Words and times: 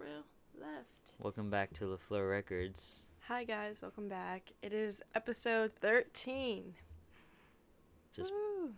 real 0.00 0.24
left. 0.60 1.12
Welcome 1.18 1.50
back 1.50 1.72
to 1.74 1.86
Le 1.86 1.98
Fleur 1.98 2.28
Records. 2.28 3.02
Hi 3.28 3.44
guys, 3.44 3.82
welcome 3.82 4.08
back. 4.08 4.50
It 4.62 4.72
is 4.72 5.02
episode 5.14 5.72
13. 5.80 6.74
Just 8.14 8.32
Woo. 8.32 8.70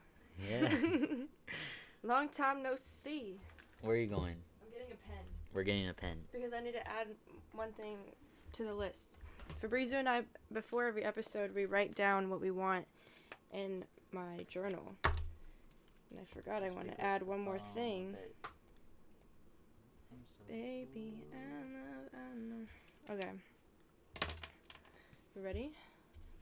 yeah. 0.50 0.68
Long 2.02 2.28
time 2.28 2.62
no 2.62 2.74
see. 2.76 3.36
Where 3.82 3.94
are 3.96 3.98
you 3.98 4.06
going? 4.06 4.34
I'm 4.62 4.70
getting 4.72 4.92
a 4.92 5.08
pen 5.08 5.24
We're 5.54 5.62
getting 5.62 5.88
a 5.88 5.94
pen. 5.94 6.16
because 6.32 6.52
I 6.52 6.60
need 6.60 6.72
to 6.74 6.86
add 6.88 7.06
one 7.54 7.72
thing 7.72 7.96
to 8.54 8.64
the 8.64 8.74
list. 8.74 9.16
Fabrizio 9.60 9.98
and 9.98 10.08
I, 10.08 10.22
before 10.52 10.84
every 10.86 11.04
episode, 11.04 11.54
we 11.54 11.66
write 11.66 11.94
down 11.94 12.28
what 12.30 12.40
we 12.40 12.50
want 12.50 12.86
in 13.52 13.84
my 14.12 14.44
journal. 14.50 14.94
And 15.04 16.20
I 16.20 16.24
forgot 16.34 16.62
I 16.62 16.70
want 16.70 16.88
to 16.90 17.00
add 17.00 17.22
one 17.22 17.40
more 17.40 17.58
Oh, 17.60 17.74
thing. 17.74 18.16
Baby, 20.52 21.14
I 21.32 21.36
know, 21.72 22.66
I. 23.08 23.14
Okay. 23.14 23.30
You 25.34 25.42
ready? 25.42 25.72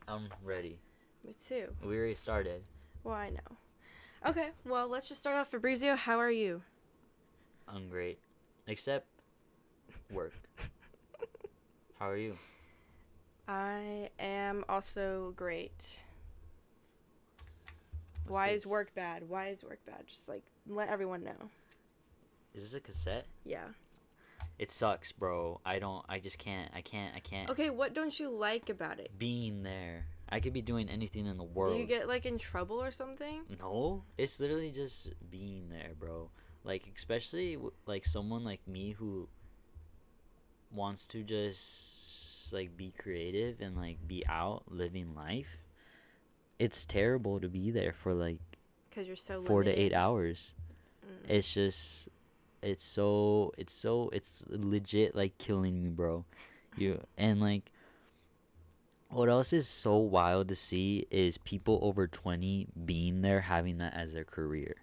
I'm 0.08 0.28
ready. 0.42 0.80
Me 1.24 1.32
too. 1.46 1.68
We 1.84 1.96
already 1.96 2.16
started. 2.16 2.64
Well, 3.04 3.14
I 3.14 3.30
know. 3.30 4.28
Okay, 4.28 4.48
well, 4.64 4.88
let's 4.88 5.08
just 5.08 5.20
start 5.20 5.36
off. 5.36 5.52
Fabrizio, 5.52 5.94
how 5.94 6.18
are 6.18 6.30
you? 6.30 6.60
I'm 7.68 7.88
great. 7.88 8.18
Except 8.66 9.06
work. 10.10 10.32
How 12.00 12.08
are 12.08 12.16
you? 12.16 12.36
I 13.46 14.10
am 14.18 14.64
also 14.68 15.34
great. 15.36 16.02
What's 18.26 18.32
Why 18.32 18.48
is 18.48 18.66
work 18.66 18.92
bad? 18.96 19.28
Why 19.28 19.50
is 19.50 19.62
work 19.62 19.78
bad? 19.86 20.04
Just 20.08 20.28
like 20.28 20.42
let 20.68 20.88
everyone 20.88 21.22
know. 21.22 21.50
Is 22.54 22.62
this 22.62 22.74
a 22.74 22.80
cassette? 22.80 23.26
Yeah. 23.44 23.68
It 24.60 24.70
sucks, 24.70 25.10
bro. 25.10 25.58
I 25.64 25.78
don't. 25.78 26.04
I 26.06 26.18
just 26.18 26.38
can't. 26.38 26.70
I 26.74 26.82
can't. 26.82 27.16
I 27.16 27.20
can't. 27.20 27.48
Okay, 27.48 27.70
what 27.70 27.94
don't 27.94 28.20
you 28.20 28.28
like 28.28 28.68
about 28.68 29.00
it? 29.00 29.10
Being 29.18 29.62
there. 29.62 30.04
I 30.28 30.38
could 30.38 30.52
be 30.52 30.60
doing 30.60 30.90
anything 30.90 31.24
in 31.24 31.38
the 31.38 31.44
world. 31.44 31.72
Do 31.72 31.80
you 31.80 31.86
get 31.86 32.06
like 32.06 32.26
in 32.26 32.36
trouble 32.36 32.76
or 32.76 32.90
something? 32.90 33.40
No, 33.58 34.02
it's 34.18 34.38
literally 34.38 34.70
just 34.70 35.08
being 35.30 35.70
there, 35.70 35.92
bro. 35.98 36.28
Like 36.62 36.92
especially 36.94 37.56
like 37.86 38.04
someone 38.04 38.44
like 38.44 38.60
me 38.68 38.90
who 38.90 39.28
wants 40.70 41.06
to 41.06 41.22
just 41.22 42.52
like 42.52 42.76
be 42.76 42.92
creative 42.98 43.62
and 43.62 43.78
like 43.78 44.06
be 44.06 44.26
out 44.28 44.64
living 44.68 45.14
life. 45.14 45.56
It's 46.58 46.84
terrible 46.84 47.40
to 47.40 47.48
be 47.48 47.70
there 47.70 47.94
for 47.94 48.12
like 48.12 48.40
Because 48.90 49.06
you're 49.06 49.16
so 49.16 49.42
4 49.42 49.62
to 49.62 49.70
8 49.70 49.94
hours. 49.94 50.52
Mm. 51.02 51.30
It's 51.30 51.54
just 51.54 52.10
it's 52.62 52.84
so 52.84 53.52
it's 53.56 53.72
so 53.72 54.10
it's 54.12 54.44
legit 54.48 55.14
like 55.14 55.38
killing 55.38 55.82
me, 55.82 55.90
bro. 55.90 56.24
You 56.76 57.00
and 57.16 57.40
like 57.40 57.72
what 59.08 59.28
else 59.28 59.52
is 59.52 59.68
so 59.68 59.96
wild 59.96 60.48
to 60.48 60.56
see 60.56 61.06
is 61.10 61.36
people 61.38 61.80
over 61.82 62.06
20 62.06 62.68
being 62.84 63.22
there 63.22 63.40
having 63.40 63.78
that 63.78 63.94
as 63.94 64.12
their 64.12 64.24
career. 64.24 64.76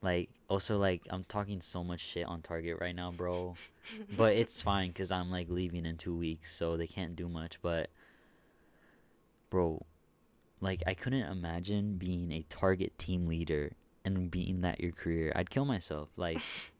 Like 0.00 0.30
also 0.48 0.78
like 0.78 1.02
I'm 1.10 1.24
talking 1.24 1.60
so 1.60 1.84
much 1.84 2.00
shit 2.00 2.26
on 2.26 2.40
Target 2.40 2.78
right 2.80 2.94
now, 2.94 3.10
bro. 3.10 3.54
but 4.16 4.34
it's 4.34 4.62
fine 4.62 4.92
cuz 4.92 5.10
I'm 5.10 5.30
like 5.30 5.50
leaving 5.50 5.84
in 5.84 5.96
2 5.96 6.16
weeks, 6.16 6.54
so 6.54 6.76
they 6.76 6.86
can't 6.86 7.16
do 7.16 7.28
much, 7.28 7.60
but 7.60 7.90
bro, 9.50 9.84
like 10.60 10.82
I 10.86 10.94
couldn't 10.94 11.30
imagine 11.30 11.98
being 11.98 12.32
a 12.32 12.44
Target 12.48 12.98
team 12.98 13.26
leader 13.26 13.72
and 14.04 14.30
being 14.30 14.60
that 14.62 14.80
your 14.80 14.92
career. 14.92 15.32
I'd 15.34 15.50
kill 15.50 15.64
myself. 15.64 16.08
Like 16.16 16.40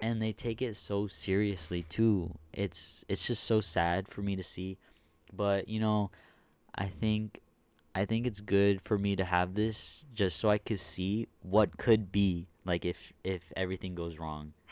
and 0.00 0.20
they 0.20 0.32
take 0.32 0.62
it 0.62 0.76
so 0.76 1.06
seriously 1.06 1.82
too. 1.82 2.34
It's 2.52 3.04
it's 3.08 3.26
just 3.26 3.44
so 3.44 3.60
sad 3.60 4.08
for 4.08 4.22
me 4.22 4.36
to 4.36 4.42
see. 4.42 4.78
But, 5.32 5.68
you 5.68 5.80
know, 5.80 6.10
I 6.74 6.86
think 6.86 7.40
I 7.94 8.04
think 8.04 8.26
it's 8.26 8.40
good 8.40 8.80
for 8.82 8.98
me 8.98 9.16
to 9.16 9.24
have 9.24 9.54
this 9.54 10.04
just 10.14 10.38
so 10.38 10.50
I 10.50 10.58
could 10.58 10.80
see 10.80 11.28
what 11.42 11.78
could 11.78 12.12
be 12.12 12.46
like 12.64 12.84
if 12.84 13.12
if 13.24 13.42
everything 13.56 13.94
goes 13.94 14.18
wrong. 14.18 14.52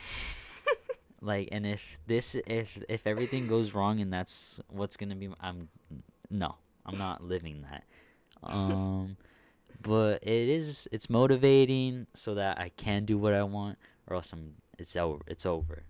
Like 1.25 1.49
and 1.53 1.65
if 1.65 1.81
this 2.07 2.37
if 2.47 2.79
if 2.87 3.07
everything 3.07 3.49
goes 3.49 3.73
wrong 3.73 3.99
and 4.01 4.13
that's 4.13 4.61
what's 4.69 4.99
going 4.99 5.09
to 5.09 5.17
be 5.17 5.31
I'm 5.41 5.69
no, 6.29 6.57
I'm 6.85 6.99
not 6.99 7.25
living 7.25 7.65
that. 7.71 7.85
Um 8.43 9.17
but 9.81 10.23
it 10.23 10.49
is 10.49 10.87
it's 10.93 11.09
motivating 11.09 12.09
so 12.13 12.35
that 12.35 12.59
I 12.61 12.69
can 12.77 13.07
do 13.07 13.17
what 13.17 13.33
I 13.33 13.43
want 13.43 13.79
or 14.07 14.17
else 14.17 14.33
I'm 14.33 14.55
it's 14.79 14.97
over 14.97 15.23
it's 15.27 15.47
over. 15.47 15.83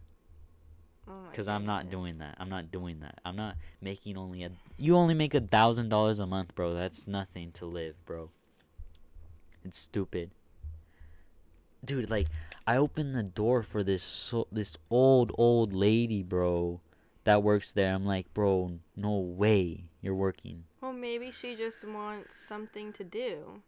Oh 1.07 1.13
because 1.31 1.49
I'm 1.49 1.67
not 1.67 1.91
doing 1.91 2.19
that. 2.19 2.37
I'm 2.39 2.49
not 2.49 2.71
doing 2.71 3.01
that. 3.01 3.19
I'm 3.25 3.37
not 3.37 3.57
making 3.81 4.17
only 4.17 4.45
a 4.45 4.51
you 4.79 4.97
only 4.97 5.15
make 5.15 5.35
a 5.35 5.41
thousand 5.41 5.89
dollars 5.89 6.19
a 6.19 6.27
month 6.27 6.55
bro. 6.55 6.75
That's 6.75 7.07
nothing 7.07 7.53
to 7.53 7.67
live 7.67 7.95
bro. 8.07 8.31
It's 9.65 9.79
stupid. 9.79 10.31
Dude 11.85 12.09
like 12.11 12.29
I 12.67 12.77
opened 12.77 13.15
the 13.15 13.23
door 13.23 13.63
for 13.63 13.83
this 13.83 14.03
so, 14.03 14.47
this 14.51 14.77
old 14.91 15.33
old 15.37 15.75
lady 15.75 16.23
bro 16.23 16.81
that 17.25 17.43
works 17.43 17.73
there. 17.73 17.93
I'm 17.95 18.07
like 18.07 18.33
bro 18.33 18.79
no 18.97 19.19
way 19.19 19.85
you're 20.01 20.15
working. 20.15 20.65
Well, 20.81 20.93
maybe 20.93 21.33
she 21.33 21.57
just 21.57 21.87
wants 21.89 22.37
something 22.37 22.93
to 22.93 23.05
do. 23.05 23.63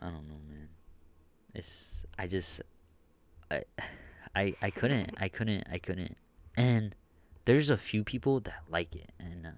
I 0.00 0.06
don't 0.06 0.26
know, 0.26 0.40
man. 0.48 0.68
It's 1.54 2.06
I 2.18 2.26
just 2.26 2.62
I 3.50 3.62
I 4.34 4.54
I 4.62 4.70
couldn't 4.70 5.14
I 5.18 5.28
couldn't 5.28 5.66
I 5.70 5.78
couldn't. 5.78 6.16
And 6.56 6.94
there's 7.44 7.70
a 7.70 7.76
few 7.76 8.04
people 8.04 8.40
that 8.40 8.62
like 8.70 8.94
it 8.94 9.10
and 9.18 9.46
uh, 9.46 9.50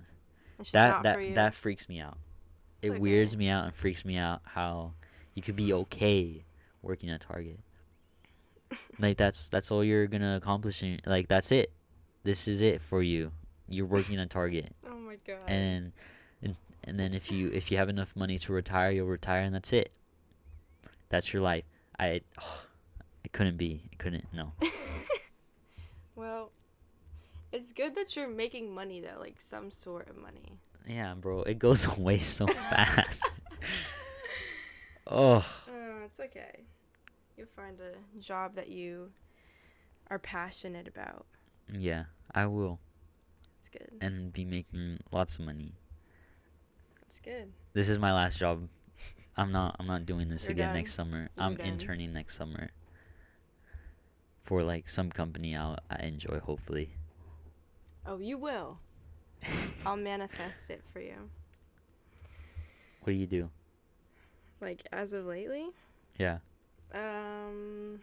that 0.72 1.02
that 1.02 1.34
that 1.34 1.54
freaks 1.54 1.88
me 1.88 2.00
out. 2.00 2.18
It's 2.80 2.88
it 2.88 2.90
okay. 2.92 3.00
weirds 3.00 3.36
me 3.36 3.48
out 3.48 3.64
and 3.64 3.74
freaks 3.74 4.04
me 4.04 4.16
out 4.16 4.40
how 4.44 4.92
you 5.34 5.42
could 5.42 5.56
be 5.56 5.72
okay 5.72 6.44
working 6.82 7.10
at 7.10 7.20
Target. 7.20 7.60
Like 8.98 9.16
that's 9.16 9.48
that's 9.48 9.70
all 9.70 9.84
you're 9.84 10.06
gonna 10.06 10.36
accomplish. 10.36 10.82
In, 10.82 11.00
like 11.06 11.28
that's 11.28 11.52
it. 11.52 11.72
This 12.24 12.48
is 12.48 12.62
it 12.62 12.80
for 12.80 13.02
you. 13.02 13.32
You're 13.68 13.86
working 13.98 14.18
at 14.18 14.30
Target, 14.30 14.74
oh 14.88 14.96
my 14.96 15.16
god. 15.26 15.38
and 15.46 15.92
and 16.42 16.56
and 16.84 16.98
then 16.98 17.14
if 17.14 17.30
you 17.30 17.48
if 17.52 17.70
you 17.70 17.78
have 17.78 17.88
enough 17.88 18.14
money 18.16 18.38
to 18.38 18.52
retire, 18.52 18.90
you'll 18.90 19.06
retire, 19.06 19.42
and 19.42 19.54
that's 19.54 19.72
it. 19.72 19.92
That's 21.10 21.32
your 21.32 21.42
life. 21.42 21.64
I 21.98 22.22
it 23.32 23.36
couldn't 23.36 23.56
be. 23.56 23.82
It 23.90 23.98
couldn't. 23.98 24.26
No. 24.32 24.52
well, 26.16 26.50
it's 27.52 27.72
good 27.72 27.94
that 27.96 28.14
you're 28.16 28.28
making 28.28 28.74
money 28.74 29.00
though, 29.00 29.18
like 29.20 29.40
some 29.40 29.70
sort 29.70 30.08
of 30.10 30.16
money. 30.16 30.58
Yeah, 30.86 31.14
bro. 31.14 31.42
It 31.42 31.58
goes 31.58 31.86
away 31.98 32.18
so 32.20 32.46
fast. 32.70 33.24
oh. 35.06 35.44
Oh, 35.68 36.00
it's 36.04 36.20
okay. 36.20 36.64
You'll 37.36 37.46
find 37.56 37.78
a 37.80 38.20
job 38.20 38.54
that 38.56 38.68
you 38.68 39.10
are 40.10 40.18
passionate 40.18 40.86
about. 40.88 41.26
Yeah, 41.72 42.04
I 42.34 42.46
will, 42.46 42.78
It's 43.60 43.68
good. 43.70 43.88
and 44.02 44.30
be 44.32 44.44
making 44.44 44.98
lots 45.10 45.38
of 45.38 45.46
money. 45.46 45.72
It's 47.06 47.20
good. 47.20 47.50
This 47.72 47.88
is 47.88 47.98
my 47.98 48.12
last 48.12 48.38
job. 48.38 48.68
I'm 49.38 49.50
not. 49.52 49.76
I'm 49.78 49.86
not 49.86 50.04
doing 50.04 50.28
this 50.28 50.44
You're 50.44 50.52
again 50.52 50.68
done? 50.68 50.74
next 50.76 50.92
summer. 50.92 51.28
You're 51.36 51.44
I'm 51.46 51.54
done? 51.54 51.66
interning 51.66 52.12
next 52.12 52.36
summer. 52.36 52.68
For 54.44 54.62
like 54.62 54.88
some 54.88 55.10
company 55.10 55.56
I'll 55.56 55.78
I 55.90 56.02
enjoy 56.04 56.40
hopefully. 56.40 56.88
Oh, 58.06 58.18
you 58.18 58.36
will. 58.38 58.78
I'll 59.86 59.96
manifest 59.96 60.70
it 60.70 60.82
for 60.92 61.00
you. 61.00 61.14
What 63.02 63.12
do 63.12 63.18
you 63.18 63.26
do? 63.26 63.50
Like 64.60 64.86
as 64.92 65.12
of 65.12 65.24
lately, 65.26 65.70
Yeah. 66.18 66.38
um, 66.94 68.00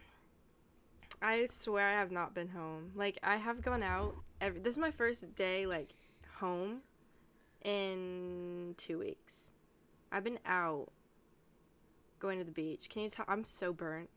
I 1.22 1.46
swear 1.46 1.88
I 1.88 1.92
have 1.92 2.10
not 2.10 2.34
been 2.34 2.48
home. 2.48 2.92
Like 2.94 3.18
I 3.22 3.36
have 3.36 3.62
gone 3.62 3.82
out. 3.82 4.14
Every 4.40 4.60
this 4.60 4.74
is 4.74 4.78
my 4.78 4.90
first 4.90 5.34
day 5.34 5.66
like 5.66 5.90
home 6.38 6.80
in 7.62 8.74
two 8.78 8.98
weeks. 8.98 9.52
I've 10.12 10.24
been 10.24 10.38
out 10.44 10.88
going 12.18 12.38
to 12.38 12.44
the 12.44 12.50
beach. 12.52 12.88
Can 12.90 13.02
you 13.02 13.10
tell? 13.10 13.24
I'm 13.28 13.44
so 13.44 13.72
burnt. 13.72 14.10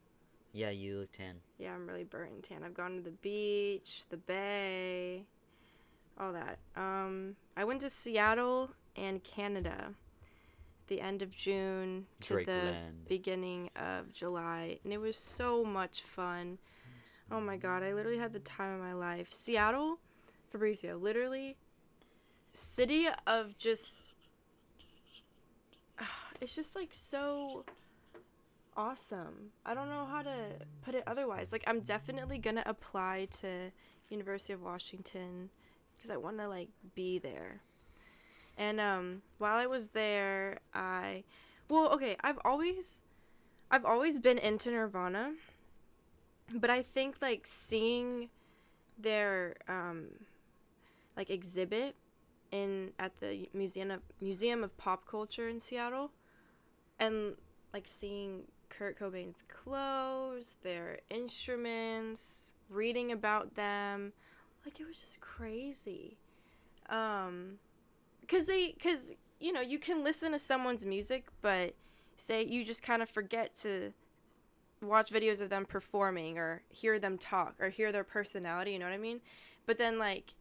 Yeah, 0.53 0.69
you 0.69 0.99
look 0.99 1.11
tan. 1.11 1.37
Yeah, 1.57 1.73
I'm 1.73 1.87
really 1.87 2.03
burnt 2.03 2.31
and 2.31 2.43
tan. 2.43 2.63
I've 2.63 2.75
gone 2.75 2.95
to 2.95 3.01
the 3.01 3.09
beach, 3.09 4.03
the 4.09 4.17
bay, 4.17 5.23
all 6.19 6.31
that. 6.31 6.59
Um, 6.75 7.35
I 7.57 7.63
went 7.63 7.81
to 7.81 7.89
Seattle 7.89 8.69
and 8.95 9.23
Canada 9.23 9.95
the 10.87 11.01
end 11.01 11.21
of 11.23 11.31
June 11.31 12.05
to 12.21 12.33
Drake 12.33 12.45
the 12.45 12.53
land. 12.53 13.05
beginning 13.07 13.71
of 13.75 14.13
July, 14.13 14.77
and 14.83 14.93
it 14.93 14.99
was 14.99 15.17
so 15.17 15.63
much 15.63 16.03
fun. 16.03 16.59
Oh 17.31 17.41
my 17.41 17.57
god, 17.57 17.81
I 17.81 17.93
literally 17.93 18.19
had 18.19 18.33
the 18.33 18.39
time 18.39 18.75
of 18.75 18.79
my 18.79 18.93
life. 18.93 19.27
Seattle, 19.31 19.97
Fabrizio, 20.51 20.97
literally, 20.97 21.57
city 22.53 23.07
of 23.25 23.57
just. 23.57 24.11
It's 26.41 26.55
just 26.55 26.75
like 26.75 26.89
so 26.91 27.63
awesome. 28.75 29.51
I 29.65 29.73
don't 29.73 29.89
know 29.89 30.05
how 30.09 30.21
to 30.21 30.35
put 30.83 30.95
it 30.95 31.03
otherwise. 31.07 31.51
Like 31.51 31.63
I'm 31.67 31.81
definitely 31.81 32.37
going 32.37 32.55
to 32.55 32.67
apply 32.67 33.27
to 33.41 33.71
University 34.09 34.53
of 34.53 34.61
Washington 34.61 35.49
cuz 36.01 36.09
I 36.09 36.17
want 36.17 36.37
to 36.37 36.47
like 36.47 36.69
be 36.95 37.19
there. 37.19 37.61
And 38.57 38.79
um 38.79 39.21
while 39.37 39.57
I 39.57 39.65
was 39.65 39.89
there, 39.89 40.59
I 40.73 41.23
well, 41.69 41.89
okay, 41.93 42.17
I've 42.21 42.39
always 42.45 43.01
I've 43.71 43.85
always 43.85 44.19
been 44.19 44.37
into 44.37 44.69
Nirvana. 44.69 45.33
But 46.53 46.69
I 46.69 46.81
think 46.81 47.17
like 47.21 47.47
seeing 47.47 48.29
their 48.97 49.55
um 49.67 50.09
like 51.17 51.29
exhibit 51.29 51.95
in 52.51 52.91
at 52.99 53.19
the 53.19 53.49
museum 53.53 53.89
of 53.89 54.01
museum 54.21 54.63
of 54.63 54.77
pop 54.77 55.07
culture 55.07 55.49
in 55.49 55.59
Seattle 55.59 56.11
and 56.99 57.35
like 57.73 57.87
seeing 57.87 58.43
Kurt 58.77 58.99
Cobain's 58.99 59.43
clothes, 59.47 60.57
their 60.63 60.99
instruments, 61.09 62.53
reading 62.69 63.11
about 63.11 63.55
them, 63.55 64.13
like 64.65 64.79
it 64.79 64.87
was 64.87 64.99
just 64.99 65.19
crazy. 65.19 66.17
Um 66.89 67.59
cuz 68.27 68.45
they 68.45 68.71
cuz 68.71 69.11
you 69.39 69.51
know, 69.51 69.61
you 69.61 69.79
can 69.79 70.03
listen 70.03 70.31
to 70.31 70.39
someone's 70.39 70.85
music 70.85 71.27
but 71.41 71.75
say 72.17 72.43
you 72.43 72.63
just 72.63 72.83
kind 72.83 73.01
of 73.01 73.09
forget 73.09 73.55
to 73.55 73.93
watch 74.81 75.11
videos 75.11 75.41
of 75.41 75.49
them 75.49 75.65
performing 75.65 76.37
or 76.37 76.61
hear 76.69 76.99
them 76.99 77.17
talk 77.17 77.55
or 77.59 77.69
hear 77.69 77.91
their 77.91 78.03
personality, 78.03 78.71
you 78.71 78.79
know 78.79 78.85
what 78.85 78.93
I 78.93 78.97
mean? 78.97 79.21
But 79.65 79.77
then 79.77 79.97
like 79.97 80.33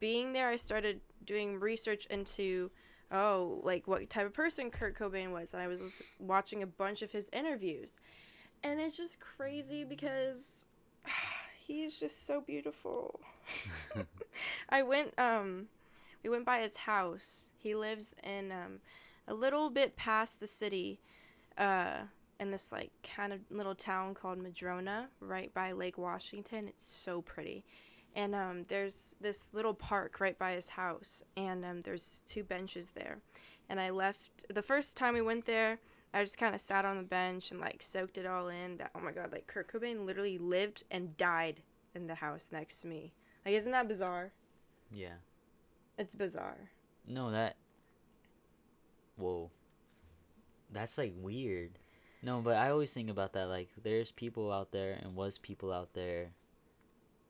being 0.00 0.32
there 0.32 0.48
I 0.48 0.56
started 0.56 1.00
doing 1.24 1.58
research 1.60 2.06
into 2.06 2.70
oh, 3.14 3.60
like 3.62 3.86
what 3.86 4.10
type 4.10 4.26
of 4.26 4.34
person 4.34 4.70
Kurt 4.70 4.98
Cobain 4.98 5.30
was 5.30 5.54
and 5.54 5.62
I 5.62 5.68
was 5.68 5.80
watching 6.18 6.62
a 6.62 6.66
bunch 6.66 7.00
of 7.00 7.12
his 7.12 7.30
interviews. 7.32 7.98
And 8.62 8.80
it's 8.80 8.96
just 8.96 9.20
crazy 9.20 9.84
because 9.84 10.66
he 11.66 11.84
is 11.84 11.96
just 11.96 12.26
so 12.26 12.40
beautiful. 12.40 13.20
I 14.68 14.82
went 14.82 15.18
um 15.18 15.68
we 16.22 16.30
went 16.30 16.44
by 16.44 16.60
his 16.60 16.76
house. 16.76 17.50
He 17.56 17.74
lives 17.74 18.14
in 18.22 18.50
um 18.50 18.80
a 19.28 19.34
little 19.34 19.70
bit 19.70 19.96
past 19.96 20.40
the 20.40 20.46
city. 20.46 21.00
Uh 21.56 22.02
in 22.40 22.50
this 22.50 22.72
like 22.72 22.90
kind 23.16 23.32
of 23.32 23.38
little 23.48 23.76
town 23.76 24.12
called 24.12 24.38
Madrona, 24.38 25.08
right 25.20 25.54
by 25.54 25.70
Lake 25.70 25.96
Washington. 25.96 26.66
It's 26.66 26.84
so 26.84 27.22
pretty. 27.22 27.64
And 28.16 28.34
um, 28.34 28.64
there's 28.68 29.16
this 29.20 29.50
little 29.52 29.74
park 29.74 30.20
right 30.20 30.38
by 30.38 30.52
his 30.52 30.68
house, 30.68 31.22
and 31.36 31.64
um, 31.64 31.80
there's 31.80 32.22
two 32.26 32.44
benches 32.44 32.92
there. 32.92 33.18
And 33.68 33.80
I 33.80 33.90
left 33.90 34.46
the 34.48 34.62
first 34.62 34.96
time 34.96 35.14
we 35.14 35.20
went 35.20 35.46
there. 35.46 35.78
I 36.12 36.22
just 36.22 36.38
kind 36.38 36.54
of 36.54 36.60
sat 36.60 36.84
on 36.84 36.96
the 36.96 37.02
bench 37.02 37.50
and 37.50 37.60
like 37.60 37.82
soaked 37.82 38.18
it 38.18 38.26
all 38.26 38.48
in. 38.48 38.76
That 38.76 38.92
oh 38.94 39.00
my 39.00 39.10
god, 39.10 39.32
like 39.32 39.48
Kurt 39.48 39.72
Cobain 39.72 40.06
literally 40.06 40.38
lived 40.38 40.84
and 40.90 41.16
died 41.16 41.60
in 41.94 42.06
the 42.06 42.14
house 42.14 42.50
next 42.52 42.82
to 42.82 42.86
me. 42.86 43.12
Like, 43.44 43.54
isn't 43.54 43.72
that 43.72 43.88
bizarre? 43.88 44.30
Yeah. 44.92 45.16
It's 45.98 46.14
bizarre. 46.14 46.70
No, 47.06 47.32
that. 47.32 47.56
Whoa. 49.16 49.50
That's 50.72 50.98
like 50.98 51.14
weird. 51.20 51.78
No, 52.22 52.40
but 52.40 52.56
I 52.56 52.70
always 52.70 52.92
think 52.92 53.10
about 53.10 53.32
that. 53.34 53.48
Like, 53.48 53.68
there's 53.82 54.10
people 54.10 54.50
out 54.50 54.72
there, 54.72 54.98
and 55.02 55.14
was 55.14 55.36
people 55.36 55.72
out 55.72 55.92
there, 55.92 56.30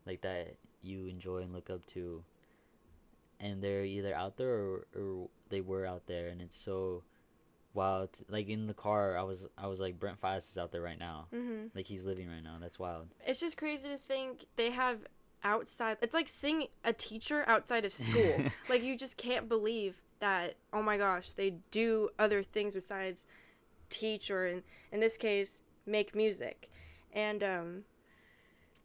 like 0.06 0.20
that 0.20 0.56
you 0.84 1.06
enjoy 1.06 1.38
and 1.38 1.52
look 1.52 1.70
up 1.70 1.84
to, 1.86 2.22
and 3.40 3.62
they're 3.62 3.84
either 3.84 4.14
out 4.14 4.36
there 4.36 4.54
or, 4.54 4.86
or 4.96 5.28
they 5.48 5.60
were 5.60 5.86
out 5.86 6.06
there, 6.06 6.28
and 6.28 6.40
it's 6.40 6.56
so 6.56 7.02
wild. 7.72 8.10
Like 8.28 8.48
in 8.48 8.66
the 8.66 8.74
car, 8.74 9.16
I 9.16 9.22
was 9.22 9.48
I 9.58 9.66
was 9.66 9.80
like 9.80 9.98
Brent 9.98 10.20
Faiyaz 10.20 10.50
is 10.50 10.58
out 10.58 10.72
there 10.72 10.82
right 10.82 10.98
now. 10.98 11.26
Mm-hmm. 11.34 11.66
Like 11.74 11.86
he's 11.86 12.04
living 12.04 12.28
right 12.28 12.42
now. 12.42 12.56
That's 12.60 12.78
wild. 12.78 13.08
It's 13.26 13.40
just 13.40 13.56
crazy 13.56 13.88
to 13.88 13.98
think 13.98 14.46
they 14.56 14.70
have 14.70 15.00
outside. 15.42 15.98
It's 16.00 16.14
like 16.14 16.28
seeing 16.28 16.68
a 16.84 16.92
teacher 16.92 17.44
outside 17.46 17.84
of 17.84 17.92
school. 17.92 18.44
like 18.68 18.82
you 18.82 18.96
just 18.96 19.16
can't 19.16 19.48
believe 19.48 19.96
that. 20.20 20.54
Oh 20.72 20.82
my 20.82 20.96
gosh, 20.96 21.32
they 21.32 21.56
do 21.70 22.10
other 22.18 22.42
things 22.42 22.74
besides 22.74 23.26
teach 23.90 24.30
or 24.30 24.46
in, 24.46 24.62
in 24.90 25.00
this 25.00 25.16
case 25.16 25.60
make 25.86 26.14
music 26.14 26.70
and 27.12 27.42
um 27.42 27.84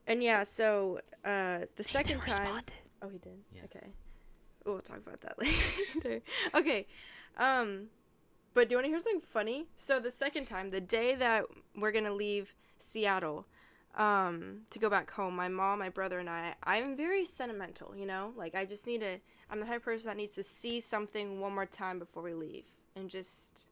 and 0.10 0.22
yeah 0.22 0.44
so 0.44 1.00
uh 1.24 1.60
the 1.78 1.84
second 1.84 2.22
time 2.22 2.62
oh 3.02 3.08
he 3.08 3.18
did 3.18 3.38
Yeah. 3.56 3.62
okay 3.66 3.88
we'll 4.66 4.82
talk 4.82 4.98
about 4.98 5.22
that 5.22 5.40
later 5.40 6.22
okay 6.54 6.86
um 7.38 7.88
but 8.54 8.68
do 8.68 8.74
you 8.74 8.78
want 8.78 8.86
to 8.86 8.90
hear 8.90 9.00
something 9.00 9.22
funny 9.22 9.68
so 9.78 10.00
the 10.00 10.12
second 10.12 10.46
time 10.46 10.70
the 10.70 10.82
day 10.82 11.16
that 11.16 11.46
we're 11.78 11.94
gonna 11.94 12.14
leave 12.14 12.54
seattle 12.80 13.46
um 13.96 14.62
to 14.70 14.80
go 14.80 14.90
back 14.90 15.10
home 15.12 15.36
my 15.36 15.48
mom 15.48 15.80
my 15.80 15.90
brother 15.90 16.20
and 16.20 16.30
i 16.30 16.54
i'm 16.64 16.96
very 16.98 17.26
sentimental 17.26 17.96
you 17.96 18.06
know 18.06 18.34
like 18.36 18.54
i 18.56 18.66
just 18.66 18.86
need 18.86 19.00
to 19.02 19.18
i'm 19.50 19.60
the 19.60 19.66
type 19.66 19.78
of 19.78 19.84
person 19.84 20.08
that 20.08 20.18
needs 20.18 20.36
to 20.36 20.44
see 20.44 20.80
something 20.82 21.40
one 21.40 21.54
more 21.54 21.66
time 21.66 21.98
before 21.98 22.22
we 22.22 22.34
leave 22.34 22.66
and 22.96 23.10
just 23.10 23.66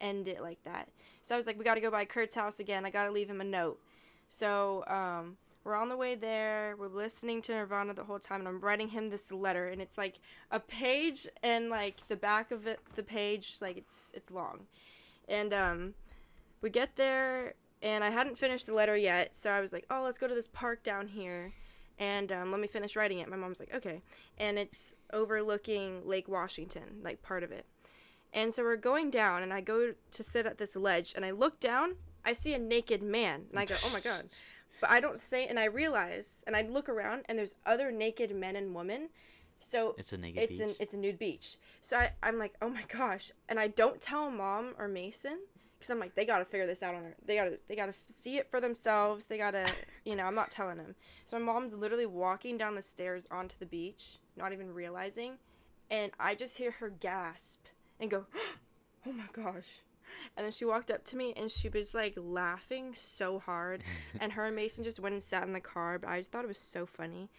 end 0.00 0.28
it 0.28 0.42
like 0.42 0.62
that. 0.64 0.88
So 1.22 1.34
I 1.34 1.38
was 1.38 1.46
like, 1.46 1.58
we 1.58 1.64
got 1.64 1.74
to 1.74 1.80
go 1.80 1.90
by 1.90 2.04
Kurt's 2.04 2.34
house 2.34 2.60
again. 2.60 2.84
I 2.84 2.90
got 2.90 3.06
to 3.06 3.10
leave 3.10 3.28
him 3.28 3.40
a 3.40 3.44
note. 3.44 3.80
So 4.28 4.84
um, 4.86 5.36
we're 5.64 5.74
on 5.74 5.88
the 5.88 5.96
way 5.96 6.14
there. 6.14 6.76
We're 6.78 6.88
listening 6.88 7.40
to 7.42 7.52
Nirvana 7.52 7.94
the 7.94 8.04
whole 8.04 8.18
time, 8.18 8.40
and 8.40 8.48
I'm 8.48 8.60
writing 8.60 8.88
him 8.88 9.08
this 9.08 9.32
letter, 9.32 9.68
and 9.68 9.80
it's 9.80 9.96
like 9.96 10.20
a 10.50 10.60
page, 10.60 11.26
and 11.42 11.70
like 11.70 11.96
the 12.08 12.16
back 12.16 12.50
of 12.50 12.66
it, 12.66 12.80
the 12.94 13.02
page, 13.02 13.56
like 13.60 13.78
it's 13.78 14.12
it's 14.14 14.30
long, 14.30 14.66
and 15.28 15.54
um, 15.54 15.94
we 16.60 16.70
get 16.70 16.96
there, 16.96 17.54
and 17.82 18.04
I 18.04 18.10
hadn't 18.10 18.38
finished 18.38 18.66
the 18.66 18.74
letter 18.74 18.96
yet, 18.96 19.34
so 19.34 19.50
I 19.50 19.60
was 19.60 19.72
like, 19.72 19.86
oh, 19.90 20.02
let's 20.04 20.18
go 20.18 20.28
to 20.28 20.34
this 20.34 20.48
park 20.48 20.82
down 20.82 21.08
here. 21.08 21.52
And 21.96 22.32
um, 22.32 22.50
let 22.50 22.60
me 22.60 22.66
finish 22.66 22.96
writing 22.96 23.20
it. 23.20 23.28
My 23.28 23.36
mom's 23.36 23.60
like, 23.60 23.72
okay. 23.72 24.02
And 24.36 24.58
it's 24.58 24.96
overlooking 25.12 26.02
Lake 26.04 26.26
Washington, 26.26 26.82
like 27.04 27.22
part 27.22 27.44
of 27.44 27.52
it. 27.52 27.66
And 28.32 28.52
so 28.52 28.64
we're 28.64 28.74
going 28.74 29.10
down, 29.10 29.44
and 29.44 29.52
I 29.52 29.60
go 29.60 29.94
to 30.10 30.22
sit 30.24 30.44
at 30.44 30.58
this 30.58 30.74
ledge, 30.74 31.12
and 31.14 31.24
I 31.24 31.30
look 31.30 31.60
down, 31.60 31.94
I 32.24 32.32
see 32.32 32.52
a 32.52 32.58
naked 32.58 33.00
man, 33.00 33.44
and 33.50 33.60
I 33.60 33.64
go, 33.64 33.76
oh 33.84 33.90
my 33.92 34.00
god. 34.00 34.28
But 34.84 34.90
I 34.90 35.00
don't 35.00 35.18
say, 35.18 35.46
and 35.46 35.58
I 35.58 35.64
realize, 35.64 36.44
and 36.46 36.54
I 36.54 36.60
look 36.60 36.90
around, 36.90 37.22
and 37.26 37.38
there's 37.38 37.54
other 37.64 37.90
naked 37.90 38.36
men 38.36 38.54
and 38.54 38.74
women. 38.74 39.08
So 39.58 39.94
It's 39.96 40.12
a 40.12 40.18
naked 40.18 40.42
it's 40.42 40.58
beach. 40.58 40.60
an 40.68 40.74
it's 40.78 40.92
a 40.92 40.98
nude 40.98 41.18
beach. 41.18 41.56
So 41.80 41.96
I, 41.96 42.12
I'm 42.22 42.38
like, 42.38 42.52
oh 42.60 42.68
my 42.68 42.82
gosh, 42.86 43.32
and 43.48 43.58
I 43.58 43.68
don't 43.68 43.98
tell 43.98 44.30
mom 44.30 44.74
or 44.78 44.86
Mason 44.86 45.38
because 45.78 45.88
I'm 45.88 45.98
like, 45.98 46.14
they 46.14 46.26
gotta 46.26 46.44
figure 46.44 46.66
this 46.66 46.82
out 46.82 46.94
on 46.94 47.02
their, 47.02 47.14
they 47.24 47.34
gotta 47.34 47.58
they 47.66 47.76
gotta 47.76 47.94
see 48.04 48.36
it 48.36 48.50
for 48.50 48.60
themselves. 48.60 49.24
They 49.24 49.38
gotta, 49.38 49.70
you 50.04 50.16
know, 50.16 50.24
I'm 50.24 50.34
not 50.34 50.50
telling 50.50 50.76
them. 50.76 50.96
So 51.24 51.38
my 51.38 51.44
mom's 51.50 51.72
literally 51.72 52.04
walking 52.04 52.58
down 52.58 52.74
the 52.74 52.82
stairs 52.82 53.26
onto 53.30 53.56
the 53.58 53.64
beach, 53.64 54.18
not 54.36 54.52
even 54.52 54.74
realizing, 54.74 55.38
and 55.90 56.12
I 56.20 56.34
just 56.34 56.58
hear 56.58 56.72
her 56.72 56.90
gasp 56.90 57.60
and 57.98 58.10
go, 58.10 58.26
oh 59.06 59.12
my 59.12 59.28
gosh. 59.32 59.78
And 60.36 60.44
then 60.44 60.52
she 60.52 60.64
walked 60.64 60.90
up 60.90 61.04
to 61.06 61.16
me 61.16 61.32
and 61.36 61.50
she 61.50 61.68
was 61.68 61.94
like 61.94 62.14
laughing 62.16 62.94
so 62.96 63.38
hard. 63.38 63.82
and 64.20 64.32
her 64.32 64.46
and 64.46 64.56
Mason 64.56 64.84
just 64.84 65.00
went 65.00 65.12
and 65.14 65.22
sat 65.22 65.44
in 65.44 65.52
the 65.52 65.60
car. 65.60 65.98
But 65.98 66.10
I 66.10 66.18
just 66.18 66.32
thought 66.32 66.44
it 66.44 66.48
was 66.48 66.58
so 66.58 66.86
funny. 66.86 67.30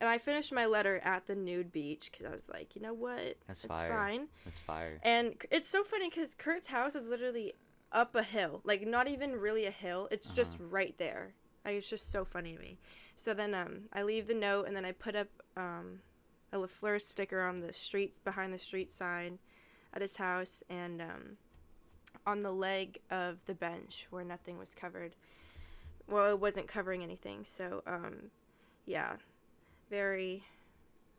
And 0.00 0.08
I 0.10 0.18
finished 0.18 0.52
my 0.52 0.66
letter 0.66 0.98
at 1.04 1.26
the 1.26 1.36
nude 1.36 1.70
beach 1.70 2.10
because 2.10 2.26
I 2.26 2.34
was 2.34 2.48
like, 2.48 2.74
you 2.74 2.82
know 2.82 2.94
what? 2.94 3.36
That's 3.46 3.64
it's 3.64 3.78
fire. 3.78 3.88
fine. 3.88 4.26
That's 4.44 4.58
fire. 4.58 4.98
And 5.04 5.34
it's 5.50 5.68
so 5.68 5.84
funny 5.84 6.10
because 6.10 6.34
Kurt's 6.34 6.66
house 6.66 6.96
is 6.96 7.06
literally 7.06 7.54
up 7.92 8.14
a 8.16 8.22
hill. 8.24 8.62
Like, 8.64 8.84
not 8.86 9.06
even 9.06 9.36
really 9.36 9.64
a 9.66 9.70
hill. 9.70 10.08
It's 10.10 10.28
just 10.34 10.56
Uh-huh. 10.56 10.64
right 10.70 10.94
there. 10.98 11.34
Like, 11.64 11.74
it's 11.76 11.88
just 11.88 12.10
so 12.10 12.24
funny 12.24 12.54
to 12.56 12.60
me. 12.60 12.78
So 13.14 13.32
then 13.32 13.54
um, 13.54 13.82
I 13.92 14.02
leave 14.02 14.26
the 14.26 14.34
note 14.34 14.66
and 14.66 14.74
then 14.76 14.84
I 14.84 14.90
put 14.90 15.14
up 15.14 15.28
um, 15.56 16.00
a 16.52 16.58
Le 16.58 16.66
Fleur 16.66 16.98
sticker 16.98 17.42
on 17.42 17.60
the 17.60 17.72
streets, 17.72 18.18
behind 18.18 18.52
the 18.52 18.58
street 18.58 18.90
sign 18.90 19.38
at 19.94 20.02
his 20.02 20.16
house 20.16 20.64
and 20.68 21.00
um, 21.00 21.36
on 22.26 22.42
the 22.42 22.52
leg 22.52 22.98
of 23.10 23.38
the 23.46 23.54
bench 23.54 24.06
where 24.10 24.24
nothing 24.24 24.58
was 24.58 24.74
covered. 24.74 25.14
Well, 26.08 26.30
it 26.30 26.40
wasn't 26.40 26.68
covering 26.68 27.02
anything. 27.02 27.44
So, 27.44 27.82
um, 27.86 28.30
yeah. 28.86 29.14
Very, 29.90 30.44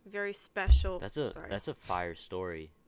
very 0.10 0.34
special. 0.34 1.00
That's 1.00 1.18
a 1.18 1.32
Sorry. 1.32 1.48
that's 1.50 1.68
a 1.68 1.74
fire 1.74 2.16
story. 2.16 2.72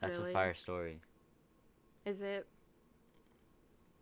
That's 0.00 0.16
Really? 0.18 0.30
a 0.30 0.34
fire 0.34 0.54
story. 0.54 1.00
Is 2.04 2.22
it? 2.22 2.46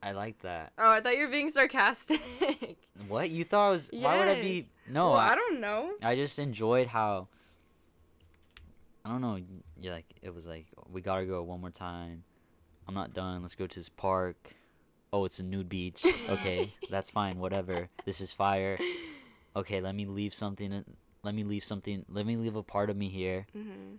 I 0.03 0.13
like 0.13 0.39
that. 0.43 0.73
Oh, 0.77 0.91
I 0.91 1.01
thought 1.01 1.17
you 1.17 1.25
were 1.25 1.31
being 1.31 1.49
sarcastic. 1.49 2.21
What 3.09 3.31
you 3.31 3.45
thought 3.45 3.69
I 3.69 3.71
was? 3.71 3.89
Why 3.93 4.19
would 4.19 4.29
I 4.29 4.41
be? 4.41 4.67
No, 4.89 5.11
well, 5.13 5.21
I, 5.21 5.31
I 5.31 5.35
don't 5.35 5.61
know. 5.61 5.93
I 6.03 6.15
just 6.17 6.39
enjoyed 6.39 6.89
how. 6.89 7.29
I 9.07 9.11
don't 9.11 9.21
know. 9.21 9.39
Yeah, 9.79 9.93
like 9.93 10.07
it 10.21 10.35
was 10.35 10.47
like 10.47 10.67
we 10.91 11.01
gotta 11.01 11.27
go 11.27 11.41
one 11.45 11.61
more 11.61 11.71
time. 11.71 12.25
I'm 12.89 12.95
not 12.95 13.15
done. 13.15 13.43
Let's 13.43 13.55
go 13.55 13.69
to 13.69 13.79
this 13.79 13.89
park. 13.89 14.53
Oh, 15.13 15.25
it's 15.25 15.39
a 15.39 15.45
nude 15.45 15.69
beach. 15.69 16.05
Okay, 16.29 16.75
that's 16.91 17.09
fine. 17.11 17.39
Whatever. 17.39 17.89
This 18.05 18.21
is 18.21 18.33
fire. 18.33 18.79
Okay, 19.55 19.81
let 19.81 19.95
me 19.95 20.07
leave 20.07 20.35
something. 20.35 20.85
Let 21.23 21.35
me 21.37 21.45
leave 21.45 21.63
something. 21.63 22.05
Let 22.09 22.27
me 22.27 22.37
leave 22.37 22.57
a 22.57 22.65
part 22.65 22.91
of 22.91 22.97
me 22.97 23.09
here. 23.09 23.47
hmm 23.53 23.95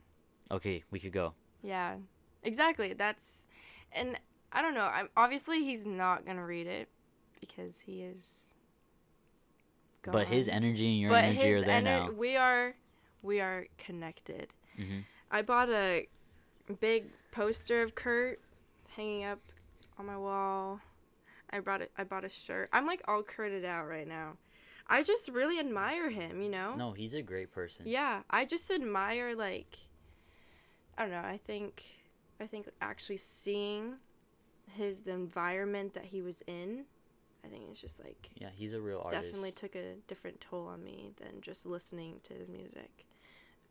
Okay, 0.52 0.84
we 0.92 1.00
could 1.00 1.14
go. 1.14 1.34
Yeah, 1.62 1.96
exactly. 2.44 2.94
That's, 2.94 3.46
and 3.94 4.18
I 4.52 4.62
don't 4.62 4.74
know. 4.74 4.86
I'm 4.86 5.10
obviously 5.16 5.64
he's 5.64 5.86
not 5.86 6.26
gonna 6.26 6.46
read 6.46 6.68
it 6.68 6.90
because 7.40 7.80
he 7.86 8.02
is. 8.02 8.50
But 10.10 10.28
his 10.28 10.48
energy 10.48 10.88
and 10.92 11.00
your 11.00 11.12
But 11.12 11.26
energy 11.26 11.52
are 11.52 11.62
there 11.62 11.82
ener- 11.82 11.84
now. 11.84 12.12
We 12.12 12.38
are, 12.38 12.76
we 13.22 13.42
are 13.42 13.68
connected. 13.78 14.48
Hmm 14.78 15.00
I 15.30 15.42
bought 15.42 15.70
a 15.70 16.08
big 16.80 17.06
poster 17.32 17.82
of 17.82 17.96
Kurt 17.96 18.40
hanging 18.96 19.26
up 19.26 19.40
on 19.98 20.06
my 20.06 20.18
wall. 20.18 20.80
I 21.50 21.60
brought 21.60 21.82
it. 21.82 21.92
I 21.98 22.04
bought 22.06 22.24
a 22.24 22.30
shirt. 22.30 22.70
I'm 22.72 22.86
like 22.86 23.02
all 23.08 23.24
curted 23.24 23.66
out 23.66 23.88
right 23.88 24.08
now. 24.08 24.38
I 24.88 25.04
just 25.04 25.28
really 25.28 25.60
admire 25.60 26.10
him. 26.10 26.42
You 26.42 26.50
know. 26.50 26.76
No, 26.76 26.92
he's 26.94 27.14
a 27.14 27.22
great 27.22 27.52
person. 27.52 27.84
Yeah, 27.86 28.22
I 28.30 28.46
just 28.46 28.72
admire 28.72 29.36
like 29.36 29.78
I 30.98 31.04
don't 31.04 31.12
know, 31.12 31.20
I 31.20 31.40
think 31.46 31.84
I 32.40 32.48
think 32.48 32.70
actually 32.82 33.18
seeing 33.18 33.96
his 34.76 35.02
the 35.04 35.12
environment 35.12 35.94
that 35.94 36.06
he 36.06 36.22
was 36.22 36.42
in, 36.48 36.86
I 37.46 37.48
think 37.50 37.64
it's 37.70 37.80
just 37.82 38.04
like 38.04 38.30
Yeah, 38.36 38.50
he's 38.54 38.74
a 38.74 38.82
real 38.82 39.02
artist. 39.04 39.26
definitely 39.26 39.52
took 39.52 39.76
a 39.76 39.96
different 40.08 40.42
toll 40.42 40.68
on 40.68 40.84
me 40.84 41.12
than 41.18 41.42
just 41.42 41.66
listening 41.66 42.20
to 42.24 42.34
his 42.34 42.48
music. 42.50 43.06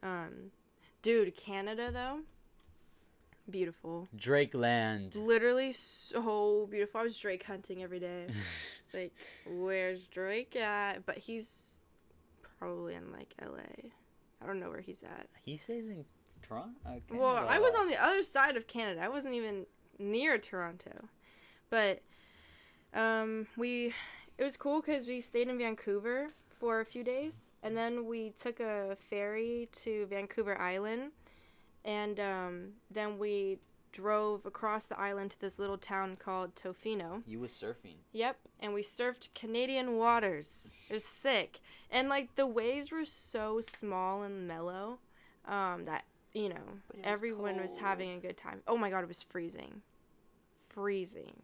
Um 0.02 0.52
dude, 1.02 1.36
Canada 1.36 1.90
though, 1.92 2.20
beautiful. 3.48 4.08
Drake 4.16 4.54
Land. 4.54 5.14
Literally 5.16 5.72
so 5.72 6.66
beautiful. 6.70 7.00
I 7.00 7.04
was 7.04 7.16
Drake 7.16 7.44
hunting 7.44 7.82
every 7.82 8.00
day. 8.00 8.26
It's 8.84 8.94
like, 8.94 9.12
where's 9.44 10.06
Drake 10.06 10.54
at? 10.54 11.04
But 11.04 11.18
he's 11.18 11.80
probably 12.60 12.94
in 12.94 13.10
like 13.10 13.34
LA. 13.42 13.90
I 14.40 14.46
don't 14.46 14.60
know 14.60 14.68
where 14.70 14.80
he's 14.80 15.02
at. 15.02 15.26
he 15.42 15.56
says 15.56 15.86
in 15.88 16.04
Toronto. 16.40 16.72
Well, 17.10 17.34
I 17.48 17.58
was 17.58 17.74
on 17.74 17.88
the 17.88 18.00
other 18.00 18.22
side 18.22 18.56
of 18.56 18.68
Canada. 18.68 19.00
I 19.02 19.08
wasn't 19.08 19.34
even 19.34 19.66
near 19.98 20.38
Toronto. 20.38 21.08
But 21.68 22.00
um 22.94 23.48
we 23.56 23.92
it 24.38 24.44
was 24.44 24.56
cool 24.56 24.80
cuz 24.80 25.08
we 25.08 25.20
stayed 25.20 25.48
in 25.48 25.58
Vancouver 25.58 26.28
for 26.58 26.80
a 26.80 26.84
few 26.84 27.04
days 27.04 27.50
and 27.62 27.76
then 27.76 28.06
we 28.06 28.30
took 28.30 28.60
a 28.60 28.96
ferry 29.10 29.68
to 29.72 30.06
Vancouver 30.06 30.60
Island 30.60 31.12
and 31.84 32.18
um 32.20 32.68
then 32.90 33.18
we 33.18 33.58
drove 33.96 34.44
across 34.44 34.88
the 34.88 35.00
island 35.00 35.30
to 35.30 35.40
this 35.40 35.58
little 35.58 35.78
town 35.78 36.16
called 36.16 36.54
Tofino. 36.54 37.22
You 37.26 37.40
was 37.40 37.50
surfing. 37.50 37.94
Yep, 38.12 38.36
and 38.60 38.74
we 38.74 38.82
surfed 38.82 39.28
Canadian 39.34 39.96
waters. 39.96 40.68
It 40.90 40.92
was 40.92 41.04
sick, 41.04 41.60
and 41.90 42.10
like 42.10 42.34
the 42.36 42.46
waves 42.46 42.90
were 42.90 43.06
so 43.06 43.62
small 43.62 44.22
and 44.22 44.46
mellow, 44.46 44.98
um, 45.48 45.86
that 45.86 46.04
you 46.34 46.50
know 46.50 46.56
was 46.92 47.00
everyone 47.04 47.58
was 47.58 47.78
having 47.78 48.10
a 48.12 48.18
good 48.18 48.36
time. 48.36 48.60
Oh 48.68 48.76
my 48.76 48.90
god, 48.90 49.02
it 49.02 49.08
was 49.08 49.22
freezing, 49.22 49.80
freezing, 50.68 51.42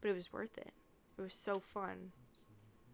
but 0.00 0.08
it 0.08 0.14
was 0.14 0.32
worth 0.32 0.56
it. 0.56 0.72
It 1.18 1.20
was 1.20 1.34
so 1.34 1.60
fun, 1.60 2.12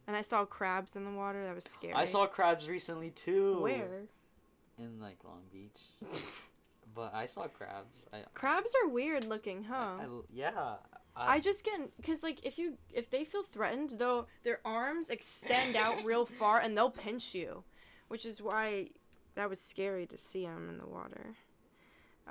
and 0.08 0.16
I 0.16 0.22
saw 0.22 0.46
crabs 0.46 0.96
in 0.96 1.04
the 1.04 1.10
water. 1.10 1.44
That 1.44 1.54
was 1.54 1.64
scary. 1.64 1.92
I 1.92 2.06
saw 2.06 2.26
crabs 2.26 2.68
recently 2.68 3.10
too. 3.10 3.60
where 3.60 4.06
In 4.78 4.98
like 5.00 5.18
Long 5.22 5.42
Beach. 5.52 5.82
but 6.94 7.14
I 7.14 7.26
saw 7.26 7.46
crabs. 7.46 8.06
I, 8.12 8.22
crabs 8.32 8.72
are 8.82 8.88
weird 8.88 9.26
looking, 9.26 9.64
huh? 9.64 9.98
I, 10.00 10.04
I, 10.04 10.20
yeah. 10.32 10.74
I 11.14 11.40
just 11.40 11.64
get 11.64 11.94
because 11.96 12.22
like 12.22 12.44
if 12.44 12.58
you 12.58 12.78
if 12.92 13.10
they 13.10 13.24
feel 13.24 13.42
threatened 13.42 13.98
though 13.98 14.26
their 14.44 14.60
arms 14.64 15.10
extend 15.10 15.76
out 15.76 16.02
real 16.04 16.24
far 16.24 16.60
and 16.60 16.76
they'll 16.76 16.90
pinch 16.90 17.34
you, 17.34 17.64
which 18.08 18.24
is 18.24 18.40
why 18.40 18.88
that 19.34 19.50
was 19.50 19.60
scary 19.60 20.06
to 20.06 20.16
see 20.16 20.46
them 20.46 20.68
in 20.70 20.78
the 20.78 20.86
water. 20.86 21.34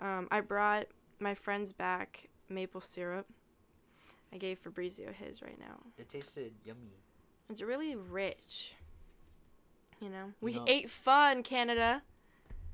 Um, 0.02 0.28
I 0.32 0.42
brought 0.42 0.88
my 1.20 1.36
friends 1.36 1.74
back 1.74 2.30
maple 2.50 2.82
syrup. 2.82 3.28
I 4.34 4.38
gave 4.38 4.58
Fabrizio 4.60 5.12
his 5.12 5.42
right 5.42 5.60
now. 5.60 5.78
It 5.98 6.10
tasted 6.10 6.54
yummy. 6.66 6.98
It's 7.50 7.62
really 7.62 7.96
rich. 7.96 8.74
You 10.02 10.10
know, 10.10 10.34
we 10.42 10.54
know- 10.54 10.66
ate 10.68 10.90
pho 10.90 11.32
in 11.32 11.44
Canada. 11.44 12.04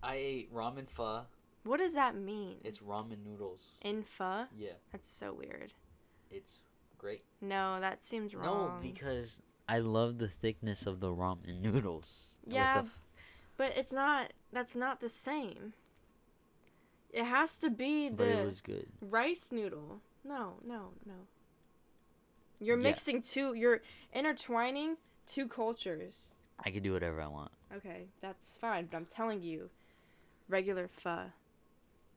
I 0.01 0.15
ate 0.15 0.53
ramen 0.53 0.89
pho. 0.89 1.25
What 1.63 1.77
does 1.77 1.93
that 1.93 2.15
mean? 2.15 2.57
It's 2.63 2.79
ramen 2.79 3.23
noodles. 3.23 3.77
in 3.81 4.03
pho. 4.03 4.47
Yeah, 4.57 4.73
That's 4.91 5.07
so 5.09 5.33
weird. 5.33 5.73
it's 6.29 6.59
great. 6.97 7.23
No, 7.39 7.79
that 7.79 8.03
seems 8.03 8.33
wrong. 8.35 8.75
No, 8.75 8.81
because 8.81 9.41
I 9.69 9.79
love 9.79 10.17
the 10.17 10.27
thickness 10.27 10.85
of 10.85 10.99
the 10.99 11.09
ramen 11.13 11.61
noodles. 11.61 12.29
Yeah, 12.45 12.79
f- 12.79 12.99
but 13.55 13.77
it's 13.77 13.93
not. 13.93 14.33
That's 14.51 14.75
not 14.75 14.99
the 14.99 15.07
same. 15.07 15.73
It 17.11 17.23
has 17.23 17.57
to 17.59 17.69
be 17.69 18.09
the 18.09 18.39
it 18.41 18.45
was 18.45 18.59
good. 18.59 18.87
rice 18.99 19.49
noodle. 19.51 20.01
No, 20.25 20.55
no, 20.65 20.89
no. 21.05 21.13
You're 22.59 22.77
Yeah. 22.77 22.83
mixing 22.83 23.21
two. 23.21 23.53
You're 23.53 23.81
intertwining 24.13 24.97
two 25.25 25.47
cultures. 25.47 26.33
I 26.59 26.71
can 26.71 26.83
do 26.83 26.93
whatever 26.93 27.21
I 27.21 27.27
want. 27.27 27.51
Okay, 27.73 28.07
that's 28.21 28.57
fine. 28.57 28.85
But 28.85 28.97
I'm 28.97 29.05
telling 29.05 29.41
you, 29.41 29.69
regular 30.47 30.87
pho. 30.87 31.31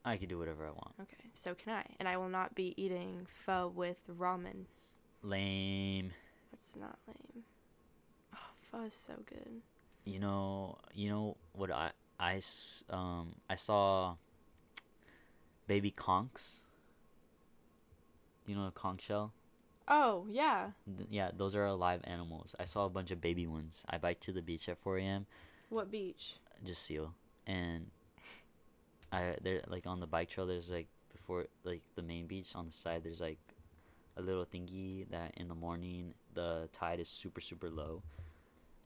I 0.04 0.16
can 0.16 0.28
do 0.28 0.38
whatever 0.38 0.66
I 0.66 0.70
want. 0.70 0.94
Okay, 1.00 1.30
so 1.34 1.54
can 1.54 1.72
I. 1.72 1.84
And 1.98 2.08
I 2.08 2.16
will 2.16 2.28
not 2.28 2.54
be 2.54 2.74
eating 2.76 3.26
pho 3.44 3.68
with 3.68 3.98
ramen. 4.08 4.66
Lame. 5.22 6.12
That's 6.52 6.76
not 6.76 6.98
lame. 7.08 7.44
Oh, 8.34 8.38
pho 8.70 8.82
is 8.84 8.94
so 8.94 9.14
good. 9.26 9.62
You 10.04 10.20
know, 10.20 10.78
you 10.94 11.08
know 11.08 11.36
what 11.52 11.72
I 11.72 11.90
I 12.20 12.40
um 12.90 13.34
I 13.50 13.56
saw 13.56 14.16
baby 15.66 15.90
conchs. 15.90 16.60
You 18.46 18.54
know 18.54 18.66
a 18.66 18.70
conch 18.70 19.02
shell? 19.02 19.32
Oh 19.88 20.26
yeah. 20.28 20.70
Th- 20.96 21.08
Yeah, 21.10 21.30
those 21.36 21.54
are 21.54 21.64
alive 21.66 22.00
animals. 22.04 22.54
I 22.58 22.64
saw 22.64 22.84
a 22.86 22.88
bunch 22.90 23.10
of 23.10 23.20
baby 23.20 23.46
ones. 23.46 23.84
I 23.88 23.98
biked 23.98 24.22
to 24.24 24.32
the 24.32 24.42
beach 24.42 24.68
at 24.68 24.78
4 24.78 24.98
a.m. 24.98 25.26
What 25.68 25.90
beach? 25.90 26.36
just 26.64 26.82
seal 26.84 27.12
and 27.46 27.90
I 29.12 29.36
there 29.42 29.60
like 29.68 29.86
on 29.86 30.00
the 30.00 30.06
bike 30.06 30.30
trail 30.30 30.46
there's 30.46 30.70
like 30.70 30.88
before 31.12 31.46
like 31.64 31.82
the 31.96 32.02
main 32.02 32.26
beach 32.26 32.52
on 32.54 32.66
the 32.66 32.72
side 32.72 33.02
there's 33.04 33.20
like 33.20 33.38
a 34.16 34.22
little 34.22 34.46
thingy 34.46 35.06
that 35.10 35.32
in 35.36 35.48
the 35.48 35.54
morning 35.54 36.14
the 36.34 36.68
tide 36.72 36.98
is 36.98 37.08
super 37.10 37.40
super 37.42 37.68
low 37.68 38.02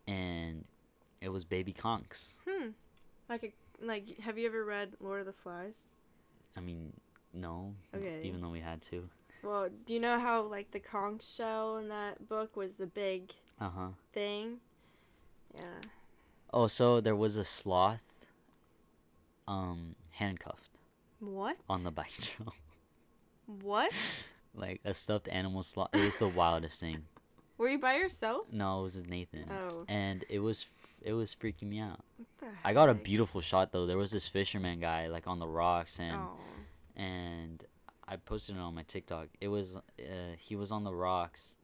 and 0.09 0.65
it 1.21 1.29
was 1.29 1.45
baby 1.45 1.73
conchs 1.73 2.31
Hmm. 2.49 2.71
Like 3.29 3.45
a 3.45 3.53
like. 3.85 4.19
Have 4.19 4.37
you 4.37 4.47
ever 4.49 4.65
read 4.65 4.95
Lord 5.01 5.21
of 5.21 5.27
the 5.27 5.33
Flies? 5.33 5.89
i 6.57 6.61
mean 6.61 6.93
no 7.33 7.73
Okay. 7.95 8.21
even 8.25 8.41
though 8.41 8.51
we 8.51 8.61
had 8.61 8.83
to 8.83 9.09
Well, 9.43 9.69
do 9.87 9.95
you 9.95 10.01
know 10.01 10.19
how 10.19 10.43
like 10.43 10.71
the 10.71 10.81
conch 10.81 11.25
shell 11.27 11.77
in 11.79 11.89
that 11.89 12.29
book 12.29 12.57
was 12.57 12.77
the 12.77 12.87
big 12.87 13.33
uh-huh 13.61 13.89
thing? 14.13 14.59
Yeah. 15.55 15.63
oh 16.53 16.67
so 16.69 17.01
there 17.01 17.17
was 17.17 17.37
a 17.37 17.45
sloth 17.45 18.01
um 19.49 19.95
handcuffed 20.11 20.71
What? 21.19 21.57
on 21.69 21.83
the 21.83 21.91
bike 21.91 22.13
trail 22.21 22.55
What? 23.47 23.93
like 24.55 24.81
a 24.85 24.95
stuffed 24.95 25.29
animal 25.29 25.63
sloth 25.63 25.89
it 25.93 26.05
was 26.05 26.17
the 26.19 26.29
wildest 26.29 26.79
thing 26.81 27.03
Were 27.59 27.69
you 27.69 27.79
by 27.79 27.95
yourself? 27.97 28.47
no 28.53 28.81
it 28.81 28.83
was 28.85 28.97
with 28.97 29.09
nathan 29.09 29.47
Oh. 29.51 29.85
and 29.89 30.25
it 30.29 30.39
was 30.39 30.67
it 31.03 31.13
was 31.15 31.35
freaking 31.35 31.69
me 31.69 31.81
out 31.81 32.01
What 32.17 32.29
the 32.39 32.47
I 32.65 32.73
got 32.73 32.89
a 32.91 32.95
beautiful 32.95 33.41
shot 33.41 33.73
though. 33.73 33.87
There 33.87 33.97
was 33.99 34.11
this 34.11 34.29
fisherman 34.29 34.81
guy 34.81 35.07
like 35.09 35.27
on 35.27 35.39
the 35.39 35.49
rocks 35.49 35.99
and 35.99 36.15
Oh. 36.17 36.37
and 36.95 37.65
I 38.11 38.17
posted 38.17 38.57
it 38.57 38.59
on 38.59 38.75
my 38.75 38.83
TikTok. 38.83 39.29
It 39.41 39.47
was 39.49 39.77
uh, 39.77 40.35
he 40.37 40.57
was 40.57 40.73
on 40.73 40.83
the 40.83 40.93
rocks 40.93 41.55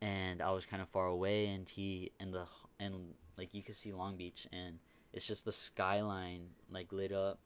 and 0.00 0.40
I 0.40 0.50
was 0.52 0.64
kind 0.64 0.80
of 0.80 0.88
far 0.88 1.06
away 1.06 1.48
and 1.48 1.68
he 1.68 2.12
and 2.18 2.32
the 2.32 2.46
and 2.80 3.12
like 3.36 3.52
you 3.52 3.62
could 3.62 3.76
see 3.76 3.92
Long 3.92 4.16
Beach 4.16 4.46
and 4.52 4.78
it's 5.12 5.26
just 5.26 5.44
the 5.44 5.52
skyline 5.52 6.48
like 6.72 6.90
lit 6.92 7.12
up 7.12 7.38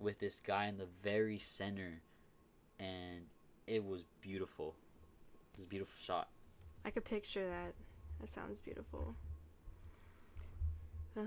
with 0.00 0.18
this 0.18 0.40
guy 0.44 0.66
in 0.66 0.78
the 0.78 0.88
very 1.02 1.38
center 1.38 2.02
and 2.80 3.26
it 3.68 3.84
was 3.84 4.02
beautiful. 4.20 4.74
It 5.52 5.58
was 5.58 5.64
a 5.64 5.68
beautiful 5.68 5.94
shot. 6.04 6.28
I 6.84 6.90
could 6.90 7.04
picture 7.04 7.46
that. 7.48 7.74
That 8.20 8.30
sounds 8.30 8.60
beautiful. 8.60 9.14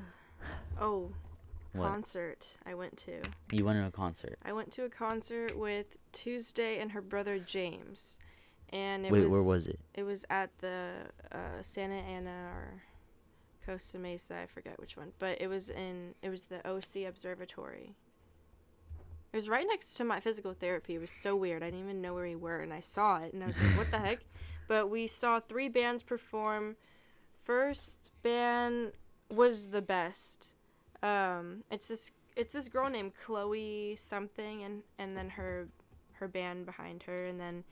oh, 0.81 1.11
What? 1.73 1.87
concert 1.87 2.47
I 2.65 2.73
went 2.73 2.97
to. 3.05 3.21
You 3.51 3.63
went 3.65 3.79
to 3.79 3.85
a 3.87 3.91
concert. 3.91 4.37
I 4.43 4.51
went 4.53 4.71
to 4.73 4.83
a 4.83 4.89
concert 4.89 5.57
with 5.57 5.85
Tuesday 6.11 6.79
and 6.79 6.91
her 6.91 7.01
brother 7.01 7.39
James, 7.39 8.17
and 8.69 9.05
it 9.05 9.11
Wait, 9.11 9.21
was 9.21 9.29
where 9.29 9.43
was 9.43 9.67
it? 9.67 9.79
it 9.93 10.03
was 10.03 10.25
at 10.29 10.49
the 10.59 10.89
uh, 11.31 11.61
Santa 11.61 11.95
Ana 11.95 12.49
or 12.55 12.83
Costa 13.65 13.97
Mesa. 13.99 14.35
I 14.35 14.47
forget 14.47 14.79
which 14.79 14.97
one, 14.97 15.13
but 15.19 15.39
it 15.41 15.47
was 15.47 15.69
in 15.69 16.13
it 16.21 16.29
was 16.29 16.47
the 16.47 16.65
OC 16.67 17.07
Observatory. 17.07 17.95
It 19.31 19.37
was 19.37 19.47
right 19.47 19.65
next 19.65 19.93
to 19.95 20.03
my 20.03 20.19
physical 20.19 20.53
therapy. 20.53 20.95
It 20.95 20.99
was 20.99 21.11
so 21.11 21.37
weird. 21.37 21.63
I 21.63 21.67
didn't 21.67 21.85
even 21.85 22.01
know 22.01 22.13
where 22.13 22.25
we 22.25 22.35
were, 22.35 22.59
and 22.59 22.73
I 22.73 22.81
saw 22.81 23.19
it, 23.19 23.33
and 23.33 23.41
I 23.41 23.47
was 23.47 23.61
like, 23.61 23.77
"What 23.77 23.91
the 23.91 23.99
heck?" 24.07 24.19
But 24.67 24.89
we 24.89 25.07
saw 25.07 25.39
three 25.39 25.69
bands 25.69 26.03
perform. 26.03 26.75
First 27.45 28.11
band 28.23 28.91
was 29.29 29.67
the 29.67 29.81
best. 29.81 30.49
Um, 31.03 31.63
it's 31.71 31.87
this 31.87 32.11
it's 32.35 32.53
this 32.53 32.69
girl 32.69 32.89
named 32.89 33.13
Chloe 33.15 33.95
something, 33.97 34.63
and 34.63 34.83
and 34.99 35.17
then 35.17 35.29
her 35.29 35.67
her 36.13 36.27
band 36.27 36.65
behind 36.65 37.03
her, 37.03 37.25
and 37.25 37.39
then 37.39 37.63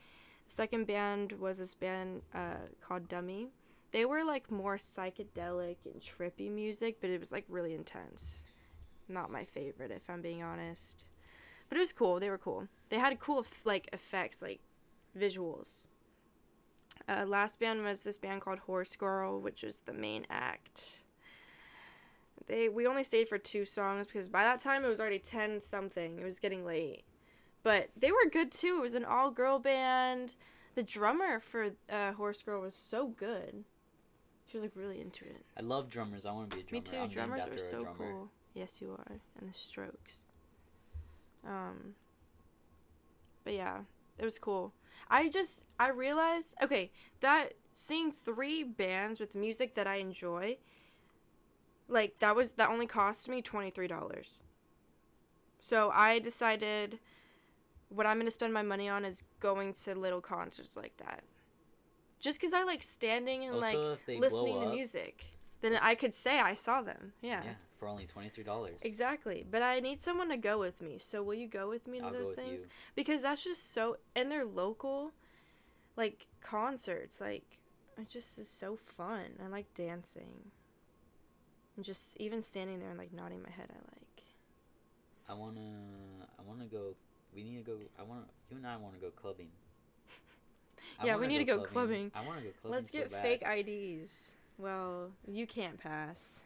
the 0.46 0.52
second 0.52 0.86
band 0.86 1.32
was 1.32 1.58
this 1.58 1.74
band 1.74 2.22
uh, 2.34 2.66
called 2.86 3.08
Dummy. 3.08 3.48
They 3.92 4.04
were 4.04 4.24
like 4.24 4.50
more 4.50 4.76
psychedelic 4.76 5.76
and 5.84 6.00
trippy 6.00 6.50
music, 6.50 6.96
but 7.00 7.10
it 7.10 7.20
was 7.20 7.32
like 7.32 7.44
really 7.48 7.74
intense. 7.74 8.44
Not 9.08 9.30
my 9.30 9.44
favorite, 9.44 9.90
if 9.90 10.08
I'm 10.08 10.22
being 10.22 10.42
honest. 10.42 11.06
But 11.68 11.76
it 11.76 11.80
was 11.80 11.92
cool. 11.92 12.20
They 12.20 12.30
were 12.30 12.38
cool. 12.38 12.68
They 12.88 12.98
had 12.98 13.18
cool 13.20 13.44
like 13.64 13.88
effects, 13.92 14.42
like 14.42 14.60
visuals. 15.18 15.88
Uh, 17.08 17.24
last 17.26 17.58
band 17.58 17.82
was 17.82 18.04
this 18.04 18.18
band 18.18 18.42
called 18.42 18.60
Horsegirl, 18.68 19.40
which 19.40 19.62
was 19.62 19.82
the 19.82 19.92
main 19.92 20.26
act. 20.30 21.02
They 22.46 22.68
we 22.68 22.86
only 22.86 23.04
stayed 23.04 23.28
for 23.28 23.38
two 23.38 23.64
songs 23.64 24.06
because 24.06 24.28
by 24.28 24.42
that 24.42 24.58
time 24.60 24.84
it 24.84 24.88
was 24.88 25.00
already 25.00 25.18
ten 25.18 25.60
something. 25.60 26.18
It 26.18 26.24
was 26.24 26.38
getting 26.38 26.64
late, 26.64 27.04
but 27.62 27.90
they 27.96 28.10
were 28.10 28.28
good 28.30 28.50
too. 28.50 28.76
It 28.78 28.82
was 28.82 28.94
an 28.94 29.04
all 29.04 29.30
girl 29.30 29.58
band. 29.58 30.34
The 30.74 30.82
drummer 30.82 31.40
for 31.40 31.70
uh, 31.88 32.12
Horsegirl 32.12 32.60
was 32.60 32.74
so 32.74 33.08
good. 33.08 33.64
She 34.46 34.56
was 34.56 34.62
like 34.62 34.72
really 34.74 35.00
into 35.00 35.24
it. 35.24 35.44
I 35.56 35.62
love 35.62 35.88
drummers. 35.88 36.26
I 36.26 36.32
want 36.32 36.50
to 36.50 36.56
be 36.56 36.62
a 36.62 36.64
drummer. 36.64 36.80
Me 36.80 36.90
too. 36.90 36.96
I'm 36.96 37.00
named 37.02 37.12
Drummers 37.12 37.40
after 37.40 37.54
are 37.54 37.58
so 37.58 37.82
drummer. 37.82 37.96
cool. 37.98 38.30
Yes, 38.54 38.80
you 38.80 38.90
are. 38.90 39.20
And 39.40 39.48
the 39.48 39.54
Strokes. 39.54 40.30
Um. 41.46 41.94
But 43.44 43.54
yeah, 43.54 43.78
it 44.18 44.24
was 44.24 44.38
cool. 44.38 44.72
I 45.08 45.28
just 45.28 45.64
I 45.78 45.90
realized 45.90 46.54
okay 46.62 46.90
that 47.20 47.54
seeing 47.74 48.12
three 48.12 48.62
bands 48.62 49.20
with 49.20 49.34
music 49.34 49.74
that 49.74 49.86
I 49.86 49.96
enjoy, 49.96 50.58
like 51.90 52.18
that 52.20 52.34
was 52.34 52.52
that 52.52 52.70
only 52.70 52.86
cost 52.86 53.28
me 53.28 53.42
twenty 53.42 53.70
three 53.70 53.88
dollars. 53.88 54.42
So 55.60 55.90
I 55.90 56.18
decided 56.18 56.98
what 57.88 58.06
I'm 58.06 58.18
gonna 58.18 58.30
spend 58.30 58.54
my 58.54 58.62
money 58.62 58.88
on 58.88 59.04
is 59.04 59.22
going 59.40 59.74
to 59.84 59.94
little 59.94 60.20
concerts 60.20 60.76
like 60.76 60.96
that. 60.98 61.22
Just 62.20 62.40
because 62.40 62.52
I 62.52 62.64
like 62.64 62.82
standing 62.82 63.44
and 63.44 63.56
like 63.56 63.76
Also, 63.76 63.98
listening 64.08 64.54
blow 64.54 64.64
to 64.64 64.74
music, 64.74 65.24
then 65.60 65.78
I 65.82 65.94
could 65.94 66.14
say 66.14 66.38
I 66.38 66.54
saw 66.54 66.82
them. 66.82 67.12
Yeah. 67.20 67.42
Yeah, 67.44 67.54
for 67.78 67.88
only 67.88 68.06
twenty 68.06 68.28
three 68.28 68.44
dollars. 68.44 68.80
Exactly. 68.82 69.44
But 69.50 69.62
I 69.62 69.80
need 69.80 70.00
someone 70.00 70.28
to 70.28 70.36
go 70.36 70.58
with 70.58 70.80
me. 70.80 70.98
So 70.98 71.22
will 71.22 71.34
you 71.34 71.48
go 71.48 71.68
with 71.68 71.86
me 71.86 71.98
to 71.98 72.06
I'll 72.06 72.12
those 72.12 72.32
things? 72.32 72.66
Because 72.94 73.22
that's 73.22 73.42
just 73.42 73.72
so 73.72 73.96
and 74.14 74.30
they're 74.30 74.44
local 74.44 75.12
like 75.96 76.26
concerts. 76.42 77.20
Like 77.20 77.58
it 77.98 78.08
just 78.08 78.38
is 78.38 78.48
so 78.48 78.76
fun. 78.76 79.24
I 79.44 79.48
like 79.48 79.72
dancing. 79.74 80.52
And 81.80 81.84
just 81.86 82.14
even 82.18 82.42
standing 82.42 82.78
there 82.78 82.90
and 82.90 82.98
like 82.98 83.10
nodding 83.10 83.40
my 83.42 83.48
head 83.48 83.66
I 83.70 83.78
like. 83.94 84.22
I 85.30 85.32
wanna. 85.32 85.72
I 86.38 86.42
wanna 86.46 86.66
go. 86.66 86.94
We 87.34 87.42
need 87.42 87.56
to 87.56 87.62
go. 87.62 87.78
I 87.98 88.02
wanna. 88.02 88.24
You 88.50 88.58
and 88.58 88.66
I 88.66 88.76
wanna 88.76 88.98
go 88.98 89.08
clubbing. 89.08 89.48
Yeah, 91.02 91.16
we 91.16 91.26
need 91.26 91.38
to 91.38 91.44
go 91.44 91.60
clubbing. 91.60 92.12
I 92.14 92.20
wanna 92.20 92.42
go 92.42 92.48
clubbing. 92.60 92.76
Let's 92.76 92.92
so 92.92 92.98
get 92.98 93.10
bad. 93.10 93.22
fake 93.22 93.42
IDs. 93.46 94.36
Well, 94.58 95.08
you 95.26 95.46
can't 95.46 95.80
pass. 95.80 96.42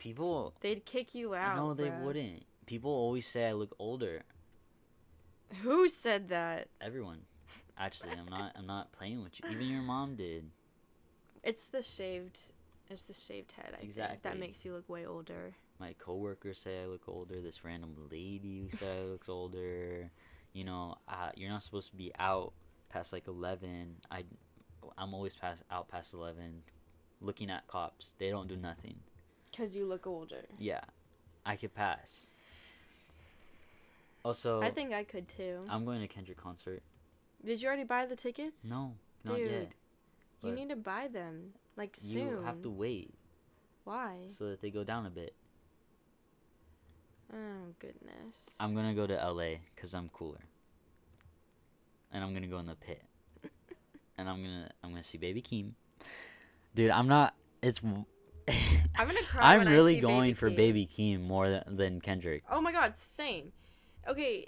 People. 0.00 0.52
They'd 0.62 0.84
kick 0.84 1.14
you 1.14 1.36
out. 1.36 1.56
no, 1.56 1.72
they 1.72 1.90
bruh. 1.90 2.02
wouldn't. 2.02 2.42
People 2.66 2.90
always 2.90 3.28
say 3.28 3.46
I 3.46 3.52
look 3.52 3.76
older. 3.78 4.22
Who 5.62 5.88
said 5.88 6.28
that? 6.30 6.66
Everyone. 6.80 7.18
Actually, 7.78 8.14
I'm 8.18 8.28
not. 8.28 8.50
I'm 8.56 8.66
not 8.66 8.90
playing 8.90 9.22
with 9.22 9.34
you. 9.38 9.48
Even 9.48 9.68
your 9.68 9.82
mom 9.82 10.16
did. 10.16 10.50
It's 11.44 11.66
the 11.66 11.84
shaved 11.84 12.38
it's 12.90 13.06
the 13.06 13.14
shaved 13.14 13.52
head, 13.52 13.74
I 13.74 13.86
think. 13.86 14.22
That 14.22 14.38
makes 14.38 14.64
you 14.64 14.72
look 14.72 14.88
way 14.88 15.06
older. 15.06 15.54
My 15.78 15.94
coworkers 15.98 16.58
say 16.58 16.82
I 16.82 16.86
look 16.86 17.02
older. 17.06 17.40
This 17.40 17.64
random 17.64 17.94
lady 18.10 18.68
who 18.70 18.76
said 18.76 18.98
I 18.98 19.04
look 19.04 19.28
older. 19.28 20.10
You 20.52 20.64
know, 20.64 20.96
uh, 21.08 21.30
you're 21.36 21.50
not 21.50 21.62
supposed 21.62 21.90
to 21.90 21.96
be 21.96 22.12
out 22.18 22.52
past 22.90 23.12
like 23.12 23.28
eleven. 23.28 23.96
I, 24.10 24.24
I'm 24.98 25.14
always 25.14 25.36
past 25.36 25.62
out 25.70 25.88
past 25.88 26.12
eleven, 26.12 26.62
looking 27.20 27.50
at 27.50 27.66
cops. 27.68 28.14
They 28.18 28.30
don't 28.30 28.48
do 28.48 28.56
nothing. 28.56 28.96
Cause 29.56 29.74
you 29.74 29.86
look 29.86 30.06
older. 30.06 30.44
Yeah, 30.58 30.80
I 31.46 31.56
could 31.56 31.74
pass. 31.74 32.26
Also, 34.24 34.60
I 34.60 34.70
think 34.70 34.92
I 34.92 35.04
could 35.04 35.26
too. 35.36 35.60
I'm 35.68 35.84
going 35.84 36.00
to 36.00 36.08
Kendrick 36.08 36.38
concert. 36.38 36.82
Did 37.44 37.62
you 37.62 37.68
already 37.68 37.84
buy 37.84 38.06
the 38.06 38.16
tickets? 38.16 38.64
No, 38.64 38.94
not 39.24 39.36
Dude, 39.36 39.50
yet. 39.50 39.72
You 40.42 40.50
but 40.50 40.54
need 40.54 40.68
to 40.68 40.76
buy 40.76 41.08
them 41.08 41.54
like 41.76 41.96
soon. 41.96 42.28
You 42.28 42.42
have 42.44 42.62
to 42.62 42.70
wait 42.70 43.14
Why? 43.84 44.18
so 44.26 44.48
that 44.50 44.60
they 44.60 44.70
go 44.70 44.84
down 44.84 45.06
a 45.06 45.10
bit. 45.10 45.34
Oh 47.32 47.72
goodness. 47.78 48.56
I'm 48.58 48.74
gonna 48.74 48.94
go 48.94 49.06
to 49.06 49.14
LA 49.14 49.58
because 49.74 49.94
I'm 49.94 50.08
cooler. 50.08 50.40
And 52.12 52.24
I'm 52.24 52.34
gonna 52.34 52.48
go 52.48 52.58
in 52.58 52.66
the 52.66 52.74
pit. 52.74 53.02
and 54.18 54.28
I'm 54.28 54.42
gonna 54.42 54.70
I'm 54.82 54.90
gonna 54.90 55.04
see 55.04 55.18
Baby 55.18 55.42
Keem. 55.42 55.72
Dude, 56.74 56.90
I'm 56.90 57.08
not. 57.08 57.34
It's. 57.62 57.80
I'm 58.98 59.06
gonna 59.06 59.22
cry 59.22 59.54
I'm 59.54 59.60
when 59.60 59.68
I 59.68 59.72
really 59.72 60.00
going 60.00 60.30
Baby 60.30 60.34
for 60.34 60.50
Keem. 60.50 60.56
Baby 60.56 60.88
Keem 60.92 61.22
more 61.22 61.48
than, 61.48 61.76
than 61.76 62.00
Kendrick. 62.00 62.42
Oh 62.50 62.60
my 62.60 62.72
god, 62.72 62.96
same. 62.96 63.52
Okay. 64.08 64.46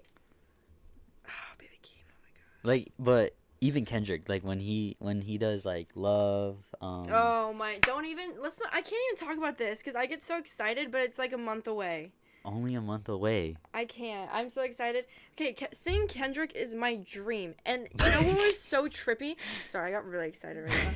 Oh, 1.27 1.31
Baby 1.59 1.79
Keem. 1.83 2.03
Oh 2.09 2.19
my 2.23 2.31
god. 2.35 2.69
Like, 2.69 2.93
but 2.99 3.35
even 3.63 3.85
Kendrick, 3.85 4.29
like 4.29 4.43
when 4.43 4.59
he 4.59 4.97
when 4.99 5.21
he 5.23 5.39
does 5.39 5.65
like 5.65 5.89
love. 5.95 6.57
Um, 6.81 7.07
Oh 7.11 7.53
my! 7.55 7.79
Don't 7.83 8.05
even. 8.07 8.33
Let's 8.43 8.59
not. 8.61 8.71
I 8.75 8.83
can't 8.83 9.01
even 9.13 9.29
talk 9.29 9.39
about 9.39 9.57
this 9.57 9.79
because 9.79 9.95
I 9.95 10.07
get 10.07 10.23
so 10.23 10.37
excited, 10.37 10.91
but 10.91 11.01
it's 11.01 11.19
like 11.19 11.33
a 11.33 11.39
month 11.39 11.69
away. 11.69 12.11
Only 12.45 12.75
a 12.75 12.81
month 12.81 13.09
away. 13.09 13.57
I 13.73 13.85
can't. 13.85 14.29
I'm 14.33 14.51
so 14.51 14.63
excited. 14.63 15.05
Okay, 15.35 15.53
Ke- 15.53 15.73
seeing 15.73 16.09
Kendrick 16.09 16.53
is 16.57 16.75
my 16.75 16.97
dream. 16.97 17.55
And 17.65 17.87
you 18.05 18.11
know 18.11 18.23
what 18.23 18.37
was 18.37 18.61
so 18.61 18.89
trippy? 18.89 19.37
Sorry, 19.71 19.91
I 19.91 19.93
got 19.95 20.05
really 20.05 20.27
excited 20.27 20.65
right 20.65 20.73
now. 20.73 20.91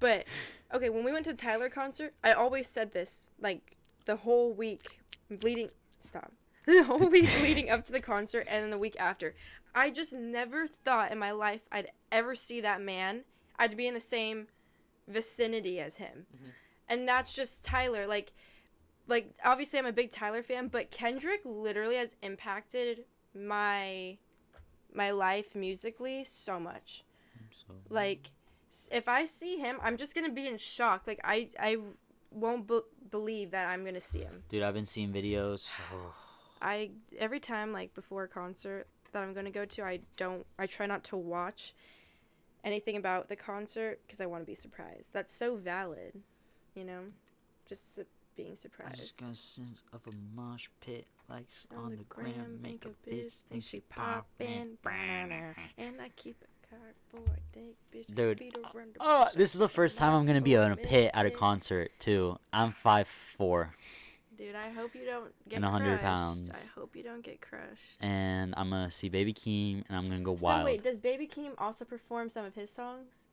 But 0.00 0.24
okay, 0.74 0.90
when 0.90 1.04
we 1.04 1.12
went 1.12 1.24
to 1.26 1.34
Tyler 1.34 1.68
concert, 1.68 2.14
I 2.24 2.32
always 2.32 2.66
said 2.68 2.92
this 2.92 3.30
like 3.40 3.76
the 4.06 4.16
whole 4.16 4.52
week 4.52 4.98
leading. 5.42 5.70
Stop. 6.00 6.32
The 6.66 6.84
whole 6.84 7.08
week 7.08 7.30
leading 7.42 7.70
up 7.70 7.86
to 7.86 7.92
the 7.92 8.00
concert 8.00 8.46
and 8.50 8.62
then 8.62 8.70
the 8.70 8.76
week 8.76 8.94
after. 9.00 9.34
I 9.74 9.90
just 9.90 10.12
never 10.12 10.66
thought 10.66 11.12
in 11.12 11.18
my 11.18 11.30
life 11.32 11.62
I'd 11.70 11.88
ever 12.10 12.34
see 12.34 12.60
that 12.62 12.80
man. 12.80 13.24
I'd 13.58 13.76
be 13.76 13.86
in 13.86 13.94
the 13.94 14.00
same 14.00 14.48
vicinity 15.06 15.80
as 15.80 15.96
him. 15.96 16.26
Mhm. 16.34 16.50
And 16.88 17.08
that's 17.08 17.32
just 17.34 17.64
Tyler. 17.64 18.06
Like 18.06 18.32
like 19.06 19.30
obviously 19.44 19.78
I'm 19.78 19.86
a 19.86 19.92
big 19.92 20.10
Tyler 20.10 20.42
fan, 20.42 20.68
but 20.68 20.90
Kendrick 20.90 21.40
literally 21.44 21.96
has 21.96 22.14
impacted 22.22 23.04
my 23.34 24.18
my 24.92 25.10
life 25.10 25.54
musically 25.54 26.24
so 26.24 26.58
much. 26.58 27.04
So, 27.66 27.74
Like 27.88 28.30
if 28.90 29.08
I 29.08 29.24
see 29.26 29.56
him, 29.58 29.78
I'm 29.82 29.96
just 29.96 30.14
going 30.14 30.26
to 30.26 30.32
be 30.32 30.46
in 30.46 30.58
shock. 30.58 31.06
Like 31.06 31.20
I 31.24 31.48
I 31.58 31.78
won't 32.30 32.66
be- 32.66 32.80
believe 33.10 33.50
that 33.52 33.66
I'm 33.68 33.82
going 33.82 33.94
to 33.94 34.00
see 34.00 34.20
him. 34.20 34.42
dude, 34.50 34.62
I've 34.62 34.74
been 34.74 34.84
seeing 34.84 35.12
videos. 35.12 35.68
Oh, 35.92 36.14
I 36.62 36.90
every 37.18 37.40
time 37.40 37.72
like 37.72 37.94
before 37.94 38.24
a 38.24 38.28
concert 38.28 38.88
that 39.12 39.22
I'm 39.22 39.32
going 39.32 39.46
to 39.46 39.50
go 39.50 39.64
to, 39.64 39.84
I 39.84 40.00
don't 40.16 40.46
I 40.58 40.66
try 40.66 40.86
not 40.86 41.04
to 41.04 41.16
watch 41.16 41.74
anything 42.64 42.96
about 42.96 43.28
the 43.28 43.36
concert 43.36 44.00
cuz 44.08 44.20
I 44.20 44.26
want 44.26 44.42
to 44.42 44.46
be 44.46 44.54
surprised. 44.54 45.12
That's 45.12 45.34
so 45.34 45.56
valid, 45.56 46.22
you 46.74 46.84
know? 46.84 47.04
Just 47.68 47.94
su- 47.94 48.06
being 48.36 48.52
I 48.52 48.56
surprised. 48.56 48.96
just 48.96 49.16
got 49.18 49.30
a 49.30 49.34
sense 49.34 49.82
of 49.92 50.00
a 50.06 50.12
mosh 50.34 50.68
pit, 50.80 51.06
like 51.28 51.46
on, 51.76 51.90
the 51.90 52.04
gram, 52.04 52.60
make 52.62 52.84
a 52.84 52.90
bitch 53.08 53.32
think 53.50 53.62
she 53.64 53.80
poppin'. 53.80 54.78
poppin', 54.82 55.54
and 55.76 56.00
I 56.00 56.08
keep 56.16 56.36
a 56.42 56.66
card 56.70 56.94
for 57.10 57.18
a 57.18 57.40
dick, 57.52 57.74
bitch. 57.92 58.14
Dude, 58.14 58.38
the 58.38 58.52
Oh, 59.00 59.22
uh, 59.22 59.24
uh, 59.24 59.30
this 59.34 59.54
is 59.54 59.58
the 59.58 59.68
first 59.68 59.98
time 59.98 60.14
I'm 60.14 60.24
gonna 60.26 60.40
be 60.40 60.54
in 60.54 60.70
a 60.72 60.76
pit 60.76 61.10
at 61.14 61.26
a 61.26 61.30
concert 61.30 61.90
too. 61.98 62.38
I'm 62.52 62.72
five 62.72 63.08
four, 63.36 63.74
Dude, 64.38 64.54
I 64.54 64.70
hope 64.70 64.94
you 64.94 65.04
don't 65.04 65.32
get 65.48 65.56
And 65.56 65.64
100 65.64 65.98
crushed. 65.98 66.02
pounds. 66.04 66.50
I 66.54 66.78
hope 66.78 66.94
you 66.94 67.02
don't 67.02 67.22
get 67.24 67.40
crushed. 67.40 67.98
and 68.00 68.54
I'm 68.56 68.70
gonna 68.70 68.90
see 68.90 69.08
Baby 69.08 69.34
Keem, 69.34 69.82
and 69.88 69.98
I'm 69.98 70.08
gonna 70.08 70.22
go 70.22 70.36
So 70.36 70.44
wild. 70.44 70.64
wait, 70.64 70.84
does 70.84 71.00
Baby 71.00 71.26
Keem 71.26 71.52
also 71.58 71.84
perform 71.84 72.30
some 72.30 72.44
of 72.44 72.54
his 72.54 72.70
songs? 72.70 73.24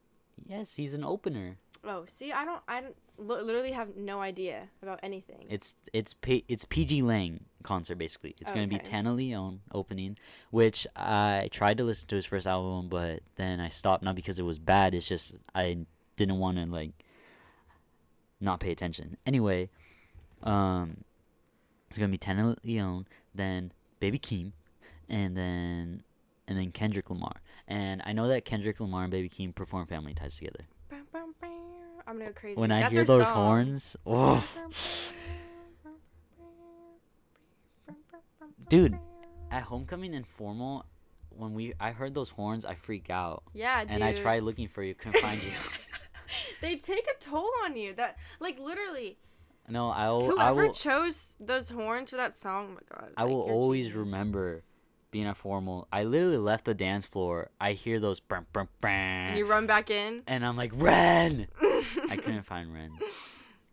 Yes, 0.48 0.76
he's 0.76 0.94
an 0.96 1.04
opener. 1.04 1.58
Oh, 1.84 2.06
see, 2.10 2.32
I 2.32 2.44
don't, 2.44 2.62
I 2.68 2.82
don't, 2.82 2.96
literally 3.20 3.72
have 3.72 3.96
no 3.96 4.20
idea 4.20 4.68
about 4.82 5.00
anything. 5.04 5.46
It's 5.50 5.76
it's 5.94 6.16
P- 6.16 6.44
it's 6.48 6.66
pgLang 6.66 7.42
concert 7.62 7.96
basically. 8.00 8.36
It's 8.42 8.52
gonna 8.52 8.66
be 8.68 8.80
Tanna 8.80 9.14
Leone 9.14 9.62
opening, 9.72 10.18
which 10.50 10.88
I 10.96 11.48
tried 11.52 11.78
to 11.78 11.84
listen 11.84 12.08
to 12.08 12.16
his 12.16 12.26
first 12.26 12.48
album, 12.48 12.90
but 12.90 13.20
then 13.36 13.60
I 13.60 13.70
stopped 13.70 14.04
not 14.04 14.16
because 14.16 14.40
it 14.40 14.44
was 14.44 14.58
bad. 14.58 14.96
It's 14.96 15.08
just 15.08 15.36
I 15.54 15.86
didn't 16.18 16.40
want 16.40 16.58
to 16.58 16.66
like 16.66 16.92
not 18.42 18.60
pay 18.60 18.72
attention. 18.72 19.18
Anyway, 19.26 19.70
um, 20.46 20.98
it's 21.88 21.98
gonna 21.98 22.12
be 22.12 22.18
Tanna 22.18 22.56
Leone, 22.64 23.08
then 23.34 23.72
Baby 24.00 24.20
Keem, 24.20 24.52
and 25.10 25.36
then 25.36 26.04
and 26.48 26.58
then 26.58 26.72
Kendrick 26.72 27.10
Lamar. 27.10 27.42
And 27.68 28.02
I 28.06 28.14
know 28.14 28.28
that 28.28 28.46
Kendrick 28.46 28.80
Lamar 28.80 29.04
and 29.04 29.12
Baby 29.12 29.30
Keem 29.30 29.54
perform 29.54 29.88
Family 29.88 30.14
Ties 30.14 30.38
together. 30.38 30.66
I'm 32.08 32.20
gonna 32.20 32.30
go 32.30 32.34
crazy. 32.40 32.60
When 32.60 32.72
I 32.72 32.82
That's 32.82 32.94
hear 32.94 33.04
those 33.04 33.28
song. 33.28 33.36
horns, 33.36 33.96
oh. 34.06 34.48
Dude, 38.70 38.98
At 39.52 39.64
homecoming 39.64 40.16
and 40.16 40.26
formal, 40.26 40.86
when 41.30 41.54
we 41.54 41.74
I 41.80 41.92
heard 41.92 42.14
those 42.14 42.30
horns, 42.30 42.66
I 42.66 42.76
freak 42.76 43.10
out. 43.10 43.44
Yeah, 43.54 43.84
dude. 43.84 43.92
And 43.92 44.04
I 44.04 44.14
tried 44.14 44.44
looking 44.44 44.68
for 44.68 44.84
you, 44.84 44.96
couldn't 44.96 45.22
find 45.22 45.42
you. 45.42 45.52
they 46.62 46.76
take 46.76 47.08
a 47.08 47.24
toll 47.24 47.50
on 47.64 47.76
you. 47.76 47.94
That 47.94 48.18
like 48.40 48.60
literally, 48.60 49.18
No, 49.68 49.90
I 49.90 50.10
will. 50.12 50.40
I 50.40 50.50
whoever 50.50 50.68
will. 50.68 50.74
chose 50.74 51.34
those 51.40 51.70
horns 51.70 52.10
for 52.12 52.18
that 52.18 52.36
song, 52.36 52.68
oh 52.72 52.74
my 52.76 52.98
god. 53.02 53.12
I 53.18 53.24
like, 53.24 53.32
will 53.32 53.42
always 53.42 53.86
genius. 53.88 53.98
remember 53.98 54.64
being 55.12 55.26
at 55.28 55.38
formal. 55.38 55.88
I 55.92 56.04
literally 56.04 56.38
left 56.38 56.66
the 56.66 56.74
dance 56.74 57.06
floor. 57.06 57.50
I 57.60 57.72
hear 57.74 58.00
those 58.00 58.20
brum, 58.20 58.46
brum, 58.54 58.68
And 58.84 59.38
you 59.38 59.46
run 59.46 59.66
back 59.66 59.90
in. 59.90 60.22
and 60.28 60.46
I'm 60.46 60.58
like 60.58 60.72
Ren. 60.76 61.48
I 62.10 62.18
couldn't 62.18 62.44
find 62.46 62.74
Ren. 62.74 62.92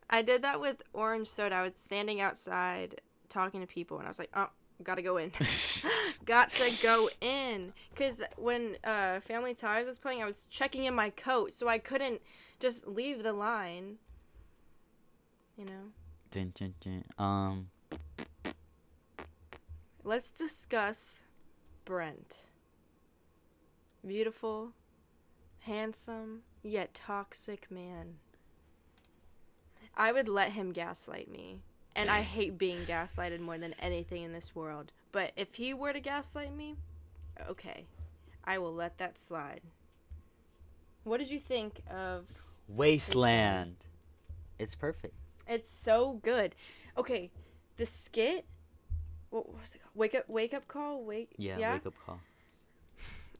I 0.08 0.22
did 0.22 0.42
that 0.42 0.60
with 0.60 0.82
orange 0.92 1.28
soda. 1.28 1.54
I 1.56 1.62
was 1.62 1.74
standing 1.76 2.20
outside 2.20 3.00
talking 3.28 3.60
to 3.60 3.66
people, 3.66 3.96
and 3.98 4.06
I 4.06 4.10
was 4.10 4.18
like, 4.18 4.30
"Oh, 4.34 4.48
gotta 4.82 5.02
go 5.02 5.16
in, 5.16 5.32
got 6.24 6.52
to 6.52 6.70
go 6.82 7.08
in." 7.20 7.72
Cause 7.96 8.22
when 8.36 8.76
uh, 8.84 9.20
Family 9.20 9.54
Ties 9.54 9.86
was 9.86 9.98
playing, 9.98 10.22
I 10.22 10.26
was 10.26 10.46
checking 10.50 10.84
in 10.84 10.94
my 10.94 11.10
coat, 11.10 11.54
so 11.54 11.66
I 11.66 11.78
couldn't 11.78 12.20
just 12.60 12.86
leave 12.86 13.22
the 13.22 13.32
line. 13.32 13.96
You 15.56 15.66
know. 15.66 15.92
Dun, 16.30 16.52
dun, 16.58 16.74
dun. 16.80 17.04
Um, 17.18 17.68
Let's 20.04 20.30
discuss 20.30 21.20
Brent. 21.84 22.36
Beautiful, 24.04 24.72
handsome, 25.60 26.40
yet 26.62 26.92
toxic 26.94 27.70
man. 27.70 28.14
I 29.96 30.10
would 30.10 30.28
let 30.28 30.52
him 30.52 30.72
gaslight 30.72 31.30
me. 31.30 31.60
And 31.94 32.08
I 32.08 32.22
hate 32.22 32.56
being 32.56 32.86
gaslighted 32.86 33.40
more 33.40 33.58
than 33.58 33.74
anything 33.74 34.22
in 34.22 34.32
this 34.32 34.54
world. 34.54 34.92
But 35.12 35.32
if 35.36 35.54
he 35.54 35.74
were 35.74 35.92
to 35.92 36.00
gaslight 36.00 36.56
me, 36.56 36.76
okay. 37.48 37.84
I 38.44 38.58
will 38.58 38.74
let 38.74 38.98
that 38.98 39.18
slide. 39.18 39.60
What 41.04 41.18
did 41.18 41.30
you 41.30 41.38
think 41.38 41.82
of 41.90 42.24
Wasteland. 42.66 43.76
It's 44.58 44.74
perfect. 44.74 45.14
It's 45.46 45.70
so 45.70 46.20
good. 46.22 46.54
Okay, 46.96 47.30
the 47.76 47.86
skit 47.86 48.44
what 49.32 49.48
was 49.48 49.74
it 49.74 49.82
called? 49.82 49.94
Wake 49.94 50.14
up 50.14 50.28
wake 50.28 50.54
up 50.54 50.68
call? 50.68 51.02
Wake 51.02 51.30
Yeah, 51.38 51.72
wake 51.72 51.86
up 51.86 51.94
call. 52.04 52.20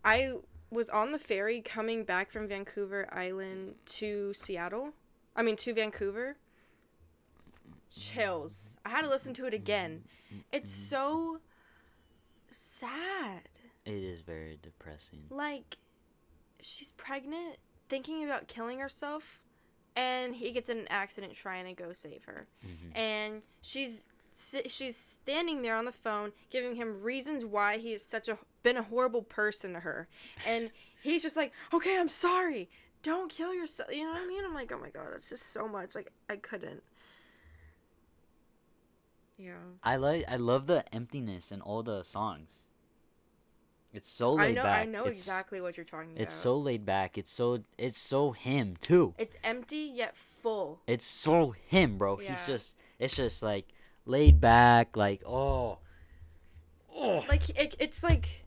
I 0.05 0.33
was 0.71 0.89
on 0.89 1.13
the 1.13 1.19
ferry 1.19 1.61
coming 1.61 2.05
back 2.05 2.33
from 2.33 2.49
Vancouver 2.49 3.07
Island 3.13 3.75
to 3.87 4.33
Seattle. 4.33 4.93
I 5.37 5.43
mean 5.43 5.57
to 5.57 5.75
Vancouver. 5.75 6.37
Chills. 7.95 8.77
I 8.87 8.89
had 8.89 9.03
to 9.03 9.09
listen 9.09 9.35
to 9.35 9.45
it 9.45 9.53
again. 9.53 10.05
It's 10.51 10.71
so 10.71 11.41
sad. 12.51 13.51
It 13.85 13.93
is 13.93 14.23
very 14.23 14.59
depressing. 14.63 15.25
Like 15.29 15.77
she's 16.63 16.93
pregnant, 16.93 17.57
thinking 17.91 18.25
about 18.25 18.49
killing 18.49 18.79
herself, 18.79 19.43
and 19.97 20.35
he 20.37 20.53
gets 20.53 20.69
in 20.69 20.79
an 20.79 20.89
accident 20.89 21.35
trying 21.35 21.65
to 21.67 21.73
go 21.75 21.93
save 21.93 22.25
her. 22.25 22.47
Mhm. 22.65 22.97
And 22.97 23.43
she's 23.61 24.05
she's 24.67 24.97
standing 24.97 25.61
there 25.63 25.77
on 25.77 25.85
the 25.85 25.93
phone 25.93 26.33
giving 26.51 26.75
him 26.77 27.03
reasons 27.03 27.45
why 27.45 27.77
he 27.79 27.93
is 27.93 28.03
such 28.05 28.29
a 28.29 28.39
been 28.63 28.77
a 28.77 28.83
horrible 28.83 29.23
person 29.23 29.73
to 29.75 29.81
her. 29.81 30.09
And 30.47 30.71
he's 31.03 31.23
just 31.23 31.37
like, 31.37 31.53
"Okay, 31.73 31.99
I'm 31.99 32.09
sorry. 32.09 32.71
Don't 33.03 33.31
kill 33.31 33.53
yourself." 33.55 33.91
You 33.95 34.05
know 34.05 34.13
what 34.13 34.23
I 34.23 34.27
mean? 34.27 34.45
I'm 34.45 34.55
like, 34.55 34.73
"Oh 34.73 34.79
my 34.79 34.91
god, 34.91 35.09
it's 35.17 35.29
just 35.29 35.47
so 35.53 35.69
much. 35.69 35.95
Like 35.95 36.11
I 36.29 36.37
couldn't." 36.37 36.83
Yeah. 39.37 39.59
I 39.83 39.97
like. 39.97 40.25
I 40.29 40.37
love 40.37 40.67
the 40.67 40.85
emptiness 40.95 41.51
in 41.53 41.61
all 41.61 41.83
the 41.83 42.03
songs. 42.05 42.67
It's 43.93 44.09
so 44.11 44.39
I 44.39 44.47
laid 44.47 44.55
know 44.57 44.63
back. 44.63 44.83
I 44.83 44.85
know 44.91 45.05
it's, 45.05 45.19
exactly 45.19 45.61
what 45.61 45.77
you're 45.77 45.85
talking 45.85 46.13
about. 46.13 46.23
It's 46.23 46.33
so 46.33 46.57
laid 46.57 46.87
back. 46.87 47.19
It's 47.19 47.31
so. 47.31 47.63
It's 47.77 47.99
so 47.99 48.33
him 48.33 48.77
too. 48.81 49.15
It's 49.19 49.37
empty 49.45 49.91
yet 49.95 50.17
full. 50.17 50.81
It's 50.87 51.05
so 51.05 51.55
him, 51.67 51.99
bro. 51.99 52.21
Yeah. 52.21 52.33
He's 52.33 52.47
just. 52.47 52.77
It's 52.99 53.17
just 53.17 53.43
like 53.43 53.67
laid 54.07 54.41
back. 54.41 54.97
Like 54.97 55.23
oh. 55.27 55.79
Oh. 56.95 57.25
like 57.29 57.51
it, 57.51 57.75
it's 57.79 58.03
like 58.03 58.45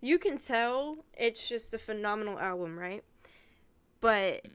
you 0.00 0.18
can 0.18 0.38
tell 0.38 0.98
it's 1.16 1.48
just 1.48 1.72
a 1.74 1.78
phenomenal 1.78 2.38
album 2.38 2.78
right 2.78 3.02
but 4.00 4.46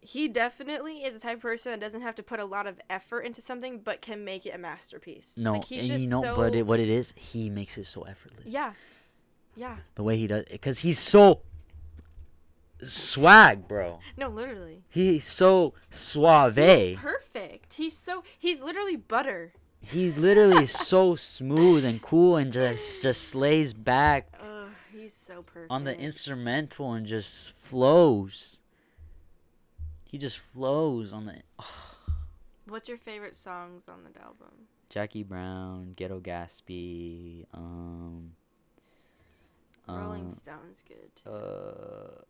he 0.00 0.28
definitely 0.28 1.04
is 1.04 1.14
the 1.14 1.20
type 1.20 1.36
of 1.36 1.42
person 1.42 1.72
that 1.72 1.80
doesn't 1.80 2.02
have 2.02 2.14
to 2.16 2.22
put 2.22 2.40
a 2.40 2.44
lot 2.44 2.66
of 2.66 2.80
effort 2.90 3.20
into 3.20 3.40
something 3.40 3.78
but 3.78 4.00
can 4.00 4.24
make 4.24 4.44
it 4.44 4.50
a 4.50 4.58
masterpiece 4.58 5.34
No, 5.36 5.54
like 5.54 5.64
he's 5.64 5.82
and 5.82 5.92
just 5.92 6.02
you 6.02 6.10
know, 6.10 6.22
so 6.22 6.36
but 6.36 6.54
it, 6.54 6.66
what 6.66 6.80
it 6.80 6.88
is, 6.88 7.14
he 7.16 7.48
makes 7.48 7.78
it 7.78 7.86
so 7.86 8.02
effortless. 8.02 8.44
yeah 8.46 8.72
yeah. 9.56 9.76
The 9.94 10.02
way 10.02 10.16
he 10.16 10.26
does, 10.26 10.44
because 10.50 10.78
he's 10.80 10.98
so 10.98 11.40
swag, 12.84 13.68
bro. 13.68 14.00
no 14.16 14.28
literally. 14.28 14.82
He's 14.88 15.26
so 15.26 15.74
suave. 15.90 16.56
he's 16.56 16.96
perfect. 16.98 17.74
He's 17.74 17.96
so 17.96 18.22
he's 18.38 18.60
literally 18.60 18.96
butter. 18.96 19.52
He 19.80 20.10
literally 20.12 20.64
is 20.64 20.72
so 20.72 21.14
smooth 21.16 21.84
and 21.84 22.00
cool 22.02 22.36
and 22.36 22.52
just 22.52 23.02
just 23.02 23.24
slays 23.28 23.72
back 23.72 24.28
Ugh, 24.40 24.68
he's 24.92 25.14
so 25.14 25.42
perfect. 25.42 25.70
on 25.70 25.84
the 25.84 25.98
instrumental 25.98 26.92
and 26.92 27.06
just 27.06 27.52
flows. 27.52 28.58
He 30.04 30.18
just 30.18 30.38
flows 30.38 31.12
on 31.12 31.26
the 31.26 31.36
what's 32.66 32.88
your 32.88 32.98
favorite 32.98 33.36
songs 33.36 33.88
on 33.88 34.00
the 34.04 34.20
album? 34.22 34.66
Jackie 34.90 35.22
Brown, 35.22 35.92
Ghetto 35.96 36.20
Gatsby, 36.20 37.46
um, 37.54 38.32
rolling 40.00 40.28
uh, 40.28 40.32
stones 40.32 40.82
good 40.86 41.30
uh, 41.30 42.22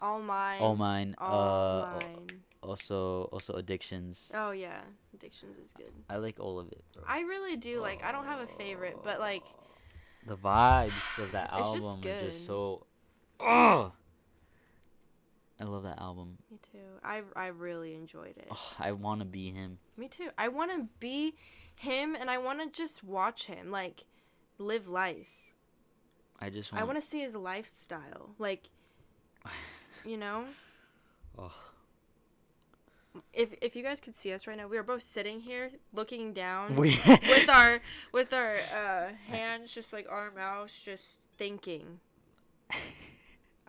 all 0.00 0.20
mine 0.20 0.60
All 0.60 0.76
Mine, 0.76 1.14
all 1.18 1.82
uh, 1.82 1.92
mine 2.00 2.26
also 2.62 3.24
also 3.32 3.54
Addictions. 3.54 4.30
oh 4.34 4.50
yeah 4.50 4.80
addictions 5.14 5.58
is 5.58 5.72
good 5.76 5.92
I 6.10 6.16
like 6.16 6.38
all 6.40 6.58
of 6.58 6.68
it. 6.72 6.82
Bro. 6.94 7.04
I 7.08 7.20
really 7.20 7.56
do 7.56 7.80
like. 7.80 8.02
I 8.04 8.12
don't 8.12 8.26
have 8.26 8.40
a 8.40 8.46
favorite, 8.58 8.98
but 9.02 9.18
like, 9.18 9.42
the 10.26 10.36
vibes 10.36 11.18
of 11.18 11.32
that 11.32 11.50
It's 11.58 11.72
just 11.72 11.84
album 11.86 12.00
are 12.00 12.20
just 12.26 12.38
good. 12.40 12.46
so. 12.46 12.86
Oh, 13.40 13.92
I 15.60 15.64
love 15.64 15.82
that 15.84 15.98
album. 16.00 16.38
me 16.50 16.58
too. 16.70 16.78
I 17.04 17.22
I 17.34 17.46
really 17.46 17.94
enjoyed 17.94 18.36
it. 18.36 18.48
Oh, 18.50 18.72
I 18.78 18.92
want 18.92 19.20
to 19.20 19.24
be 19.24 19.50
him. 19.50 19.78
Me 19.96 20.08
too. 20.08 20.30
I 20.36 20.48
want 20.48 20.70
to 20.72 20.86
be 21.00 21.34
him, 21.76 22.14
and 22.14 22.28
I 22.30 22.38
want 22.38 22.60
to 22.62 22.70
just 22.70 23.02
watch 23.02 23.46
him 23.46 23.70
like 23.70 24.04
live 24.58 24.86
life. 24.88 25.28
I 26.42 26.50
just 26.50 26.72
I 26.74 26.78
want. 26.78 26.88
want 26.88 27.02
to 27.04 27.08
see 27.08 27.20
his 27.20 27.34
lifestyle, 27.36 28.30
like 28.38 28.68
you 30.04 30.16
know. 30.16 30.44
Oh, 31.38 31.52
If 33.32 33.54
if 33.60 33.76
you 33.76 33.82
guys 33.82 34.00
could 34.00 34.14
see 34.14 34.32
us 34.32 34.46
right 34.46 34.56
now, 34.56 34.66
we 34.66 34.76
are 34.76 34.82
both 34.82 35.02
sitting 35.02 35.40
here 35.40 35.70
looking 35.92 36.32
down 36.32 36.74
we. 36.76 36.98
with 37.06 37.48
our 37.48 37.80
with 38.12 38.32
our 38.32 38.56
uh, 38.74 39.12
hands 39.28 39.72
just 39.72 39.92
like 39.92 40.06
our 40.10 40.30
mouths, 40.32 40.78
just 40.78 41.20
thinking. 41.38 42.00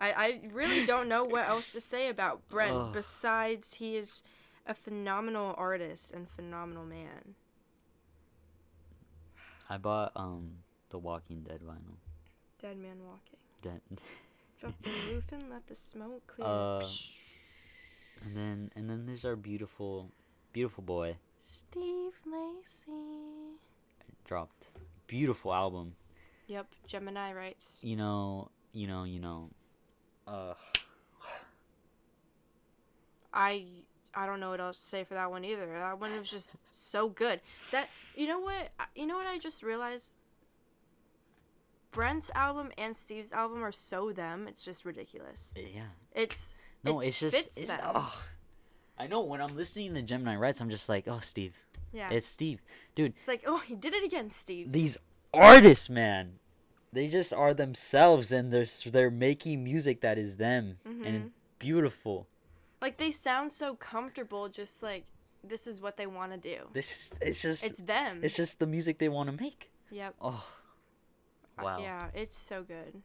I, 0.00 0.12
I 0.12 0.40
really 0.52 0.84
don't 0.84 1.08
know 1.08 1.24
what 1.24 1.48
else 1.48 1.68
to 1.68 1.80
say 1.80 2.08
about 2.08 2.48
Brent 2.48 2.74
Ugh. 2.76 2.92
besides 2.92 3.74
he 3.74 3.96
is 3.96 4.22
a 4.66 4.74
phenomenal 4.74 5.54
artist 5.56 6.12
and 6.12 6.28
phenomenal 6.28 6.84
man. 6.84 7.36
I 9.70 9.78
bought 9.78 10.12
um 10.16 10.64
the 10.90 10.98
Walking 10.98 11.42
Dead 11.42 11.60
vinyl. 11.62 11.96
Dead 12.64 12.78
man 12.78 12.96
walking. 13.04 13.38
Dead. 13.60 13.80
Drop 14.58 14.72
the 14.82 14.90
roof 15.12 15.24
and 15.32 15.50
let 15.50 15.66
the 15.66 15.74
smoke 15.74 16.26
clear. 16.26 16.48
Uh, 16.48 16.82
And 18.24 18.34
then 18.34 18.70
and 18.74 18.88
then 18.88 19.04
there's 19.04 19.26
our 19.26 19.36
beautiful, 19.36 20.10
beautiful 20.54 20.82
boy 20.82 21.18
Steve 21.38 22.14
Lacy. 22.24 23.58
dropped. 24.24 24.68
Beautiful 25.06 25.52
album. 25.52 25.94
Yep, 26.46 26.66
Gemini 26.86 27.34
Rights. 27.34 27.68
You 27.82 27.96
know, 27.96 28.50
you 28.72 28.86
know, 28.86 29.04
you 29.04 29.20
know. 29.20 29.50
Uh, 30.26 30.54
I 33.34 33.66
I 34.14 34.24
don't 34.24 34.40
know 34.40 34.48
what 34.48 34.60
else 34.60 34.78
to 34.80 34.86
say 34.86 35.04
for 35.04 35.12
that 35.12 35.30
one 35.30 35.44
either. 35.44 35.66
That 35.66 36.00
one 36.00 36.18
was 36.18 36.30
just 36.30 36.56
so 36.72 37.10
good. 37.10 37.40
That 37.72 37.90
you 38.16 38.26
know 38.26 38.38
what 38.40 38.70
you 38.96 39.04
know 39.06 39.16
what 39.16 39.26
I 39.26 39.36
just 39.38 39.62
realized. 39.62 40.12
Brent's 41.94 42.30
album 42.34 42.70
and 42.76 42.94
Steve's 42.96 43.32
album 43.32 43.62
are 43.64 43.72
so 43.72 44.12
them. 44.12 44.46
It's 44.48 44.62
just 44.62 44.84
ridiculous. 44.84 45.52
yeah. 45.56 45.82
It's 46.12 46.60
No, 46.82 47.00
it 47.00 47.08
it's 47.08 47.20
just 47.20 47.58
it's. 47.58 47.72
Oh, 47.82 48.22
I 48.98 49.06
know 49.06 49.20
when 49.22 49.40
I'm 49.40 49.56
listening 49.56 49.94
to 49.94 50.02
Gemini 50.02 50.36
Rights, 50.36 50.60
I'm 50.60 50.70
just 50.70 50.88
like, 50.88 51.06
oh, 51.08 51.20
Steve. 51.20 51.54
yeah. 51.92 52.10
It's 52.10 52.26
Steve, 52.26 52.60
dude. 52.94 53.14
It's 53.18 53.28
like 53.28 53.44
oh 53.46 53.58
he 53.58 53.74
did 53.74 53.94
it 53.94 54.04
again, 54.04 54.28
Steve. 54.30 54.72
These 54.72 54.96
artists, 55.32 55.88
man, 55.88 56.38
they 56.92 57.08
just 57.08 57.32
are 57.32 57.54
themselves, 57.54 58.32
and 58.32 58.52
they're 58.52 58.66
they're 58.86 59.10
making 59.10 59.64
music 59.64 60.00
that 60.02 60.18
is 60.18 60.36
them, 60.36 60.78
and 60.84 61.04
Mhm. 61.04 61.14
it's 61.26 61.30
beautiful. 61.58 62.26
like 62.82 62.98
they 62.98 63.10
sound 63.10 63.50
so 63.52 63.74
comfortable. 63.76 64.48
Just 64.48 64.82
like 64.82 65.04
this 65.42 65.66
is 65.66 65.80
what 65.80 65.96
they 65.96 66.06
want 66.06 66.32
to 66.32 66.38
do. 66.38 66.68
This 66.72 67.10
it's 67.20 67.40
just 67.42 67.64
It's 67.64 67.78
them. 67.80 68.20
it's 68.22 68.36
just 68.36 68.58
the 68.58 68.66
music 68.66 68.98
they 68.98 69.08
want 69.08 69.30
to 69.30 69.36
make. 69.42 69.70
yep. 69.90 70.14
Oh, 70.20 70.44
Wow. 71.62 71.78
yeah, 71.78 72.08
it's 72.14 72.36
so 72.38 72.62
good. 72.62 73.02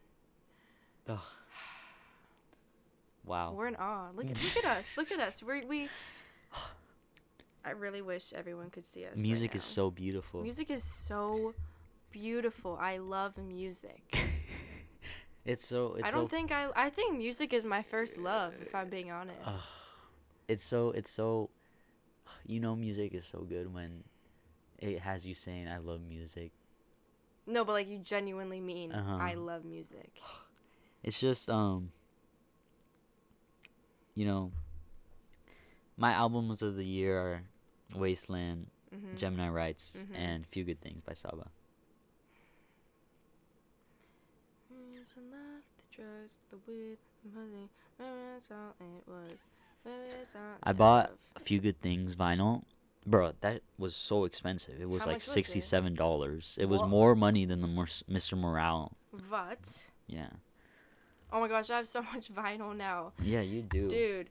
Wow. 3.25 3.53
We're 3.55 3.67
in 3.67 3.75
awe. 3.75 4.07
Look, 4.15 4.25
look 4.25 4.65
at 4.65 4.65
us. 4.65 4.97
Look 4.97 5.12
at 5.12 5.19
us. 5.19 5.43
We're, 5.45 5.65
we. 5.65 5.88
I 7.65 7.71
really 7.71 8.01
wish 8.01 8.33
everyone 8.33 8.71
could 8.71 8.88
see 8.88 9.03
us. 9.05 9.12
right 9.12 9.19
Music 9.19 9.53
is 9.53 9.62
now. 9.62 9.73
so 9.83 9.91
beautiful. 9.91 10.41
Music 10.41 10.71
is 10.71 10.83
so 10.83 11.53
beautiful. 12.12 12.77
I 12.81 12.97
love 12.97 13.38
music. 13.38 14.17
It's 15.45 15.65
so. 15.65 15.95
It's 15.97 16.07
I 16.07 16.12
don't 16.12 16.25
so, 16.25 16.27
think 16.27 16.51
I. 16.51 16.67
I 16.75 16.89
think 16.91 17.17
music 17.17 17.53
is 17.53 17.63
my 17.63 17.81
first 17.81 18.17
love. 18.17 18.53
If 18.62 18.75
I'm 18.75 18.89
being 18.89 19.09
honest. 19.09 19.39
It's 20.47 20.63
so. 20.63 20.91
It's 20.91 21.09
so. 21.09 21.49
You 22.45 22.59
know, 22.59 22.75
music 22.75 23.15
is 23.15 23.25
so 23.25 23.39
good 23.49 23.73
when 23.73 24.03
it 24.77 24.99
has 24.99 25.25
you 25.25 25.33
saying, 25.33 25.67
"I 25.67 25.77
love 25.77 26.01
music." 26.07 26.51
No, 27.49 27.65
but 27.65 27.73
like 27.73 27.89
you 27.89 27.97
genuinely 27.97 28.59
mean 28.59 28.91
Uh-huh. 28.91 29.17
I 29.19 29.33
love 29.33 29.65
music. 29.65 30.12
It's 31.03 31.19
just 31.19 31.49
um. 31.49 31.91
You 34.15 34.25
know. 34.25 34.51
My 35.97 36.12
albums 36.12 36.62
of 36.62 36.75
the 36.75 36.85
year 36.85 37.17
are 37.17 37.41
Wasteland, 37.95 38.67
hmm 38.91 39.15
Gemini 39.17 39.49
Rights, 39.49 39.97
Mhm. 39.97 40.15
and 40.15 40.47
Few 40.47 40.63
Good 40.63 40.81
Things 40.81 41.01
by 41.01 41.13
Saba. 41.13 41.47
the 46.51 46.57
weed, 46.67 46.97
money, 47.35 47.69
that's 47.97 48.51
all 48.51 48.75
it 48.79 49.07
was. 49.07 49.43
That's 49.83 50.35
all 50.35 50.57
I 50.63 50.73
bought. 50.73 51.12
A 51.35 51.39
Few 51.39 51.59
Good 51.59 51.81
Things 51.81 52.15
vinyl. 52.15 52.63
Bro, 53.09 53.33
that 53.41 53.61
was 53.77 53.95
so 53.95 54.23
expensive. 54.25 54.79
It 54.79 54.87
was 54.89 55.03
How 55.03 55.07
like 55.11 55.15
much 55.15 55.21
was 55.23 55.29
it? 55.29 55.33
sixty-seven 55.33 55.95
dollars. 55.95 56.57
It 56.61 56.65
was 56.65 56.83
more 56.83 57.15
money 57.15 57.43
than 57.45 57.61
the 57.61 57.67
Mor- 57.67 57.85
Mr. 57.85 58.37
Morale. 58.37 58.91
What? 59.29 59.89
Yeah, 60.07 60.29
Oh 61.31 61.39
my 61.39 61.47
gosh, 61.47 61.69
I 61.69 61.77
have 61.77 61.87
so 61.87 62.01
much 62.13 62.31
vinyl 62.33 62.75
now. 62.75 63.13
yeah, 63.23 63.41
you 63.41 63.61
do. 63.63 63.89
Dude. 63.89 64.29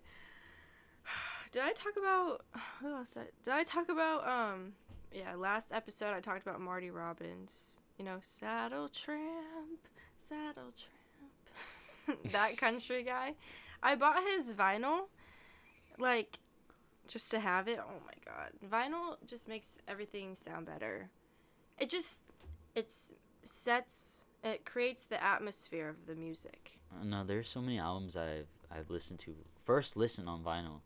Did 1.52 1.62
I 1.62 1.72
talk 1.72 1.94
about 1.96 2.44
who 2.80 2.94
else? 2.94 3.16
I, 3.16 3.24
did 3.44 3.52
I 3.54 3.64
talk 3.64 3.88
about 3.88 4.26
um 4.26 4.72
yeah, 5.12 5.34
last 5.34 5.72
episode 5.72 6.14
I 6.14 6.20
talked 6.20 6.42
about 6.42 6.60
Marty 6.60 6.90
Robbins. 6.90 7.72
You 7.98 8.04
know, 8.04 8.18
saddle 8.22 8.88
tramp, 8.88 9.80
saddle 10.18 10.72
tramp. 12.06 12.22
that 12.32 12.56
country 12.64 13.02
guy. 13.02 13.34
I 13.82 13.94
bought 13.96 14.22
his 14.34 14.54
vinyl 14.54 15.06
like 15.98 16.38
just 17.08 17.30
to 17.32 17.40
have 17.40 17.66
it. 17.68 17.78
Oh 17.80 18.00
my 18.06 18.12
god. 18.24 18.50
Vinyl 18.70 19.16
just 19.26 19.48
makes 19.48 19.78
everything 19.88 20.36
sound 20.36 20.66
better. 20.66 21.08
It 21.78 21.90
just 21.90 22.20
it's 22.74 23.12
sets 23.44 24.24
it 24.44 24.64
creates 24.64 25.06
the 25.06 25.22
atmosphere 25.22 25.88
of 25.88 26.06
the 26.06 26.14
music. 26.14 26.78
Uh, 26.92 27.04
No, 27.04 27.24
there's 27.24 27.48
so 27.48 27.60
many 27.60 27.78
albums 27.78 28.16
I've 28.16 28.46
I've 28.70 28.90
listened 28.90 29.18
to. 29.20 29.34
First 29.64 29.96
listen 29.96 30.28
on 30.28 30.42
vinyl, 30.44 30.80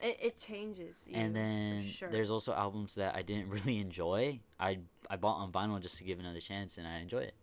It, 0.00 0.18
it 0.20 0.36
changes. 0.36 1.04
You, 1.08 1.16
and 1.16 1.34
then 1.34 1.82
sure. 1.84 2.10
there's 2.10 2.30
also 2.30 2.52
albums 2.52 2.94
that 2.96 3.14
I 3.16 3.22
didn't 3.22 3.48
really 3.56 3.78
enjoy. 3.78 4.40
I 4.60 4.78
I 5.08 5.16
bought 5.16 5.38
on 5.38 5.52
vinyl 5.52 5.80
just 5.80 5.96
to 5.98 6.04
give 6.04 6.18
another 6.20 6.40
chance, 6.40 6.76
and 6.78 6.86
I 6.86 6.98
enjoy 6.98 7.20
it. 7.30 7.34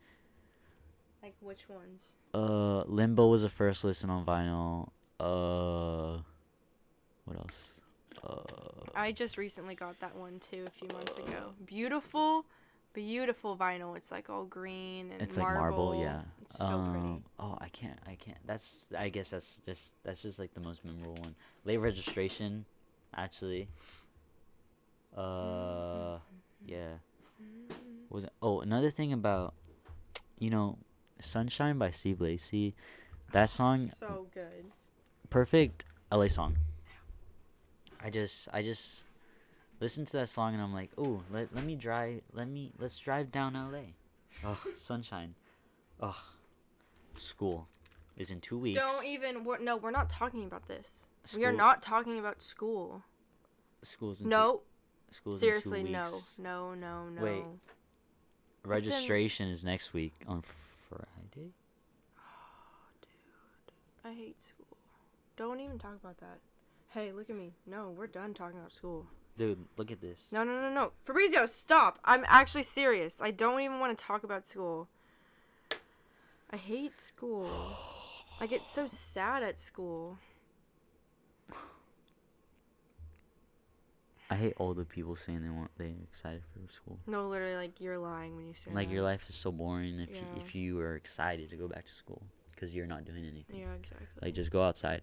like 1.24 1.36
which 1.42 1.68
ones? 1.70 2.14
Uh, 2.34 2.84
Limbo 2.86 3.28
was 3.28 3.42
the 3.42 3.50
first 3.50 3.84
listen 3.84 4.10
on 4.10 4.24
vinyl. 4.26 4.90
Uh, 5.20 6.22
what 7.26 7.38
else? 7.38 7.58
Uh, 8.24 8.90
I 8.96 9.12
just 9.12 9.38
recently 9.38 9.76
got 9.76 10.00
that 10.00 10.16
one 10.16 10.40
too 10.40 10.66
a 10.68 10.70
few 10.70 10.88
months 10.90 11.18
ago. 11.18 11.54
Beautiful, 11.66 12.46
beautiful 12.94 13.56
vinyl. 13.56 13.96
It's 13.96 14.12
like 14.12 14.30
all 14.30 14.46
green 14.46 15.12
and 15.12 15.22
it's 15.22 15.38
marble. 15.38 15.54
like 15.54 15.62
marble, 15.62 15.96
yeah. 15.96 16.22
It's 16.42 16.58
so 16.58 16.66
um, 16.66 16.92
pretty. 16.92 17.24
Oh, 17.40 17.58
I 17.62 17.70
can't, 17.70 18.00
I 18.08 18.16
can't. 18.16 18.38
That's, 18.46 18.88
I 18.98 19.10
guess 19.10 19.30
that's 19.30 19.62
just, 19.66 19.94
that's 20.04 20.22
just 20.22 20.40
like 20.40 20.54
the 20.54 20.60
most 20.60 20.84
memorable 20.84 21.16
one. 21.22 21.36
Late 21.66 21.78
registration, 21.78 22.66
actually. 23.16 23.68
Uh, 25.16 26.18
yeah. 26.66 26.96
What 28.10 28.16
was 28.16 28.24
it? 28.26 28.34
Oh, 28.42 28.62
another 28.62 28.90
thing 28.90 29.14
about, 29.14 29.54
you 30.38 30.50
know, 30.50 30.78
"Sunshine" 31.22 31.78
by 31.78 31.92
Steve 31.92 32.22
Lacy. 32.22 32.76
That 33.32 33.50
song, 33.50 33.90
So 33.90 34.28
good. 34.34 34.66
perfect 35.30 35.86
LA 36.12 36.28
song. 36.28 36.58
I 38.04 38.10
just, 38.10 38.48
I 38.54 38.62
just 38.62 39.04
listened 39.80 40.08
to 40.08 40.14
that 40.18 40.30
song 40.30 40.54
and 40.54 40.62
I'm 40.64 40.74
like, 40.74 40.90
oh, 40.98 41.22
let, 41.32 41.54
let 41.54 41.64
me 41.66 41.76
drive, 41.76 42.22
let 42.34 42.48
me, 42.48 42.72
let's 42.80 42.98
drive 42.98 43.32
down 43.32 43.54
LA. 43.54 43.80
Oh, 44.46 44.58
sunshine. 44.76 45.36
Oh, 46.02 46.16
school 47.18 47.68
is 48.16 48.32
in 48.32 48.40
two 48.40 48.58
weeks. 48.58 48.80
Don't 48.80 49.06
even. 49.06 49.44
We're, 49.44 49.58
no, 49.60 49.76
we're 49.76 49.92
not 49.92 50.10
talking 50.10 50.46
about 50.46 50.68
this. 50.68 51.04
We 51.36 51.44
are 51.44 51.52
not 51.52 51.82
talking 51.82 52.20
about 52.20 52.42
school. 52.42 53.04
School's 53.82 54.22
in 54.22 54.26
two- 54.28 54.30
No, 54.30 54.62
school's 55.12 55.36
in 55.44 55.50
two 55.50 55.62
seriously, 55.70 55.92
no, 55.92 56.20
no, 56.38 56.74
no, 56.76 57.10
no. 57.10 57.22
Wait. 57.22 57.44
Registration 58.64 59.50
is 59.50 59.66
next 59.66 59.94
week 59.94 60.14
on 60.28 60.44
Friday. 60.88 61.52
Oh, 62.18 62.22
dude, 63.02 64.06
I 64.06 64.14
hate 64.14 64.42
school. 64.42 64.78
Don't 65.36 65.60
even 65.60 65.80
talk 65.80 65.96
about 66.02 66.18
that. 66.20 66.40
Hey, 66.94 67.12
look 67.12 67.30
at 67.30 67.36
me. 67.36 67.54
No, 67.68 67.94
we're 67.96 68.08
done 68.08 68.34
talking 68.34 68.58
about 68.60 68.74
school. 68.74 69.06
Dude, 69.38 69.60
look 69.78 69.92
at 69.92 70.02
this. 70.02 70.28
No, 70.32 70.44
no, 70.44 70.60
no, 70.60 70.74
no. 70.74 70.92
Fabrizio, 71.06 71.46
stop. 71.46 72.00
I'm 72.04 72.26
actually 72.28 72.64
serious. 72.64 73.22
I 73.22 73.32
don't 73.32 73.60
even 73.62 73.80
want 73.80 73.98
to 73.98 74.04
talk 74.04 74.24
about 74.24 74.46
school. 74.46 74.88
I 76.52 76.58
hate 76.58 77.00
school. 77.00 77.48
I 78.42 78.48
get 78.48 78.66
so 78.66 78.88
sad 78.88 79.44
at 79.44 79.60
school. 79.60 80.18
I 84.32 84.36
hate 84.36 84.54
all 84.58 84.74
the 84.74 84.86
people 84.86 85.16
saying 85.16 85.42
they 85.44 85.50
want 85.50 85.72
they're 85.78 85.88
excited 86.04 86.44
for 86.54 86.72
school. 86.72 87.00
No, 87.08 87.28
literally, 87.28 87.56
like 87.56 87.80
you're 87.82 87.98
lying 87.98 88.36
when 88.36 88.48
you 88.48 88.54
say 88.54 88.72
Like 88.72 88.88
that. 88.88 88.94
your 88.94 89.04
life 89.04 89.24
is 89.28 89.36
so 89.36 89.52
boring 89.52 90.00
if 90.00 90.10
you, 90.10 90.24
if 90.38 90.54
you 90.56 90.80
are 90.82 90.96
excited 90.96 91.50
to 91.50 91.56
go 91.56 91.68
back 91.68 91.86
to 91.86 91.92
school 91.92 92.22
because 92.52 92.74
you're 92.76 92.86
not 92.86 93.06
doing 93.06 93.26
anything. 93.26 93.60
Yeah, 93.60 93.74
exactly. 93.74 94.08
Like 94.22 94.34
just 94.36 94.52
go 94.52 94.64
outside. 94.64 95.02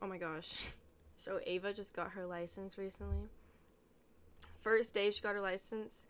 Oh 0.00 0.06
my 0.06 0.18
gosh. 0.18 0.50
So 1.16 1.40
Ava 1.46 1.72
just 1.72 1.94
got 1.94 2.10
her 2.12 2.26
license 2.26 2.78
recently. 2.78 3.28
First 4.60 4.94
day 4.94 5.10
she 5.10 5.20
got 5.20 5.34
her 5.34 5.40
license, 5.40 6.04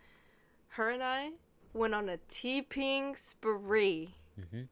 her 0.71 0.91
and 0.91 1.03
I 1.03 1.31
went 1.73 1.95
on 1.95 2.09
a 2.09 2.19
teeping 2.29 3.17
spree. 3.17 4.15
hmm 4.51 4.63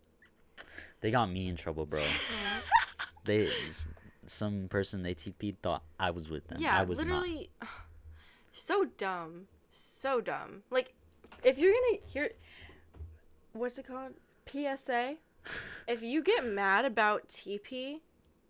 They 1.00 1.10
got 1.10 1.26
me 1.30 1.48
in 1.48 1.56
trouble, 1.56 1.86
bro. 1.86 2.02
they 3.24 3.48
some 4.26 4.68
person 4.68 5.02
they 5.02 5.14
TP 5.14 5.54
thought 5.62 5.82
I 5.98 6.10
was 6.10 6.28
with 6.28 6.48
them. 6.48 6.60
Yeah, 6.60 6.78
I 6.78 6.82
was 6.82 6.98
not. 6.98 7.06
literally 7.06 7.50
so 8.52 8.86
dumb. 8.98 9.46
So 9.72 10.20
dumb. 10.20 10.62
Like 10.70 10.92
if 11.42 11.58
you're 11.58 11.72
gonna 11.72 12.02
hear 12.06 12.30
what's 13.52 13.78
it 13.78 13.86
called? 13.86 14.14
PSA? 14.46 15.16
if 15.88 16.02
you 16.02 16.22
get 16.22 16.46
mad 16.46 16.84
about 16.84 17.28
TP, 17.28 18.00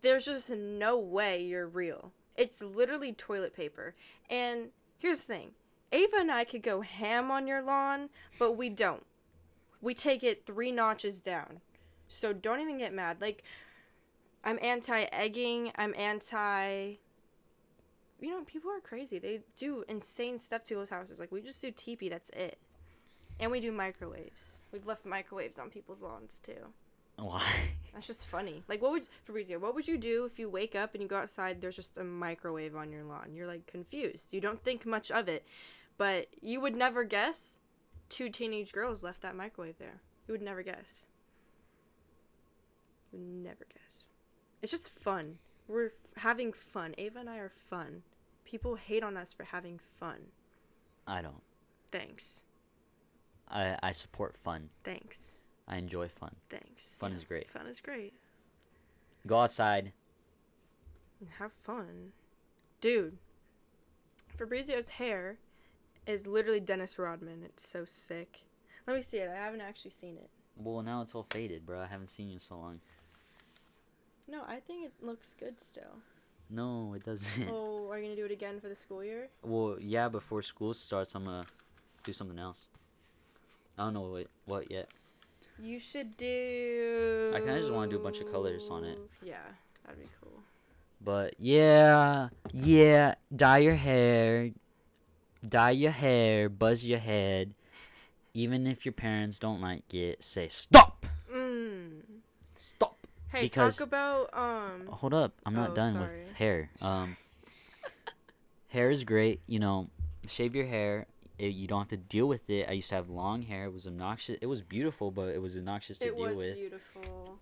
there's 0.01 0.25
just 0.25 0.49
no 0.49 0.97
way 0.97 1.43
you're 1.43 1.67
real. 1.67 2.11
It's 2.35 2.61
literally 2.61 3.13
toilet 3.13 3.55
paper. 3.55 3.95
And 4.29 4.69
here's 4.97 5.21
the 5.21 5.33
thing. 5.33 5.51
Ava 5.91 6.17
and 6.17 6.31
I 6.31 6.43
could 6.43 6.63
go 6.63 6.81
ham 6.81 7.31
on 7.31 7.47
your 7.47 7.61
lawn, 7.61 8.09
but 8.37 8.53
we 8.53 8.69
don't. 8.69 9.05
We 9.81 9.93
take 9.93 10.23
it 10.23 10.45
three 10.45 10.71
notches 10.71 11.19
down. 11.19 11.61
So 12.07 12.33
don't 12.33 12.59
even 12.59 12.77
get 12.77 12.93
mad. 12.93 13.21
Like 13.21 13.43
I'm 14.43 14.59
anti 14.61 15.03
egging, 15.11 15.71
I'm 15.75 15.93
anti 15.97 16.97
you 18.19 18.31
know, 18.31 18.43
people 18.45 18.71
are 18.71 18.79
crazy. 18.79 19.19
They 19.19 19.41
do 19.57 19.83
insane 19.87 20.39
stuff 20.39 20.63
to 20.63 20.69
people's 20.69 20.89
houses. 20.89 21.19
Like 21.19 21.31
we 21.31 21.41
just 21.41 21.61
do 21.61 21.71
teepee, 21.71 22.09
that's 22.09 22.29
it. 22.31 22.57
And 23.39 23.51
we 23.51 23.59
do 23.59 23.71
microwaves. 23.71 24.57
We've 24.71 24.87
left 24.87 25.05
microwaves 25.05 25.59
on 25.59 25.69
people's 25.69 26.01
lawns 26.01 26.41
too. 26.43 26.73
Why? 27.25 27.43
That's 27.93 28.07
just 28.07 28.27
funny. 28.27 28.63
Like 28.67 28.81
what 28.81 28.91
would 28.91 29.07
Fabrizio, 29.25 29.57
what 29.57 29.73
would 29.73 29.87
you 29.87 29.97
do 29.97 30.25
if 30.25 30.37
you 30.37 30.49
wake 30.49 30.75
up 30.75 30.93
and 30.93 31.01
you 31.01 31.09
go 31.09 31.17
outside 31.17 31.61
there's 31.61 31.75
just 31.75 31.97
a 31.97 32.03
microwave 32.03 32.75
on 32.75 32.91
your 32.91 33.03
lawn? 33.03 33.33
You're 33.33 33.47
like 33.47 33.65
confused. 33.65 34.33
You 34.33 34.39
don't 34.41 34.63
think 34.63 34.85
much 34.85 35.09
of 35.09 35.27
it. 35.27 35.45
But 35.97 36.27
you 36.41 36.61
would 36.61 36.75
never 36.75 37.03
guess 37.03 37.57
two 38.09 38.29
teenage 38.29 38.71
girls 38.71 39.01
left 39.01 39.21
that 39.21 39.35
microwave 39.35 39.79
there. 39.79 40.01
You 40.27 40.33
would 40.33 40.43
never 40.43 40.61
guess. 40.61 41.05
You 43.11 43.19
would 43.19 43.43
never 43.43 43.65
guess. 43.73 44.05
It's 44.61 44.71
just 44.71 44.89
fun. 44.89 45.39
We're 45.67 45.87
f- 45.87 45.91
having 46.17 46.53
fun. 46.53 46.93
Ava 46.99 47.19
and 47.19 47.29
I 47.29 47.37
are 47.37 47.51
fun. 47.69 48.03
People 48.45 48.75
hate 48.75 49.03
on 49.03 49.17
us 49.17 49.33
for 49.33 49.43
having 49.45 49.79
fun. 49.99 50.27
I 51.07 51.21
don't. 51.23 51.41
Thanks. 51.91 52.41
I 53.49 53.77
I 53.81 53.91
support 53.91 54.37
fun. 54.37 54.69
Thanks. 54.83 55.33
I 55.67 55.77
enjoy 55.77 56.07
fun. 56.07 56.35
Thanks. 56.49 56.83
Fun 56.99 57.11
is 57.11 57.23
great. 57.23 57.51
Fun 57.51 57.67
is 57.67 57.81
great. 57.81 58.13
Go 59.25 59.39
outside. 59.39 59.91
have 61.39 61.51
fun. 61.63 62.13
Dude, 62.79 63.17
Fabrizio's 64.37 64.89
hair 64.89 65.37
is 66.05 66.25
literally 66.25 66.59
Dennis 66.59 66.97
Rodman. 66.97 67.43
It's 67.43 67.67
so 67.67 67.83
sick. 67.85 68.43
Let 68.87 68.95
me 68.95 69.03
see 69.03 69.17
it. 69.17 69.29
I 69.29 69.35
haven't 69.35 69.61
actually 69.61 69.91
seen 69.91 70.15
it. 70.15 70.29
Well, 70.55 70.81
now 70.81 71.01
it's 71.01 71.13
all 71.13 71.27
faded, 71.29 71.65
bro. 71.65 71.81
I 71.81 71.87
haven't 71.87 72.09
seen 72.09 72.27
you 72.27 72.35
in 72.35 72.39
so 72.39 72.55
long. 72.55 72.79
No, 74.27 74.43
I 74.47 74.59
think 74.59 74.85
it 74.85 74.93
looks 75.01 75.35
good 75.37 75.59
still. 75.59 76.01
No, 76.49 76.93
it 76.95 77.03
doesn't. 77.03 77.49
oh, 77.51 77.89
are 77.89 77.97
you 77.97 78.05
gonna 78.05 78.15
do 78.15 78.25
it 78.25 78.31
again 78.31 78.59
for 78.59 78.69
the 78.69 78.75
school 78.75 79.03
year? 79.03 79.27
Well, 79.43 79.77
yeah. 79.79 80.07
Before 80.07 80.41
school 80.41 80.73
starts, 80.73 81.13
I'm 81.15 81.25
gonna 81.25 81.45
do 82.03 82.13
something 82.13 82.39
else. 82.39 82.69
I 83.77 83.83
don't 83.83 83.93
know 83.93 84.09
what 84.09 84.27
what 84.45 84.71
yet. 84.71 84.87
You 85.59 85.79
should 85.79 86.17
do. 86.17 87.31
I 87.35 87.39
kinda 87.39 87.59
just 87.59 87.71
wanna 87.71 87.89
do 87.91 87.97
a 87.97 88.03
bunch 88.03 88.19
of 88.19 88.31
colors 88.31 88.69
on 88.69 88.83
it. 88.83 88.99
Yeah, 89.23 89.37
that'd 89.85 89.99
be 89.99 90.07
cool. 90.21 90.41
But 91.01 91.35
yeah, 91.39 92.29
yeah. 92.53 93.15
Dye 93.35 93.59
your 93.59 93.75
hair. 93.75 94.51
Dye 95.47 95.71
your 95.71 95.91
hair. 95.91 96.49
Buzz 96.49 96.83
your 96.85 96.99
head. 96.99 97.53
Even 98.33 98.67
if 98.67 98.85
your 98.85 98.93
parents 98.93 99.39
don't 99.39 99.61
like 99.61 99.91
it, 99.93 100.23
say 100.23 100.47
stop. 100.47 101.05
Mm. 101.33 102.01
Stop. 102.55 102.97
Hey, 103.29 103.41
Because- 103.43 103.77
talk 103.77 103.87
about 103.87 104.29
um. 104.33 104.87
Hold 104.87 105.13
up, 105.13 105.33
I'm 105.45 105.53
not 105.55 105.71
Oh, 105.71 105.75
done 105.75 105.93
sorry. 105.93 106.23
with 106.25 106.33
hair. 106.33 106.69
Um, 106.81 107.17
hair 108.69 108.89
is 108.91 109.03
great. 109.03 109.41
You 109.47 109.59
know, 109.59 109.89
shave 110.27 110.55
your 110.55 110.65
hair. 110.65 111.07
It, 111.37 111.53
you 111.53 111.67
don't 111.67 111.79
have 111.79 111.89
to 111.89 111.97
deal 111.97 112.27
with 112.27 112.49
it. 112.49 112.67
I 112.67 112.73
used 112.73 112.89
to 112.89 112.95
have 112.95 113.09
long 113.09 113.43
hair. 113.43 113.65
It 113.65 113.73
was 113.73 113.85
obnoxious. 113.85 114.37
It 114.41 114.47
was 114.47 114.61
beautiful, 114.61 115.11
but 115.11 115.29
it 115.29 115.41
was 115.41 115.55
obnoxious 115.55 115.99
to 115.99 116.07
It 116.07 116.15
deal 116.15 116.27
was 116.27 116.37
with. 116.37 116.55
beautiful. 116.55 117.39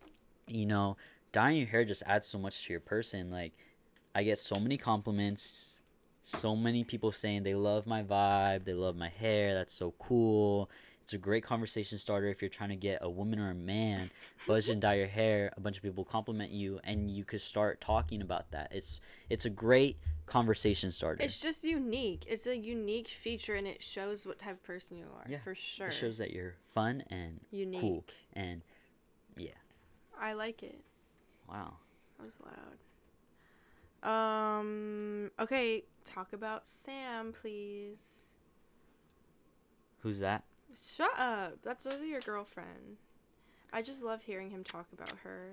You 0.47 0.65
know, 0.65 0.97
dyeing 1.31 1.57
your 1.57 1.67
hair 1.67 1.85
just 1.85 2.03
adds 2.05 2.27
so 2.27 2.37
much 2.37 2.65
to 2.65 2.73
your 2.73 2.81
person. 2.81 3.31
Like, 3.31 3.53
I 4.13 4.23
get 4.23 4.39
so 4.39 4.59
many 4.59 4.77
compliments. 4.77 5.71
So 6.23 6.55
many 6.55 6.83
people 6.83 7.11
saying 7.11 7.43
they 7.43 7.53
love 7.55 7.85
my 7.85 8.01
vibe. 8.03 8.65
They 8.65 8.73
love 8.73 8.95
my 8.95 9.09
hair. 9.09 9.53
That's 9.53 9.73
so 9.73 9.93
cool. 9.99 10.69
It's 11.05 11.13
a 11.13 11.19
great 11.19 11.43
conversation 11.43 11.99
starter 11.99 12.29
if 12.29 12.41
you're 12.41 12.49
trying 12.49 12.71
to 12.71 12.75
get 12.75 12.97
a 13.03 13.09
woman 13.11 13.37
or 13.37 13.51
a 13.51 13.53
man. 13.53 14.09
Buzz 14.47 14.69
and 14.69 14.81
dye 14.81 14.95
your 14.95 15.05
hair. 15.05 15.53
A 15.55 15.59
bunch 15.59 15.77
of 15.77 15.83
people 15.83 16.03
compliment 16.03 16.49
you, 16.49 16.79
and 16.83 17.11
you 17.11 17.23
could 17.23 17.41
start 17.41 17.79
talking 17.79 18.23
about 18.23 18.49
that. 18.49 18.71
It's 18.71 19.01
it's 19.29 19.45
a 19.45 19.51
great 19.51 19.99
conversation 20.25 20.91
starter. 20.91 21.23
It's 21.23 21.37
just 21.37 21.63
unique. 21.63 22.25
It's 22.27 22.47
a 22.47 22.57
unique 22.57 23.07
feature, 23.07 23.53
and 23.53 23.67
it 23.67 23.83
shows 23.83 24.25
what 24.25 24.39
type 24.39 24.53
of 24.53 24.63
person 24.63 24.97
you 24.97 25.05
are. 25.15 25.27
Yeah, 25.29 25.37
for 25.43 25.53
sure. 25.53 25.89
It 25.89 25.93
shows 25.93 26.17
that 26.17 26.31
you're 26.31 26.55
fun 26.73 27.03
and 27.11 27.39
unique. 27.51 27.81
cool 27.81 28.03
and 28.33 28.63
yeah. 29.37 29.51
I 30.19 30.33
like 30.33 30.63
it. 30.63 30.79
Wow. 31.47 31.75
That 32.17 32.25
was 32.25 32.33
loud. 34.01 34.59
Um. 34.59 35.29
Okay, 35.39 35.83
talk 36.03 36.33
about 36.33 36.67
Sam, 36.67 37.31
please. 37.31 38.25
Who's 39.99 40.17
that? 40.17 40.45
Shut 40.73 41.11
up. 41.17 41.57
That's 41.63 41.85
literally 41.85 42.09
your 42.09 42.21
girlfriend. 42.21 42.97
I 43.71 43.81
just 43.81 44.03
love 44.03 44.21
hearing 44.23 44.49
him 44.49 44.63
talk 44.63 44.87
about 44.93 45.11
her. 45.23 45.51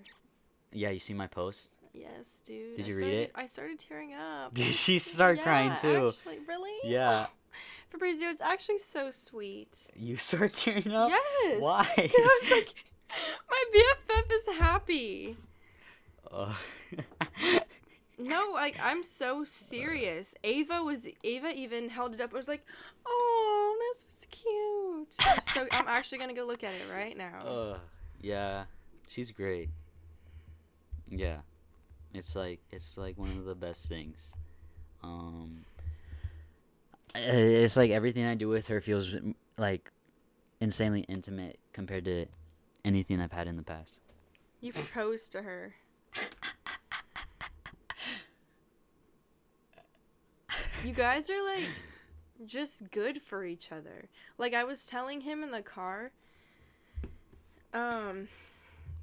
Yeah, 0.73 0.91
you 0.91 1.01
see 1.01 1.15
my 1.15 1.27
post? 1.27 1.71
Yes, 1.93 2.41
dude. 2.47 2.77
Did 2.77 2.87
I 2.87 2.89
you 2.89 2.97
read 2.97 3.15
it? 3.15 3.33
I 3.35 3.47
started 3.47 3.79
tearing 3.79 4.15
up. 4.15 4.55
Did 4.55 4.75
she 4.75 4.99
start 4.99 5.43
crying 5.43 5.75
too? 5.77 6.09
Actually, 6.17 6.39
really? 6.47 6.73
Yeah. 6.85 7.27
Fabrizio, 7.91 8.29
it's 8.31 8.41
actually 8.41 8.79
so 8.79 9.11
sweet. 9.11 9.77
You 9.95 10.17
start 10.17 10.55
tearing 10.55 10.93
up? 10.93 11.11
Yes. 11.11 11.61
Why? 11.61 11.85
'Cause 11.85 12.11
I 12.17 12.39
was 12.43 12.51
like, 12.51 12.75
my 13.51 13.65
BFF 13.75 14.31
is 14.33 14.59
happy. 14.59 15.37
Uh, 16.33 16.55
No, 18.19 18.51
like 18.55 18.77
I'm 18.81 19.03
so 19.03 19.45
serious. 19.45 20.35
Ava 20.45 20.83
was 20.83 21.07
Ava 21.25 21.51
even 21.55 21.89
held 21.89 22.15
it 22.15 22.21
up. 22.21 22.31
and 22.31 22.37
was 22.37 22.47
like, 22.47 22.65
"Oh, 23.07 23.77
this 23.95 24.07
is 24.07 24.27
cute." 24.31 25.45
so 25.55 25.67
I'm 25.73 25.89
actually 25.89 26.19
gonna 26.19 26.35
go 26.35 26.45
look 26.45 26.65
at 26.65 26.73
it 26.73 26.91
right 26.93 27.17
now. 27.17 27.41
uh, 27.45 27.79
yeah, 28.21 28.65
she's 29.09 29.31
great. 29.31 29.69
Yeah, 31.09 31.39
it's 32.15 32.35
like 32.35 32.61
it's 32.71 32.97
like 32.97 33.19
one 33.19 33.31
of 33.31 33.45
the 33.45 33.55
best 33.55 33.87
things. 33.89 34.17
Um, 35.03 35.65
it's 37.15 37.77
like 37.77 37.91
everything 37.91 38.25
I 38.25 38.35
do 38.35 38.49
with 38.49 38.69
her 38.69 38.81
feels 38.81 39.15
like 39.59 39.91
insanely 40.61 41.01
intimate 41.09 41.59
compared 41.73 42.05
to 42.07 42.27
anything 42.85 43.21
I've 43.21 43.33
had 43.33 43.47
in 43.49 43.57
the 43.57 43.63
past. 43.63 43.99
You 44.61 44.73
proposed 44.73 45.33
to 45.33 45.43
her. 45.43 45.75
You 50.85 50.93
guys 50.93 51.31
are 51.31 51.43
like 51.45 51.69
just 52.47 52.91
good 52.91 53.23
for 53.23 53.45
each 53.45 53.71
other. 53.73 54.09
Like 54.39 54.55
I 54.55 54.65
was 54.65 54.85
telling 54.87 55.23
him 55.23 55.43
in 55.43 55.51
the 55.51 55.63
car, 55.63 56.11
um 57.73 58.29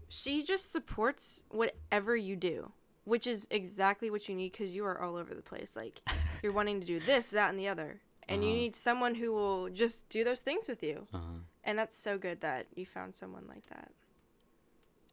she 0.08 0.43
just 0.43 0.71
supports 0.71 1.43
whatever 1.49 2.15
you 2.15 2.36
do, 2.36 2.71
which 3.06 3.28
is 3.28 3.47
exactly 3.52 4.10
what 4.10 4.28
you 4.28 4.36
need 4.36 4.49
cuz 4.52 4.73
you 4.73 4.86
are 4.86 5.02
all 5.02 5.15
over 5.15 5.34
the 5.36 5.41
place. 5.41 5.75
Like 5.75 6.02
you're 6.41 6.52
wanting 6.52 6.80
to 6.82 6.88
do 6.88 6.99
this, 6.99 7.30
that 7.30 7.49
and 7.49 7.60
the 7.60 7.67
other. 7.67 8.02
And 8.28 8.43
you 8.43 8.52
Uh-huh. 8.52 8.60
need 8.60 8.75
someone 8.75 9.15
who 9.15 9.32
will 9.32 9.69
just 9.69 10.08
do 10.10 10.23
those 10.23 10.41
things 10.41 10.67
with 10.67 10.84
you. 10.84 11.08
Uh-huh. 11.13 11.39
And 11.63 11.78
that's 11.78 11.97
so 11.97 12.17
good 12.17 12.41
that 12.41 12.67
you 12.75 12.86
found 12.86 13.15
someone 13.15 13.45
like 13.47 13.65
that. 13.69 13.91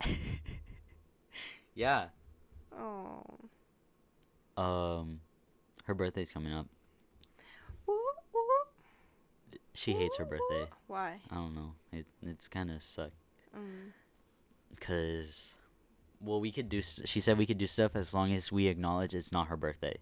yeah. 1.75 2.09
Oh. 2.79 3.23
Um, 4.57 5.21
her 5.85 5.95
birthday's 5.95 6.31
coming 6.31 6.53
up. 6.53 6.67
Woo, 7.87 7.99
woo. 8.33 8.41
She 9.77 9.93
hates 9.93 10.17
her 10.17 10.25
birthday. 10.25 10.67
Why? 10.87 11.21
I 11.31 11.35
don't 11.35 11.55
know. 11.55 11.73
It 11.93 12.07
it's 12.23 12.49
kind 12.49 12.71
of 12.71 12.83
suck 12.83 13.11
Mm. 13.57 13.93
because, 14.75 15.53
well, 16.21 16.41
we 16.41 16.51
could 16.53 16.69
do. 16.69 16.83
She 16.83 17.21
said 17.21 17.39
we 17.39 17.47
could 17.47 17.59
do 17.59 17.67
stuff 17.67 17.95
as 17.95 18.12
long 18.15 18.33
as 18.35 18.51
we 18.53 18.67
acknowledge 18.67 19.15
it's 19.15 19.33
not 19.33 19.49
her 19.49 19.57
birthday. 19.57 19.97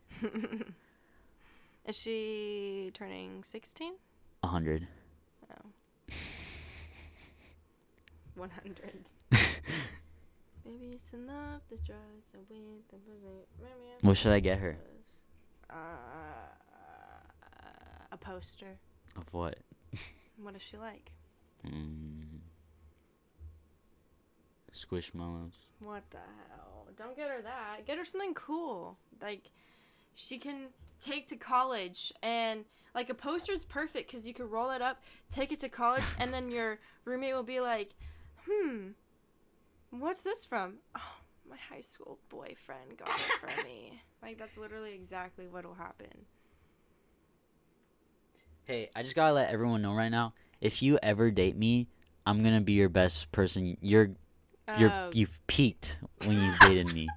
Is 1.87 1.97
she 1.97 2.91
turning 2.95 3.43
16? 3.45 3.95
A 4.43 4.47
hundred. 4.47 4.87
Oh. 5.51 5.71
100. 8.37 9.05
Maybe 10.65 10.87
it's 10.93 11.13
enough 11.13 11.61
that 11.71 11.85
drives 11.85 12.27
away 12.35 12.81
the 12.91 12.97
buzzing. 12.97 13.45
Maybe 13.61 13.93
I 14.03 14.07
What 14.07 14.17
should 14.17 14.33
I 14.33 14.41
get 14.41 14.59
her? 14.59 14.77
Uh, 15.71 15.75
a 18.11 18.17
poster. 18.17 18.79
Of 19.17 19.25
what? 19.33 19.59
What 20.37 20.55
does 20.55 20.63
she 20.63 20.77
like? 20.77 21.11
Mm. 21.67 22.41
Squishmallows. 24.75 25.53
What 25.81 26.03
the 26.11 26.19
hell? 26.49 26.89
Don't 26.97 27.17
get 27.17 27.31
her 27.31 27.41
that. 27.43 27.87
Get 27.87 27.99
her 27.99 28.05
something 28.05 28.35
cool. 28.35 28.99
Like, 29.23 29.51
she 30.15 30.39
can 30.39 30.67
take 31.01 31.27
to 31.29 31.37
college 31.37 32.13
and. 32.23 32.65
Like 32.95 33.11
a 33.11 33.15
poster 33.15 33.51
is 33.53 33.65
perfect 33.65 34.09
because 34.09 34.25
you 34.25 34.33
can 34.33 34.49
roll 34.49 34.71
it 34.71 34.81
up, 34.81 35.03
take 35.29 35.51
it 35.51 35.59
to 35.61 35.69
college, 35.69 36.05
and 36.21 36.33
then 36.33 36.49
your 36.49 36.79
roommate 37.05 37.35
will 37.35 37.43
be 37.43 37.59
like, 37.59 37.91
"Hmm, 38.49 38.91
what's 39.91 40.23
this 40.23 40.45
from?" 40.45 40.75
Oh, 40.97 41.01
my 41.51 41.57
high 41.57 41.81
school 41.81 42.21
boyfriend 42.29 42.97
got 42.97 43.09
it 43.09 43.41
for 43.41 43.65
me. 43.67 44.01
Like 44.23 44.39
that's 44.39 44.57
literally 44.57 44.95
exactly 44.95 45.49
what'll 45.49 45.75
happen. 45.75 46.27
Hey, 48.67 48.89
I 48.97 49.03
just 49.03 49.15
gotta 49.15 49.35
let 49.35 49.51
everyone 49.51 49.83
know 49.83 49.93
right 49.93 50.09
now. 50.09 50.33
If 50.61 50.83
you 50.83 50.99
ever 51.03 51.31
date 51.31 51.57
me, 51.57 51.87
I'm 52.25 52.43
gonna 52.43 52.63
be 52.63 52.73
your 52.73 52.89
best 52.89 53.31
person. 53.31 53.77
You're 53.83 54.11
you're 54.79 54.91
Oh, 54.91 55.11
you've 55.13 55.47
peaked 55.47 55.99
when 56.25 56.39
you 56.39 56.53
dated 56.59 56.93
me. 56.93 57.09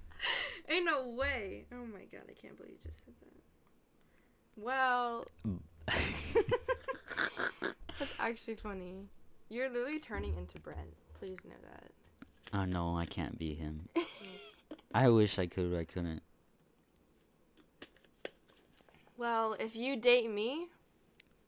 Ain't 0.68 0.86
no 0.86 1.06
way. 1.08 1.66
Oh 1.72 1.84
my 1.84 2.04
god, 2.10 2.22
I 2.28 2.32
can't 2.40 2.56
believe 2.56 2.72
you 2.72 2.78
just 2.82 3.04
said 3.04 3.14
that. 3.20 3.28
Well, 4.56 5.26
that's 7.98 8.14
actually 8.18 8.56
funny. 8.56 9.08
You're 9.50 9.68
literally 9.68 9.98
turning 9.98 10.36
into 10.36 10.58
Brent. 10.58 10.94
Please 11.18 11.36
know 11.44 11.54
that. 11.70 11.90
oh 12.54 12.64
no, 12.64 12.96
I 12.96 13.04
can't 13.04 13.38
be 13.38 13.54
him. 13.54 13.88
I 14.94 15.08
wish 15.10 15.38
I 15.38 15.46
could, 15.46 15.70
but 15.70 15.78
I 15.80 15.84
couldn't. 15.84 16.22
Well, 19.18 19.54
if 19.58 19.74
you 19.76 19.96
date 19.96 20.30
me, 20.30 20.68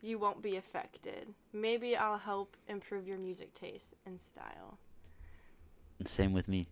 you 0.02 0.18
won't 0.18 0.42
be 0.42 0.56
affected. 0.56 1.34
Maybe 1.52 1.96
I'll 1.96 2.18
help 2.18 2.56
improve 2.68 3.06
your 3.06 3.18
music 3.18 3.54
taste 3.54 3.94
and 4.06 4.20
style. 4.20 4.78
Same 6.04 6.32
with 6.32 6.48
me. 6.48 6.66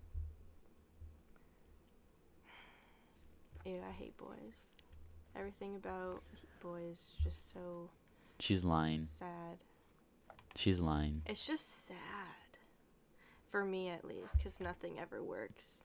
Ew, 3.64 3.80
I 3.86 3.92
hate 3.92 4.16
boys. 4.16 4.56
Everything 5.36 5.76
about 5.76 6.22
boys 6.62 6.98
is 6.98 7.24
just 7.24 7.52
so 7.52 7.90
She's 8.40 8.64
lying. 8.64 9.06
sad. 9.18 9.58
She's 10.56 10.80
lying. 10.80 11.22
It's 11.26 11.46
just 11.46 11.86
sad. 11.86 11.96
For 13.50 13.64
me, 13.64 13.88
at 13.88 14.04
least, 14.04 14.36
because 14.38 14.58
nothing 14.60 14.98
ever 14.98 15.22
works. 15.22 15.84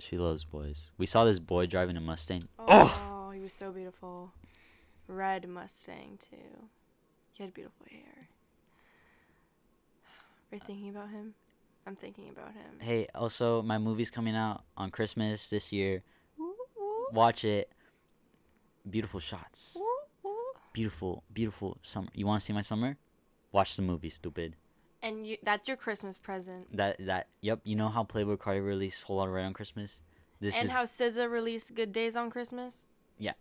She 0.00 0.16
loves 0.16 0.44
boys. 0.44 0.90
We 0.96 1.06
saw 1.06 1.24
this 1.24 1.38
boy 1.38 1.66
driving 1.66 1.96
a 1.96 2.00
Mustang. 2.00 2.48
Oh, 2.58 3.30
he 3.34 3.40
was 3.40 3.52
so 3.52 3.72
beautiful. 3.72 4.32
Red 5.08 5.48
Mustang, 5.48 6.18
too. 6.30 6.68
He 7.32 7.42
had 7.42 7.54
beautiful 7.54 7.86
hair. 7.90 8.28
Are 10.50 10.54
you 10.56 10.60
thinking 10.64 10.90
about 10.90 11.10
him? 11.10 11.34
I'm 11.86 11.96
thinking 11.96 12.28
about 12.28 12.52
him. 12.52 12.78
Hey, 12.80 13.06
also 13.14 13.62
my 13.62 13.78
movie's 13.78 14.10
coming 14.10 14.36
out 14.36 14.62
on 14.76 14.90
Christmas 14.90 15.48
this 15.48 15.72
year. 15.72 16.02
Watch 17.12 17.44
it. 17.44 17.70
Beautiful 18.88 19.20
shots. 19.20 19.76
Beautiful, 20.72 21.22
beautiful 21.32 21.78
summer. 21.82 22.08
You 22.12 22.26
want 22.26 22.42
to 22.42 22.44
see 22.44 22.52
my 22.52 22.60
summer? 22.60 22.96
Watch 23.52 23.76
the 23.76 23.82
movie, 23.82 24.10
stupid. 24.10 24.56
And 25.02 25.26
you 25.26 25.38
that's 25.42 25.66
your 25.66 25.76
Christmas 25.76 26.18
present. 26.18 26.76
That 26.76 26.96
that 27.06 27.28
yep. 27.40 27.60
You 27.64 27.76
know 27.76 27.88
how 27.88 28.04
Playboi 28.04 28.36
Carti 28.36 28.64
released 28.64 29.04
Whole 29.04 29.16
Lotta 29.16 29.30
Red 29.30 29.46
on 29.46 29.52
Christmas? 29.52 30.00
This 30.40 30.56
and 30.56 30.66
is 30.66 30.70
how 30.70 30.84
SZA 30.84 31.30
released 31.30 31.74
Good 31.74 31.92
Days 31.92 32.16
on 32.16 32.30
Christmas? 32.30 32.86
Yeah. 33.18 33.32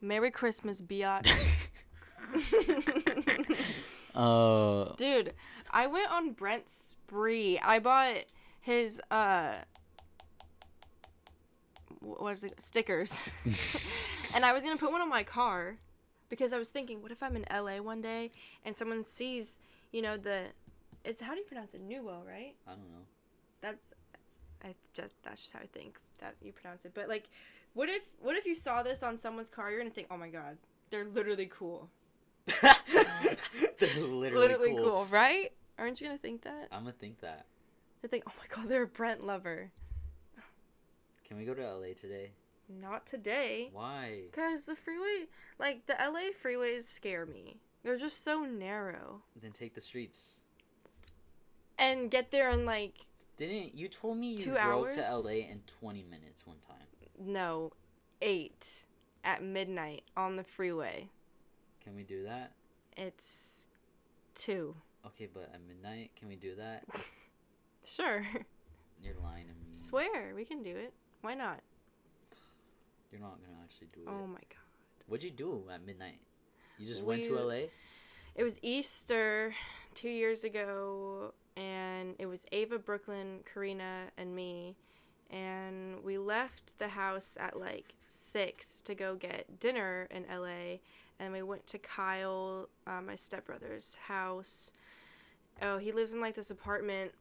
Merry 0.00 0.30
Christmas, 0.30 0.80
biatch. 0.80 1.30
uh 4.14 4.94
Dude, 4.96 5.34
I 5.70 5.86
went 5.86 6.10
on 6.10 6.32
Brent's 6.32 6.72
spree. 6.72 7.58
I 7.58 7.78
bought 7.78 8.24
his 8.60 9.00
uh 9.10 9.54
wh- 12.00 12.20
what 12.22 12.32
is 12.34 12.44
it? 12.44 12.60
Stickers. 12.60 13.12
and 14.34 14.44
I 14.44 14.52
was 14.52 14.62
going 14.62 14.76
to 14.76 14.80
put 14.80 14.92
one 14.92 15.00
on 15.00 15.08
my 15.08 15.22
car 15.22 15.78
because 16.28 16.52
I 16.52 16.58
was 16.58 16.70
thinking, 16.70 17.02
what 17.02 17.10
if 17.10 17.22
I'm 17.22 17.36
in 17.36 17.44
LA 17.52 17.78
one 17.80 18.00
day 18.00 18.30
and 18.64 18.76
someone 18.76 19.04
sees, 19.04 19.58
you 19.92 20.02
know, 20.02 20.16
the 20.16 20.46
is 21.04 21.20
how 21.20 21.32
do 21.32 21.38
you 21.38 21.44
pronounce 21.44 21.74
it? 21.74 21.86
Nuo, 21.88 22.26
right? 22.26 22.54
I 22.66 22.70
don't 22.70 22.90
know. 22.90 23.04
That's 23.60 23.94
I 24.62 24.74
just 24.94 25.14
that's 25.22 25.40
just 25.42 25.52
how 25.54 25.60
I 25.60 25.66
think 25.66 25.98
that 26.20 26.34
you 26.42 26.52
pronounce 26.52 26.84
it. 26.84 26.92
But 26.94 27.08
like 27.08 27.28
what 27.74 27.88
if 27.88 28.02
what 28.20 28.36
if 28.36 28.46
you 28.46 28.54
saw 28.54 28.82
this 28.82 29.02
on 29.02 29.18
someone's 29.18 29.48
car, 29.48 29.70
you're 29.70 29.80
going 29.80 29.90
to 29.90 29.94
think, 29.94 30.08
"Oh 30.10 30.16
my 30.16 30.28
god, 30.28 30.58
they're 30.90 31.04
literally 31.04 31.46
cool." 31.46 31.90
They're 33.78 34.00
literally, 34.00 34.74
cool. 34.74 35.06
right? 35.10 35.52
Aren't 35.78 36.00
you 36.00 36.08
gonna 36.08 36.18
think 36.18 36.42
that? 36.42 36.68
I'm 36.72 36.80
gonna 36.80 36.92
think 36.92 37.20
that. 37.20 37.46
They 38.02 38.08
think, 38.08 38.24
oh 38.26 38.32
my 38.38 38.54
god, 38.54 38.68
they're 38.68 38.82
a 38.82 38.86
Brent 38.86 39.24
lover. 39.24 39.70
Can 41.26 41.36
we 41.36 41.44
go 41.44 41.54
to 41.54 41.62
LA 41.62 41.88
today? 41.94 42.30
Not 42.68 43.06
today. 43.06 43.70
Why? 43.72 44.22
Cause 44.32 44.66
the 44.66 44.76
freeway, 44.76 45.26
like 45.58 45.86
the 45.86 45.94
LA 45.94 46.30
freeways, 46.42 46.84
scare 46.84 47.26
me. 47.26 47.58
They're 47.82 47.98
just 47.98 48.24
so 48.24 48.44
narrow. 48.44 49.22
Then 49.40 49.52
take 49.52 49.74
the 49.74 49.80
streets. 49.80 50.38
And 51.78 52.10
get 52.10 52.30
there 52.32 52.50
in 52.50 52.66
like 52.66 53.06
Didn't 53.36 53.76
you 53.76 53.88
told 53.88 54.18
me 54.18 54.34
you 54.34 54.52
drove 54.52 54.90
to? 54.92 55.00
LA 55.00 55.30
in 55.30 55.60
20 55.80 56.02
minutes 56.04 56.46
one 56.46 56.56
time? 56.66 56.76
No, 57.20 57.72
eight 58.22 58.84
at 59.24 59.42
midnight 59.42 60.02
on 60.16 60.36
the 60.36 60.44
freeway. 60.44 61.08
Can 61.82 61.94
we 61.94 62.02
do 62.02 62.24
that? 62.24 62.52
It's 62.96 63.68
two. 64.34 64.74
Okay, 65.06 65.28
but 65.32 65.50
at 65.54 65.60
midnight, 65.66 66.10
can 66.16 66.28
we 66.28 66.36
do 66.36 66.54
that? 66.56 66.84
Sure. 67.84 68.22
You're 69.02 69.14
lying 69.22 69.44
to 69.46 69.52
me. 69.52 69.70
Swear 69.72 70.34
we 70.34 70.44
can 70.44 70.62
do 70.62 70.76
it. 70.76 70.92
Why 71.22 71.32
not? 71.32 71.60
You're 73.10 73.20
not 73.20 73.38
gonna 73.40 73.56
actually 73.62 73.88
do 73.94 74.00
it. 74.00 74.08
Oh 74.08 74.26
my 74.26 74.40
god. 74.50 75.06
What'd 75.06 75.24
you 75.24 75.30
do 75.30 75.64
at 75.72 75.86
midnight? 75.86 76.18
You 76.78 76.86
just 76.86 77.02
went 77.02 77.24
to 77.24 77.34
LA? 77.40 77.68
It 78.34 78.44
was 78.44 78.58
Easter 78.62 79.54
two 79.94 80.10
years 80.10 80.44
ago, 80.44 81.32
and 81.56 82.14
it 82.18 82.26
was 82.26 82.44
Ava, 82.52 82.78
Brooklyn, 82.78 83.40
Karina, 83.52 84.04
and 84.18 84.34
me. 84.34 84.76
And 85.30 86.02
we 86.02 86.18
left 86.18 86.78
the 86.78 86.88
house 86.88 87.36
at 87.38 87.58
like 87.58 87.94
six 88.06 88.80
to 88.82 88.94
go 88.94 89.14
get 89.14 89.60
dinner 89.60 90.08
in 90.10 90.24
LA. 90.30 90.78
And 91.20 91.32
we 91.32 91.42
went 91.42 91.66
to 91.68 91.78
Kyle, 91.78 92.68
uh, 92.86 93.00
my 93.00 93.16
stepbrother's 93.16 93.96
house. 94.06 94.70
Oh, 95.60 95.78
he 95.78 95.92
lives 95.92 96.14
in 96.14 96.20
like 96.20 96.34
this 96.34 96.50
apartment. 96.50 97.12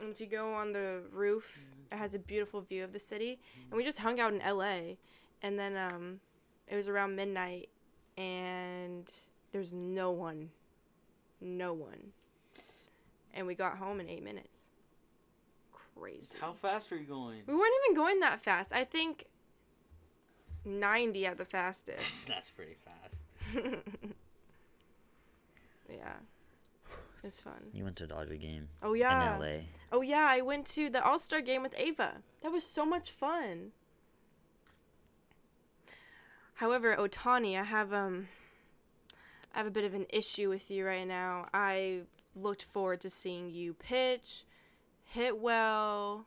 And 0.00 0.10
if 0.10 0.20
you 0.20 0.26
go 0.26 0.54
on 0.54 0.72
the 0.72 1.00
roof, 1.12 1.58
it 1.90 1.96
has 1.96 2.14
a 2.14 2.18
beautiful 2.18 2.60
view 2.60 2.84
of 2.84 2.92
the 2.92 2.98
city. 2.98 3.40
And 3.70 3.76
we 3.76 3.84
just 3.84 3.98
hung 3.98 4.20
out 4.20 4.32
in 4.32 4.38
LA. 4.38 4.96
And 5.42 5.58
then 5.58 5.76
um, 5.76 6.20
it 6.70 6.76
was 6.76 6.88
around 6.88 7.16
midnight, 7.16 7.70
and 8.16 9.10
there's 9.52 9.72
no 9.72 10.10
one. 10.10 10.50
No 11.40 11.72
one. 11.72 12.12
And 13.32 13.46
we 13.46 13.54
got 13.54 13.78
home 13.78 14.00
in 14.00 14.08
eight 14.08 14.22
minutes. 14.22 14.68
Crazy. 16.00 16.28
How 16.40 16.52
fast 16.52 16.92
are 16.92 16.96
you 16.96 17.04
going? 17.06 17.42
We 17.46 17.54
weren't 17.54 17.72
even 17.84 17.96
going 17.96 18.20
that 18.20 18.40
fast. 18.42 18.72
I 18.72 18.84
think 18.84 19.26
90 20.64 21.26
at 21.26 21.38
the 21.38 21.44
fastest. 21.44 22.26
That's 22.28 22.50
pretty 22.50 22.76
fast. 22.84 23.22
yeah. 25.90 26.12
It's 27.24 27.40
fun. 27.40 27.70
You 27.72 27.84
went 27.84 27.96
to 27.96 28.04
a 28.04 28.06
Dodger 28.06 28.36
game 28.36 28.68
Oh, 28.82 28.92
yeah. 28.94 29.34
in 29.34 29.40
LA. 29.40 29.60
Oh, 29.90 30.02
yeah. 30.02 30.26
I 30.28 30.40
went 30.40 30.66
to 30.68 30.88
the 30.88 31.02
All 31.04 31.18
Star 31.18 31.40
game 31.40 31.62
with 31.62 31.74
Ava. 31.76 32.18
That 32.42 32.52
was 32.52 32.64
so 32.64 32.84
much 32.86 33.10
fun. 33.10 33.72
However, 36.54 36.96
Ohtani, 36.96 37.58
I 37.58 37.64
have 37.64 37.92
um 37.92 38.28
I 39.54 39.58
have 39.58 39.66
a 39.66 39.70
bit 39.70 39.84
of 39.84 39.94
an 39.94 40.06
issue 40.10 40.48
with 40.48 40.70
you 40.70 40.86
right 40.86 41.06
now. 41.06 41.46
I 41.54 42.00
looked 42.36 42.62
forward 42.62 43.00
to 43.02 43.10
seeing 43.10 43.50
you 43.50 43.74
pitch, 43.74 44.44
hit 45.08 45.38
well. 45.38 46.24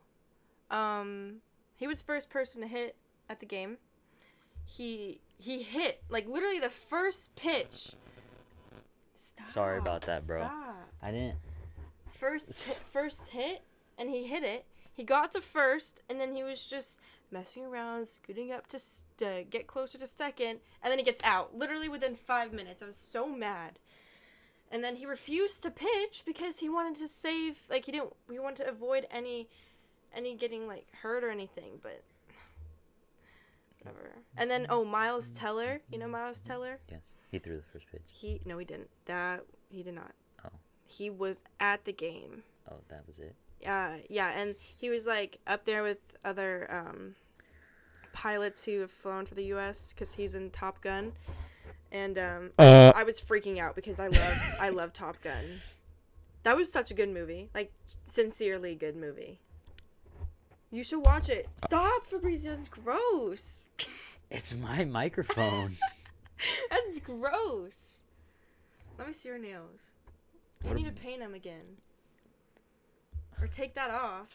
Um 0.70 1.38
he 1.78 1.88
was 1.88 2.02
first 2.02 2.30
person 2.30 2.62
to 2.62 2.68
hit 2.68 2.96
at 3.30 3.40
the 3.40 3.46
game. 3.46 3.78
He 4.66 5.20
he 5.40 5.62
hit 5.64 6.04
like 6.10 6.28
literally 6.28 6.60
the 6.60 6.70
first 6.70 7.36
pitch. 7.36 7.94
Stop. 9.14 9.48
Sorry 9.48 9.78
about 9.80 10.02
that, 10.04 10.26
bro. 10.28 10.42
Stop 10.42 10.76
I 11.02 11.12
didn't. 11.12 11.38
first 12.12 12.66
hit, 12.68 12.80
first 12.92 13.30
hit 13.30 13.62
and 13.98 14.10
he 14.10 14.28
hit 14.28 14.44
it. 14.44 14.66
He 14.94 15.04
got 15.04 15.32
to 15.34 15.42
first 15.42 16.00
and 16.10 16.20
then 16.20 16.36
he 16.36 16.44
was 16.44 16.66
just 16.66 17.00
messing 17.32 17.64
around, 17.66 18.08
scooting 18.08 18.52
up 18.52 18.68
to, 18.68 18.76
s- 18.76 19.04
to 19.18 19.46
get 19.50 19.66
closer 19.66 19.98
to 19.98 20.06
second, 20.06 20.60
and 20.84 20.92
then 20.92 20.98
he 20.98 21.04
gets 21.04 21.22
out 21.24 21.56
literally 21.58 21.88
within 21.88 22.14
5 22.14 22.52
minutes. 22.52 22.84
I 22.84 22.88
was 22.88 22.98
so 22.98 23.26
mad. 23.30 23.80
And 24.72 24.84
then 24.84 24.96
he 24.96 25.06
refused 25.06 25.64
to 25.64 25.72
pitch 25.72 26.24
because 26.26 26.58
he 26.58 26.70
wanted 26.70 26.98
to 27.00 27.08
save 27.08 27.60
like 27.70 27.86
he 27.86 27.92
didn't 27.92 28.14
he 28.32 28.40
wanted 28.40 28.64
to 28.64 28.70
avoid 28.70 29.06
any 29.12 29.50
any 30.16 30.36
getting 30.36 30.68
like 30.68 30.88
hurt 31.02 31.24
or 31.24 31.30
anything, 31.30 31.80
but 31.82 32.02
whatever. 33.80 34.12
And 34.38 34.50
then 34.50 34.66
oh, 34.70 34.86
Miles 34.86 35.30
Teller, 35.32 35.82
you 35.92 35.98
know 35.98 36.08
Miles 36.08 36.42
Teller? 36.42 36.80
Yes. 36.90 37.02
He 37.32 37.40
threw 37.40 37.58
the 37.58 37.64
first 37.74 37.86
pitch. 37.92 38.02
He 38.08 38.42
no, 38.46 38.58
he 38.58 38.66
didn't. 38.66 38.90
That 39.06 39.46
he 39.70 39.84
did 39.84 39.96
not. 39.96 40.12
Oh. 40.46 40.50
He 40.86 41.10
was 41.10 41.42
at 41.60 41.86
the 41.86 41.94
game. 41.94 42.44
Oh, 42.70 42.78
that 42.90 43.06
was 43.08 43.20
it. 43.20 43.36
Uh, 43.66 43.98
yeah, 44.10 44.32
and 44.32 44.56
he 44.76 44.90
was 44.90 45.06
like 45.06 45.40
up 45.48 45.66
there 45.66 45.84
with 45.84 46.00
other 46.26 46.68
um, 46.72 47.16
pilots 48.14 48.64
who 48.64 48.80
have 48.80 48.92
flown 48.92 49.26
for 49.26 49.36
the 49.36 49.46
U.S. 49.46 49.94
because 49.94 50.14
he's 50.16 50.36
in 50.36 50.50
Top 50.50 50.82
Gun, 50.82 51.14
and 51.92 52.18
um, 52.18 52.52
Uh. 52.58 52.92
I 52.96 53.04
was 53.04 53.20
freaking 53.20 53.60
out 53.60 53.76
because 53.76 54.00
I 54.00 54.08
love 54.08 54.38
I 54.60 54.70
love 54.80 54.94
Top 54.94 55.22
Gun. 55.22 55.62
That 56.44 56.58
was 56.58 56.72
such 56.72 56.92
a 56.92 56.94
good 56.94 57.10
movie, 57.10 57.50
like 57.54 57.72
sincerely 58.04 58.76
good 58.76 58.96
movie. 58.96 59.40
You 60.72 60.84
should 60.84 61.06
watch 61.06 61.30
it. 61.30 61.48
Stop, 61.66 62.08
Fabrizio. 62.08 62.56
That's 62.56 62.70
gross. 62.70 63.70
It's 64.30 64.56
my 64.56 64.86
microphone. 64.86 65.76
That's 66.70 67.00
gross. 67.02 68.04
Let 68.98 69.08
me 69.08 69.14
see 69.14 69.30
your 69.30 69.38
nails. 69.38 69.92
You 70.66 70.74
need 70.74 70.86
to 70.86 70.92
paint 70.92 71.20
them 71.20 71.34
again. 71.34 71.78
Or 73.42 73.48
take 73.48 73.74
that 73.76 73.90
off. 73.90 74.28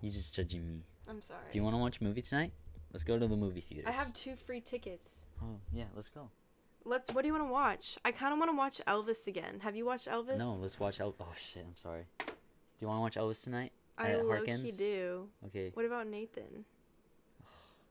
You're 0.00 0.12
just 0.12 0.34
judging 0.34 0.66
me. 0.66 0.82
I'm 1.08 1.20
sorry. 1.20 1.40
Do 1.50 1.58
you 1.58 1.62
want 1.62 1.74
to 1.74 1.78
watch 1.78 2.00
a 2.00 2.04
movie 2.04 2.22
tonight? 2.22 2.52
Let's 2.98 3.04
go 3.04 3.16
to 3.16 3.28
the 3.28 3.36
movie 3.36 3.60
theater. 3.60 3.88
I 3.88 3.92
have 3.92 4.12
two 4.12 4.34
free 4.34 4.60
tickets. 4.60 5.22
Oh 5.40 5.60
yeah, 5.72 5.84
let's 5.94 6.08
go. 6.08 6.30
Let's. 6.84 7.08
What 7.12 7.22
do 7.22 7.28
you 7.28 7.32
want 7.32 7.46
to 7.46 7.52
watch? 7.52 7.96
I 8.04 8.10
kind 8.10 8.32
of 8.32 8.40
want 8.40 8.50
to 8.50 8.56
watch 8.56 8.80
Elvis 8.88 9.28
again. 9.28 9.60
Have 9.60 9.76
you 9.76 9.86
watched 9.86 10.08
Elvis? 10.08 10.36
No, 10.36 10.54
let's 10.54 10.80
watch 10.80 10.98
El- 10.98 11.14
Oh 11.20 11.26
shit, 11.36 11.64
I'm 11.64 11.76
sorry. 11.76 12.06
Do 12.18 12.24
you 12.80 12.88
want 12.88 12.98
to 12.98 13.02
watch 13.02 13.14
Elvis 13.24 13.44
tonight? 13.44 13.70
I 13.96 14.08
at 14.08 14.26
low 14.26 14.42
key 14.42 14.72
do. 14.72 15.28
Okay. 15.46 15.70
What 15.74 15.86
about 15.86 16.08
Nathan? 16.08 16.64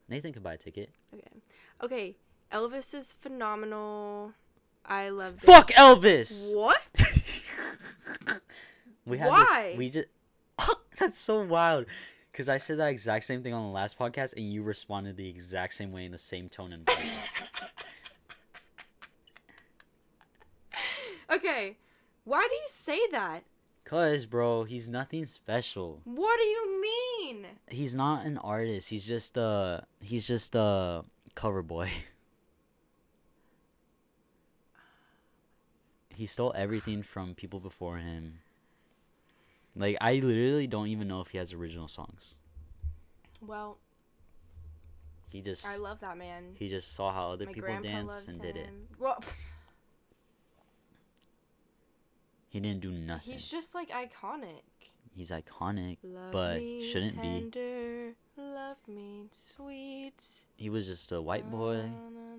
Nathan 0.09 0.33
could 0.33 0.43
buy 0.43 0.55
a 0.55 0.57
ticket. 0.57 0.89
Okay. 1.13 1.41
Okay. 1.81 2.15
Elvis 2.51 2.93
is 2.93 3.13
phenomenal. 3.13 4.33
I 4.85 5.07
love. 5.07 5.35
it. 5.35 5.41
Fuck 5.41 5.71
Elvis. 5.71 6.53
What? 6.53 6.81
we 9.05 9.19
had 9.19 9.29
Why? 9.29 9.67
this. 9.69 9.77
We 9.77 9.89
just. 9.89 10.07
That's 10.99 11.17
so 11.17 11.45
wild. 11.45 11.85
Because 12.37 12.49
I 12.49 12.57
said 12.57 12.77
that 12.77 12.89
exact 12.89 13.25
same 13.25 13.41
thing 13.41 13.55
on 13.55 13.63
the 13.63 13.71
last 13.71 13.97
podcast, 13.97 14.35
and 14.37 14.53
you 14.53 14.61
responded 14.61 15.17
the 15.17 15.27
exact 15.27 15.73
same 15.73 15.91
way 15.91 16.05
in 16.05 16.11
the 16.11 16.19
same 16.19 16.49
tone 16.49 16.71
and 16.71 16.85
voice. 16.85 17.29
okay, 21.31 21.77
why 22.25 22.47
do 22.47 22.53
you 22.53 22.67
say 22.67 22.99
that? 23.11 23.41
Cause, 23.85 24.27
bro, 24.27 24.65
he's 24.65 24.87
nothing 24.87 25.25
special. 25.25 26.01
What 26.03 26.37
do 26.37 26.43
you 26.43 26.79
mean? 26.79 27.47
He's 27.69 27.95
not 27.95 28.27
an 28.27 28.37
artist. 28.37 28.89
He's 28.89 29.07
just 29.07 29.35
a 29.35 29.87
he's 29.99 30.27
just 30.27 30.53
a 30.53 31.05
cover 31.33 31.63
boy. 31.63 31.89
he 36.15 36.27
stole 36.27 36.53
everything 36.55 37.01
from 37.01 37.33
people 37.33 37.59
before 37.59 37.97
him. 37.97 38.41
Like 39.77 39.97
I 40.01 40.15
literally 40.15 40.67
don't 40.67 40.87
even 40.87 41.07
know 41.07 41.21
if 41.21 41.29
he 41.29 41.37
has 41.37 41.53
original 41.53 41.87
songs. 41.87 42.35
Well, 43.45 43.77
He 45.29 45.41
just 45.41 45.65
I 45.67 45.75
love 45.77 45.99
that 45.99 46.17
man. 46.17 46.55
he 46.55 46.67
just 46.67 46.93
saw 46.93 47.11
how 47.13 47.31
other 47.31 47.45
My 47.45 47.53
people 47.53 47.81
dance 47.83 48.25
and 48.27 48.41
did 48.41 48.57
it. 48.57 48.69
Well, 48.99 49.23
He 52.49 52.59
didn't 52.61 52.79
do 52.81 52.91
nothing. 52.91 53.33
he's 53.33 53.47
just 53.47 53.75
like 53.75 53.89
iconic. 53.89 54.61
He's 55.15 55.31
iconic. 55.31 55.97
Love 56.03 56.31
But 56.31 56.61
shouldn't 56.81 57.21
be. 57.21 58.13
Love 58.37 58.77
me 58.87 59.25
sweet. 59.55 60.23
He 60.55 60.69
was 60.69 60.87
just 60.87 61.11
a 61.11 61.21
white 61.21 61.49
boy. 61.51 61.77
Na, 61.77 62.09
na, 62.09 62.35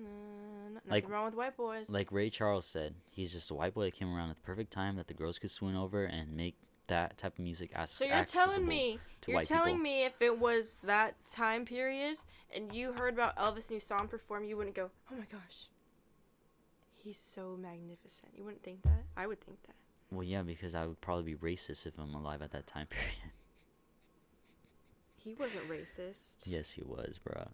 na. 0.73 0.79
Like- 0.89 1.07
wrong 1.09 1.25
with 1.25 1.35
white 1.35 1.55
boys. 1.55 1.89
Like 1.89 2.11
Ray 2.11 2.29
Charles 2.29 2.65
said, 2.65 2.95
he's 3.11 3.31
just 3.33 3.51
a 3.51 3.53
white 3.53 3.73
boy 3.73 3.85
that 3.85 3.93
came 3.95 4.13
around 4.13 4.29
at 4.31 4.37
the 4.37 4.41
perfect 4.41 4.71
time 4.71 4.95
that 4.95 5.07
the 5.07 5.13
girls 5.13 5.37
could 5.37 5.51
swoon 5.51 5.75
over 5.75 6.03
and 6.05 6.35
make 6.35 6.55
that 6.89 7.17
type 7.17 7.33
of 7.33 7.39
music 7.39 7.71
as 7.73 7.89
so 7.91 8.03
you're 8.05 8.25
telling 8.25 8.65
me 8.67 8.99
you're 9.27 9.43
telling 9.43 9.75
people. 9.75 9.83
me 9.83 10.03
if 10.05 10.21
it 10.21 10.37
was 10.39 10.79
that 10.83 11.15
time 11.31 11.65
period 11.65 12.17
and 12.53 12.73
you 12.73 12.93
heard 12.93 13.13
about 13.13 13.35
Elvis' 13.37 13.69
new 13.71 13.79
song 13.79 14.07
perform, 14.07 14.43
you 14.43 14.57
wouldn't 14.57 14.75
go, 14.75 14.89
"Oh 15.11 15.15
my 15.15 15.25
gosh, 15.31 15.67
he's 16.95 17.19
so 17.19 17.55
magnificent." 17.59 18.31
You 18.35 18.43
wouldn't 18.43 18.63
think 18.63 18.81
that. 18.83 19.03
I 19.15 19.27
would 19.27 19.39
think 19.41 19.61
that. 19.67 19.75
Well, 20.11 20.23
yeah, 20.23 20.41
because 20.41 20.73
I 20.75 20.85
would 20.87 20.99
probably 21.01 21.35
be 21.35 21.39
racist 21.55 21.85
if 21.85 21.97
I'm 21.99 22.13
alive 22.15 22.41
at 22.41 22.51
that 22.51 22.65
time 22.67 22.87
period. 22.89 23.31
He 25.15 25.33
wasn't 25.35 25.69
racist. 25.69 26.37
yes, 26.45 26.71
he 26.71 26.81
was, 26.83 27.19
bro. 27.23 27.47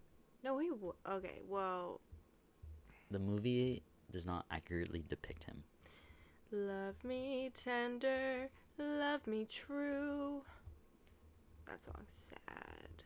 No, 0.44 0.58
he. 0.60 0.70
W- 0.70 0.94
okay, 1.10 1.42
well, 1.50 2.00
The 3.12 3.20
movie 3.20 3.82
does 4.12 4.26
not 4.26 4.46
accurately 4.52 5.04
depict 5.10 5.44
him. 5.46 5.64
love 6.52 7.04
me 7.04 7.52
tender, 7.54 8.50
love 8.78 9.26
me 9.28 9.48
true. 9.50 10.42
That 11.68 11.84
song's 11.84 12.30
sad. 12.30 13.04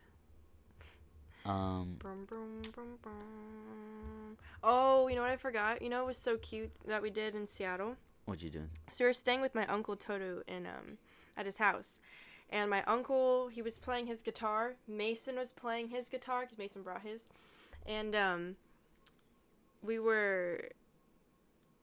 Um, 1.45 1.95
Brum, 1.99 2.25
brum, 2.25 2.61
brum. 3.01 4.37
Oh, 4.63 5.07
you 5.07 5.15
know 5.15 5.21
what 5.21 5.31
I 5.31 5.37
forgot? 5.37 5.81
You 5.81 5.89
know 5.89 6.03
it 6.03 6.07
was 6.07 6.17
so 6.17 6.37
cute 6.37 6.71
that 6.87 7.01
we 7.01 7.09
did 7.09 7.35
in 7.35 7.47
Seattle? 7.47 7.95
what 8.25 8.43
you 8.43 8.49
doing? 8.51 8.69
So 8.91 9.03
we 9.03 9.09
were 9.09 9.13
staying 9.13 9.41
with 9.41 9.55
my 9.55 9.65
uncle 9.65 9.95
Toto 9.95 10.43
in 10.47 10.67
um 10.67 10.97
at 11.35 11.45
his 11.45 11.57
house. 11.57 11.99
And 12.51 12.69
my 12.69 12.83
uncle, 12.83 13.47
he 13.47 13.61
was 13.61 13.77
playing 13.77 14.07
his 14.07 14.21
guitar. 14.21 14.75
Mason 14.87 15.35
was 15.35 15.51
playing 15.51 15.89
his 15.89 16.09
guitar 16.09 16.45
cuz 16.45 16.57
Mason 16.57 16.83
brought 16.83 17.01
his. 17.01 17.27
And 17.87 18.15
um 18.15 18.55
we 19.81 19.97
were 19.97 20.69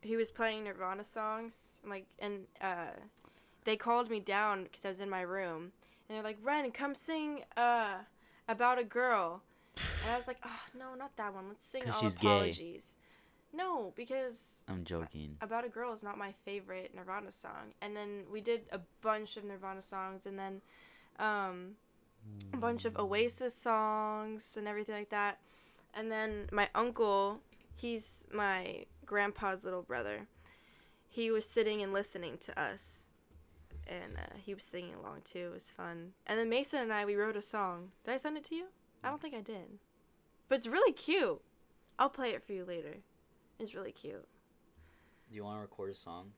he 0.02 0.16
was 0.16 0.30
playing 0.30 0.64
Nirvana 0.64 1.02
songs 1.02 1.80
and 1.82 1.90
like 1.90 2.06
and 2.20 2.46
uh 2.60 2.92
they 3.66 3.76
called 3.76 4.08
me 4.08 4.20
down 4.20 4.68
cuz 4.72 4.84
I 4.84 4.88
was 4.88 5.00
in 5.00 5.10
my 5.10 5.20
room. 5.20 5.72
And 6.08 6.16
they're 6.16 6.22
like, 6.22 6.38
"Ren, 6.42 6.72
come 6.72 6.94
sing 6.94 7.44
uh 7.56 7.98
about 8.48 8.78
a 8.78 8.84
girl." 8.84 9.42
And 9.76 10.10
I 10.10 10.16
was 10.16 10.26
like, 10.26 10.38
"Oh, 10.42 10.62
no, 10.78 10.94
not 10.94 11.14
that 11.16 11.34
one. 11.34 11.48
Let's 11.48 11.64
sing 11.64 11.90
all 11.90 12.00
she's 12.00 12.16
gay. 12.16 12.28
apologies." 12.28 12.96
No, 13.56 13.92
because 13.96 14.64
I'm 14.68 14.84
joking. 14.84 15.36
about 15.40 15.64
a 15.64 15.68
Girl 15.68 15.92
is 15.92 16.02
not 16.02 16.18
my 16.18 16.32
favorite 16.44 16.94
Nirvana 16.94 17.32
song. 17.32 17.72
And 17.80 17.96
then 17.96 18.24
we 18.30 18.40
did 18.40 18.62
a 18.70 18.80
bunch 19.00 19.36
of 19.36 19.44
Nirvana 19.44 19.82
songs 19.82 20.26
and 20.26 20.38
then 20.38 20.60
um, 21.18 21.76
a 22.52 22.58
bunch 22.58 22.84
of 22.84 22.98
Oasis 22.98 23.54
songs 23.54 24.56
and 24.58 24.68
everything 24.68 24.94
like 24.94 25.10
that. 25.10 25.38
And 25.94 26.12
then 26.12 26.48
my 26.52 26.68
uncle, 26.74 27.40
he's 27.74 28.26
my 28.32 28.84
grandpa's 29.06 29.64
little 29.64 29.82
brother. 29.82 30.26
He 31.08 31.30
was 31.30 31.46
sitting 31.46 31.82
and 31.82 31.94
listening 31.94 32.36
to 32.38 32.60
us. 32.60 33.05
And 33.88 34.16
uh, 34.16 34.36
he 34.44 34.52
was 34.54 34.64
singing 34.64 34.94
along 34.94 35.20
too. 35.24 35.48
It 35.50 35.54
was 35.54 35.70
fun. 35.70 36.12
And 36.26 36.38
then 36.38 36.48
Mason 36.48 36.80
and 36.80 36.92
I, 36.92 37.04
we 37.04 37.14
wrote 37.14 37.36
a 37.36 37.42
song. 37.42 37.90
Did 38.04 38.14
I 38.14 38.16
send 38.16 38.36
it 38.36 38.44
to 38.46 38.54
you? 38.56 38.64
I 39.04 39.08
don't 39.08 39.20
think 39.22 39.34
I 39.34 39.40
did. 39.40 39.78
But 40.48 40.56
it's 40.56 40.66
really 40.66 40.92
cute. 40.92 41.40
I'll 41.98 42.08
play 42.10 42.30
it 42.30 42.42
for 42.42 42.52
you 42.52 42.64
later. 42.64 42.96
It's 43.58 43.74
really 43.74 43.92
cute. 43.92 44.26
Do 45.30 45.36
you 45.36 45.44
want 45.44 45.58
to 45.58 45.62
record 45.62 45.92
a 45.92 45.94
song? 45.94 46.32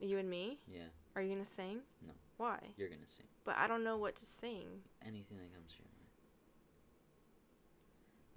You 0.00 0.18
and 0.18 0.28
me? 0.30 0.58
Yeah, 0.72 0.82
Are 1.14 1.22
you 1.22 1.32
gonna 1.32 1.44
sing? 1.44 1.78
No. 2.06 2.12
Why? 2.36 2.58
you're 2.76 2.88
gonna 2.88 3.00
sing 3.06 3.26
But 3.44 3.56
I 3.56 3.68
don't 3.68 3.84
know 3.84 3.96
what 3.96 4.16
to 4.16 4.24
sing. 4.24 4.66
anything 5.06 5.38
that 5.38 5.52
comes 5.54 5.70
to 5.72 5.78
your 5.78 5.86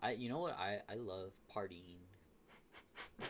mind. 0.01 0.17
I, 0.17 0.21
you 0.21 0.29
know 0.29 0.39
what? 0.39 0.57
I 0.59 0.79
I 0.87 0.95
love 0.95 1.31
partying. 1.55 1.97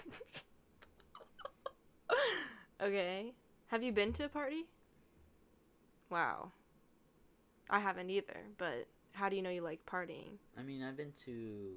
okay. 2.82 3.34
Have 3.68 3.84
you 3.84 3.92
been 3.92 4.14
to 4.14 4.26
a 4.26 4.30
party? 4.30 4.66
Wow. 6.10 6.52
I 7.70 7.80
haven't 7.80 8.10
either, 8.10 8.38
but 8.58 8.88
how 9.14 9.28
do 9.30 9.36
you 9.36 9.42
know 9.42 9.50
you 9.50 9.62
like 9.62 9.86
partying? 9.86 10.38
I 10.58 10.62
mean, 10.62 10.84
I've 10.84 10.98
been 10.98 11.14
to 11.26 11.72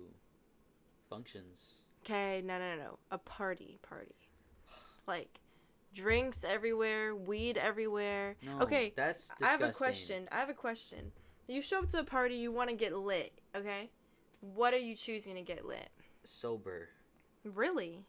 functions. 1.09 1.81
Okay, 2.05 2.43
no, 2.45 2.59
no, 2.59 2.77
no, 2.77 2.83
no. 2.83 2.99
A 3.11 3.19
party, 3.19 3.79
party. 3.83 4.15
Like, 5.07 5.41
drinks 5.95 6.45
everywhere, 6.45 7.17
weed 7.17 7.57
everywhere. 7.57 8.37
No, 8.43 8.61
Okay, 8.61 8.93
that's 8.97 9.29
disgusting. 9.31 9.47
I 9.47 9.51
have 9.51 9.63
a 9.63 9.73
question. 9.73 10.29
I 10.31 10.37
have 10.37 10.51
a 10.51 10.55
question. 10.55 11.13
You 11.47 11.63
show 11.63 11.79
up 11.79 11.89
to 11.89 12.01
a 12.01 12.05
party, 12.05 12.35
you 12.37 12.53
want 12.53 12.69
to 12.69 12.77
get 12.77 12.95
lit, 12.95 13.33
okay? 13.57 13.89
What 14.41 14.75
are 14.75 14.79
you 14.79 14.95
choosing 14.95 15.35
to 15.37 15.43
get 15.43 15.65
lit? 15.65 15.89
Sober, 16.25 16.91
Really? 17.45 18.05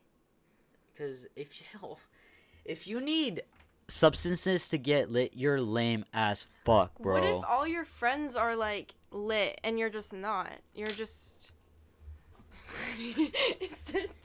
because 0.94 1.26
if 1.38 1.62
you 1.62 1.96
if 2.66 2.86
you 2.86 3.00
need 3.00 3.44
substances 3.90 4.70
to 4.70 4.78
get 4.78 5.12
lit, 5.12 5.32
you're 5.36 5.60
lame 5.62 6.06
as 6.14 6.46
fuck, 6.66 6.98
bro. 7.00 7.16
What 7.16 7.24
if 7.24 7.44
all 7.48 7.68
your 7.68 7.86
friends 7.86 8.36
are 8.36 8.56
like 8.56 8.96
lit 9.12 9.60
and 9.64 9.78
you're 9.80 9.90
just 9.90 10.14
not? 10.14 10.52
You're 10.74 10.90
just. 10.90 11.52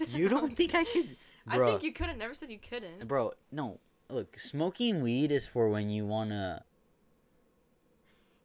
You 0.08 0.28
don't 0.28 0.56
think 0.56 0.74
I 0.74 0.84
could, 0.84 1.16
I 1.48 1.56
bro? 1.56 1.66
think 1.66 1.82
you 1.82 1.92
couldn't. 1.92 2.18
Never 2.18 2.34
said 2.34 2.50
you 2.50 2.58
couldn't. 2.58 3.06
Bro, 3.08 3.32
no. 3.50 3.80
Look, 4.10 4.38
smoking 4.38 5.02
weed 5.02 5.32
is 5.32 5.46
for 5.46 5.68
when 5.70 5.88
you 5.88 6.04
wanna 6.06 6.62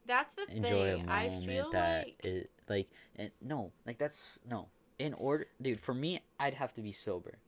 That's 0.06 0.34
the 0.34 0.46
enjoy 0.50 0.92
thing. 0.96 1.08
a 1.08 1.12
I 1.12 1.28
moment 1.28 1.46
feel 1.46 1.70
that 1.72 2.06
like 2.06 2.24
it 2.24 2.50
like 2.68 2.88
and 3.16 3.30
no, 3.42 3.72
like 3.86 3.98
that's 3.98 4.38
no. 4.48 4.68
In 4.98 5.14
order, 5.14 5.46
dude, 5.60 5.80
for 5.80 5.94
me, 5.94 6.22
I'd 6.38 6.54
have 6.54 6.72
to 6.74 6.82
be 6.82 6.92
sober. 6.92 7.38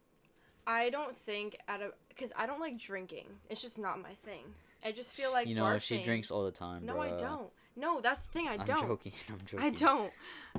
I 0.67 0.91
don't 0.91 1.17
think 1.17 1.57
at 1.69 1.83
of 1.83 1.93
because 2.15 2.33
I 2.37 2.47
don't 2.47 2.61
like 2.61 2.79
drinking. 2.79 3.27
It's 3.51 3.61
just 3.61 3.79
not 3.79 4.01
my 4.01 4.15
thing. 4.25 4.45
I 4.85 4.93
just 4.93 5.15
feel 5.15 5.33
like 5.33 5.47
you 5.47 5.55
know, 5.55 5.79
she 5.79 6.03
drinks 6.03 6.31
all 6.31 6.45
the 6.45 6.51
time. 6.51 6.85
No, 6.85 7.01
I 7.01 7.11
don't. 7.11 7.51
No, 7.77 8.01
that's 8.01 8.27
the 8.27 8.33
thing. 8.33 8.49
I 8.49 8.55
I'm 8.55 8.65
don't. 8.65 8.83
I'm 8.83 8.89
joking. 8.89 9.13
I'm 9.29 9.41
joking. 9.47 9.67
I 9.67 9.71
don't. 9.71 10.13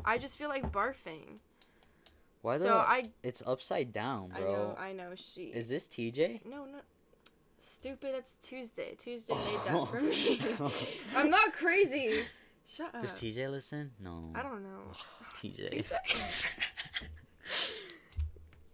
I 0.05 0.17
just 0.17 0.37
feel 0.37 0.49
like 0.49 0.71
barfing. 0.71 1.39
Why 2.41 2.57
the? 2.57 2.65
so 2.65 2.73
I. 2.73 3.05
it's 3.21 3.41
upside 3.45 3.93
down, 3.93 4.29
bro. 4.29 4.39
I 4.39 4.43
know. 4.43 4.75
I 4.77 4.93
know. 4.93 5.15
She. 5.15 5.43
Is 5.45 5.69
this 5.69 5.87
TJ? 5.87 6.45
No, 6.45 6.65
no. 6.65 6.79
Stupid. 7.59 8.13
That's 8.13 8.35
Tuesday. 8.35 8.95
Tuesday 8.97 9.33
made 9.33 9.59
that 9.65 9.75
oh. 9.75 9.85
for 9.85 10.01
me. 10.01 10.41
I'm 11.15 11.29
not 11.29 11.53
crazy. 11.53 12.23
Shut 12.67 12.93
up. 12.95 13.01
Does 13.01 13.11
TJ 13.11 13.49
listen? 13.51 13.91
No. 13.99 14.31
I 14.35 14.41
don't 14.41 14.63
know. 14.63 14.91
TJ. 15.41 15.83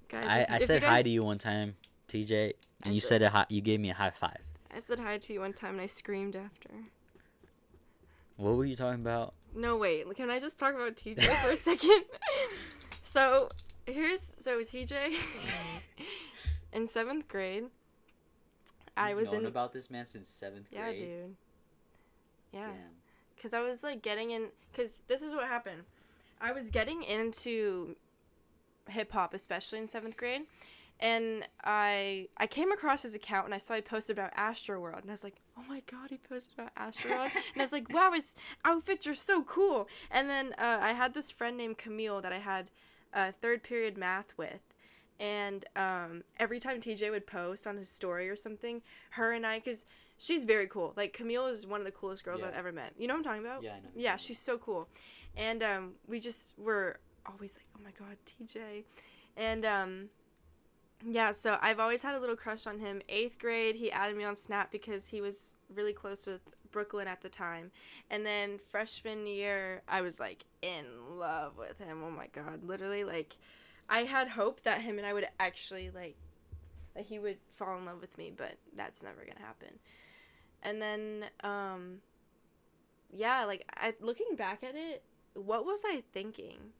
Guys, 0.10 0.26
I, 0.28 0.40
if- 0.40 0.52
I 0.52 0.56
if 0.56 0.64
said 0.64 0.82
you 0.82 0.88
hi 0.88 1.02
to 1.04 1.10
you 1.10 1.22
one 1.22 1.38
time, 1.38 1.76
TJ, 2.10 2.49
I 2.49 2.53
and 2.86 2.95
you 2.95 3.01
said- 3.01 3.07
said 3.07 3.22
a 3.24 3.30
hi, 3.30 3.45
you 3.49 3.62
gave 3.62 3.80
me 3.80 3.89
a 3.91 3.93
high 3.93 4.10
five. 4.12 4.38
I 4.74 4.80
said 4.80 4.99
hi 4.99 5.18
to 5.18 5.34
you 5.34 5.39
one 5.39 5.53
time 5.53 5.74
and 5.76 5.82
I 5.82 5.86
screamed 5.88 6.36
after. 6.36 6.70
What 8.38 8.55
were 8.55 8.66
you 8.66 8.76
talking 8.76 9.01
about? 9.01 9.34
No, 9.55 9.78
wait. 9.78 10.05
Can 10.16 10.30
I 10.30 10.39
just 10.39 10.60
talk 10.60 10.76
about 10.76 10.95
TJ 10.95 11.24
for 11.24 11.51
a 11.51 11.57
second? 11.70 12.03
so 13.01 13.49
here's 13.86 14.34
so 14.39 14.60
TJ 14.62 15.16
in 16.74 16.88
seventh 16.88 17.28
grade. 17.28 17.66
I 18.95 19.14
was 19.14 19.32
known 19.32 19.41
in 19.41 19.47
about 19.47 19.74
this 19.74 19.89
man 19.89 20.05
since 20.05 20.28
seventh 20.28 20.68
yeah, 20.72 20.86
grade. 20.86 20.99
Yeah, 20.99 21.05
dude. 21.05 21.36
Yeah, 22.51 22.66
Damn. 22.68 22.76
because 23.36 23.53
I 23.53 23.62
was 23.62 23.84
like 23.84 24.01
getting 24.01 24.32
in. 24.32 24.47
Because 24.72 25.03
this 25.07 25.22
is 25.22 25.34
what 25.34 25.47
happened. 25.47 25.84
I 26.41 26.51
was 26.51 26.70
getting 26.70 27.03
into 27.03 27.95
hip 28.88 29.12
hop, 29.12 29.34
especially 29.34 29.80
in 29.80 29.88
seventh 29.88 30.16
grade, 30.18 30.43
and 31.00 31.47
I 31.64 32.28
I 32.38 32.47
came 32.47 32.72
across 32.72 33.04
his 33.04 33.16
account 33.16 33.45
and 33.45 33.54
I 33.54 33.58
saw 33.58 33.76
he 33.76 33.82
posted 33.82 34.18
about 34.18 34.36
Astroworld, 34.36 35.02
and 35.02 35.10
I 35.10 35.14
was 35.14 35.24
like, 35.24 35.41
oh 35.58 35.64
my 35.68 35.82
god, 35.89 36.10
he 36.10 36.18
posted 36.18 36.54
about 36.58 36.76
Astroworld, 36.76 37.32
and 37.54 37.58
I 37.58 37.62
was 37.62 37.72
like, 37.72 37.91
wow, 37.93 38.12
his 38.14 38.36
outfits 38.66 39.08
are 39.08 39.16
so 39.16 39.43
cool. 39.43 39.88
And 40.12 40.30
then 40.30 40.54
uh, 40.58 40.80
I 40.82 40.93
had 40.93 41.14
this 41.14 41.32
friend 41.32 41.58
named 41.58 41.78
Camille 41.78 42.22
that 42.22 42.34
I 42.34 42.39
had 42.39 42.70
uh, 43.14 43.32
third 43.41 43.64
period 43.64 43.97
math 43.97 44.34
with. 44.38 44.62
And 45.20 45.66
um, 45.76 46.24
every 46.39 46.62
time 46.62 46.80
TJ 46.80 47.12
would 47.12 47.28
post 47.28 47.68
on 47.68 47.76
his 47.76 47.89
story 47.89 48.30
or 48.30 48.38
something, 48.38 48.82
her 49.12 49.34
and 49.34 49.45
I, 49.45 49.60
because 49.60 49.86
she's 50.18 50.45
very 50.45 50.66
cool. 50.68 50.93
Like 50.95 51.12
Camille 51.12 51.47
is 51.47 51.68
one 51.68 51.82
of 51.82 51.86
the 51.86 51.91
coolest 51.91 52.24
girls 52.24 52.39
Yeah. 52.39 52.47
I've 52.47 52.54
ever 52.56 52.72
met. 52.72 52.93
You 52.97 53.08
know 53.08 53.16
what 53.16 53.20
I'm 53.20 53.24
talking 53.26 53.45
about? 53.45 53.64
Yeah, 53.64 53.74
I 53.74 53.80
know. 53.80 53.89
Yeah, 53.95 54.16
she's 54.16 54.39
so 54.39 54.58
cool. 54.58 54.88
And 55.36 55.62
um, 55.62 55.91
we 56.08 56.22
just 56.22 56.54
were 56.58 57.00
always 57.26 57.54
like, 57.56 57.66
oh 57.76 57.82
my 57.84 57.91
god, 58.00 58.18
TJ. 58.26 58.84
And 59.36 59.66
um, 59.66 60.10
Yeah, 61.06 61.32
so 61.32 61.58
I've 61.62 61.80
always 61.80 62.02
had 62.02 62.16
a 62.16 62.20
little 62.20 62.36
crush 62.36 62.68
on 62.68 62.80
him. 62.80 63.02
Eighth 63.08 63.39
grade, 63.39 63.76
he 63.76 63.91
added 63.91 64.18
me 64.18 64.26
on 64.26 64.36
Snap 64.36 64.72
because 64.72 65.08
he 65.08 65.22
was 65.22 65.56
really 65.74 65.93
close 65.93 66.26
with 66.26 66.41
Brooklyn 66.72 67.08
at 67.08 67.22
the 67.22 67.30
time. 67.30 67.72
And 68.10 68.26
then 68.26 68.60
freshman 68.70 69.26
year, 69.26 69.82
I 69.88 70.02
was 70.02 70.20
like 70.20 70.43
in 70.62 70.86
love 71.18 71.58
with 71.58 71.78
him. 71.78 72.04
Oh 72.06 72.12
my 72.12 72.28
god, 72.28 72.64
literally 72.64 73.04
like 73.06 73.38
I 73.89 74.04
had 74.04 74.28
hope 74.28 74.62
that 74.64 74.82
him 74.82 74.97
and 74.97 75.08
I 75.08 75.14
would 75.14 75.28
actually 75.39 75.89
like 75.89 76.16
that 76.95 77.06
he 77.06 77.18
would 77.20 77.38
fall 77.56 77.78
in 77.78 77.86
love 77.86 78.02
with 78.02 78.18
me, 78.18 78.32
but 78.36 78.56
that's 78.76 79.02
never 79.02 79.24
going 79.24 79.38
to 79.38 79.43
happen. 79.43 79.80
And 80.64 80.82
then 80.82 81.26
um 81.43 82.00
yeah, 83.12 83.45
like 83.45 83.64
I 83.76 83.93
looking 84.02 84.36
back 84.36 84.64
at 84.64 84.76
it, 84.76 85.04
what 85.34 85.66
was 85.66 85.84
I 85.86 86.04
thinking? 86.14 86.74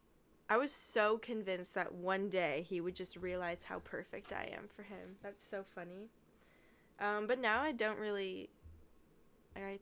I 0.50 0.58
was 0.58 0.72
so 0.72 1.20
convinced 1.20 1.76
that 1.76 1.94
one 1.94 2.28
day 2.30 2.66
he 2.68 2.82
would 2.82 2.96
just 2.96 3.16
realize 3.16 3.66
how 3.66 3.80
perfect 3.80 4.34
I 4.34 4.50
am 4.52 4.68
for 4.76 4.82
him. 4.82 5.18
That's 5.22 5.46
so 5.46 5.64
funny. 5.76 6.10
Um, 7.00 7.28
but 7.28 7.40
now 7.40 7.62
I 7.62 7.72
don't 7.72 8.00
really. 8.00 8.50
I, 9.56 9.78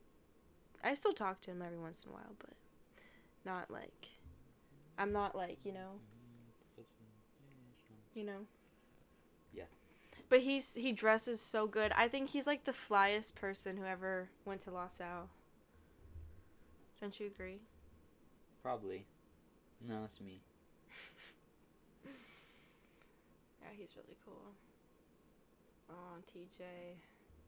I 0.83 0.93
still 0.93 1.13
talk 1.13 1.39
to 1.41 1.51
him 1.51 1.61
every 1.61 1.79
once 1.79 2.01
in 2.03 2.11
a 2.11 2.13
while, 2.13 2.35
but 2.37 2.53
not 3.45 3.71
like. 3.71 4.09
I'm 4.99 5.13
not 5.13 5.35
like 5.35 5.57
you 5.63 5.71
know. 5.71 6.01
You 8.13 8.25
know. 8.25 8.45
Yeah. 9.53 9.65
But 10.27 10.41
he's 10.41 10.73
he 10.73 10.91
dresses 10.91 11.39
so 11.39 11.65
good. 11.65 11.93
I 11.95 12.09
think 12.09 12.31
he's 12.31 12.45
like 12.45 12.65
the 12.65 12.73
flyest 12.73 13.35
person 13.35 13.77
who 13.77 13.85
ever 13.85 14.29
went 14.43 14.61
to 14.61 14.71
La 14.71 14.89
Salle. 14.89 15.29
Don't 16.99 17.17
you 17.19 17.27
agree? 17.27 17.59
Probably. 18.61 19.05
No, 19.87 20.01
it's 20.03 20.19
me. 20.19 20.41
Yeah, 23.61 23.66
he's 23.77 23.89
really 23.95 24.17
cool. 24.25 24.53
Oh, 25.89 26.17
TJ. 26.35 26.63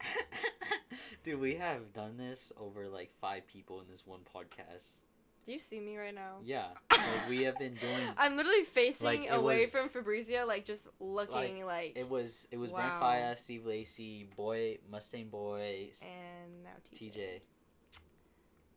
Dude, 1.24 1.40
we 1.40 1.56
have 1.56 1.92
done 1.92 2.16
this 2.16 2.52
over 2.58 2.88
like 2.88 3.10
five 3.20 3.46
people 3.46 3.80
in 3.80 3.86
this 3.88 4.06
one 4.06 4.20
podcast. 4.34 4.84
Do 5.46 5.52
you 5.52 5.58
see 5.58 5.80
me 5.80 5.96
right 5.96 6.14
now? 6.14 6.36
Yeah, 6.44 6.66
like 6.90 7.28
we 7.28 7.42
have 7.44 7.58
been 7.58 7.74
doing. 7.74 8.06
I'm 8.16 8.36
literally 8.36 8.64
facing 8.64 9.22
Like, 9.22 9.30
away 9.30 9.62
was- 9.62 9.70
from 9.70 9.88
Fabrizio, 9.88 10.46
like 10.46 10.64
just 10.64 10.86
looking 11.00 11.64
like, 11.66 11.92
It 11.96 12.08
was 12.08 12.46
it 12.50 12.56
was 12.58 12.70
Wow. 12.70 12.78
Brent 12.78 13.02
Faiyaz, 13.02 13.38
Steve 13.40 13.66
Lacy, 13.66 14.28
Boy 14.36 14.78
Mustang 14.90 15.28
Boy, 15.28 15.90
and 16.02 16.62
now 16.62 16.70
TJ. 16.94 17.12
TJ, 17.14 17.40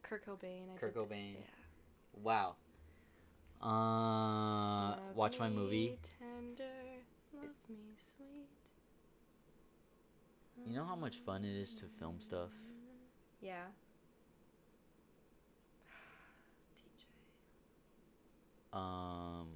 Kurt 0.01 0.25
Cobain. 0.25 0.73
I 0.75 0.77
Kurt 0.79 0.95
Cobain. 0.95 1.33
Yeah. 1.35 2.21
Wow. 2.23 2.55
Uh, 3.61 4.95
watch 5.15 5.39
my 5.39 5.49
movie. 5.49 5.97
Tender, 6.19 6.63
love 7.33 7.49
me 7.69 7.75
sweet. 8.17 8.49
You 10.65 10.75
know 10.75 10.85
how 10.85 10.95
much 10.95 11.17
fun 11.25 11.43
it 11.43 11.55
is 11.55 11.75
to 11.75 11.85
film 11.99 12.17
stuff. 12.19 12.49
Yeah. 13.41 13.65
TJ. 18.73 18.77
Um, 18.77 19.47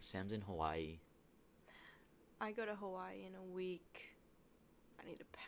Sam's 0.00 0.32
in 0.32 0.40
Hawaii. 0.40 0.98
I 2.40 2.52
go 2.52 2.66
to 2.66 2.74
Hawaii 2.74 3.24
in 3.26 3.34
a 3.34 3.54
week. 3.54 4.10
I 5.00 5.06
need 5.08 5.18
to 5.20 5.24
pack. 5.32 5.44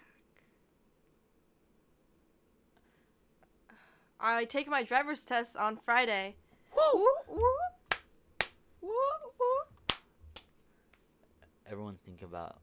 I 4.21 4.45
take 4.45 4.69
my 4.69 4.83
driver's 4.83 5.25
test 5.25 5.57
on 5.57 5.77
Friday. 5.77 6.37
Woo! 6.77 7.07
Woo! 7.29 7.39
Woo! 8.81 8.91
Woo! 8.91 9.97
Everyone 11.66 11.99
think 12.05 12.23
about 12.23 12.59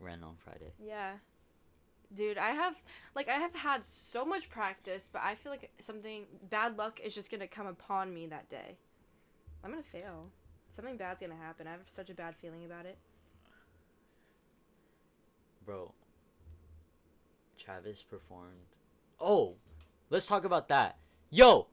Ren 0.00 0.22
on 0.22 0.36
Friday. 0.36 0.72
Yeah. 0.78 1.14
Dude, 2.12 2.38
I 2.38 2.50
have 2.50 2.74
like 3.14 3.28
I 3.28 3.34
have 3.34 3.54
had 3.54 3.84
so 3.86 4.24
much 4.24 4.50
practice, 4.50 5.08
but 5.12 5.22
I 5.22 5.36
feel 5.36 5.52
like 5.52 5.70
something 5.80 6.24
bad 6.48 6.76
luck 6.76 6.98
is 7.00 7.14
just 7.14 7.30
gonna 7.30 7.46
come 7.46 7.66
upon 7.66 8.12
me 8.12 8.26
that 8.26 8.48
day. 8.48 8.76
I'm 9.62 9.70
gonna 9.70 9.82
fail. 9.82 10.26
Something 10.74 10.96
bad's 10.96 11.20
gonna 11.20 11.36
happen. 11.36 11.66
I 11.66 11.72
have 11.72 11.80
such 11.86 12.10
a 12.10 12.14
bad 12.14 12.34
feeling 12.36 12.64
about 12.64 12.86
it. 12.86 12.98
Bro, 15.64 15.92
Travis 17.58 18.02
performed. 18.02 18.78
Oh, 19.20 19.54
let's 20.08 20.26
talk 20.26 20.44
about 20.44 20.68
that. 20.68 20.96
Yo, 21.28 21.68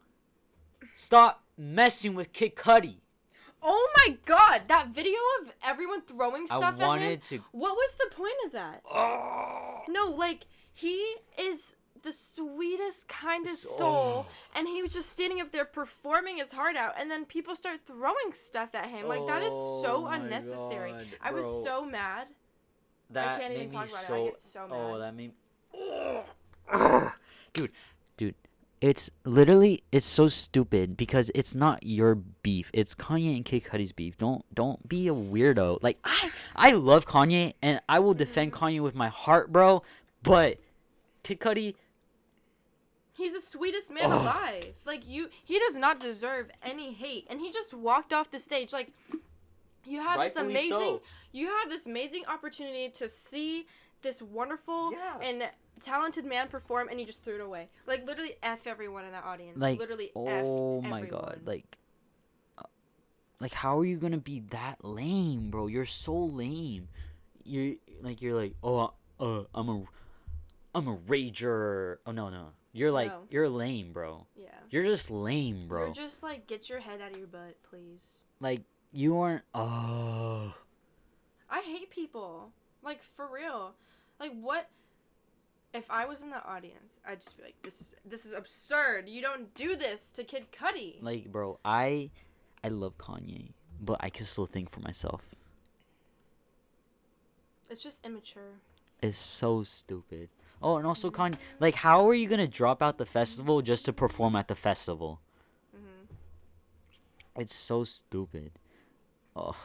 stop 0.96 1.44
messing 1.58 2.14
with 2.14 2.34
Kid 2.34 2.56
Cudi. 2.56 2.98
Oh 3.64 3.90
my 3.98 4.18
god, 4.26 4.64
that 4.68 4.90
video 4.90 5.18
of 5.42 5.52
everyone 5.64 6.02
throwing 6.02 6.44
I 6.44 6.58
stuff 6.58 6.76
at 6.76 6.80
him. 6.82 6.88
wanted 6.88 7.24
to. 7.26 7.40
What 7.52 7.74
was 7.76 7.96
the 7.96 8.14
point 8.16 8.36
of 8.46 8.52
that? 8.54 8.82
Oh, 8.90 9.82
No, 9.90 10.10
like 10.12 10.46
he 10.74 11.16
is 11.38 11.76
the 12.04 12.12
sweetest, 12.14 13.08
kindest 13.08 13.64
So- 13.64 13.70
soul, 13.78 14.26
oh. 14.28 14.32
and 14.56 14.68
he 14.68 14.82
was 14.82 14.94
just 14.94 15.10
standing 15.10 15.42
up 15.42 15.52
there 15.52 15.66
performing 15.66 16.38
his 16.38 16.52
heart 16.52 16.76
out, 16.76 16.94
and 17.00 17.10
then 17.10 17.26
people 17.26 17.56
start 17.56 17.80
throwing 17.86 18.34
stuff 18.34 18.76
at 18.76 18.88
him. 18.90 19.08
Like 19.08 19.26
that 19.28 19.42
is 19.42 19.50
Oh 19.52 19.82
so 19.84 20.02
my 20.04 20.16
unnecessary. 20.18 20.92
God, 20.92 21.06
I 21.22 21.32
was 21.32 21.46
so 21.66 21.84
mad. 21.84 22.28
that 23.10 23.40
can't 23.40 23.54
even 23.54 23.72
made 23.72 23.74
talk 23.74 23.86
me 23.88 23.92
about 23.92 24.02
it. 24.02 24.04
I 24.04 24.08
so. 24.08 24.26
get 24.26 24.42
so 24.42 24.68
Oh, 24.72 25.00
that 25.00 25.16
made. 25.16 25.34
dude, 26.74 27.12
dude, 27.54 27.72
it's 28.80 29.10
literally 29.26 29.84
it's 29.92 30.06
so 30.06 30.28
stupid 30.28 30.96
because 30.98 31.32
it's 31.34 31.56
not 31.56 31.84
your 31.84 32.16
beef. 32.16 32.70
It's 32.74 32.94
Kanye 32.94 33.36
and 33.36 33.44
Kid 33.44 33.64
Cudi's 33.66 33.92
beef. 33.92 34.18
Don't 34.18 34.44
don't 34.54 34.88
be 34.88 35.08
a 35.08 35.14
weirdo. 35.14 35.80
Like 35.82 35.98
I 36.04 36.32
I 36.56 36.72
love 36.72 37.06
Kanye 37.06 37.54
and 37.62 37.82
I 37.90 38.00
will 38.00 38.14
defend 38.14 38.52
Mm-hmm. 38.54 38.64
Kanye 38.64 38.82
with 38.82 38.94
my 38.96 39.08
heart, 39.10 39.52
bro. 39.52 39.82
But 40.24 40.60
Kid 41.24 41.40
Cudi, 41.40 41.76
He's 43.14 43.34
the 43.34 43.42
sweetest 43.42 43.92
man 43.92 44.12
Ugh. 44.12 44.22
alive. 44.22 44.74
Like 44.86 45.02
you, 45.08 45.30
he 45.44 45.58
does 45.58 45.76
not 45.76 46.00
deserve 46.00 46.52
any 46.62 46.94
hate, 46.94 47.26
and 47.32 47.40
he 47.42 47.52
just 47.52 47.74
walked 47.74 48.14
off 48.14 48.30
the 48.30 48.40
stage. 48.40 48.72
Like 48.72 48.92
you 49.86 50.02
have 50.04 50.20
this 50.22 50.36
amazing, 50.36 50.70
so. 50.70 51.02
you 51.32 51.48
have 51.48 51.70
this 51.70 51.88
amazing 51.88 52.24
opportunity 52.28 52.90
to 52.90 53.10
see 53.10 53.66
this 54.04 54.22
wonderful 54.22 54.92
Yeah. 54.92 55.18
and 55.20 55.50
talented 55.84 56.26
man 56.26 56.48
perform, 56.48 56.90
and 56.90 57.00
you 57.00 57.06
just 57.06 57.24
threw 57.24 57.36
it 57.36 57.42
away. 57.42 57.70
Like 57.86 58.06
literally, 58.06 58.36
f 58.44 58.68
everyone 58.68 59.06
in 59.06 59.12
that 59.12 59.24
audience. 59.24 59.58
like 59.60 59.80
literally, 59.80 60.12
oh 60.16 60.78
f 60.84 60.90
my 60.90 61.00
everyone. 61.02 61.10
god, 61.22 61.42
like. 61.46 61.78
uh, 62.58 62.64
Like 63.40 63.54
how 63.54 63.80
are 63.80 63.86
you 63.86 63.98
gonna 63.98 64.18
be 64.18 64.40
that 64.52 64.84
lame, 64.84 65.50
bro? 65.52 65.68
You're 65.68 65.86
so 65.86 66.16
lame. 66.16 66.88
You're 67.44 67.76
like 68.02 68.22
you're 68.22 68.36
like 68.36 68.56
oh 68.64 68.94
uh 69.20 69.44
I'm 69.56 69.70
a 69.70 69.84
I'm 70.76 70.88
a 70.88 70.98
rager. 70.98 71.98
Oh 72.06 72.12
no 72.12 72.30
no 72.30 72.48
you're 72.74 72.92
like 72.92 73.10
No. 73.12 73.24
you're 73.30 73.50
lame, 73.50 73.92
bro. 73.94 74.28
yeah. 74.36 74.50
You're 74.70 74.84
just 74.86 75.10
lame, 75.10 75.68
bro. 75.68 75.86
You're 75.86 75.94
just 75.96 76.22
like 76.24 76.46
get 76.48 76.70
your 76.70 76.80
head 76.80 77.00
out 77.02 77.12
of 77.12 77.18
your 77.18 77.28
butt, 77.28 77.56
please. 77.70 78.02
like 78.40 78.62
you 78.92 79.18
aren't. 79.18 79.44
Oh, 79.56 80.54
I 81.50 81.62
hate 81.62 81.90
people. 81.90 82.52
Like 82.84 83.02
for 83.16 83.28
real. 83.32 83.74
Like 84.20 84.34
what 84.40 84.68
if 85.78 85.90
I 85.90 86.06
was 86.06 86.22
in 86.22 86.30
the 86.30 86.44
audience, 86.46 87.00
I'd 87.08 87.22
just 87.22 87.38
be 87.38 87.44
like, 87.44 87.56
This 87.64 87.92
this 88.06 88.26
is 88.26 88.34
absurd. 88.34 89.08
You 89.08 89.22
don't 89.22 89.54
do 89.56 89.76
this 89.76 90.12
to 90.14 90.24
Kid 90.24 90.46
Cudi. 90.52 91.02
like 91.02 91.32
bro, 91.32 91.60
I 91.64 92.10
I 92.64 92.70
love 92.70 92.98
Kanye, 92.98 93.52
but 93.80 93.98
I 94.02 94.10
can 94.10 94.26
still 94.26 94.46
think 94.46 94.70
for 94.72 94.80
myself. 94.82 95.22
It's 97.70 97.84
just 97.84 98.06
immature. 98.06 98.54
It's 99.02 99.18
so 99.18 99.64
stupid. 99.64 100.30
Oh, 100.62 100.78
and 100.78 100.88
also 100.88 101.12
Kanye, 101.12 101.36
like 101.60 101.76
how 101.76 102.08
are 102.08 102.14
you 102.14 102.28
gonna 102.28 102.48
drop 102.48 102.82
out 102.82 102.98
the 102.98 103.06
festival 103.06 103.62
just 103.62 103.86
to 103.86 103.94
perform 103.94 104.36
at 104.36 104.48
the 104.48 104.56
festival? 104.56 105.20
hmm 105.76 106.06
It's 107.36 107.56
so 107.56 107.84
stupid. 107.84 108.52
Oh, 109.36 109.56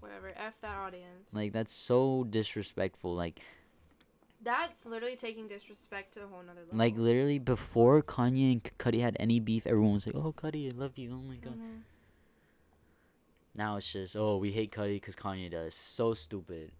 Whatever. 0.00 0.32
F 0.36 0.54
that 0.62 0.76
audience. 0.76 1.28
like 1.32 1.52
that's 1.52 1.72
so 1.72 2.26
disrespectful. 2.28 3.14
Like 3.14 3.40
That's 4.42 4.84
literally 4.86 5.16
taking 5.16 5.46
disrespect 5.46 6.14
to 6.14 6.24
a 6.24 6.26
whole 6.26 6.42
nother 6.42 6.62
level. 6.62 6.78
like 6.78 6.96
literally 6.96 7.38
before 7.38 8.02
Kanye 8.02 8.52
and 8.52 8.70
Cudi 8.78 9.00
had 9.00 9.16
any 9.20 9.38
beef, 9.38 9.66
everyone 9.66 9.92
was 9.92 10.06
like, 10.06 10.16
"Oh, 10.16 10.32
Cudi, 10.32 10.68
I 10.72 10.76
love 10.76 10.98
you." 10.98 11.12
Oh 11.14 11.28
my 11.28 11.36
god. 11.36 11.58
Mhm. 11.58 11.82
Now 13.54 13.76
it's 13.76 13.92
just, 13.92 14.16
"Oh, 14.16 14.38
we 14.38 14.52
hate 14.52 14.72
Cudi 14.72 14.94
because 14.94 15.14
Kanye 15.14 15.50
does." 15.50 15.74
So 15.74 16.14
stupid. 16.14 16.72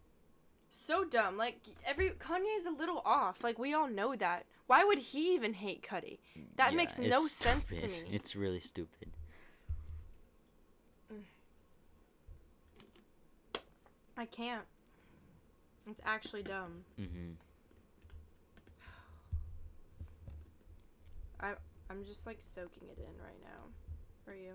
So 0.71 1.05
dumb. 1.05 1.37
Like 1.37 1.61
every 1.85 2.11
Kanye's 2.11 2.67
a 2.67 2.71
little 2.71 3.03
off. 3.05 3.45
Like 3.45 3.59
we 3.59 3.75
all 3.75 3.89
know 3.89 4.17
that. 4.17 4.47
Why 4.67 4.85
would 4.85 4.99
he 4.99 5.35
even 5.35 5.53
hate 5.53 5.83
Cudi? 5.83 6.19
That 6.57 6.73
Yeah, 6.73 6.77
makes 6.77 6.99
no 6.99 7.27
sense 7.27 7.69
to 7.69 7.87
me. 7.87 8.09
It's 8.11 8.35
really 8.35 8.61
stupid. 8.61 9.13
I 14.17 14.27
can't. 14.27 14.65
It's 15.87 16.01
actually 16.05 16.43
dumb. 16.43 16.85
hmm 16.97 17.33
I'm 21.93 22.05
just 22.07 22.27
like 22.27 22.39
soaking 22.41 22.89
it 22.91 22.97
in 22.99 23.23
right 23.23 23.39
now. 23.45 23.69
For 24.25 24.35
you. 24.35 24.55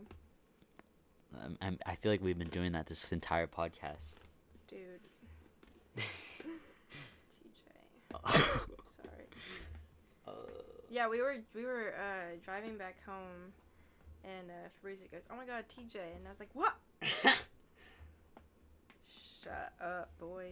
I'm, 1.43 1.57
I'm, 1.61 1.77
I 1.85 1.93
feel 1.95 2.11
like 2.11 2.23
we've 2.23 2.37
been 2.37 2.49
doing 2.49 2.71
that 2.71 2.87
this 2.87 3.11
entire 3.11 3.45
podcast. 3.45 4.15
Dude. 4.67 4.79
TJ. 5.97 6.03
Sorry. 8.33 9.27
Uh, 10.27 10.31
Yeah, 10.89 11.07
we 11.07 11.21
were 11.21 11.37
we 11.53 11.63
were 11.63 11.93
uh, 11.95 12.37
driving 12.43 12.75
back 12.77 12.95
home, 13.05 13.53
and 14.23 14.49
uh, 14.49 14.69
Fabrizio 14.75 15.07
goes, 15.11 15.23
"Oh 15.31 15.35
my 15.35 15.45
God, 15.45 15.65
TJ," 15.69 15.95
and 16.15 16.25
I 16.25 16.29
was 16.31 16.39
like, 16.39 16.49
"What? 16.53 16.73
Shut 19.43 19.73
up, 19.79 20.09
boy. 20.19 20.49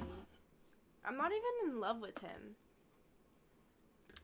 I'm 1.04 1.18
not 1.18 1.32
even 1.32 1.72
in 1.74 1.80
love 1.80 2.00
with 2.00 2.20
him. 2.20 2.56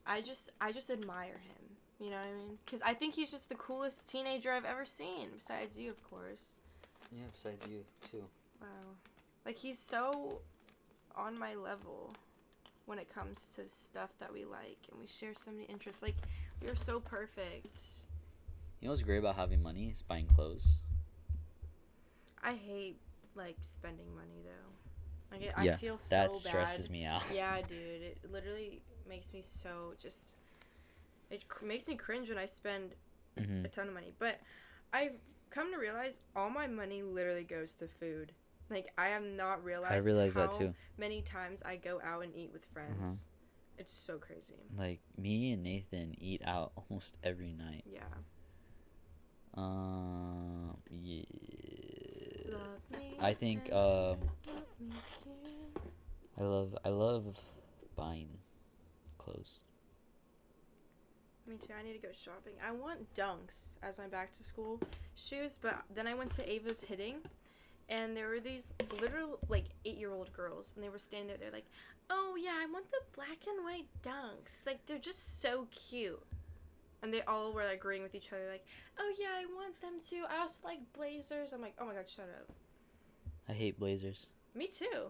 I 0.06 0.22
just 0.22 0.50
I 0.60 0.72
just 0.72 0.90
admire 0.92 1.40
him. 1.48 1.71
You 2.02 2.10
know 2.10 2.16
what 2.18 2.26
I 2.26 2.34
mean? 2.34 2.58
Because 2.66 2.82
I 2.82 2.94
think 2.96 3.14
he's 3.14 3.30
just 3.30 3.48
the 3.50 3.56
coolest 3.56 4.10
teenager 4.10 4.52
I've 4.52 4.66
ever 4.66 4.86
seen, 4.86 5.30
besides 5.38 5.78
you, 5.78 5.92
of 5.92 6.04
course. 6.10 6.56
yeah, 7.12 7.26
besides 7.32 7.64
you 7.70 7.84
too. 8.10 8.24
Wow. 8.60 8.68
Like 9.46 9.56
he's 9.56 9.78
so 9.78 10.40
on 11.16 11.38
my 11.38 11.54
level 11.56 12.14
when 12.86 12.98
it 12.98 13.14
comes 13.14 13.48
to 13.56 13.70
stuff 13.70 14.10
that 14.20 14.34
we 14.34 14.46
like 14.46 14.78
and 14.92 15.00
we 15.00 15.06
share 15.08 15.34
so 15.36 15.52
many 15.52 15.66
interests. 15.66 16.02
Like 16.02 16.16
we're 16.64 16.76
so 16.76 17.00
perfect. 17.00 17.82
You 18.80 18.88
know 18.88 18.92
what's 18.94 19.04
great 19.04 19.20
about 19.20 19.36
having 19.36 19.62
money 19.62 19.90
is 19.94 20.02
buying 20.02 20.26
clothes. 20.26 20.78
I 22.44 22.54
hate 22.54 22.98
like 23.36 23.58
spending 23.62 24.14
money 24.16 24.42
though. 24.44 25.36
Like 25.38 25.54
I 25.56 25.66
Yeah, 25.66 25.76
feel 25.78 26.00
so 26.00 26.08
That 26.10 26.32
bad. 26.32 26.40
stresses 26.40 26.90
me 26.90 27.06
out. 27.06 27.22
Yeah, 27.34 27.58
dude. 27.68 28.02
It 28.02 28.18
literally 28.32 28.82
makes 29.08 29.32
me 29.34 29.44
so 29.44 29.94
just. 30.02 30.32
It 31.32 31.48
cr- 31.48 31.66
makes 31.66 31.88
me 31.88 31.96
cringe 31.96 32.30
when 32.30 32.38
I 32.38 32.46
spend 32.46 32.96
hmm 33.38 33.66
a 33.66 33.70
ton 33.70 33.88
of 33.88 33.94
money. 33.94 34.14
But 34.20 34.40
I've 34.94 35.14
come 35.50 35.72
to 35.72 35.78
realize 35.78 36.22
all 36.36 36.50
my 36.50 36.68
money 36.68 37.02
literally 37.02 37.44
goes 37.44 37.74
to 37.76 37.88
food. 37.88 38.34
Like 38.70 38.92
I 38.98 39.08
have 39.08 39.24
not 39.24 39.64
realized. 39.64 39.94
I 39.94 39.98
realize 39.98 40.36
how 40.36 40.42
that 40.42 40.52
too. 40.52 40.74
Many 40.98 41.22
times 41.22 41.62
I 41.66 41.78
go 41.78 42.02
out 42.04 42.24
and 42.24 42.36
eat 42.36 42.52
with 42.54 42.66
friends. 42.74 42.98
Uh-huh. 43.02 43.14
It's 43.78 43.94
so 43.94 44.18
crazy. 44.18 44.62
Like 44.78 45.00
me 45.18 45.54
and 45.54 45.64
Nathan 45.64 46.16
eat 46.20 46.42
out 46.46 46.74
almost 46.90 47.18
every 47.24 47.54
night. 47.54 47.84
Yeah. 47.86 48.02
Um, 49.56 50.78
yeah. 50.90 51.24
Love 52.52 53.00
me. 53.00 53.18
I 53.20 53.34
think 53.34 53.72
um. 53.72 54.18
I 56.40 56.44
love 56.44 56.78
I 56.86 56.90
love 56.90 57.38
buying 57.96 58.30
clothes. 59.18 59.64
Me 61.52 61.58
too. 61.58 61.74
I 61.78 61.84
need 61.84 61.94
to 61.94 62.00
go 62.00 62.14
shopping. 62.14 62.54
I 62.66 62.72
want 62.72 63.14
Dunks 63.14 63.76
as 63.84 63.98
my 63.98 64.08
back 64.08 64.32
to 64.38 64.44
school 64.44 64.80
shoes, 65.16 65.60
but 65.62 65.82
then 65.94 66.08
I 66.08 66.14
went 66.14 66.32
to 66.32 66.50
Ava's 66.50 66.80
Hitting, 66.80 67.18
and 67.90 68.16
there 68.16 68.30
were 68.30 68.40
these 68.40 68.74
literal 69.02 69.38
like 69.50 69.66
eight 69.84 69.98
year 69.98 70.14
old 70.14 70.32
girls, 70.32 70.72
and 70.76 70.84
they 70.84 70.88
were 70.88 70.98
standing 71.00 71.28
there. 71.28 71.36
They're 71.38 71.52
like, 71.52 71.66
"Oh 72.10 72.38
yeah, 72.42 72.54
I 72.58 72.68
want 72.72 72.90
the 72.92 73.02
black 73.18 73.40
and 73.48 73.66
white 73.66 73.88
Dunks. 74.02 74.66
Like 74.66 74.86
they're 74.86 74.98
just 74.98 75.42
so 75.42 75.68
cute." 75.72 76.24
And 77.04 77.14
they 77.14 77.22
all 77.24 77.52
were 77.52 77.64
agreeing 77.64 78.04
with 78.04 78.16
each 78.16 78.32
other, 78.32 78.48
like, 78.50 78.64
"Oh 78.98 79.14
yeah, 79.20 79.32
I 79.34 79.46
want 79.54 79.80
them 79.82 79.96
too. 80.08 80.24
I 80.30 80.38
also 80.40 80.60
like 80.64 80.80
blazers." 80.94 81.52
I'm 81.52 81.62
like, 81.62 81.76
"Oh 81.80 81.86
my 81.86 81.94
god, 81.96 82.10
shut 82.10 82.30
up." 82.40 82.50
I 83.50 83.54
hate 83.54 83.78
blazers. 83.78 84.28
Me 84.56 84.68
too. 84.68 85.08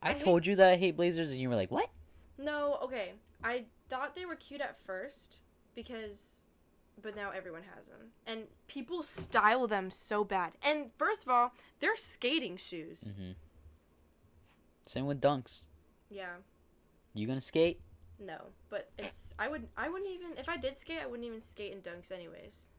I, 0.00 0.10
I 0.10 0.12
hate- 0.14 0.22
told 0.22 0.46
you 0.46 0.56
that 0.56 0.70
I 0.70 0.76
hate 0.76 0.96
blazers, 0.96 1.32
and 1.32 1.40
you 1.42 1.50
were 1.50 1.56
like, 1.56 1.70
"What?" 1.70 1.90
No, 2.38 2.78
okay. 2.84 3.12
I 3.44 3.64
thought 3.90 4.14
they 4.14 4.24
were 4.24 4.36
cute 4.36 4.62
at 4.62 4.78
first 4.86 5.36
because 5.78 6.40
but 7.00 7.14
now 7.14 7.30
everyone 7.30 7.62
has 7.76 7.86
them. 7.86 8.08
And 8.26 8.48
people 8.66 9.04
style 9.04 9.68
them 9.68 9.92
so 9.92 10.24
bad. 10.24 10.54
And 10.60 10.86
first 10.98 11.22
of 11.22 11.28
all, 11.28 11.52
they're 11.78 11.96
skating 11.96 12.56
shoes. 12.56 13.14
hmm 13.16 13.32
Same 14.86 15.06
with 15.06 15.20
dunks. 15.20 15.62
Yeah. 16.10 16.34
You 17.14 17.28
gonna 17.28 17.40
skate? 17.40 17.80
No, 18.18 18.38
but 18.68 18.90
it's 18.98 19.32
I 19.38 19.48
would 19.48 19.68
I 19.76 19.88
wouldn't 19.88 20.10
even 20.10 20.36
if 20.36 20.48
I 20.48 20.56
did 20.56 20.76
skate, 20.76 20.98
I 21.00 21.06
wouldn't 21.06 21.26
even 21.26 21.40
skate 21.40 21.72
in 21.72 21.78
dunks 21.78 22.10
anyways. 22.10 22.70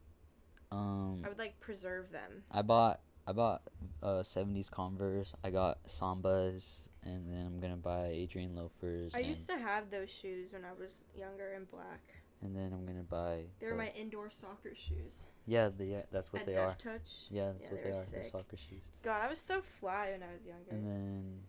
Um, 0.71 1.21
I 1.25 1.29
would 1.29 1.39
like 1.39 1.57
preserve 1.61 2.11
them. 2.11 2.43
I 2.51 2.61
bought 2.61 2.99
I 3.25 3.31
bought 3.31 3.61
uh 4.03 4.21
70s 4.23 4.69
Converse. 4.69 5.33
I 5.43 5.49
got 5.49 5.81
Sambas, 5.87 6.89
and 7.03 7.31
then 7.31 7.45
I'm 7.45 7.59
gonna 7.61 7.77
buy 7.77 8.07
Adrian 8.07 8.55
loafers. 8.55 9.15
I 9.15 9.19
and, 9.19 9.29
used 9.29 9.47
to 9.47 9.57
have 9.57 9.89
those 9.89 10.09
shoes 10.09 10.51
when 10.51 10.65
I 10.65 10.73
was 10.77 11.05
younger 11.15 11.53
in 11.53 11.63
black. 11.65 12.01
And 12.41 12.55
then 12.55 12.71
I'm 12.73 12.85
gonna 12.85 13.03
buy. 13.03 13.43
They're 13.59 13.71
the- 13.71 13.75
my 13.77 13.89
indoor 13.89 14.29
soccer 14.29 14.73
shoes. 14.75 15.25
Yeah, 15.45 15.69
they 15.69 15.93
are. 15.95 16.05
That's 16.11 16.31
what 16.31 16.41
at 16.41 16.45
they 16.45 16.53
Def 16.53 16.61
are. 16.61 16.75
Touch. 16.75 17.11
Yeah, 17.29 17.51
that's 17.51 17.65
Yeah, 17.67 17.71
what 17.73 17.83
they 17.83 17.91
they 17.91 17.97
are. 17.97 18.05
They're 18.05 18.23
soccer 18.23 18.57
shoes. 18.57 18.83
God, 19.03 19.21
I 19.23 19.27
was 19.29 19.39
so 19.39 19.61
fly 19.79 20.11
when 20.11 20.23
I 20.23 20.31
was 20.33 20.45
younger. 20.45 20.69
And 20.71 20.85
then, 20.85 21.43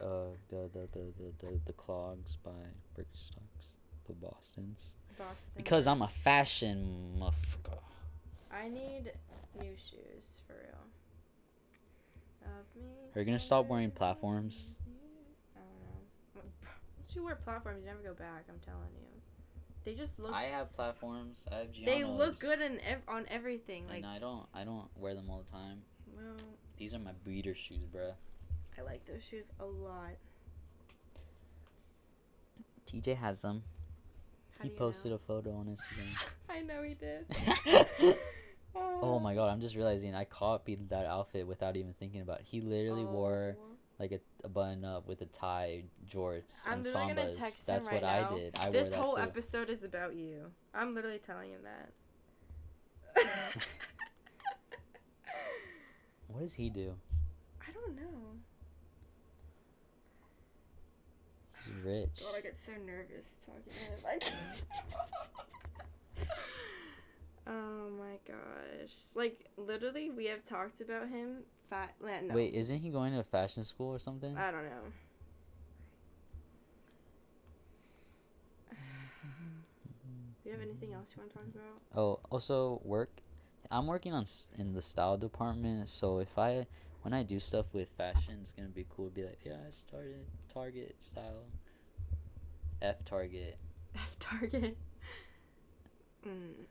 uh, 0.00 0.26
the 0.48 0.68
the 0.72 0.88
the 0.92 1.12
the 1.18 1.46
the, 1.46 1.60
the 1.66 1.72
clogs 1.72 2.36
by 2.36 2.50
Birkenstocks, 2.96 3.72
the 4.06 4.12
Boston's. 4.14 4.92
Boston. 5.18 5.54
Because 5.56 5.86
I'm 5.86 6.02
a 6.02 6.08
fashion 6.08 7.16
motherfucker. 7.18 7.78
I 8.52 8.68
need 8.68 9.12
new 9.58 9.74
shoes 9.76 10.40
for 10.46 10.54
real. 10.54 10.72
Are 13.14 13.20
you 13.20 13.24
gonna 13.24 13.38
stop 13.38 13.66
wearing 13.66 13.90
platforms? 13.90 14.68
I 15.56 15.60
don't 15.60 16.44
know. 16.44 16.50
Once 16.98 17.14
you 17.16 17.24
wear 17.24 17.34
platforms, 17.34 17.80
you 17.80 17.86
never 17.86 18.02
go 18.02 18.12
back. 18.14 18.44
I'm 18.50 18.58
telling 18.60 18.92
you. 18.94 19.15
They 19.86 19.94
just 19.94 20.18
look. 20.18 20.32
I 20.32 20.42
have 20.42 20.74
platforms. 20.74 21.46
I 21.50 21.58
have 21.58 21.68
Giannos. 21.68 21.84
they 21.86 22.02
look 22.02 22.40
good 22.40 22.60
in 22.60 22.80
ev- 22.80 23.02
on 23.06 23.24
everything. 23.30 23.86
Like, 23.86 23.98
and 23.98 24.06
I 24.06 24.18
don't. 24.18 24.44
I 24.52 24.64
don't 24.64 24.88
wear 24.96 25.14
them 25.14 25.30
all 25.30 25.44
the 25.46 25.52
time. 25.52 25.78
well, 26.12 26.34
These 26.76 26.92
are 26.92 26.98
my 26.98 27.12
breeder 27.22 27.54
shoes, 27.54 27.86
bruh. 27.94 28.14
I 28.76 28.82
like 28.82 29.06
those 29.06 29.22
shoes 29.22 29.46
a 29.60 29.64
lot. 29.64 30.16
TJ 32.90 33.16
has 33.16 33.42
them. 33.42 33.62
How 34.58 34.64
he 34.64 34.70
posted 34.70 35.12
know? 35.12 35.16
a 35.16 35.18
photo 35.20 35.52
on 35.52 35.66
Instagram. 35.66 36.16
I 36.50 36.62
know 36.62 36.82
he 36.82 36.94
did. 36.94 38.18
oh 38.74 39.20
my 39.20 39.34
god! 39.36 39.50
I'm 39.50 39.60
just 39.60 39.76
realizing 39.76 40.16
I 40.16 40.24
copied 40.24 40.88
that 40.88 41.06
outfit 41.06 41.46
without 41.46 41.76
even 41.76 41.92
thinking 41.92 42.22
about. 42.22 42.40
it. 42.40 42.46
He 42.46 42.60
literally 42.60 43.04
oh. 43.04 43.12
wore 43.12 43.56
Oh. 43.60 43.75
Like 43.98 44.12
a, 44.12 44.20
a 44.44 44.48
button 44.48 44.84
up 44.84 45.08
with 45.08 45.22
a 45.22 45.26
tie, 45.26 45.84
jorts, 46.08 46.66
I'm 46.66 46.74
and 46.74 46.84
sambas. 46.84 47.64
That's 47.64 47.86
right 47.86 48.02
what 48.02 48.04
I 48.04 48.28
did. 48.34 48.58
I 48.58 48.70
this 48.70 48.92
whole 48.92 49.18
episode 49.18 49.70
is 49.70 49.84
about 49.84 50.14
you. 50.14 50.50
I'm 50.74 50.94
literally 50.94 51.20
telling 51.24 51.50
him 51.50 51.60
that. 51.64 51.92
What 56.36 56.42
does 56.42 56.52
he 56.52 56.68
do? 56.68 56.94
I 57.66 57.72
don't 57.72 57.96
know. 57.96 58.02
He's 61.56 61.68
rich. 61.82 62.20
God, 62.20 62.34
I 62.36 62.42
get 62.42 62.58
so 62.58 62.72
nervous 62.84 63.38
talking 63.46 63.72
to 63.72 63.78
him. 63.78 63.98
I 64.06 64.18
can't. 64.18 64.62
oh 67.46 67.88
my 67.98 68.18
gosh! 68.28 68.92
Like 69.14 69.46
literally, 69.56 70.10
we 70.10 70.26
have 70.26 70.44
talked 70.44 70.82
about 70.82 71.08
him. 71.08 71.44
Fat. 71.70 71.94
No. 72.00 72.34
Wait, 72.34 72.54
isn't 72.54 72.78
he 72.78 72.90
going 72.90 73.12
to 73.14 73.22
fashion 73.24 73.64
school 73.64 73.88
or 73.94 73.98
something? 73.98 74.36
I 74.36 74.50
don't 74.50 74.64
know. 74.64 74.92
Do 78.70 78.76
you 80.44 80.52
have 80.52 80.60
anything 80.60 80.92
else 80.92 81.12
you 81.16 81.22
want 81.22 81.32
to 81.32 81.38
talk 81.38 81.46
about? 81.54 81.82
Oh, 82.00 82.20
also 82.30 82.80
work. 82.84 83.10
I'm 83.70 83.86
working 83.86 84.12
on 84.12 84.22
s- 84.22 84.48
in 84.56 84.74
the 84.74 84.82
style 84.82 85.16
department, 85.16 85.88
so 85.88 86.18
if 86.18 86.38
I 86.38 86.66
when 87.02 87.12
I 87.12 87.22
do 87.22 87.38
stuff 87.40 87.66
with 87.72 87.88
fashion, 87.96 88.38
it's 88.40 88.52
gonna 88.52 88.68
be 88.68 88.86
cool. 88.88 89.08
to 89.08 89.14
Be 89.14 89.24
like, 89.24 89.40
yeah, 89.44 89.56
I 89.66 89.70
started 89.70 90.26
Target 90.52 90.96
style. 91.02 91.46
F 92.82 93.04
Target. 93.04 93.58
F 93.94 94.16
Target. 94.18 94.76
Mm. 96.26 96.64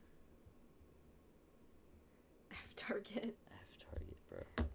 F 2.51 2.75
Target. 2.75 2.75
F 2.75 2.75
Target, 2.75 3.35
bro. 3.44 3.44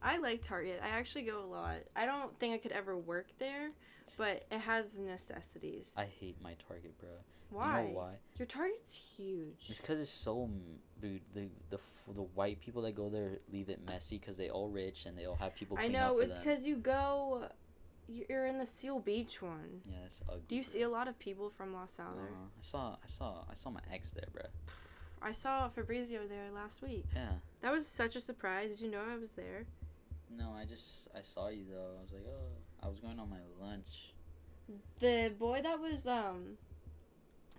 I 0.02 0.18
like 0.18 0.42
Target. 0.42 0.80
I 0.82 0.88
actually 0.88 1.22
go 1.22 1.42
a 1.44 1.46
lot. 1.46 1.76
I 1.94 2.06
don't 2.06 2.36
think 2.38 2.54
I 2.54 2.58
could 2.58 2.72
ever 2.72 2.96
work 2.96 3.26
there, 3.38 3.70
but 4.16 4.46
it 4.50 4.58
has 4.58 4.98
necessities. 4.98 5.94
I 5.96 6.04
hate 6.04 6.36
my 6.42 6.54
Target, 6.66 6.98
bro. 6.98 7.10
why? 7.50 7.82
You 7.82 7.88
know 7.88 7.94
why? 7.94 8.12
Your 8.38 8.46
Target's 8.46 8.94
huge. 8.94 9.66
It's 9.68 9.80
because 9.80 10.00
it's 10.00 10.10
so 10.10 10.48
dude. 11.00 11.20
The 11.34 11.48
the 11.70 11.78
the 12.14 12.22
white 12.22 12.60
people 12.60 12.82
that 12.82 12.94
go 12.94 13.08
there 13.08 13.38
leave 13.52 13.68
it 13.68 13.80
messy 13.86 14.18
because 14.18 14.36
they 14.36 14.48
all 14.48 14.68
rich 14.68 15.06
and 15.06 15.16
they 15.18 15.26
all 15.26 15.36
have 15.36 15.54
people. 15.54 15.76
I 15.78 15.88
know 15.88 16.18
it's 16.20 16.38
because 16.38 16.64
you 16.64 16.76
go. 16.76 17.46
You're 18.08 18.46
in 18.46 18.58
the 18.58 18.66
Seal 18.66 18.98
Beach 18.98 19.40
one. 19.40 19.82
Yeah, 19.88 19.98
it's 20.06 20.20
ugly. 20.28 20.42
Do 20.48 20.56
you 20.56 20.62
bro. 20.62 20.70
see 20.70 20.82
a 20.82 20.88
lot 20.88 21.06
of 21.06 21.16
people 21.20 21.48
from 21.48 21.72
La 21.72 21.86
Salle? 21.86 22.06
Uh-huh. 22.08 22.46
I 22.58 22.62
saw 22.62 22.96
I 23.04 23.06
saw 23.06 23.44
I 23.48 23.54
saw 23.54 23.70
my 23.70 23.80
ex 23.92 24.10
there, 24.10 24.26
bro. 24.32 24.42
I 25.22 25.32
saw 25.32 25.68
Fabrizio 25.68 26.20
there 26.28 26.50
last 26.52 26.82
week. 26.82 27.04
Yeah. 27.14 27.32
That 27.60 27.72
was 27.72 27.86
such 27.86 28.16
a 28.16 28.20
surprise. 28.20 28.70
Did 28.70 28.80
you 28.80 28.90
know 28.90 29.02
I 29.08 29.16
was 29.16 29.32
there? 29.32 29.66
No, 30.36 30.52
I 30.56 30.64
just 30.64 31.08
I 31.16 31.20
saw 31.22 31.48
you 31.48 31.64
though. 31.70 31.96
I 31.98 32.02
was 32.02 32.12
like, 32.12 32.24
oh, 32.28 32.84
I 32.84 32.88
was 32.88 33.00
going 33.00 33.18
on 33.18 33.28
my 33.28 33.40
lunch. 33.60 34.12
The 35.00 35.32
boy 35.38 35.60
that 35.62 35.80
was 35.80 36.06
um 36.06 36.56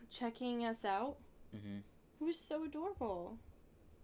checking 0.09 0.65
us 0.65 0.85
out, 0.85 1.17
Mhm. 1.55 1.81
he 2.19 2.23
was 2.25 2.37
so 2.39 2.63
adorable. 2.63 3.37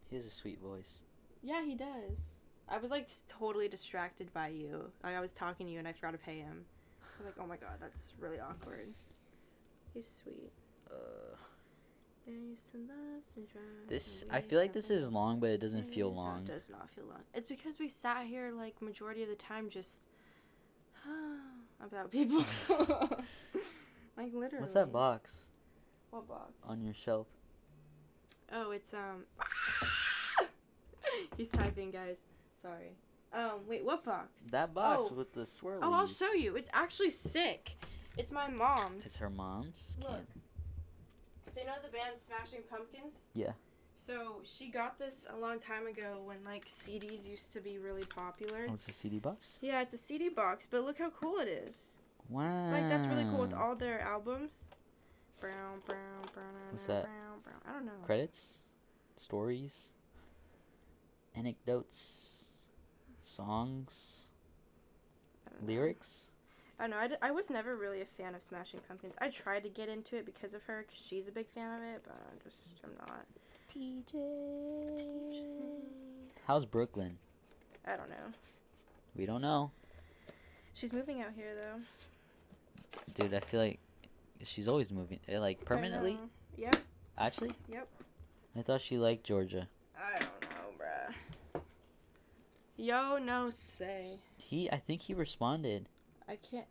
He 0.10 0.16
has 0.16 0.26
a 0.26 0.30
sweet 0.30 0.60
voice. 0.60 1.00
Yeah, 1.44 1.64
he 1.66 1.76
does. 1.76 2.32
I 2.70 2.78
was 2.78 2.92
like 2.92 3.10
totally 3.28 3.68
distracted 3.70 4.34
by 4.34 4.50
you. 4.50 4.92
Like 5.04 5.16
I 5.16 5.22
was 5.22 5.32
talking 5.32 5.68
to 5.68 5.72
you 5.72 5.80
and 5.80 5.88
I 5.88 5.94
forgot 5.94 6.12
to 6.12 6.18
pay 6.18 6.40
him. 6.40 6.66
I 7.02 7.24
was 7.24 7.26
like, 7.26 7.44
oh 7.44 7.48
my 7.48 7.58
god, 7.58 7.78
that's 7.80 8.14
really 8.20 8.40
awkward. 8.40 8.94
He's 9.94 10.08
sweet. 10.24 10.52
Uh, 10.92 11.36
this 13.88 14.26
I 14.30 14.42
feel 14.42 14.60
like 14.60 14.74
this 14.74 14.90
is 14.90 15.12
long, 15.12 15.40
but 15.40 15.50
it 15.50 15.60
doesn't 15.60 15.94
feel 15.94 16.14
long. 16.14 16.40
It 16.42 16.48
does 16.48 16.70
not 16.70 16.90
feel 16.90 17.06
long. 17.06 17.22
It's 17.34 17.48
because 17.48 17.80
we 17.80 17.88
sat 17.90 18.26
here 18.26 18.52
like 18.52 18.82
majority 18.82 19.24
of 19.24 19.30
the 19.30 19.36
time 19.36 19.70
just 19.70 20.02
about 21.86 22.12
people. 22.12 22.44
like 24.18 24.34
literally. 24.34 24.60
What's 24.60 24.74
that 24.74 24.92
box 24.92 25.38
What 26.10 26.28
box? 26.28 26.54
on 26.64 26.82
your 26.84 26.94
shelf? 26.94 27.28
Oh, 28.52 28.72
it's 28.72 28.94
um. 28.94 29.26
He's 31.38 31.50
typing, 31.50 31.92
guys. 31.92 32.18
Sorry. 32.62 32.96
Um, 33.34 33.60
wait, 33.68 33.84
what 33.84 34.04
box? 34.06 34.44
That 34.52 34.74
box 34.74 35.04
Oh. 35.12 35.14
with 35.14 35.34
the 35.34 35.42
swirlies. 35.42 35.80
Oh, 35.82 35.94
I'll 35.94 36.08
show 36.08 36.32
you. 36.34 36.56
It's 36.56 36.70
actually 36.74 37.10
sick. 37.10 37.72
It's 38.18 38.32
my 38.32 38.48
mom's. 38.50 39.06
It's 39.06 39.18
her 39.18 39.30
mom's. 39.30 39.98
Look. 40.02 40.10
Can't- 40.12 40.28
So 41.58 41.62
you 41.62 41.70
know 41.70 41.74
the 41.84 41.90
band 41.90 42.14
Smashing 42.20 42.62
Pumpkins? 42.70 43.30
Yeah. 43.34 43.54
So 43.96 44.42
she 44.44 44.70
got 44.70 45.00
this 45.00 45.26
a 45.36 45.40
long 45.40 45.58
time 45.58 45.88
ago 45.88 46.22
when 46.24 46.38
like 46.46 46.68
CDs 46.68 47.28
used 47.28 47.52
to 47.54 47.62
be 47.62 47.80
really 47.80 48.04
popular. 48.04 48.68
Oh, 48.70 48.74
it's 48.74 48.88
a 48.88 48.92
CD 48.92 49.18
box. 49.18 49.58
Yeah, 49.60 49.82
it's 49.82 49.96
a 49.96 49.98
CD 49.98 50.30
box, 50.30 50.68
but 50.70 50.84
look 50.84 51.00
how 51.00 51.10
cool 51.10 51.40
it 51.40 51.48
is. 51.48 51.96
Wow. 52.30 52.72
Like 52.72 52.88
that's 52.90 53.08
really 53.08 53.24
cool 53.24 53.40
with 53.40 53.54
all 53.54 53.76
their 53.76 54.00
albums. 54.02 54.66
Brown, 55.40 55.82
brown, 55.88 55.98
brown, 56.32 56.46
What's 56.70 56.86
brown, 56.86 57.02
that? 57.02 57.06
brown, 57.06 57.40
brown. 57.44 57.62
I 57.68 57.74
don't 57.74 57.86
know. 57.88 58.06
credits, 58.06 58.60
stories, 59.16 59.90
anecdotes, 61.36 62.68
songs, 63.24 64.26
lyrics. 65.66 66.28
I 66.80 66.84
don't 66.84 66.92
know. 66.92 66.98
I, 66.98 67.08
d- 67.08 67.16
I 67.22 67.32
was 67.32 67.50
never 67.50 67.76
really 67.76 68.02
a 68.02 68.06
fan 68.06 68.36
of 68.36 68.44
Smashing 68.44 68.80
Pumpkins. 68.88 69.16
I 69.20 69.30
tried 69.30 69.64
to 69.64 69.70
get 69.70 69.90
into 69.90 70.16
it 70.18 70.26
because 70.26 70.54
of 70.54 70.62
her, 70.64 70.86
because 70.88 71.04
she's 71.04 71.28
a 71.28 71.32
big 71.32 71.48
fan 71.54 71.76
of 71.78 71.84
it, 71.84 72.02
but 72.04 72.16
I'm 72.32 72.38
just, 72.44 72.58
I'm 72.84 72.92
not. 73.08 73.26
TJ. 73.74 74.14
How's 76.46 76.66
Brooklyn? 76.66 77.18
I 77.86 77.96
don't 77.96 78.10
know. 78.10 78.16
We 79.16 79.26
don't 79.26 79.42
know, 79.42 79.72
She's 80.74 80.94
moving 80.94 81.22
out 81.24 81.32
here 81.36 81.56
though. 81.56 81.80
dude. 83.16 83.34
I 83.34 83.40
feel 83.40 83.60
like 83.62 83.80
she's 84.44 84.68
always 84.68 84.92
moving, 84.92 85.20
eh, 85.28 85.40
like 85.40 85.66
permanently. 85.66 86.14
know. 86.14 86.30
Yep. 86.58 86.76
Actually. 87.18 87.54
Yep. 87.68 87.88
I 88.56 88.62
thought 88.62 88.82
she 88.82 89.00
liked 89.00 89.24
Georgia. 89.26 89.68
I 89.98 90.20
don't 90.20 90.42
know, 90.42 90.76
bruh. 90.80 91.62
Yo, 92.76 93.18
no 93.18 93.50
say. 93.50 94.20
He, 94.38 94.70
I 94.72 94.78
think 94.78 95.02
he 95.04 95.16
responded. 95.16 95.90
I 96.28 96.36
can't. 96.36 96.66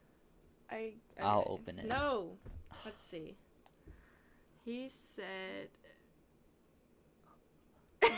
I. 0.70 0.92
I'll 1.20 1.46
open 1.48 1.78
it. 1.78 1.86
No. 1.86 2.30
Let's 2.84 3.02
see. 3.02 3.36
He 4.64 4.88
said. 4.88 5.68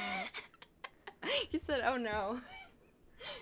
he 1.51 1.59
said, 1.59 1.83
"Oh 1.85 1.97
no." 1.97 2.41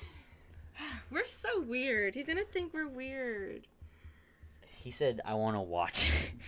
we're 1.11 1.27
so 1.27 1.61
weird. 1.61 2.15
He's 2.15 2.27
gonna 2.27 2.45
think 2.45 2.75
we're 2.75 2.89
weird. 2.89 3.67
He 4.77 4.91
said, 4.91 5.21
"I 5.25 5.35
want 5.35 5.57
to 5.57 5.61
watch." 5.61 6.09
it." 6.09 6.33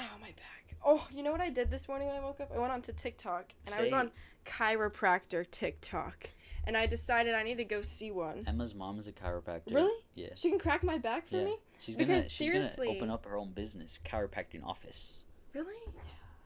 Oh 0.00 0.18
my 0.20 0.28
back. 0.28 0.76
Oh, 0.84 1.04
you 1.12 1.24
know 1.24 1.32
what 1.32 1.40
I 1.40 1.50
did 1.50 1.72
this 1.72 1.88
morning 1.88 2.06
when 2.06 2.16
I 2.16 2.20
woke 2.20 2.38
up? 2.40 2.52
I 2.54 2.58
went 2.60 2.72
onto 2.72 2.92
TikTok 2.92 3.46
and 3.66 3.74
I 3.74 3.82
was 3.82 3.92
on 3.92 4.12
chiropractor 4.46 5.44
TikTok, 5.50 6.30
and 6.68 6.76
I 6.76 6.84
decided 6.86 7.34
I 7.34 7.42
need 7.42 7.56
to 7.56 7.64
go 7.64 7.80
see 7.80 8.10
one. 8.10 8.44
Emma's 8.46 8.74
mom 8.74 8.98
is 8.98 9.06
a 9.06 9.12
chiropractor. 9.12 9.72
Really? 9.74 9.98
Yeah. 10.14 10.28
She 10.34 10.50
can 10.50 10.58
crack 10.58 10.84
my 10.84 10.98
back 10.98 11.26
for 11.26 11.38
Yeah. 11.38 11.44
me. 11.44 11.56
She's 11.80 11.96
gonna 11.96 12.06
Because 12.08 12.30
she's 12.30 12.50
gonna 12.50 12.62
seriously- 12.62 12.88
open 12.96 13.08
up 13.08 13.24
her 13.24 13.38
own 13.38 13.52
business, 13.52 13.98
chiropractic 14.04 14.62
office. 14.62 15.24
Really? 15.54 15.74
Yeah. 15.94 16.02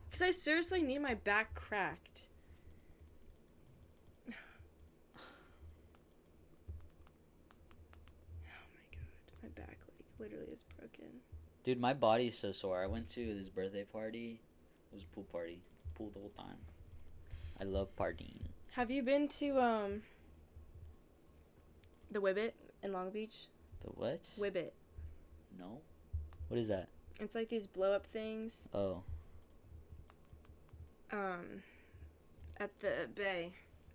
Because 0.09 0.23
I 0.23 0.31
seriously 0.31 0.81
need 0.81 1.01
my 1.01 1.15
back 1.15 1.57
cracked. 1.57 2.29
Oh 8.47 8.69
my 8.75 8.97
god, 8.97 9.43
my 9.43 9.49
back 9.51 9.79
like 9.89 10.07
literally 10.31 10.53
is 10.53 10.65
broken. 10.79 11.07
Dude, 11.65 11.81
my 11.81 11.95
body's 11.95 12.39
so 12.39 12.53
sore. 12.53 12.83
I 12.83 12.87
went 12.87 13.09
to 13.11 13.35
this 13.35 13.49
birthday 13.49 13.85
party. 13.85 14.41
It 14.93 14.95
was 14.95 15.03
a 15.03 15.07
pool 15.15 15.25
party. 15.33 15.61
Pool 15.95 16.11
the 16.13 16.21
whole 16.21 16.31
time. 16.37 16.59
I 17.61 17.65
love 17.65 17.89
partying. 17.97 18.39
Have 18.73 18.91
you 18.91 19.03
been 19.03 19.29
to 19.41 19.61
um 19.61 20.03
the 22.13 22.21
Wibbit 22.21 22.53
in 22.83 22.93
Long 22.93 23.11
Beach? 23.11 23.49
The 23.83 23.89
what? 23.91 24.23
Wibbit. 24.39 24.71
No. 25.59 25.79
What 26.49 26.59
is 26.59 26.69
that? 26.69 26.89
It's 27.21 27.35
like 27.35 27.49
these 27.49 27.67
blow 27.67 27.93
up 27.93 28.07
things 28.07 28.67
Oh. 28.75 29.03
um 31.13 31.63
at 32.59 32.71
the 32.81 33.09
bay 33.15 33.53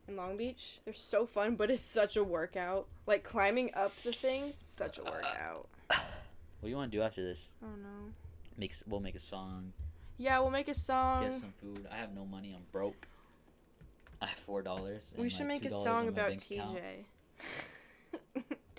in 0.07 0.15
Long 0.15 0.38
Beach. 0.38 0.80
They're 0.86 0.93
so 0.93 1.26
fun, 1.26 1.55
but 1.55 1.70
it's 1.72 1.82
such 1.82 2.15
a 2.18 2.24
workout. 2.24 2.88
Like 3.05 3.24
climbing 3.24 3.72
up 3.76 3.93
the 4.03 4.11
thing, 4.11 4.53
such 4.57 4.97
a 4.97 5.03
workout. 5.03 5.68
What 5.89 6.63
do 6.63 6.70
you 6.70 6.76
want 6.76 6.91
to 6.91 6.97
do 6.97 7.03
after 7.03 7.24
this? 7.24 7.49
Oh 7.63 7.68
no. 7.68 8.11
Makes 8.57 8.84
we'll 8.88 8.99
make 8.99 9.15
a 9.15 9.20
song. 9.20 9.74
Yeah, 10.18 10.39
we'll 10.39 10.49
make 10.49 10.68
a 10.68 10.74
song. 10.74 11.24
Get 11.24 11.34
some 11.34 11.53
food. 11.61 11.88
I 11.91 11.97
have 11.97 12.13
no 12.15 12.26
money. 12.26 12.53
I'm 12.55 12.63
broke. 12.72 13.07
I 14.22 14.26
have 14.26 14.39
four 14.39 14.61
dollars. 14.63 15.13
We 15.18 15.30
should 15.30 15.45
make 15.45 15.63
a 15.65 15.70
song 15.70 16.07
about 16.07 16.32
TJ. 16.32 17.05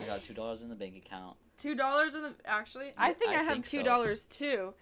I 0.01 0.07
got 0.07 0.23
two 0.23 0.35
dollars 0.35 0.63
in 0.63 0.69
the 0.69 0.75
bank 0.75 0.97
account. 0.97 1.37
Two 1.59 1.75
dollars 1.75 2.15
in 2.15 2.23
the 2.23 2.35
actually, 2.45 2.93
I 2.97 3.13
think 3.13 3.33
I, 3.33 3.41
I 3.41 3.43
have 3.43 3.53
think 3.55 3.67
two 3.67 3.83
dollars 3.83 4.27
too. 4.27 4.75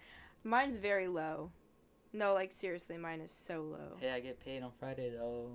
Mine's 0.43 0.77
very 0.77 1.07
low. 1.07 1.51
No, 2.13 2.33
like 2.33 2.51
seriously, 2.51 2.97
mine 2.97 3.21
is 3.21 3.31
so 3.31 3.61
low. 3.61 3.97
Hey, 3.99 4.11
I 4.11 4.19
get 4.19 4.39
paid 4.39 4.63
on 4.63 4.71
Friday 4.79 5.11
though. 5.11 5.49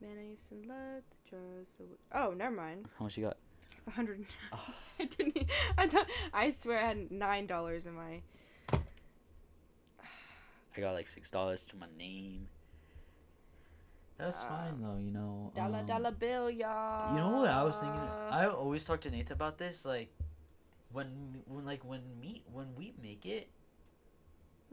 Man, 0.00 0.16
I 0.18 0.30
used 0.30 0.48
to 0.48 0.54
love 0.68 1.02
the. 1.30 1.84
Oh, 2.12 2.32
never 2.32 2.54
mind. 2.54 2.86
How 2.98 3.04
much 3.04 3.16
you 3.16 3.24
got? 3.24 3.36
A 3.86 3.90
hundred. 3.90 4.24
Oh. 4.52 4.74
I 5.00 5.04
didn't. 5.04 5.50
I 5.76 5.86
thought. 5.86 6.06
I 6.32 6.50
swear, 6.50 6.78
I 6.78 6.88
had 6.88 7.10
nine 7.10 7.46
dollars 7.46 7.86
in 7.86 7.94
my. 7.94 8.20
I 10.76 10.80
got 10.80 10.92
like 10.92 11.08
six 11.08 11.30
dollars 11.30 11.64
to 11.66 11.76
my 11.76 11.86
name. 11.96 12.48
That's 14.18 14.42
fine 14.42 14.80
though, 14.80 14.98
you 14.98 15.10
know. 15.10 15.52
Dollar 15.54 15.80
um, 15.80 15.86
dollar 15.86 16.10
bill, 16.10 16.50
y'all. 16.50 17.12
You 17.14 17.20
know 17.20 17.38
what 17.40 17.50
I 17.50 17.62
was 17.64 17.78
thinking? 17.78 18.00
I 18.00 18.46
always 18.52 18.84
talk 18.84 19.00
to 19.02 19.10
Nathan 19.10 19.32
about 19.34 19.58
this. 19.58 19.84
Like, 19.84 20.10
when 20.92 21.42
when 21.46 21.64
like 21.66 21.84
when 21.84 22.00
me 22.20 22.42
when 22.52 22.68
we 22.76 22.94
make 23.02 23.26
it 23.26 23.50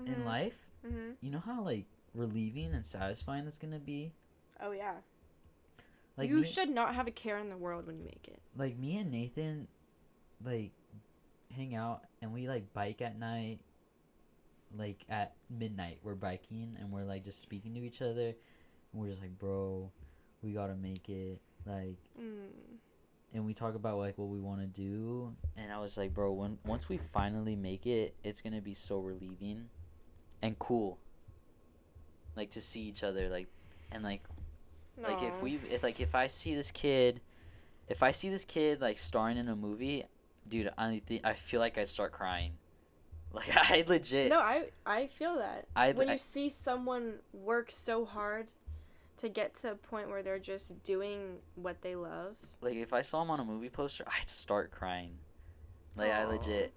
in 0.05 0.25
life, 0.25 0.55
Mm-hmm. 0.85 1.11
you 1.21 1.31
know 1.31 1.39
how 1.39 1.61
like 1.63 1.85
relieving 2.13 2.73
and 2.73 2.85
satisfying 2.85 3.47
it's 3.47 3.57
gonna 3.57 3.79
be. 3.79 4.11
Oh 4.61 4.71
yeah. 4.71 4.95
Like 6.17 6.29
you 6.29 6.41
me, 6.41 6.47
should 6.47 6.69
not 6.69 6.93
have 6.95 7.07
a 7.07 7.11
care 7.11 7.37
in 7.39 7.49
the 7.49 7.57
world 7.57 7.87
when 7.87 7.97
you 7.97 8.03
make 8.05 8.27
it. 8.27 8.39
like 8.57 8.77
me 8.77 8.97
and 8.97 9.09
Nathan, 9.11 9.67
like 10.43 10.71
hang 11.55 11.73
out 11.75 12.01
and 12.21 12.33
we 12.33 12.47
like 12.47 12.71
bike 12.73 13.01
at 13.01 13.17
night. 13.17 13.59
Like 14.75 15.05
at 15.09 15.35
midnight, 15.49 15.99
we're 16.03 16.15
biking 16.15 16.75
and 16.79 16.91
we're 16.91 17.03
like 17.03 17.23
just 17.23 17.39
speaking 17.41 17.73
to 17.75 17.79
each 17.79 18.01
other, 18.01 18.33
and 18.93 19.01
we're 19.01 19.09
just 19.09 19.21
like, 19.21 19.37
bro, 19.39 19.91
we 20.41 20.51
gotta 20.53 20.75
make 20.75 21.09
it. 21.09 21.41
Like, 21.65 21.97
Mm. 22.19 22.77
and 23.33 23.45
we 23.45 23.53
talk 23.53 23.75
about 23.75 23.97
like 23.97 24.17
what 24.17 24.27
we 24.29 24.39
want 24.39 24.59
to 24.61 24.67
do 24.67 25.33
and 25.57 25.71
i 25.71 25.79
was 25.79 25.97
like 25.97 26.13
bro 26.13 26.31
when 26.31 26.59
once 26.65 26.87
we 26.87 26.99
finally 27.11 27.55
make 27.55 27.87
it 27.87 28.13
it's 28.23 28.41
gonna 28.41 28.61
be 28.61 28.75
so 28.75 28.99
relieving 28.99 29.69
and 30.43 30.59
cool 30.59 30.99
like 32.35 32.51
to 32.51 32.61
see 32.61 32.81
each 32.81 33.01
other 33.03 33.29
like 33.29 33.47
and 33.91 34.03
like 34.03 34.21
like 35.01 35.23
if 35.23 35.41
we 35.41 35.59
if 35.71 35.81
like 35.81 35.99
if 35.99 36.13
i 36.13 36.27
see 36.27 36.53
this 36.53 36.69
kid 36.69 37.21
if 37.87 38.03
i 38.03 38.11
see 38.11 38.29
this 38.29 38.45
kid 38.45 38.81
like 38.81 38.99
starring 38.99 39.37
in 39.37 39.47
a 39.47 39.55
movie 39.55 40.03
dude 40.47 40.69
i 40.77 41.01
th- 41.07 41.21
i 41.23 41.33
feel 41.33 41.59
like 41.59 41.77
i'd 41.79 41.87
start 41.87 42.11
crying 42.11 42.51
like 43.33 43.49
i 43.71 43.83
legit 43.87 44.29
No, 44.29 44.37
I 44.39 44.69
I 44.85 45.07
feel 45.07 45.37
that. 45.37 45.65
I- 45.75 45.93
when 45.93 46.09
I- 46.09 46.13
you 46.13 46.19
see 46.19 46.49
someone 46.49 47.15
work 47.33 47.71
so 47.71 48.05
hard 48.05 48.51
to 49.23 49.29
get 49.29 49.55
to 49.55 49.71
a 49.71 49.75
point 49.75 50.09
where 50.09 50.21
they're 50.21 50.39
just 50.39 50.83
doing 50.83 51.37
what 51.55 51.81
they 51.81 51.95
love. 51.95 52.35
like 52.61 52.75
if 52.75 52.93
i 52.93 53.01
saw 53.01 53.21
him 53.21 53.31
on 53.31 53.39
a 53.39 53.45
movie 53.45 53.69
poster 53.69 54.03
i'd 54.19 54.29
start 54.29 54.71
crying 54.71 55.17
like 55.95 56.11
i 56.11 56.25
legit 56.25 56.73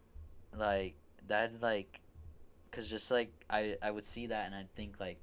like 0.57 0.95
that 1.29 1.53
like 1.61 2.01
because 2.71 2.89
just 2.89 3.11
like 3.11 3.33
i 3.51 3.77
i 3.83 3.91
would 3.91 4.05
see 4.05 4.27
that 4.27 4.47
and 4.47 4.55
i'd 4.55 4.73
think 4.75 4.99
like 5.01 5.19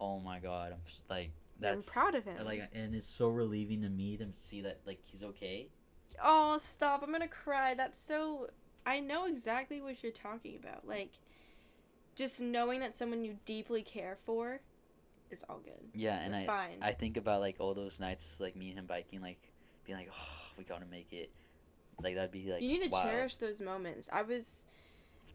oh 0.00 0.18
my 0.18 0.38
god 0.38 0.72
i'm 0.72 0.80
just, 0.86 1.02
like 1.08 1.30
that's 1.60 1.96
I'm 1.96 2.02
proud 2.02 2.14
of 2.14 2.24
him. 2.24 2.44
like 2.44 2.68
and 2.72 2.94
it's 2.94 3.06
so 3.06 3.28
relieving 3.28 3.82
to 3.82 3.88
me 3.88 4.16
to 4.16 4.26
see 4.36 4.62
that 4.62 4.80
like 4.84 5.00
he's 5.04 5.22
okay 5.22 5.68
oh, 6.22 6.58
stop! 6.58 7.02
I'm 7.02 7.12
gonna 7.12 7.28
cry. 7.28 7.74
That's 7.74 7.98
so. 7.98 8.48
I 8.84 9.00
know 9.00 9.26
exactly 9.26 9.80
what 9.80 10.02
you're 10.02 10.12
talking 10.12 10.56
about. 10.56 10.86
Like, 10.86 11.12
just 12.16 12.40
knowing 12.40 12.80
that 12.80 12.96
someone 12.96 13.24
you 13.24 13.36
deeply 13.44 13.82
care 13.82 14.18
for 14.24 14.60
is 15.32 15.44
all 15.48 15.60
good. 15.64 15.90
Yeah, 15.94 16.18
and 16.18 16.32
We're 16.32 16.40
I 16.40 16.46
fine. 16.46 16.78
I 16.82 16.92
think 16.92 17.16
about 17.16 17.40
like 17.40 17.56
all 17.58 17.74
those 17.74 18.00
nights 18.00 18.40
like 18.40 18.56
me 18.56 18.70
and 18.70 18.78
him 18.78 18.86
biking, 18.86 19.20
like 19.20 19.40
being 19.84 19.98
like, 19.98 20.10
oh, 20.12 20.52
we 20.56 20.64
gotta 20.64 20.86
make 20.86 21.12
it. 21.12 21.30
Like 22.02 22.14
that'd 22.14 22.30
be 22.30 22.50
like 22.50 22.62
you 22.62 22.68
need 22.68 22.84
to 22.84 22.90
wow. 22.90 23.02
cherish 23.02 23.36
those 23.36 23.60
moments. 23.60 24.08
I 24.12 24.22
was 24.22 24.64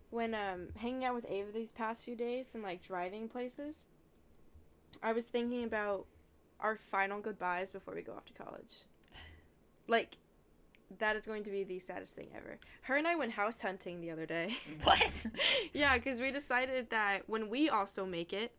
when 0.09 0.33
um 0.33 0.67
hanging 0.75 1.05
out 1.05 1.15
with 1.15 1.29
Ava 1.29 1.51
these 1.51 1.71
past 1.71 2.03
few 2.03 2.15
days 2.15 2.51
and 2.53 2.63
like 2.63 2.81
driving 2.81 3.27
places. 3.27 3.85
I 5.01 5.13
was 5.13 5.27
thinking 5.27 5.63
about 5.63 6.05
our 6.59 6.75
final 6.75 7.19
goodbyes 7.21 7.69
before 7.69 7.93
we 7.93 8.01
go 8.01 8.13
off 8.13 8.25
to 8.25 8.33
college. 8.33 8.83
Like 9.89 10.17
that 10.99 11.15
is 11.15 11.25
going 11.25 11.43
to 11.43 11.49
be 11.49 11.63
the 11.63 11.79
saddest 11.79 12.13
thing 12.13 12.27
ever. 12.35 12.57
Her 12.81 12.95
and 12.95 13.07
I 13.07 13.15
went 13.15 13.31
house 13.31 13.61
hunting 13.61 14.01
the 14.01 14.11
other 14.11 14.25
day. 14.25 14.57
What? 14.83 15.25
yeah, 15.73 15.95
because 15.95 16.19
we 16.19 16.31
decided 16.31 16.89
that 16.89 17.23
when 17.27 17.49
we 17.49 17.69
also 17.69 18.05
make 18.05 18.33
it, 18.33 18.53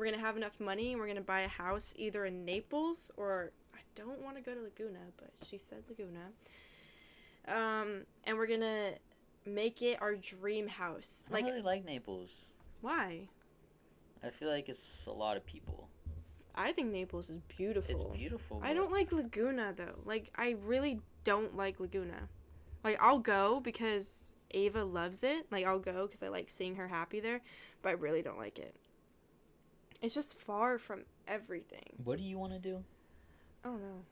we're 0.00 0.06
gonna 0.06 0.18
have 0.18 0.36
enough 0.38 0.58
money 0.58 0.92
and 0.92 1.00
we're 1.00 1.06
gonna 1.06 1.20
buy 1.20 1.40
a 1.42 1.48
house 1.48 1.92
either 1.94 2.24
in 2.24 2.44
Naples 2.46 3.10
or 3.18 3.52
I 3.74 3.80
don't 3.94 4.20
want 4.22 4.36
to 4.36 4.42
go 4.42 4.54
to 4.54 4.62
Laguna, 4.62 4.98
but 5.18 5.30
she 5.46 5.58
said 5.58 5.82
Laguna. 5.88 6.30
Um, 7.46 8.04
and 8.24 8.38
we're 8.38 8.46
gonna 8.46 8.92
make 9.44 9.82
it 9.82 10.00
our 10.00 10.16
dream 10.16 10.68
house. 10.68 11.22
I 11.28 11.34
Like, 11.34 11.44
really 11.44 11.60
like 11.60 11.84
Naples. 11.84 12.52
why? 12.80 13.28
I 14.24 14.30
feel 14.30 14.48
like 14.48 14.70
it's 14.70 15.04
a 15.06 15.12
lot 15.12 15.36
of 15.36 15.44
people. 15.44 15.88
I 16.54 16.72
think 16.72 16.92
Naples 16.92 17.28
is 17.28 17.40
beautiful. 17.42 17.90
It's 17.90 18.04
beautiful. 18.04 18.60
I 18.64 18.72
don't 18.72 18.90
like 18.90 19.12
Laguna 19.12 19.74
though. 19.76 19.98
Like, 20.06 20.30
I 20.34 20.56
really 20.62 21.00
don't 21.24 21.56
like 21.56 21.78
Laguna. 21.78 22.28
Like, 22.82 22.96
I'll 23.00 23.18
go 23.18 23.60
because 23.60 24.36
Ava 24.52 24.82
loves 24.84 25.22
it. 25.22 25.46
Like, 25.50 25.66
I'll 25.66 25.78
go 25.78 26.06
because 26.06 26.22
I 26.22 26.28
like 26.28 26.48
seeing 26.50 26.76
her 26.76 26.88
happy 26.88 27.20
there, 27.20 27.42
but 27.82 27.90
I 27.90 27.92
really 27.92 28.22
don't 28.22 28.38
like 28.38 28.58
it. 28.58 28.74
It's 30.02 30.14
just 30.14 30.34
far 30.34 30.78
from 30.78 31.02
everything. 31.28 31.94
What 32.04 32.18
do 32.18 32.24
you 32.24 32.38
want 32.38 32.52
to 32.52 32.58
do? 32.58 32.82
I 33.64 33.68
don't 33.68 33.82
know. 33.82 34.02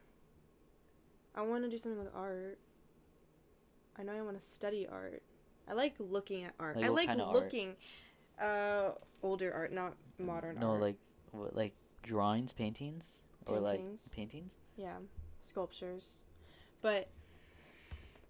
I 1.35 1.43
want 1.43 1.65
to 1.65 1.71
do 1.71 1.79
something 1.79 1.99
with 1.99 2.15
art. 2.15 2.59
I 3.99 4.03
know 4.03 4.13
I 4.13 4.23
want 4.23 4.41
to 4.41 4.47
study 4.47 4.87
art. 4.91 5.23
I 5.69 5.73
like 5.73 5.95
looking 5.99 6.45
at 6.45 6.53
art. 6.59 6.77
Like 6.77 6.85
I 6.85 6.89
like 6.89 7.09
kinda 7.09 7.25
art? 7.25 7.35
looking 7.35 7.77
uh 8.41 8.91
older 9.23 9.53
art, 9.53 9.73
not 9.73 9.95
modern 10.19 10.59
no, 10.59 10.71
art. 10.71 10.81
No, 10.81 10.87
like 10.87 10.97
what, 11.33 11.57
like 11.57 11.75
drawings, 12.03 12.53
paintings, 12.53 13.23
or 13.47 13.59
like 13.61 13.79
Paintings. 13.79 14.09
paintings. 14.15 14.55
Yeah, 14.77 14.97
sculptures. 15.41 16.23
But 16.81 17.09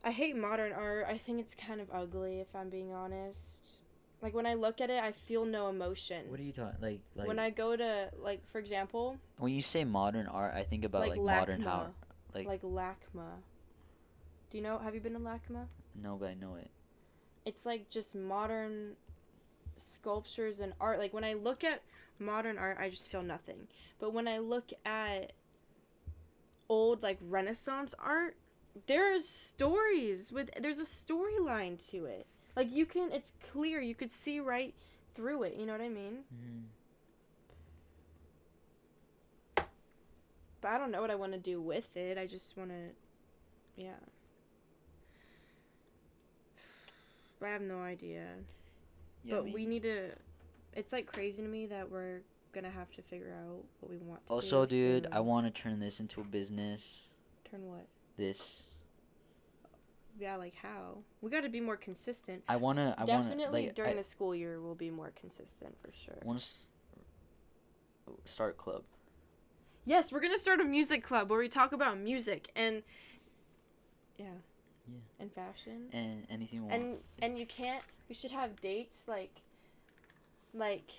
I 0.05 0.11
hate 0.11 0.37
modern 0.37 0.73
art. 0.73 1.07
I 1.09 1.19
think 1.19 1.41
it's 1.41 1.55
kind 1.55 1.81
of 1.81 1.89
ugly 1.93 2.41
if 2.41 2.55
I'm 2.55 2.71
being 2.71 2.93
honest. 2.93 3.79
Like 4.21 4.35
when 4.35 4.47
I 4.47 4.55
look 4.55 4.81
at 4.81 4.91
it, 4.91 5.03
I 5.03 5.13
feel 5.13 5.45
no 5.45 5.69
emotion. 5.69 6.29
What 6.29 6.41
are 6.41 6.43
you 6.43 6.53
talking? 6.53 6.79
Like 6.81 7.01
like 7.15 7.29
when 7.29 7.39
I 7.39 7.51
go 7.51 7.77
to 7.77 8.11
like 8.21 8.41
for 8.51 8.59
example, 8.59 9.17
when 9.39 9.53
you 9.53 9.63
say 9.63 9.85
modern 9.85 10.27
art, 10.27 10.55
I 10.55 10.63
think 10.63 10.85
about 10.85 11.03
like, 11.03 11.11
like, 11.11 11.21
modern 11.21 11.61
how. 11.63 11.89
Like, 12.35 12.47
like 12.47 12.63
LACMA. 12.63 13.31
Do 14.51 14.59
you 14.59 14.63
know 14.63 14.79
have 14.79 14.95
you 14.95 15.01
been 15.01 15.15
to 15.15 15.19
LACMA? 15.21 15.67
no, 16.01 16.17
but 16.17 16.31
I 16.31 16.35
know 16.35 16.57
it. 16.57 16.71
It's 17.45 17.65
like 17.65 17.91
just 17.91 18.15
modern 18.15 18.97
sculptures 19.77 20.61
and 20.61 20.73
art. 20.81 20.99
Like 20.99 21.15
when 21.15 21.25
I 21.25 21.35
look 21.35 21.63
at 21.65 21.83
modern 22.19 22.59
art, 22.59 22.79
I 22.81 22.91
just 22.91 23.11
feel 23.11 23.23
nothing. 23.23 23.69
But 23.99 24.13
when 24.13 24.27
I 24.29 24.39
look 24.39 24.73
at 24.85 25.33
old 26.69 27.03
like 27.03 27.19
Renaissance 27.29 27.95
art, 27.99 28.37
there's 28.87 29.29
stories 29.29 30.33
with 30.33 30.51
there's 30.61 30.79
a 30.79 30.83
storyline 30.83 31.79
to 31.91 32.05
it. 32.05 32.27
Like 32.59 32.75
you 32.75 32.87
can 32.87 33.13
it's 33.13 33.35
clear, 33.53 33.81
you 33.81 33.95
could 33.95 34.11
see 34.11 34.41
right 34.41 34.75
through 35.15 35.45
it, 35.45 35.55
you 35.57 35.65
know 35.65 35.71
what 35.71 35.81
I 35.81 35.89
mean? 35.89 36.25
Mm. 36.35 36.65
But 40.61 40.73
I 40.73 40.79
don't 40.79 40.91
know 40.91 41.01
what 41.01 41.13
I 41.13 41.15
want 41.15 41.31
to 41.35 41.39
do 41.39 41.63
with 41.63 41.97
it. 41.97 42.19
I 42.19 42.27
just 42.27 42.57
want 42.57 42.71
to 42.71 43.81
yeah. 43.81 43.93
I 47.45 47.47
have 47.47 47.63
no 47.63 47.79
idea. 47.79 48.25
Yeah, 49.23 49.37
but 49.37 49.45
me- 49.45 49.53
we 49.53 49.65
need 49.65 49.85
to. 49.85 50.09
It's 50.73 50.93
like 50.93 51.07
crazy 51.07 51.43
to 51.43 51.49
me 51.49 51.67
that 51.67 51.89
we're 51.89 52.23
gonna 52.53 52.71
have 52.71 52.91
to 52.97 53.03
figure 53.03 53.37
out 53.41 53.63
what 53.79 53.89
we 53.89 53.99
want. 53.99 54.27
To 54.27 54.33
Also, 54.33 54.67
do 54.67 55.03
dude, 55.03 55.13
I 55.13 55.21
want 55.21 55.47
to 55.47 55.53
turn 55.63 55.79
this 55.79 56.01
into 56.01 56.21
a 56.21 56.25
business. 56.25 57.07
turn 57.49 57.69
what? 57.69 57.87
This. 58.17 58.67
Yeah, 60.19 60.37
like 60.37 60.55
how? 60.57 60.99
We 61.21 61.31
got 61.31 61.43
to 61.43 61.49
be 61.49 61.61
more 61.61 61.77
consistent. 61.77 62.43
I 62.49 62.57
wanna. 62.57 62.95
I 62.99 63.05
Definitely 63.05 63.45
wanna 63.45 63.67
like. 63.67 63.75
during 63.75 63.93
I, 63.93 63.97
the 63.97 64.05
school 64.05 64.35
year, 64.35 64.61
we'll 64.61 64.75
be 64.75 64.91
more 64.91 65.13
consistent 65.19 65.77
for 65.81 65.91
sure. 65.93 66.19
want 66.25 66.41
to 66.41 68.13
start 68.25 68.57
club. 68.57 68.83
Yes, 69.85 70.11
we're 70.11 70.21
gonna 70.21 70.39
start 70.39 70.61
a 70.61 70.65
music 70.65 71.03
club 71.03 71.31
where 71.31 71.39
we 71.39 71.49
talk 71.49 71.73
about 71.73 71.99
music 71.99 72.51
and. 72.57 72.83
Yeah. 74.19 74.27
Yeah. 74.89 74.99
And 75.21 75.33
fashion. 75.33 75.89
And 75.93 76.27
anything 76.31 76.67
and 76.71 76.97
and 77.21 77.39
you 77.39 77.47
can't 77.47 77.85
we 78.09 78.15
should 78.15 78.31
have 78.31 78.61
dates 78.61 79.07
like 79.07 79.43
like 80.55 80.93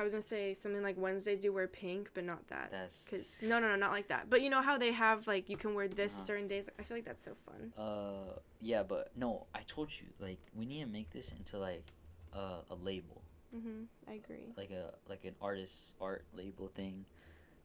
i 0.00 0.02
was 0.02 0.12
gonna 0.12 0.22
say 0.22 0.54
something 0.54 0.82
like 0.82 0.96
wednesdays 0.98 1.40
do 1.40 1.52
wear 1.52 1.68
pink 1.68 2.10
but 2.14 2.24
not 2.24 2.46
that 2.48 2.68
That's. 2.70 3.04
because 3.04 3.38
no 3.42 3.58
no 3.60 3.68
no 3.68 3.76
not 3.76 3.92
like 3.92 4.08
that 4.08 4.28
but 4.30 4.40
you 4.42 4.48
know 4.50 4.62
how 4.62 4.78
they 4.78 4.92
have 4.92 5.26
like 5.26 5.48
you 5.48 5.56
can 5.56 5.74
wear 5.74 5.86
this 5.88 6.14
Uh-huh. 6.14 6.24
certain 6.26 6.48
days 6.48 6.64
i 6.78 6.82
feel 6.82 6.96
like 6.96 7.04
that's 7.04 7.22
so 7.22 7.32
fun 7.46 7.72
Uh, 7.76 8.38
yeah, 8.62 8.82
but 8.82 9.10
no, 9.16 9.46
I 9.54 9.60
told 9.66 9.88
you 9.98 10.06
like 10.18 10.38
we 10.54 10.66
need 10.66 10.80
to 10.82 10.90
make 10.90 11.10
this 11.10 11.32
into 11.32 11.58
like 11.58 11.84
uh, 12.34 12.60
a 12.70 12.74
label, 12.74 13.22
mm-hmm 13.56 13.84
i 14.08 14.12
agree 14.14 14.52
like 14.56 14.70
a 14.70 14.92
like 15.08 15.24
an 15.24 15.34
artist's 15.40 15.94
art 16.00 16.24
label 16.34 16.68
thing. 16.68 17.04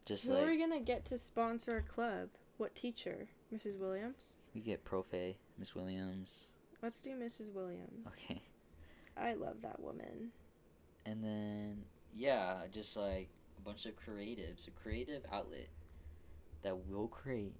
Just 0.06 0.28
who 0.28 0.34
like 0.34 0.44
are 0.44 0.50
we 0.52 0.58
gonna 0.58 0.80
get 0.80 1.06
to 1.06 1.18
sponsor 1.18 1.72
our 1.74 1.82
club 1.82 2.30
what 2.58 2.76
teacher 2.76 3.28
mrs 3.54 3.78
williams 3.78 4.34
we 4.54 4.62
get 4.62 4.86
Profe, 4.86 5.36
Miss 5.60 5.76
Williams. 5.76 6.48
let's 6.82 7.02
do 7.02 7.10
mrs 7.12 7.52
williams 7.54 8.08
Okay. 8.08 8.42
i 9.18 9.34
love 9.34 9.58
that 9.62 9.80
woman 9.82 10.32
And 11.06 11.24
then 11.24 11.84
yeah, 12.16 12.62
just 12.72 12.96
like 12.98 13.30
a 13.58 13.62
bunch 13.62 13.86
of 13.86 13.94
creatives, 13.96 14.68
a 14.68 14.72
creative 14.72 15.24
outlet 15.32 15.68
that 16.64 16.88
will 16.88 17.08
create. 17.08 17.54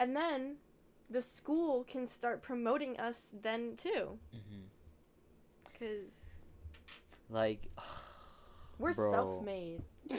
and 0.00 0.16
then 0.16 0.56
the 1.10 1.20
school 1.20 1.84
can 1.84 2.06
start 2.06 2.42
promoting 2.42 2.98
us 2.98 3.34
then 3.42 3.76
too 3.76 4.18
mm-hmm. 4.34 4.62
because 5.64 6.42
Like, 7.28 7.60
we're 8.78 8.94
bro, 8.94 9.10
self-made 9.12 9.82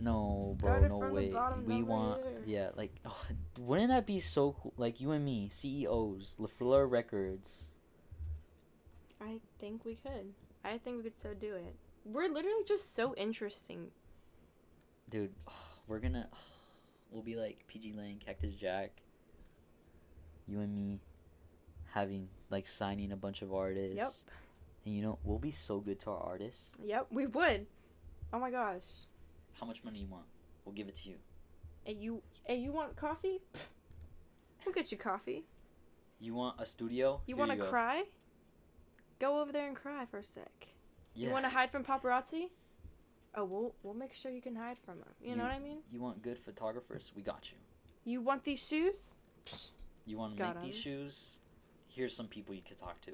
No, 0.00 0.56
bro, 0.58 0.80
no 0.88 0.98
way. 0.98 1.32
we 1.64 1.84
want, 1.84 2.20
yeah, 2.44 2.70
like, 2.74 2.92
oh, 3.04 3.24
wouldn't 3.58 3.90
that 3.90 4.04
be 4.04 4.18
so 4.18 4.56
cool? 4.60 4.72
Like 4.76 5.00
you 5.00 5.12
and 5.12 5.24
me, 5.24 5.48
CEOs, 5.52 6.36
Le 6.38 6.48
Fleur 6.48 6.86
Records. 6.86 7.68
I 9.22 9.38
think 9.58 9.84
we 9.84 9.94
could. 9.94 10.32
I 10.64 10.78
think 10.78 10.98
we 10.98 11.02
could 11.04 11.18
so 11.18 11.34
do 11.34 11.54
it. 11.54 11.74
We're 12.04 12.28
literally 12.28 12.64
just 12.66 12.94
so 12.94 13.14
interesting. 13.14 13.88
Dude, 15.10 15.32
we're 15.86 16.00
gonna, 16.00 16.28
we'll 17.10 17.22
be 17.22 17.36
like 17.36 17.64
pgLang, 17.72 18.24
Cactus 18.24 18.52
Jack. 18.52 18.90
You 20.46 20.60
and 20.60 20.74
me, 20.74 21.00
having 21.90 22.28
like 22.50 22.66
signing 22.66 23.12
a 23.12 23.16
bunch 23.16 23.42
of 23.42 23.54
artists. 23.54 23.96
Yep. 23.96 24.10
And 24.84 24.96
you 24.96 25.02
know, 25.02 25.18
we'll 25.24 25.38
be 25.38 25.52
so 25.52 25.78
good 25.78 26.00
to 26.00 26.10
our 26.10 26.20
artists. 26.20 26.72
Yep, 26.84 27.06
we 27.10 27.26
would. 27.26 27.66
Oh 28.32 28.40
my 28.40 28.50
gosh. 28.50 28.86
How 29.60 29.66
much 29.66 29.84
money 29.84 30.00
you 30.00 30.08
want? 30.08 30.24
We'll 30.64 30.74
give 30.74 30.88
it 30.88 30.96
to 30.96 31.10
you. 31.10 31.16
Hey, 31.84 31.94
you. 31.94 32.22
Hey, 32.44 32.56
you 32.56 32.72
want 32.72 32.96
coffee? 32.96 33.40
We'll 34.64 34.74
get 34.74 34.90
you 34.90 34.98
coffee. 34.98 35.44
You 36.20 36.34
want 36.34 36.60
a 36.60 36.66
studio? 36.66 37.20
You 37.26 37.36
want 37.36 37.50
to 37.50 37.56
cry? 37.56 38.04
Go 39.22 39.40
over 39.40 39.52
there 39.52 39.68
and 39.68 39.76
cry 39.76 40.04
for 40.10 40.18
a 40.18 40.24
sec. 40.24 40.50
Yeah. 41.14 41.28
You 41.28 41.32
want 41.32 41.44
to 41.44 41.48
hide 41.48 41.70
from 41.70 41.84
paparazzi? 41.84 42.48
Oh, 43.36 43.44
we'll 43.44 43.72
we'll 43.84 43.94
make 43.94 44.12
sure 44.12 44.32
you 44.32 44.42
can 44.42 44.56
hide 44.56 44.78
from 44.84 44.98
them. 44.98 45.08
You, 45.22 45.36
know 45.36 45.44
what 45.44 45.52
I 45.52 45.60
mean? 45.60 45.78
You 45.92 46.00
want 46.00 46.22
good 46.22 46.40
photographers? 46.40 47.12
We 47.14 47.22
got 47.22 47.52
you. 47.52 47.58
You 48.04 48.20
want 48.20 48.42
these 48.42 48.58
shoes? 48.66 49.14
You 50.06 50.18
want 50.18 50.36
to 50.36 50.42
Got 50.42 50.56
make 50.56 50.64
these 50.64 50.76
shoes? 50.76 51.38
Here's 51.86 52.16
some 52.16 52.26
people 52.26 52.52
you 52.52 52.62
could 52.66 52.76
talk 52.76 53.00
to. 53.02 53.12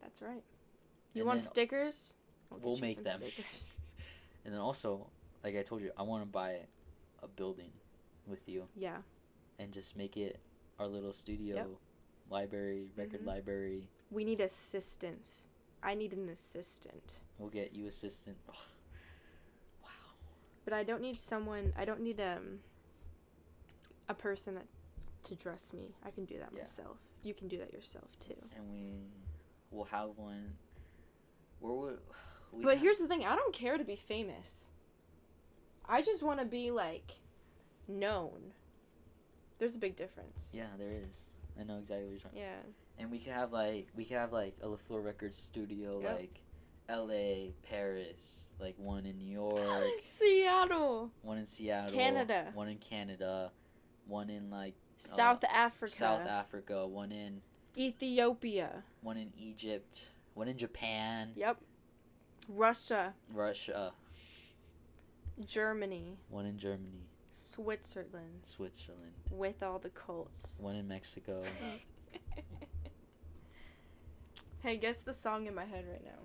That's 0.00 0.22
right. 0.22 0.42
You 1.12 1.20
And 1.22 1.26
want 1.26 1.40
then 1.40 1.48
stickers? 1.48 2.14
get 2.50 2.62
we'll 2.62 2.78
make 2.78 3.04
them. 3.04 3.20
stickers. 3.22 3.68
And 4.46 4.52
then 4.52 4.60
also, 4.60 5.06
like 5.42 5.56
I 5.56 5.62
told 5.62 5.80
you, 5.82 5.90
I 5.96 6.02
want 6.02 6.22
to 6.22 6.26
buy 6.26 6.60
a 7.22 7.28
building 7.28 7.70
with 8.26 8.46
you 8.46 8.64
Yeah. 8.76 8.98
and 9.58 9.72
just 9.72 9.94
make 9.96 10.16
it 10.18 10.38
our 10.78 10.86
little 10.86 11.12
studio, 11.14 11.56
Yep. 11.56 11.68
library, 12.30 12.88
record 12.94 13.22
Mhm. 13.22 13.26
library. 13.26 13.88
We 14.10 14.24
need 14.24 14.40
assistance. 14.40 15.46
I 15.82 15.94
need 15.94 16.12
an 16.12 16.28
assistant. 16.28 17.20
We'll 17.38 17.50
get 17.50 17.74
you 17.74 17.86
assistant. 17.86 18.36
wow. 19.82 19.88
But 20.64 20.72
I 20.74 20.82
don't 20.82 21.02
need 21.02 21.20
someone. 21.20 21.72
I 21.76 21.84
don't 21.84 22.00
need 22.00 22.20
um 22.20 22.60
a 24.08 24.14
person 24.14 24.54
that 24.54 24.66
to 25.24 25.34
dress 25.34 25.72
me. 25.72 25.94
I 26.04 26.10
can 26.10 26.24
do 26.26 26.38
that 26.38 26.50
Yeah. 26.54 26.62
myself. 26.62 26.98
You 27.22 27.34
can 27.34 27.48
do 27.48 27.58
that 27.58 27.72
yourself 27.72 28.08
too. 28.20 28.36
And 28.56 28.70
we 28.70 29.00
We'll 29.70 29.86
have 29.86 30.10
one. 30.16 30.56
Where 31.60 31.72
would? 31.72 31.98
we 32.52 32.62
But 32.62 32.76
ha- 32.76 32.82
here's 32.82 32.98
the 32.98 33.08
thing: 33.08 33.24
I 33.24 33.34
don't 33.34 33.52
care 33.54 33.76
to 33.78 33.84
be 33.84 33.96
famous. 33.96 34.66
I 35.86 36.00
just 36.02 36.22
want 36.22 36.38
to 36.40 36.44
be 36.46 36.70
like 36.70 37.12
known. 37.88 38.52
There's 39.58 39.74
a 39.74 39.78
big 39.78 39.96
difference. 39.96 40.48
Yeah, 40.52 40.68
there 40.78 40.92
is. 40.92 41.24
I 41.58 41.64
know 41.64 41.78
exactly 41.78 42.04
what 42.04 42.10
you're 42.12 42.20
talking. 42.20 42.38
Yeah. 42.38 42.60
And 42.98 43.10
we 43.10 43.18
could 43.18 43.32
have 43.32 43.52
like 43.52 43.88
we 43.96 44.04
could 44.04 44.16
have 44.16 44.32
like 44.32 44.56
a 44.62 44.68
Le 44.68 44.76
Fleur 44.76 45.00
Records 45.00 45.38
studio, 45.38 46.00
Yep. 46.00 46.18
like 46.18 46.40
L.A., 46.88 47.54
Paris, 47.68 48.52
like 48.60 48.74
one 48.78 49.06
in 49.06 49.16
New 49.18 49.30
York, 49.32 49.80
Seattle, 50.04 51.10
one 51.22 51.38
in 51.38 51.46
Seattle, 51.46 51.96
Canada. 51.98 52.50
one 52.54 52.68
in 52.68 52.76
Canada, 52.78 53.50
one 54.06 54.28
in 54.30 54.50
like 54.50 54.74
uh, 55.02 55.16
South 55.16 55.44
Africa, 55.44 55.92
South 55.92 56.26
Africa, 56.26 56.86
one 56.86 57.10
in 57.10 57.40
Ethiopia. 57.76 58.84
one 59.02 59.16
in 59.16 59.32
Egypt, 59.38 60.10
one 60.34 60.46
in 60.46 60.56
Japan, 60.58 61.30
Yep. 61.36 61.56
Russia, 62.48 63.14
Russia, 63.32 63.92
Germany, 65.46 66.18
one 66.28 66.46
in 66.46 66.58
Germany, 66.58 67.08
Switzerland, 67.32 68.40
Switzerland, 68.42 69.12
with 69.30 69.62
all 69.62 69.78
the 69.78 69.90
cults. 69.90 70.54
one 70.58 70.76
in 70.76 70.86
Mexico. 70.86 71.42
hey, 74.64 74.76
guess 74.78 74.98
the 74.98 75.12
song 75.14 75.46
in 75.46 75.54
my 75.54 75.64
head 75.66 75.84
right 75.90 76.04
now. 76.04 76.18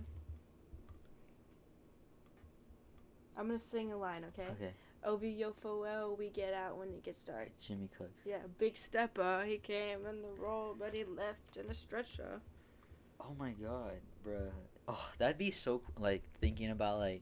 I'm 3.37 3.47
gonna 3.47 3.59
sing 3.59 3.91
a 3.91 3.97
line, 3.97 4.25
okay? 4.29 4.49
Okay, 4.51 4.73
OVO 5.03 6.15
we 6.17 6.29
get 6.29 6.53
out 6.53 6.77
when 6.77 6.89
it 6.89 7.03
gets 7.03 7.23
dark. 7.23 7.49
Jimmy 7.59 7.89
Cooks. 7.97 8.23
Yeah, 8.25 8.39
big 8.57 8.75
stepper. 8.75 9.43
He 9.45 9.57
came 9.57 10.05
in 10.05 10.21
the 10.21 10.31
roll, 10.37 10.75
but 10.77 10.93
he 10.93 11.03
left 11.03 11.57
in 11.57 11.69
a 11.69 11.75
stretcher. 11.75 12.41
Oh 13.21 13.35
my 13.37 13.51
god, 13.51 13.97
bruh. 14.25 14.49
Oh, 14.87 15.09
that'd 15.17 15.37
be 15.37 15.51
so 15.51 15.81
like 15.97 16.23
thinking 16.41 16.71
about 16.71 16.97
like 16.99 17.21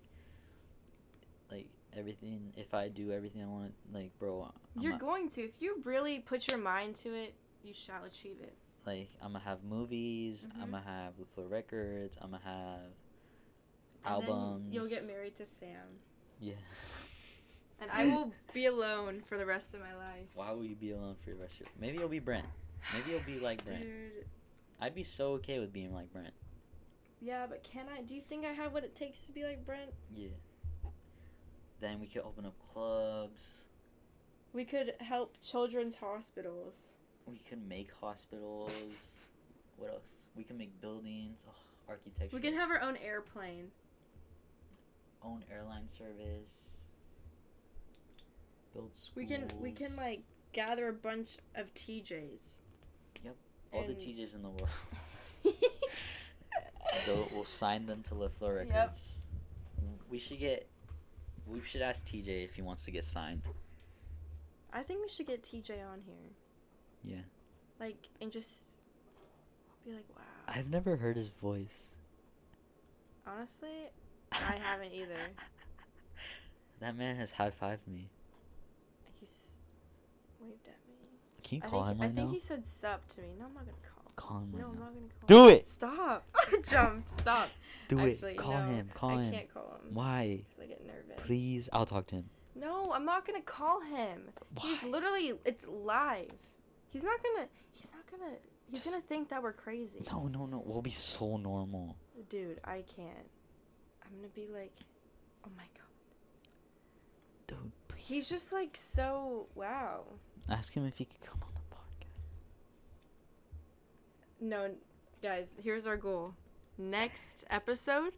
like 1.52 1.68
everything. 1.96 2.54
If 2.56 2.74
I 2.74 2.88
do 2.90 3.12
everything 3.12 3.44
I 3.44 3.48
want, 3.48 3.74
like, 3.94 4.12
bro, 4.20 4.52
I'm 4.76 4.82
You're 4.82 4.94
not- 4.94 5.02
going 5.02 5.30
to. 5.30 5.44
If 5.44 5.62
you 5.62 5.82
really 5.84 6.20
put 6.20 6.48
your 6.48 6.60
mind 6.60 6.96
to 6.98 7.14
it, 7.14 7.34
you 7.64 7.74
shall 7.74 8.04
achieve 8.06 8.38
it. 8.42 8.54
Like 8.88 9.10
I'm 9.22 9.34
gonna 9.34 9.44
have 9.44 9.66
movies. 9.66 10.48
I'm 10.56 10.70
Mhm. 10.70 10.72
gonna 10.72 10.82
have 10.84 11.20
Le 11.20 11.26
Fleur 11.26 11.46
Records. 11.48 12.18
I'm 12.22 12.32
gonna 12.32 12.44
have 12.46 12.92
albums. 14.06 14.74
you'll 14.74 14.88
get 14.88 15.06
married 15.06 15.36
to 15.36 15.46
Sam. 15.46 16.00
Yeah. 16.40 16.56
And 17.80 17.92
I 17.92 18.06
will 18.16 18.34
be 18.54 18.66
alone 18.66 19.22
for 19.22 19.38
the 19.38 19.46
rest 19.46 19.76
of 19.76 19.82
my 19.82 19.94
life. 19.96 20.26
Why 20.34 20.50
will 20.52 20.64
you 20.64 20.76
be 20.76 20.94
alone 20.94 21.16
for 21.24 21.30
the 21.30 21.36
rest 21.36 21.54
of 21.56 21.60
your? 21.60 21.68
Life? 21.68 21.78
Maybe 21.80 21.98
you'll 22.00 22.08
be 22.10 22.18
Brent. 22.18 22.48
Maybe 22.92 23.12
you'll 23.12 23.20
be 23.20 23.38
like 23.40 23.64
Brent. 23.66 23.84
Dude. 23.84 24.28
I'd 24.80 24.96
be 24.96 25.04
so 25.04 25.34
okay 25.34 25.60
with 25.60 25.72
being 25.72 25.94
like 25.94 26.12
Brent. 26.12 26.34
Yeah, 27.22 27.46
but 27.46 27.64
can 27.64 27.88
I? 27.88 28.02
Do 28.02 28.16
you 28.16 28.22
think 28.22 28.46
I 28.46 28.54
have 28.54 28.74
what 28.74 28.84
it 28.84 28.96
takes 28.96 29.26
to 29.28 29.32
be 29.32 29.44
like 29.44 29.64
Brent? 29.64 29.94
Yeah. 30.12 30.30
Then 31.80 32.00
we 32.00 32.08
could 32.08 32.24
open 32.24 32.48
up 32.48 32.58
clubs. 32.64 33.66
We 34.54 34.66
could 34.66 34.96
help 35.00 35.40
children's 35.42 35.94
hospitals. 35.96 36.94
We 37.28 37.40
can 37.48 37.68
make 37.68 37.90
hospitals. 38.02 39.16
what 39.78 39.92
else? 39.92 40.04
We 40.36 40.44
can 40.44 40.58
make 40.58 40.80
buildings. 40.82 41.46
Oh, 41.48 41.54
architecture. 41.90 42.36
We 42.36 42.42
can 42.42 42.54
have 42.54 42.70
our 42.72 42.82
own 42.82 42.98
airplane. 42.98 43.72
own 45.24 45.44
airline 45.52 45.88
service. 45.88 46.78
Build 48.74 48.96
schools. 48.96 49.12
We 49.16 49.26
can 49.26 49.48
we 49.60 49.72
can 49.72 49.96
like 49.98 50.22
gather 50.54 50.88
a 50.90 50.94
bunch 50.94 51.38
of 51.56 51.74
TJs. 51.74 52.58
Yep, 53.24 53.36
all 53.74 53.84
the 53.84 53.94
TJs 53.94 54.36
in 54.36 54.44
the 54.44 54.50
world. 54.50 54.70
We'll 57.34 57.46
sign 57.46 57.86
them 57.86 58.02
to 58.04 58.16
Le 58.16 58.28
Fleur 58.30 58.64
Yep. 58.64 58.70
Records. 58.74 59.18
We 60.10 60.18
should 60.18 60.40
get. 60.40 60.68
We 61.46 61.62
should 61.62 61.82
ask 61.82 62.06
TJ 62.06 62.44
if 62.44 62.56
he 62.56 62.62
wants 62.62 62.84
to 62.86 62.92
get 62.92 63.06
signed. 63.06 63.44
I 64.74 64.84
think 64.84 65.02
we 65.02 65.08
should 65.10 65.28
get 65.28 65.44
TJ 65.44 65.72
on 65.72 66.02
here. 66.06 66.32
Yeah. 67.04 67.18
Like 67.80 67.98
and 68.22 68.32
just 68.32 68.64
be 69.86 69.94
like, 69.94 70.06
wow. 70.16 70.24
I've 70.48 70.70
never 70.70 70.96
heard 70.96 71.16
his 71.16 71.30
voice. 71.42 71.90
Honestly, 73.26 73.90
I 74.32 74.58
haven't 74.62 74.94
either. 74.94 75.16
That 76.80 76.96
man 76.96 77.16
has 77.16 77.32
high 77.32 77.50
fived 77.50 77.88
me. 77.88 78.08
He's 79.20 79.48
waved 80.40 80.68
at 80.68 80.78
me. 80.88 80.96
Can 81.44 81.56
you 81.58 81.62
I 81.66 81.68
call 81.70 81.86
think, 81.86 81.96
him 81.96 82.02
right 82.02 82.12
I 82.12 82.14
think 82.14 82.28
now? 82.28 82.34
he 82.34 82.40
said 82.40 82.66
sup 82.66 83.08
to 83.16 83.22
me. 83.22 83.30
No, 83.40 83.46
I'm 83.46 83.54
not 83.56 83.66
gonna 83.66 83.78
call. 83.96 84.12
Call 84.16 84.38
him 84.40 84.52
right 84.54 84.62
no, 84.62 84.68
I'm 84.68 84.74
now. 84.76 84.80
not 84.82 84.94
gonna 84.94 85.08
call. 85.20 85.28
Do 85.28 85.48
him. 85.48 85.54
it! 85.58 85.68
Stop! 85.68 86.26
I 86.36 86.58
jumped. 86.70 87.20
Stop. 87.20 87.50
Do 87.88 88.00
Actually, 88.00 88.34
it. 88.34 88.38
Call 88.38 88.54
no, 88.54 88.66
him. 88.68 88.90
Call 88.94 89.10
him. 89.10 89.18
I 89.18 89.24
him. 89.24 89.34
can't 89.34 89.54
call 89.54 89.80
him. 89.84 89.94
Why? 89.94 90.44
Because 90.48 90.64
I 90.64 90.66
get 90.68 90.86
nervous. 90.86 91.26
Please, 91.26 91.70
I'll 91.74 91.86
talk 91.88 92.06
to 92.08 92.16
him. 92.16 92.30
No, 92.54 92.92
I'm 92.92 93.06
not 93.06 93.26
gonna 93.26 93.42
call 93.42 93.82
him. 93.82 94.22
He's 94.60 94.84
literally. 94.84 95.34
It's 95.46 95.66
live. 95.68 96.32
He's 96.90 97.04
not 97.04 97.20
gonna. 97.24 97.48
He's 97.74 97.92
not 97.94 98.04
gonna. 98.10 98.34
He's 98.72 98.84
gonna 98.84 99.02
think 99.02 99.30
that 99.30 99.42
we're 99.42 99.54
crazy. 99.54 100.04
No, 100.12 100.28
no, 100.28 100.46
no. 100.46 100.62
We'll 100.66 100.82
be 100.82 100.90
so 100.92 101.38
normal. 101.38 101.96
Dude, 102.30 102.60
I 102.64 102.84
can't. 102.96 103.30
I'm 104.04 104.16
gonna 104.16 104.28
be 104.34 104.48
like, 104.54 104.74
oh 105.46 105.50
my 105.56 105.64
god. 105.76 105.84
Dude, 107.48 107.72
please. 107.88 108.04
He's 108.06 108.30
just 108.30 108.52
like 108.54 108.76
so 108.76 109.48
wow. 109.56 110.04
Ask 110.50 110.74
him 110.74 110.86
if 110.86 110.98
he 110.98 111.06
could 111.06 111.22
come 111.22 111.40
on 111.42 111.50
the 111.54 111.76
podcast. 111.76 112.10
No, 114.40 114.72
guys, 115.22 115.56
here's 115.62 115.88
our 115.88 115.98
goal. 115.98 116.34
Next 116.78 117.46
episode, 117.50 118.14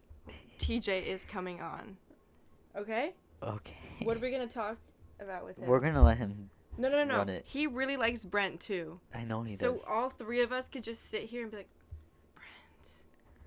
TJ 0.59 1.05
is 1.05 1.25
coming 1.25 1.61
on. 1.61 1.97
Okay? 2.75 3.13
Okay. 3.41 3.73
What 4.03 4.17
are 4.17 4.19
we 4.19 4.31
gonna 4.31 4.47
talk 4.47 4.77
about 5.19 5.45
with 5.45 5.57
him? 5.57 5.67
We're 5.67 5.79
gonna 5.79 6.03
let 6.03 6.17
him. 6.17 6.49
No, 6.79 6.89
no, 6.89 7.03
no, 7.03 7.23
no. 7.23 7.39
He 7.43 7.67
really 7.67 7.97
likes 7.97 8.25
Brent 8.25 8.59
too. 8.59 8.99
I 9.13 9.25
know 9.25 9.43
he 9.43 9.55
so 9.55 9.73
does. 9.73 9.83
So 9.83 9.91
all 9.91 10.09
three 10.09 10.41
of 10.41 10.51
us 10.51 10.69
could 10.69 10.83
just 10.83 11.09
sit 11.09 11.23
here 11.23 11.41
and 11.41 11.51
be 11.51 11.57
like, 11.57 11.69
Brent. 12.35 12.47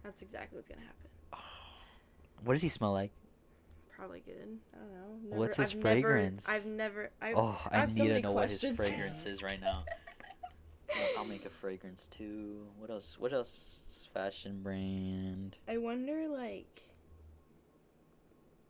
That's 0.04 0.22
exactly 0.22 0.56
what's 0.56 0.68
gonna 0.68 0.82
happen. 0.82 0.98
What 2.44 2.54
does 2.54 2.62
he 2.62 2.68
smell 2.68 2.92
like? 2.92 3.12
Probably 3.96 4.20
good. 4.20 4.58
I 4.74 4.78
don't 4.78 4.92
know. 4.92 5.28
Never, 5.28 5.38
What's 5.40 5.56
his 5.56 5.72
I've 5.72 5.80
fragrance? 5.80 6.48
Never, 6.48 6.58
I've 6.58 6.66
never. 6.66 7.10
I've, 7.22 7.36
oh, 7.36 7.60
I, 7.70 7.86
so 7.86 7.94
need 7.94 8.00
to 8.00 8.08
many 8.08 8.22
know 8.22 8.32
what 8.32 8.50
his 8.50 8.60
fragrance 8.60 9.26
is 9.26 9.44
right 9.44 9.60
now. 9.60 9.84
I'll 11.16 11.24
make 11.24 11.46
a 11.46 11.50
fragrance 11.50 12.08
too. 12.08 12.66
What 12.78 12.90
else? 12.90 13.16
What 13.18 13.32
else? 13.32 14.08
Fashion 14.12 14.60
brand. 14.62 15.56
I 15.68 15.78
wonder, 15.78 16.28
like, 16.28 16.82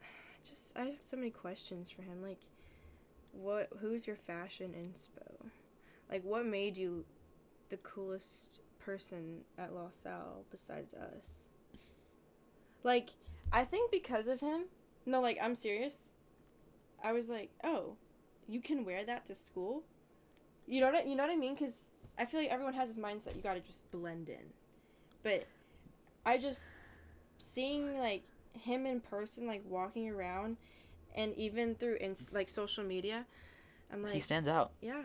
just 0.49 0.77
I 0.77 0.85
have 0.85 0.97
so 1.01 1.17
many 1.17 1.31
questions 1.31 1.91
for 1.91 2.03
him. 2.03 2.23
Like, 2.23 2.39
what? 3.33 3.69
Who's 3.81 4.07
your 4.07 4.17
fashion 4.17 4.75
inspo? 4.79 5.47
Like, 6.11 6.23
what 6.25 6.47
made 6.47 6.77
you 6.77 7.05
the 7.71 7.79
coolest 7.79 8.61
person 8.79 9.41
at 9.59 9.75
La 9.75 9.89
Salle 9.93 10.45
besides 10.51 10.95
us? 10.95 11.49
Like, 12.85 13.11
I 13.53 13.65
think 13.65 13.91
because 13.91 14.27
of 14.29 14.41
him. 14.41 14.65
No, 15.05 15.21
like 15.21 15.39
I'm 15.43 15.55
serious. 15.55 16.09
I 17.03 17.13
was 17.13 17.29
like, 17.29 17.51
oh, 17.65 17.97
you 18.49 18.61
can 18.61 18.85
wear 18.85 19.05
that 19.05 19.27
to 19.27 19.35
school. 19.35 19.83
You 20.67 20.81
know 20.81 20.87
what? 20.87 20.97
I, 20.97 21.03
you 21.03 21.17
know 21.17 21.25
what 21.25 21.33
I 21.33 21.37
mean? 21.37 21.55
Because 21.55 21.81
I 22.19 22.25
feel 22.25 22.41
like 22.41 22.51
everyone 22.51 22.75
has 22.75 22.89
this 22.89 22.99
mindset 22.99 23.35
you 23.35 23.43
got 23.43 23.55
to 23.55 23.61
just 23.61 23.91
blend 23.91 24.29
in, 24.29 24.45
but 25.23 25.47
I 26.25 26.39
just 26.39 26.77
seeing 27.39 27.99
like 27.99 28.23
him 28.53 28.87
in 28.87 29.01
person, 29.01 29.47
like 29.47 29.63
walking 29.69 30.09
around, 30.09 30.57
and 31.15 31.35
even 31.37 31.75
through 31.75 31.97
ins- 32.01 32.33
like 32.33 32.49
social 32.49 32.85
media, 32.85 33.27
I'm 33.93 34.03
like, 34.03 34.13
he 34.15 34.21
stands 34.21 34.49
out. 34.49 34.73
yeah, 34.81 35.03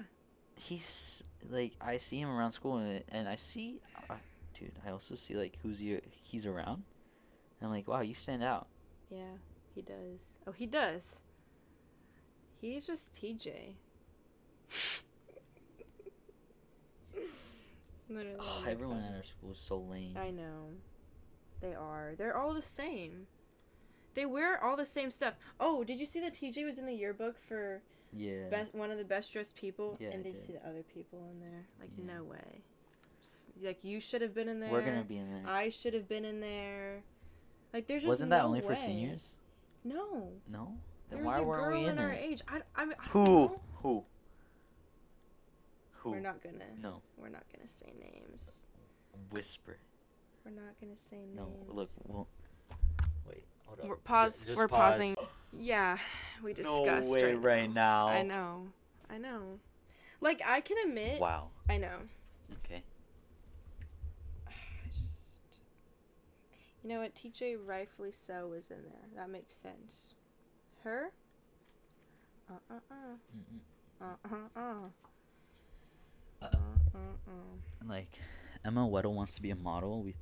He's 0.56 1.24
like 1.50 1.74
I 1.80 1.98
see 1.98 2.20
him 2.20 2.30
around 2.30 2.52
school 2.52 2.78
and, 2.78 3.04
and 3.10 3.28
I 3.30 3.36
see, 3.36 3.80
uh, 4.10 4.16
dude. 4.54 4.72
I 4.86 4.92
also 4.92 5.16
see 5.16 5.36
like 5.36 5.58
who's 5.62 5.80
he, 5.80 6.00
he's 6.24 6.46
around. 6.46 6.84
And 7.60 7.68
I'm 7.68 7.72
like, 7.72 7.88
wow, 7.88 8.02
you 8.02 8.14
stand 8.14 8.44
out. 8.44 8.68
yeah, 9.10 9.38
he 9.76 9.82
does. 9.82 10.38
Oh, 10.48 10.52
he 10.52 10.66
does. 10.66 11.22
He's 12.62 12.88
just 12.88 13.14
TJ. 13.14 13.74
Literally. 18.10 18.38
Oh, 18.40 18.64
everyone 18.68 19.04
at 19.04 19.16
our 19.16 19.24
school 19.24 19.52
is 19.52 19.58
so 19.60 19.78
lame. 19.80 20.16
I 20.18 20.32
know. 20.32 20.70
They 21.62 21.74
are. 21.76 22.14
They're 22.18 22.38
all 22.38 22.54
the 22.54 22.62
same. 22.62 23.28
They 24.18 24.26
wear 24.26 24.64
all 24.64 24.76
the 24.76 24.84
same 24.84 25.12
stuff. 25.12 25.36
Oh, 25.60 25.84
did 25.84 26.00
you 26.00 26.06
see 26.08 26.20
that 26.22 26.34
TJ 26.34 26.66
was 26.66 26.80
in 26.80 26.88
the 26.88 26.94
yearbook 26.94 27.38
for 27.48 27.84
Yeah. 28.14 28.50
best 28.50 28.74
one 28.74 28.90
of 28.90 28.98
the 28.98 29.04
best 29.04 29.32
dressed 29.32 29.56
people? 29.56 29.96
Yeah, 30.00 30.08
and 30.10 30.22
I 30.22 30.24
did 30.24 30.34
you 30.34 30.42
see 30.42 30.54
the 30.54 30.68
other 30.68 30.82
people 30.82 31.20
in 31.30 31.40
there? 31.40 31.68
Like 31.80 31.92
Yeah. 31.96 32.16
no 32.16 32.24
way. 32.24 32.64
Like 33.62 33.84
you 33.84 34.00
should 34.00 34.24
have 34.24 34.34
been 34.34 34.50
in 34.50 34.60
there. 34.60 34.72
We're 34.72 34.82
gonna 34.84 35.04
be 35.04 35.18
in 35.18 35.30
there. 35.30 35.44
I 35.48 35.70
should 35.70 35.94
have 35.94 36.08
been 36.08 36.26
in 36.26 36.40
there. 36.40 37.04
Like 37.74 37.86
there's 37.86 38.02
just 38.02 38.08
Wasn't 38.10 38.32
that 38.32 38.40
no 38.40 38.46
only 38.48 38.62
for 38.62 38.76
seniors? 38.76 39.36
No. 39.84 40.32
No. 40.48 40.76
Then 41.10 41.20
There 41.20 41.24
why 41.24 41.38
was 41.38 41.38
a 41.38 41.44
weren't 41.44 41.64
girl 41.66 41.78
we 41.80 41.86
in 41.86 41.92
in 41.92 42.00
our 42.00 42.08
there? 42.08 42.16
age. 42.16 42.42
I, 42.48 42.58
I, 42.76 42.82
I 42.82 42.86
don't 42.86 42.98
Who? 43.12 43.24
know. 43.24 43.62
Who? 43.84 44.06
Who? 45.98 46.10
We're 46.10 46.20
not 46.22 46.42
gonna. 46.42 46.66
No. 46.82 47.04
We're 47.18 47.30
not 47.30 47.44
gonna 47.56 47.68
say 47.68 47.94
names. 48.00 48.66
Whisper. 49.30 49.78
We're 50.44 50.50
not 50.60 50.74
gonna 50.82 50.96
say 51.00 51.18
names. 51.18 51.36
No, 51.36 51.52
look. 51.68 51.92
Well, 52.08 52.28
wait. 53.28 53.44
Hold 53.66 53.80
up. 53.80 53.86
We're 53.88 53.96
Ju- 53.96 54.02
pause. 54.04 54.44
just 54.44 54.58
we're 54.58 54.68
pause. 54.68 54.94
pausing. 54.96 55.16
Yeah, 55.60 55.98
we 56.44 56.54
discussed. 56.54 56.78
No 56.80 56.86
discussed 56.86 57.12
way 57.12 57.34
right, 57.34 57.42
right 57.42 57.74
now. 57.74 58.08
I 58.08 58.22
know. 58.22 58.68
I 59.10 59.18
know. 59.18 59.60
Like 60.22 60.42
I 60.46 60.62
can 60.62 60.78
admit. 60.86 61.20
Wow. 61.20 61.50
I 61.70 61.78
know. 61.78 61.98
Okay. 62.66 62.82
I 64.48 64.52
just. 64.90 65.60
You 66.84 66.90
know 66.90 67.00
what? 67.02 67.14
TJ 67.16 67.58
rightfully 67.66 68.12
so 68.12 68.48
was 68.48 68.70
in 68.70 68.78
there. 68.84 69.10
That 69.16 69.30
makes 69.30 69.54
sense. 69.54 70.14
Her. 70.84 71.12
Uh 72.50 72.54
uh 72.72 72.80
uh. 72.92 74.06
Uh 74.06 74.28
uh 74.32 74.38
uh. 74.56 74.62
Uh, 76.42 76.46
Uh 76.46 76.48
uh 76.96 77.00
uh. 77.28 77.88
Like, 77.88 78.20
Emma 78.66 78.82
Weddle 78.88 79.14
wants 79.14 79.36
to 79.36 79.42
be 79.42 79.50
a 79.50 79.56
model. 79.56 80.04
We, 80.04 80.16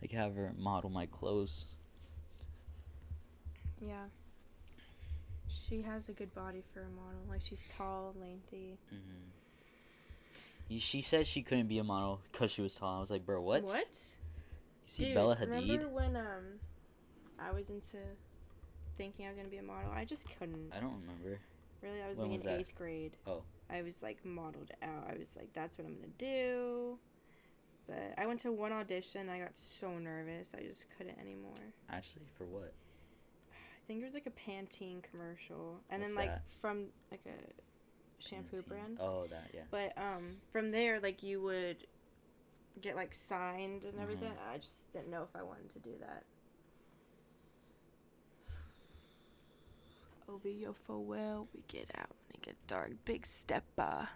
like, 0.00 0.12
have 0.12 0.34
her 0.34 0.52
model 0.58 0.90
my 0.90 1.06
clothes. 1.06 1.66
Yeah. 3.84 4.04
She 5.48 5.82
has 5.82 6.08
a 6.08 6.12
good 6.12 6.34
body 6.34 6.62
for 6.72 6.80
a 6.80 6.88
model. 6.90 7.20
Like 7.28 7.42
she's 7.42 7.64
tall, 7.68 8.14
lengthy. 8.20 8.78
Mm-hmm. 8.92 10.78
She 10.78 11.02
said 11.02 11.26
she 11.26 11.42
couldn't 11.42 11.66
be 11.66 11.78
a 11.78 11.84
model 11.84 12.20
because 12.30 12.50
she 12.52 12.62
was 12.62 12.74
tall. 12.74 12.96
I 12.96 13.00
was 13.00 13.10
like, 13.10 13.26
bro, 13.26 13.40
what? 13.42 13.64
What? 13.64 13.78
You 13.78 13.84
see 14.86 15.04
Dude, 15.06 15.14
Bella 15.14 15.36
Hadid? 15.36 15.50
Remember 15.50 15.88
when 15.88 16.16
um 16.16 16.60
I 17.38 17.52
was 17.52 17.70
into 17.70 17.98
thinking 18.96 19.26
I 19.26 19.30
was 19.30 19.36
gonna 19.36 19.48
be 19.48 19.58
a 19.58 19.62
model? 19.62 19.90
I 19.94 20.04
just 20.04 20.26
couldn't. 20.38 20.72
I 20.74 20.80
don't 20.80 20.94
remember. 21.00 21.40
Really, 21.82 22.00
I 22.02 22.08
was 22.08 22.18
When 22.18 22.28
being 22.28 22.34
was 22.34 22.44
in 22.46 22.52
that? 22.52 22.60
eighth 22.60 22.74
grade. 22.74 23.16
Oh. 23.26 23.42
I 23.68 23.82
was 23.82 24.02
like 24.02 24.24
modeled 24.24 24.70
out. 24.82 25.10
I 25.10 25.18
was 25.18 25.36
like, 25.36 25.52
that's 25.52 25.76
what 25.76 25.86
I'm 25.86 25.94
gonna 25.94 26.06
do. 26.18 26.98
But 27.88 28.14
I 28.16 28.26
went 28.26 28.40
to 28.40 28.52
one 28.52 28.72
audition. 28.72 29.28
I 29.28 29.40
got 29.40 29.56
so 29.56 29.98
nervous. 29.98 30.52
I 30.56 30.62
just 30.62 30.86
couldn't 30.96 31.18
anymore. 31.18 31.52
Actually, 31.90 32.26
for 32.38 32.44
what? 32.44 32.72
I 33.82 33.86
think 33.86 34.02
it 34.02 34.04
was 34.04 34.14
like 34.14 34.26
a 34.26 34.30
Pantene 34.50 35.02
commercial, 35.02 35.80
and 35.90 36.00
What's 36.00 36.14
then 36.14 36.24
like 36.24 36.34
that? 36.34 36.42
from 36.60 36.86
like 37.10 37.20
a 37.26 38.22
shampoo 38.22 38.58
Pantene. 38.58 38.68
brand. 38.68 38.98
Oh, 39.00 39.26
that 39.30 39.48
yeah. 39.52 39.62
But 39.70 39.92
um, 39.98 40.36
from 40.52 40.70
there, 40.70 41.00
like 41.00 41.22
you 41.22 41.42
would 41.42 41.78
get 42.80 42.94
like 42.96 43.12
signed 43.14 43.82
and 43.84 44.00
everything. 44.00 44.30
Mm-hmm. 44.30 44.54
I 44.54 44.58
just 44.58 44.92
didn't 44.92 45.10
know 45.10 45.22
if 45.22 45.34
I 45.38 45.42
wanted 45.42 45.72
to 45.72 45.78
do 45.80 45.90
that. 46.00 46.22
Over 50.28 50.48
your 50.48 50.72
for 50.72 50.98
well, 50.98 51.48
we 51.54 51.62
get 51.68 51.90
out. 51.98 52.14
and 52.28 52.36
it 52.36 52.42
get 52.42 52.66
dark 52.66 52.92
big 53.04 53.26
stepper. 53.26 54.08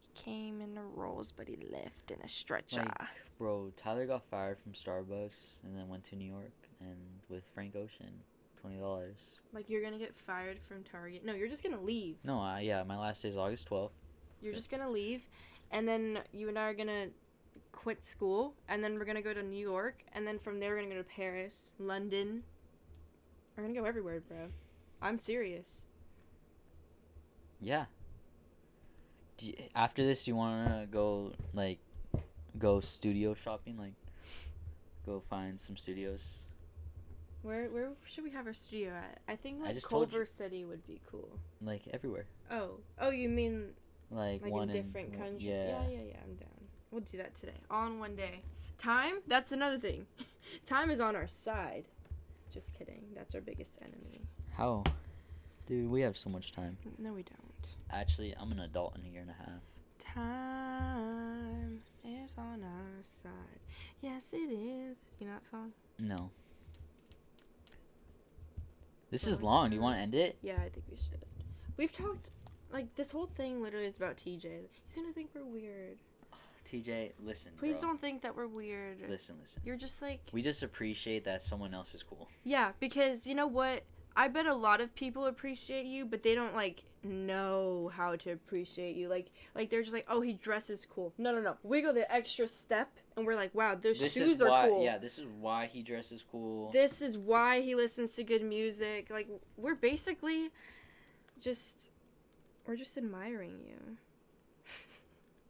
He 0.00 0.22
came 0.22 0.60
in 0.60 0.74
the 0.74 0.82
rolls, 0.82 1.32
but 1.36 1.46
he 1.46 1.56
left 1.70 2.10
in 2.10 2.18
a 2.24 2.28
stretcher. 2.28 2.78
Like, 2.80 3.08
bro, 3.38 3.70
Tyler 3.76 4.06
got 4.06 4.24
fired 4.24 4.58
from 4.58 4.72
Starbucks 4.72 5.58
and 5.64 5.76
then 5.76 5.88
went 5.88 6.04
to 6.04 6.16
New 6.16 6.24
York 6.28 6.52
and 6.80 6.96
with 7.28 7.46
Frank 7.54 7.76
Ocean, 7.76 8.12
twenty 8.60 8.76
dollars. 8.78 9.30
Like 9.52 9.68
you're 9.68 9.82
gonna 9.82 9.98
get 9.98 10.14
fired 10.14 10.58
from 10.60 10.82
Target. 10.82 11.24
No, 11.24 11.34
you're 11.34 11.48
just 11.48 11.62
gonna 11.62 11.80
leave. 11.80 12.16
No, 12.24 12.38
I, 12.40 12.60
yeah, 12.60 12.82
my 12.84 12.98
last 12.98 13.22
day 13.22 13.28
is 13.28 13.36
August 13.36 13.66
twelfth. 13.66 13.94
You're 14.40 14.54
just 14.54 14.70
gonna 14.70 14.90
leave, 14.90 15.22
and 15.70 15.86
then 15.86 16.20
you 16.32 16.48
and 16.48 16.58
I 16.58 16.62
are 16.68 16.74
gonna 16.74 17.06
quit 17.72 18.04
school, 18.04 18.54
and 18.68 18.82
then 18.82 18.98
we're 18.98 19.04
gonna 19.04 19.22
go 19.22 19.34
to 19.34 19.42
New 19.42 19.60
York, 19.60 20.02
and 20.14 20.26
then 20.26 20.38
from 20.38 20.60
there 20.60 20.74
we're 20.74 20.82
gonna 20.82 20.94
go 20.94 21.02
to 21.02 21.08
Paris, 21.08 21.72
London. 21.78 22.42
We're 23.56 23.64
gonna 23.64 23.78
go 23.78 23.84
everywhere, 23.84 24.20
bro. 24.20 24.48
I'm 25.02 25.18
serious. 25.18 25.86
Yeah. 27.60 27.86
Do 29.36 29.46
you, 29.46 29.54
after 29.74 30.04
this, 30.04 30.26
you 30.26 30.36
wanna 30.36 30.86
go 30.90 31.32
like, 31.54 31.78
go 32.58 32.80
studio 32.80 33.34
shopping? 33.34 33.76
Like, 33.78 33.94
go 35.04 35.22
find 35.28 35.58
some 35.58 35.76
studios. 35.76 36.38
Where 37.42 37.68
where 37.70 37.88
should 38.06 38.24
we 38.24 38.30
have 38.30 38.46
our 38.46 38.54
studio 38.54 38.90
at? 38.92 39.20
I 39.28 39.36
think 39.36 39.60
I 39.62 39.66
like 39.66 39.74
you. 39.76 39.80
Culver 39.80 40.26
City 40.26 40.64
would 40.64 40.86
be 40.86 41.00
cool. 41.10 41.30
Like 41.62 41.82
everywhere. 41.92 42.26
Oh 42.50 42.72
oh, 43.00 43.10
you 43.10 43.28
mean 43.28 43.70
Like, 44.10 44.42
like 44.42 44.52
one 44.52 44.68
in 44.70 44.76
in 44.76 44.82
different 44.84 45.10
one- 45.10 45.18
countries? 45.18 45.42
Yeah. 45.42 45.66
yeah, 45.82 45.88
yeah, 45.88 46.02
yeah. 46.08 46.16
I'm 46.24 46.34
down. 46.36 46.48
We'll 46.90 47.02
do 47.02 47.16
that 47.18 47.34
today. 47.34 47.58
All 47.70 47.86
in 47.86 47.98
one 47.98 48.14
day. 48.16 48.42
Time? 48.76 49.16
That's 49.26 49.52
another 49.52 49.78
thing. 49.78 50.06
Time 50.66 50.90
is 50.90 51.00
on 51.00 51.14
our 51.16 51.28
side. 51.28 51.84
Just 52.52 52.76
kidding. 52.76 53.02
That's 53.14 53.34
our 53.34 53.40
biggest 53.40 53.78
enemy. 53.80 54.22
How? 54.52 54.82
Dude, 55.66 55.88
we 55.88 56.00
have 56.00 56.16
so 56.18 56.28
much 56.30 56.52
time. 56.52 56.76
No, 56.98 57.12
we 57.12 57.22
don't. 57.22 57.66
Actually, 57.92 58.34
I'm 58.38 58.50
an 58.50 58.58
adult 58.60 58.96
in 58.98 59.04
a 59.04 59.08
year 59.08 59.20
and 59.20 59.30
a 59.30 59.34
half. 59.34 59.62
Time 60.14 61.80
is 62.04 62.36
on 62.36 62.62
our 62.64 63.02
side. 63.04 63.60
Yes, 64.00 64.32
it 64.32 64.36
is. 64.52 65.16
You 65.20 65.26
know 65.28 65.34
that 65.34 65.44
song? 65.44 65.72
No. 65.98 66.30
This 69.10 69.26
is 69.26 69.42
long. 69.42 69.70
Do 69.70 69.76
you 69.76 69.82
want 69.82 69.96
to 69.96 70.02
end 70.02 70.14
it? 70.14 70.38
Yeah, 70.42 70.54
I 70.54 70.68
think 70.68 70.84
we 70.90 70.96
should. 70.96 71.20
We've 71.76 71.92
talked, 71.92 72.30
like, 72.72 72.94
this 72.94 73.10
whole 73.10 73.26
thing 73.26 73.60
literally 73.62 73.86
is 73.86 73.96
about 73.96 74.16
TJ. 74.16 74.44
He's 74.86 74.96
gonna 74.96 75.12
think 75.12 75.30
we're 75.34 75.44
weird. 75.44 75.98
TJ, 76.64 77.12
listen. 77.24 77.52
Please 77.58 77.78
bro. 77.78 77.88
don't 77.90 78.00
think 78.00 78.22
that 78.22 78.36
we're 78.36 78.46
weird. 78.46 78.98
Listen, 79.08 79.36
listen. 79.40 79.62
You're 79.64 79.76
just 79.76 80.00
like, 80.00 80.20
We 80.32 80.42
just 80.42 80.62
appreciate 80.62 81.24
that 81.24 81.42
someone 81.42 81.74
else 81.74 81.94
is 81.94 82.02
cool. 82.02 82.28
yeah, 82.44 82.72
because 82.78 83.26
you 83.26 83.34
know 83.34 83.46
what? 83.48 83.82
I 84.16 84.28
bet 84.28 84.46
a 84.46 84.54
lot 84.54 84.80
of 84.80 84.94
people 84.94 85.26
appreciate 85.26 85.86
you, 85.86 86.04
but 86.04 86.22
they 86.22 86.34
don't 86.34 86.54
like 86.54 86.82
know 87.02 87.90
how 87.94 88.16
to 88.16 88.32
appreciate 88.32 88.96
you. 88.96 89.08
Like, 89.08 89.30
like 89.54 89.70
they're 89.70 89.82
just 89.82 89.94
like, 89.94 90.06
oh, 90.08 90.20
he 90.20 90.32
dresses 90.34 90.86
cool. 90.88 91.12
No, 91.18 91.32
no, 91.34 91.40
no. 91.40 91.56
We 91.62 91.80
go 91.82 91.92
the 91.92 92.10
extra 92.12 92.46
step, 92.48 92.90
and 93.16 93.26
we're 93.26 93.36
like, 93.36 93.54
wow, 93.54 93.74
those 93.74 93.98
this 93.98 94.12
shoes 94.14 94.32
is 94.32 94.40
are 94.42 94.68
cool. 94.68 94.84
Yeah, 94.84 94.98
this 94.98 95.18
is 95.18 95.26
why 95.40 95.66
he 95.66 95.82
dresses 95.82 96.24
cool. 96.30 96.70
this 96.72 97.00
is 97.00 97.16
why 97.16 97.60
he 97.60 97.74
listens 97.74 98.12
to 98.12 98.24
good 98.24 98.42
music. 98.42 99.08
Like 99.10 99.28
we're 99.56 99.74
basically 99.74 100.50
just 101.40 101.90
we're 102.66 102.76
just 102.76 102.98
admiring 102.98 103.58
you. 103.66 103.96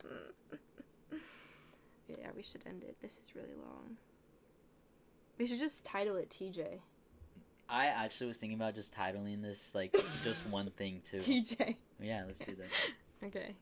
yeah, 2.09 2.29
we 2.37 2.43
should 2.43 2.63
end 2.67 2.83
it. 2.83 2.97
This 3.03 3.13
is 3.13 3.35
really 3.35 3.55
long. 3.65 3.97
We 5.39 5.47
should 5.47 5.59
just 5.59 5.85
title 5.85 6.17
it 6.17 6.31
TJ. 6.31 6.81
I 7.71 7.87
actually 7.87 8.27
was 8.29 8.39
thinking 8.39 8.59
about 8.59 8.75
just 8.75 8.95
titling 8.95 9.43
this 9.43 9.75
like 9.75 9.95
just 10.25 10.47
one 10.49 10.71
thing 10.77 11.01
too. 11.05 11.19
TJ. 11.19 11.77
Yeah, 12.01 12.25
let's 12.27 12.41
do 12.41 12.55
that. 12.57 12.69
Okay. 13.27 13.55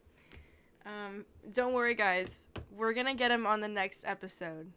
Um, 0.87 1.25
don't 1.53 1.73
worry, 1.73 1.97
guys. 1.97 2.47
We're 2.77 2.93
gonna 2.93 3.15
get 3.17 3.33
him 3.33 3.45
on 3.45 3.61
the 3.61 3.67
next 3.67 4.05
episode. 4.07 4.71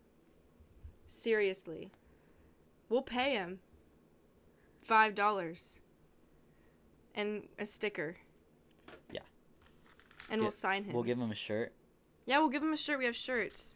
Seriously. 1.05 1.91
We'll 2.89 3.03
pay 3.03 3.33
him 3.33 3.59
five 4.81 5.13
dollars 5.13 5.75
and 7.13 7.47
a 7.59 7.65
sticker. 7.67 8.17
Yeah. 9.11 9.19
And 10.31 10.39
Get- 10.39 10.45
we'll 10.45 10.51
sign 10.51 10.85
him. 10.85 10.93
We'll 10.93 11.03
give 11.03 11.19
him 11.19 11.29
a 11.31 11.35
shirt. 11.35 11.73
yeah, 12.25 12.39
we'll 12.39 12.49
give 12.49 12.63
him 12.63 12.73
a 12.73 12.77
shirt. 12.77 12.97
We 12.97 13.05
have 13.05 13.15
shirts. 13.15 13.75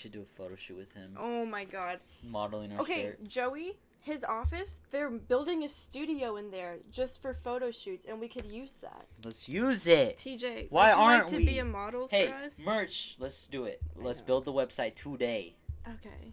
Should 0.00 0.12
do 0.12 0.22
a 0.22 0.24
photo 0.24 0.56
shoot 0.56 0.78
with 0.78 0.92
him, 0.94 1.14
Oh 1.18 1.44
my 1.44 1.64
god. 1.64 2.00
modeling 2.22 2.72
our 2.72 2.80
Okay, 2.80 3.02
shirt. 3.02 3.28
Joey, 3.28 3.76
his 4.00 4.24
office, 4.24 4.78
they're 4.90 5.10
building 5.10 5.62
a 5.64 5.68
studio 5.68 6.36
in 6.36 6.50
there 6.50 6.78
just 6.90 7.20
for 7.20 7.34
photo 7.34 7.70
shoots, 7.70 8.06
and 8.08 8.18
we 8.18 8.26
could 8.26 8.46
use 8.46 8.72
that. 8.80 9.04
Let's 9.22 9.46
use 9.46 9.86
it. 9.86 10.16
TJ, 10.16 10.68
Why 10.70 10.90
aren't 10.92 11.24
like 11.24 11.30
to 11.32 11.36
we? 11.36 11.44
be 11.44 11.58
a 11.58 11.66
model 11.66 12.08
Hey, 12.10 12.28
for 12.28 12.34
us? 12.34 12.58
merch. 12.64 13.16
Let's 13.18 13.46
do 13.46 13.64
it. 13.64 13.82
Let's 13.94 14.22
build 14.22 14.46
the 14.46 14.54
website 14.54 14.94
today. 14.94 15.56
okay. 15.86 16.32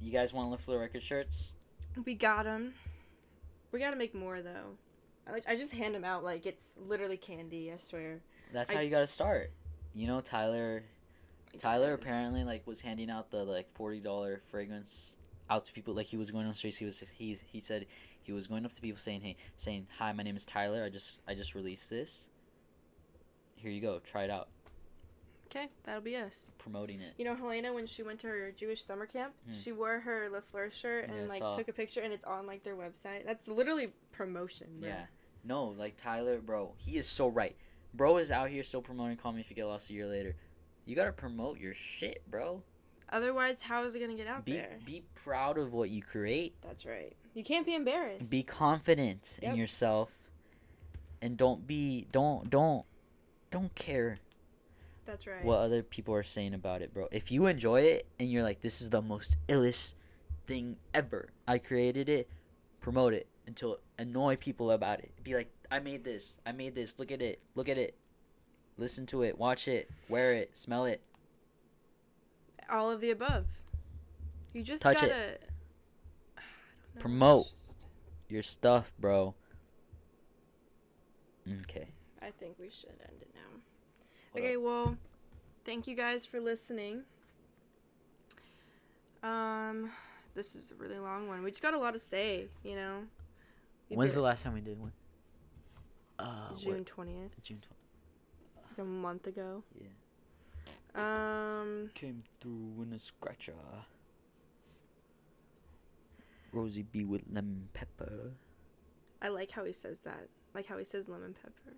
You 0.00 0.10
guys 0.10 0.32
want 0.32 0.50
Le 0.50 0.58
Fleur 0.58 0.80
Record 0.80 1.02
shirts? 1.04 1.52
We 2.04 2.14
got 2.14 2.42
them. 2.44 2.74
We 3.70 3.78
gotta 3.78 3.96
make 3.96 4.14
more 4.16 4.42
though. 4.42 4.76
I 5.28 5.32
like. 5.32 5.44
I 5.46 5.54
just 5.54 5.72
hand 5.72 5.94
them 5.94 6.04
out 6.04 6.24
like 6.24 6.44
it's 6.44 6.72
literally 6.88 7.18
candy. 7.18 7.70
I 7.72 7.76
swear. 7.76 8.20
That's 8.52 8.70
I- 8.70 8.74
how 8.74 8.80
you 8.80 8.90
gotta 8.90 9.06
start. 9.06 9.52
You 9.94 10.08
know, 10.08 10.20
Tyler. 10.20 10.82
Tyler 11.58 11.92
apparently 11.94 12.44
like 12.44 12.66
was 12.66 12.80
handing 12.80 13.10
out 13.10 13.30
the 13.30 13.44
like 13.44 13.72
forty 13.74 14.00
dollar 14.00 14.40
fragrance 14.50 15.16
out 15.48 15.64
to 15.66 15.72
people. 15.72 15.94
Like 15.94 16.06
he 16.06 16.16
was 16.16 16.30
going 16.30 16.44
on 16.46 16.52
the 16.52 16.56
streets. 16.56 16.76
He 16.78 16.84
was 16.84 17.02
he 17.14 17.36
he 17.52 17.60
said 17.60 17.86
he 18.22 18.32
was 18.32 18.46
going 18.46 18.64
up 18.64 18.72
to 18.72 18.80
people 18.80 18.98
saying, 18.98 19.20
"Hey, 19.22 19.36
saying 19.56 19.86
hi, 19.98 20.12
my 20.12 20.22
name 20.22 20.36
is 20.36 20.46
Tyler. 20.46 20.84
I 20.84 20.88
just 20.88 21.20
I 21.26 21.34
just 21.34 21.54
released 21.54 21.90
this. 21.90 22.28
Here 23.56 23.70
you 23.70 23.80
go. 23.80 24.00
Try 24.00 24.24
it 24.24 24.30
out. 24.30 24.48
Okay, 25.46 25.68
that'll 25.82 26.00
be 26.00 26.16
us. 26.16 26.52
Promoting 26.58 27.00
it. 27.00 27.12
You 27.18 27.24
know, 27.24 27.34
Helena 27.34 27.72
when 27.72 27.84
she 27.86 28.04
went 28.04 28.20
to 28.20 28.28
her 28.28 28.52
Jewish 28.52 28.84
summer 28.84 29.04
camp, 29.06 29.34
Hmm. 29.48 29.54
she 29.54 29.72
wore 29.72 29.98
her 29.98 30.28
Le 30.30 30.40
Fleur 30.40 30.70
shirt 30.70 31.06
Yeah, 31.08 31.14
and 31.16 31.28
like 31.28 31.40
saw. 31.40 31.56
took 31.56 31.66
a 31.68 31.72
picture, 31.72 32.00
and 32.02 32.12
it's 32.12 32.24
on 32.24 32.46
like 32.46 32.62
their 32.62 32.76
website. 32.76 33.26
That's 33.26 33.48
literally 33.48 33.92
promotion. 34.12 34.68
Bro. 34.78 34.88
Yeah. 34.88 35.06
No, 35.42 35.64
like 35.68 35.96
Tyler, 35.96 36.38
bro, 36.38 36.74
he 36.78 36.96
is 36.98 37.06
so 37.06 37.26
right. 37.26 37.56
Bro 37.94 38.18
is 38.18 38.30
out 38.30 38.48
here 38.50 38.62
still 38.62 38.82
promoting 38.82 39.16
Call 39.16 39.32
Me 39.32 39.40
If 39.40 39.50
You 39.50 39.56
Get 39.56 39.64
Lost 39.64 39.90
a 39.90 39.92
year 39.92 40.06
later. 40.06 40.36
You 40.90 40.96
gotta 40.96 41.12
promote 41.12 41.60
your 41.60 41.72
shit, 41.72 42.28
bro. 42.28 42.64
Otherwise, 43.10 43.60
how 43.60 43.84
is 43.84 43.94
it 43.94 44.00
gonna 44.00 44.16
get 44.16 44.26
out 44.26 44.44
Be 44.44 44.54
there? 44.54 44.76
be 44.84 45.04
proud 45.14 45.56
of 45.56 45.72
what 45.72 45.88
you 45.88 46.02
create. 46.02 46.56
That's 46.66 46.84
right. 46.84 47.14
You 47.32 47.44
can't 47.44 47.64
be 47.64 47.76
embarrassed. 47.76 48.28
Be 48.28 48.42
confident 48.42 49.38
Yep. 49.40 49.52
in 49.52 49.56
yourself. 49.56 50.10
And 51.22 51.36
don't 51.36 51.64
be 51.64 52.08
don't 52.10 52.50
don't 52.50 52.84
don't 53.52 53.72
care 53.76 54.18
That's 55.06 55.28
right. 55.28 55.44
what 55.44 55.58
other 55.60 55.84
people 55.84 56.12
are 56.12 56.24
saying 56.24 56.54
about 56.54 56.82
it, 56.82 56.92
bro. 56.92 57.06
If 57.12 57.30
you 57.30 57.46
enjoy 57.46 57.82
it 57.82 58.08
and 58.18 58.28
you're 58.28 58.42
like, 58.42 58.60
this 58.60 58.80
is 58.80 58.90
the 58.90 59.00
most 59.00 59.36
illest 59.46 59.94
thing 60.48 60.76
ever, 60.92 61.28
I 61.46 61.58
created 61.58 62.08
it, 62.08 62.28
promote 62.80 63.14
it 63.14 63.28
until 63.46 63.78
annoy 63.96 64.34
people 64.34 64.72
about 64.72 64.98
it. 64.98 65.12
Be 65.22 65.36
like, 65.36 65.52
I 65.70 65.78
made 65.78 66.02
this, 66.02 66.36
I 66.44 66.50
made 66.50 66.74
this, 66.74 66.98
look 66.98 67.12
at 67.12 67.22
it, 67.22 67.38
look 67.54 67.68
at 67.68 67.78
it, 67.78 67.94
listen 68.80 69.04
to 69.06 69.22
it, 69.22 69.38
watch 69.38 69.68
it, 69.68 69.88
wear 70.08 70.32
it, 70.32 70.56
smell 70.56 70.86
it. 70.86 71.02
All 72.70 72.90
of 72.90 73.00
the 73.00 73.10
above. 73.10 73.46
You 74.54 74.62
just 74.62 74.82
Touch 74.82 75.02
it. 75.02 75.08
gotta 75.08 75.14
I 76.38 76.40
don't 76.94 77.00
Promote. 77.02 77.44
just- 77.44 77.86
Your 78.28 78.42
stuff, 78.42 78.92
bro. 78.98 79.34
Okay. 81.62 81.88
I 82.22 82.30
think 82.38 82.56
we 82.58 82.70
should 82.70 82.90
end 82.90 83.20
it 83.20 83.28
now. 83.34 83.60
What 84.32 84.42
okay, 84.42 84.56
well, 84.56 84.96
thank 85.64 85.86
you 85.86 85.94
guys 85.96 86.24
for 86.26 86.40
listening. 86.40 87.02
Um, 89.22 89.90
this 90.34 90.54
is 90.54 90.70
a 90.70 90.74
really 90.76 90.98
long 90.98 91.28
one. 91.28 91.42
We 91.42 91.50
just 91.50 91.62
got 91.62 91.74
a 91.74 91.78
lot 91.78 91.92
to 91.92 91.98
say, 91.98 92.46
you 92.62 92.76
know. 92.76 93.00
We 93.88 93.96
When's 93.96 94.14
the 94.14 94.22
last 94.22 94.44
time 94.44 94.54
we 94.54 94.60
did 94.60 94.78
one? 94.80 94.92
Uh, 96.18 96.54
June 96.56 96.84
twentieth, 96.84 97.32
June 97.42 97.58
20th. 97.58 97.79
A 98.80 98.84
month 98.84 99.26
ago. 99.26 99.62
Yeah. 99.80 99.88
Um, 100.94 101.90
Came 101.94 102.22
through 102.40 102.82
in 102.82 102.92
a 102.92 102.98
scratcher. 102.98 103.54
Rosie 106.52 106.82
B 106.82 107.04
with 107.04 107.22
lemon 107.30 107.68
pepper. 107.72 108.32
I 109.22 109.28
like 109.28 109.50
how 109.52 109.64
he 109.64 109.72
says 109.72 110.00
that. 110.00 110.28
Like 110.54 110.66
how 110.66 110.78
he 110.78 110.84
says 110.84 111.08
lemon 111.08 111.34
pepper. 111.40 111.76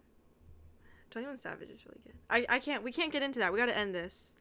Twenty 1.10 1.26
One 1.26 1.36
Savage 1.36 1.68
is 1.68 1.84
really 1.84 2.00
good. 2.04 2.14
I 2.30 2.46
I 2.48 2.58
can't. 2.58 2.82
We 2.82 2.92
can't 2.92 3.12
get 3.12 3.22
into 3.22 3.38
that. 3.40 3.52
We 3.52 3.58
got 3.58 3.66
to 3.66 3.76
end 3.76 3.94
this. 3.94 4.32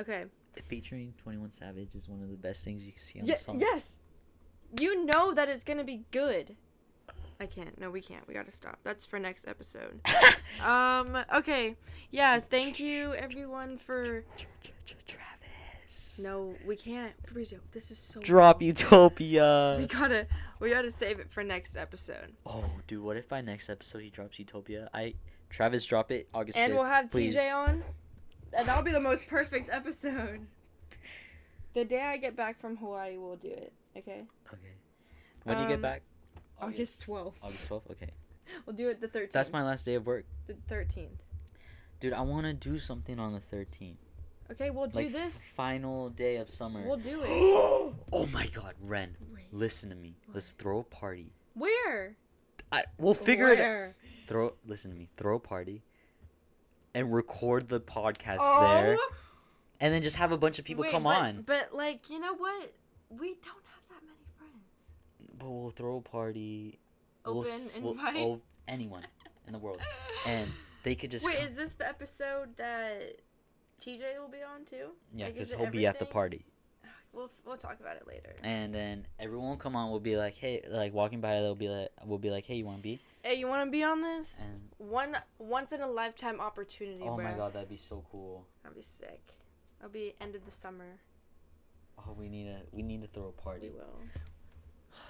Okay. 0.00 0.24
Featuring 0.68 1.14
21 1.16 1.50
Savage 1.50 1.94
is 1.94 2.08
one 2.08 2.22
of 2.22 2.30
the 2.30 2.36
best 2.36 2.62
things 2.64 2.84
you 2.84 2.92
can 2.92 3.00
see 3.00 3.20
on 3.20 3.24
Ye- 3.26 3.32
the 3.32 3.38
song. 3.38 3.58
yes. 3.60 3.98
You 4.80 5.04
know 5.06 5.32
that 5.32 5.48
it's 5.48 5.64
gonna 5.64 5.84
be 5.84 6.04
good. 6.10 6.56
I 7.42 7.46
can't. 7.46 7.78
No, 7.80 7.90
we 7.90 8.00
can't. 8.00 8.26
We 8.28 8.34
gotta 8.34 8.52
stop. 8.52 8.78
That's 8.84 9.04
for 9.04 9.18
next 9.18 9.48
episode. 9.48 10.00
um. 10.64 11.18
Okay. 11.34 11.74
Yeah. 12.12 12.38
Thank 12.38 12.78
you, 12.78 13.14
everyone, 13.14 13.78
for. 13.78 14.24
Travis. 15.06 16.20
No, 16.22 16.54
we 16.64 16.76
can't. 16.76 17.12
Fabrizio, 17.26 17.58
this 17.72 17.90
is 17.90 17.98
so. 17.98 18.20
Drop. 18.20 18.62
Utopia. 18.62 19.76
We 19.78 19.86
gotta. 19.86 20.28
We 20.60 20.70
gotta 20.70 20.92
save 20.92 21.18
it 21.18 21.32
for 21.32 21.42
next 21.42 21.76
episode. 21.76 22.32
Oh, 22.46 22.64
dude, 22.86 23.02
what 23.02 23.16
if 23.16 23.28
by 23.28 23.40
next 23.40 23.68
episode 23.68 24.02
he 24.02 24.10
drops 24.10 24.38
Utopia? 24.38 24.88
I 24.94 25.14
Travis 25.50 25.84
drop 25.84 26.12
it 26.12 26.28
August 26.32 26.56
and 26.58 26.72
5th, 26.72 26.76
we'll 26.76 26.84
have 26.84 27.10
please. 27.10 27.34
TJ 27.34 27.54
on. 27.56 27.82
And 28.56 28.68
that'll 28.68 28.84
be 28.84 28.92
the 28.92 29.00
most 29.00 29.26
perfect 29.28 29.68
episode. 29.70 30.46
The 31.74 31.86
day 31.86 32.02
I 32.02 32.18
get 32.18 32.36
back 32.36 32.60
from 32.60 32.76
Hawaii, 32.76 33.16
we'll 33.16 33.36
do 33.36 33.48
it. 33.48 33.72
Okay. 33.96 34.24
Okay. 34.46 34.74
When 35.44 35.56
do 35.56 35.62
you 35.62 35.68
get 35.70 35.76
Um, 35.76 35.80
back? 35.80 36.02
August 36.62 37.06
12th. 37.06 37.34
August 37.42 37.68
12th. 37.68 37.90
Okay. 37.90 38.10
We'll 38.66 38.76
do 38.76 38.88
it 38.88 39.00
the 39.00 39.08
13th. 39.08 39.32
That's 39.32 39.52
my 39.52 39.62
last 39.62 39.84
day 39.84 39.94
of 39.94 40.06
work. 40.06 40.24
The 40.46 40.54
13th. 40.70 41.08
Dude, 42.00 42.12
I 42.12 42.20
want 42.22 42.46
to 42.46 42.52
do 42.52 42.78
something 42.78 43.18
on 43.18 43.32
the 43.32 43.56
13th. 43.56 43.96
Okay, 44.50 44.70
we'll 44.70 44.86
do 44.86 44.98
Like 44.98 45.12
this. 45.12 45.52
final 45.56 46.10
day 46.10 46.36
of 46.36 46.50
summer. 46.50 46.82
We'll 46.86 46.96
do 46.98 47.22
it. 47.22 47.28
oh 48.12 48.28
my 48.32 48.46
god, 48.48 48.74
Ren, 48.80 49.16
Wait. 49.32 49.44
listen 49.52 49.88
to 49.90 49.96
me. 49.96 50.16
Let's 50.32 50.52
throw 50.52 50.80
a 50.80 50.84
party. 50.84 51.32
Where? 51.54 52.16
I, 52.70 52.84
we'll 52.98 53.14
figure 53.14 53.48
it 53.48 53.58
out. 53.60 53.64
Where? 53.64 53.96
Throw 54.26 54.54
listen 54.66 54.90
to 54.92 54.96
me. 54.96 55.08
Throw 55.16 55.36
a 55.36 55.40
party 55.40 55.82
and 56.94 57.12
record 57.12 57.68
the 57.68 57.80
podcast 57.80 58.38
Oh, 58.40 58.60
there 58.60 58.96
and 59.80 59.92
then 59.92 60.02
just 60.02 60.16
have 60.16 60.30
a 60.32 60.38
bunch 60.38 60.58
of 60.58 60.64
people 60.64 60.82
wait, 60.82 60.92
come 60.92 61.02
but, 61.02 61.16
on. 61.16 61.42
But 61.42 61.70
like, 61.74 62.08
you 62.08 62.20
know 62.20 62.34
what? 62.34 62.72
We 63.10 63.34
don't 63.34 63.64
have 63.66 63.82
that 63.90 64.02
many 64.06 64.24
friends. 64.38 65.31
But 65.42 65.50
we'll 65.50 65.70
throw 65.70 65.96
a 65.96 66.00
party. 66.00 66.78
we'll 67.26 67.38
Open 67.40 67.52
we'll- 67.82 67.92
invite. 67.92 68.16
oh, 68.16 68.40
anyone 68.68 69.04
in 69.46 69.52
the 69.52 69.58
world. 69.58 69.80
And 70.26 70.50
they 70.84 70.94
could 70.94 71.10
just 71.10 71.26
Wait, 71.26 71.36
come- 71.36 71.46
is 71.46 71.56
this 71.56 71.74
the 71.74 71.88
episode 71.88 72.56
that 72.56 73.16
TJ 73.80 74.18
will 74.20 74.28
be 74.28 74.42
on 74.42 74.64
too? 74.64 74.90
Yeah, 75.12 75.28
because 75.28 75.52
it 75.52 75.58
he'll 75.58 75.70
be 75.70 75.86
at 75.86 75.98
the 75.98 76.06
party. 76.06 76.44
We'll 77.14 77.30
we'll 77.44 77.58
talk 77.58 77.78
about 77.78 77.96
it 77.96 78.06
later. 78.08 78.34
And 78.42 78.74
then 78.74 79.06
everyone 79.18 79.50
will 79.50 79.56
come 79.56 79.76
on. 79.76 79.90
We'll 79.90 80.00
be 80.00 80.16
like, 80.16 80.32
hey, 80.34 80.62
like 80.66 80.94
walking 80.94 81.20
by, 81.20 81.34
they'll 81.34 81.54
be 81.54 81.68
like, 81.68 81.90
we'll 82.06 82.18
be 82.18 82.30
like, 82.30 82.46
hey, 82.46 82.54
you 82.54 82.64
want 82.64 82.78
to 82.78 82.82
be? 82.82 83.00
Hey, 83.22 83.34
you 83.34 83.48
want 83.48 83.66
to 83.66 83.70
be 83.70 83.82
on 83.84 84.00
this? 84.00 84.38
And 84.40 84.70
One 84.78 85.18
once 85.38 85.72
in 85.72 85.82
a 85.82 85.86
lifetime 85.86 86.40
opportunity, 86.40 87.02
oh 87.02 87.16
bro. 87.16 87.24
my 87.24 87.32
god, 87.34 87.52
that'd 87.52 87.68
be 87.68 87.76
so 87.76 88.02
cool. 88.10 88.46
That'd 88.62 88.76
be 88.76 88.82
sick. 88.82 89.20
It'll 89.78 89.90
be 89.90 90.14
end 90.22 90.34
of 90.36 90.46
the 90.46 90.50
summer. 90.50 91.00
Oh, 91.98 92.14
we 92.18 92.30
need 92.30 92.46
a 92.46 92.60
we 92.72 92.82
need 92.82 93.02
to 93.02 93.08
throw 93.08 93.26
a 93.28 93.32
party. 93.32 93.68
We 93.68 93.74
will. 93.74 93.98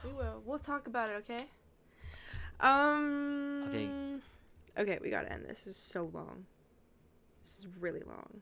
We 0.04 0.12
will. 0.12 0.42
We'll 0.44 0.58
talk 0.58 0.86
about 0.86 1.10
it, 1.10 1.24
okay? 1.24 1.46
Um. 2.60 3.64
Okay. 3.68 3.88
Okay, 4.78 4.98
we 5.02 5.10
gotta 5.10 5.32
end 5.32 5.44
this. 5.44 5.62
This 5.62 5.76
is 5.76 5.82
so 5.82 6.10
long. 6.12 6.46
This 7.42 7.58
is 7.58 7.66
really 7.80 8.02
long. 8.06 8.40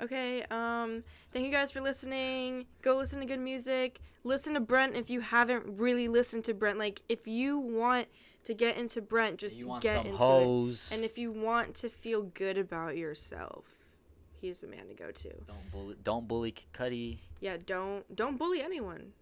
Okay. 0.00 0.44
Um. 0.50 1.04
Thank 1.32 1.46
you 1.46 1.52
guys 1.52 1.72
for 1.72 1.80
listening. 1.80 2.66
Go 2.82 2.96
listen 2.96 3.20
to 3.20 3.26
good 3.26 3.40
music. 3.40 4.00
Listen 4.22 4.54
to 4.54 4.60
Brent 4.60 4.96
if 4.96 5.08
you 5.08 5.20
haven't 5.20 5.78
really 5.78 6.06
listened 6.08 6.44
to 6.44 6.54
Brent. 6.54 6.78
Like, 6.78 7.00
if 7.08 7.26
you 7.26 7.58
want 7.58 8.06
to 8.44 8.54
get 8.54 8.76
into 8.76 9.00
Brent, 9.00 9.38
just 9.38 9.56
get 9.80 9.96
some 9.96 10.06
into 10.06 10.90
it. 10.90 10.94
And 10.94 11.04
if 11.04 11.16
you 11.16 11.32
want 11.32 11.74
to 11.76 11.88
feel 11.88 12.22
good 12.22 12.58
about 12.58 12.96
yourself, 12.96 13.94
he's 14.40 14.60
the 14.60 14.66
man 14.66 14.88
to 14.88 14.94
go 14.94 15.10
to. 15.10 15.28
don't 15.46 15.72
bully, 15.72 15.96
don't 16.02 16.28
bully 16.28 16.54
Cuddy. 16.72 17.20
Yeah, 17.40 17.56
don't 17.64 18.14
don't 18.14 18.38
bully 18.38 18.60
anyone. 18.60 19.12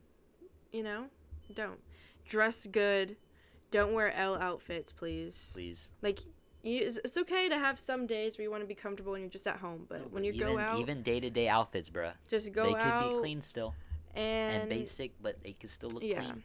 You 0.73 0.83
know? 0.83 1.05
Don't. 1.55 1.81
Dress 2.27 2.67
good. 2.67 3.17
Don't 3.71 3.93
wear 3.93 4.13
L 4.15 4.37
outfits, 4.37 4.93
please. 4.93 5.51
please. 5.53 5.91
Like 6.03 6.21
you, 6.63 6.93
it's, 7.05 7.17
okay 7.17 7.49
to 7.49 7.59
have 7.59 7.79
some 7.79 8.07
days 8.07 8.37
where 8.37 8.43
you 8.43 8.51
want 8.51 8.63
to 8.63 8.67
be 8.67 8.75
comfortable 8.75 9.15
and 9.15 9.23
you're 9.23 9.31
just 9.31 9.47
at 9.47 9.57
home, 9.57 9.87
but 9.89 10.01
No, 10.01 10.05
when 10.11 10.25
you 10.25 10.33
even, 10.33 10.49
go 10.49 10.59
out, 10.59 10.81
even 10.81 11.03
day 11.03 11.21
to 11.21 11.31
day 11.31 11.49
outfits, 11.49 11.89
bruh. 11.89 12.13
just 12.29 12.53
go 12.53 12.65
they 12.65 12.73
could 12.73 13.09
be 13.11 13.19
clean 13.21 13.43
still 13.43 13.75
and, 14.15 14.63
and, 14.63 14.71
basic, 14.71 15.13
but 15.23 15.43
they 15.43 15.53
could 15.53 15.71
still 15.71 15.91
look 15.91 16.03
yeah. 16.03 16.21
clean. 16.21 16.43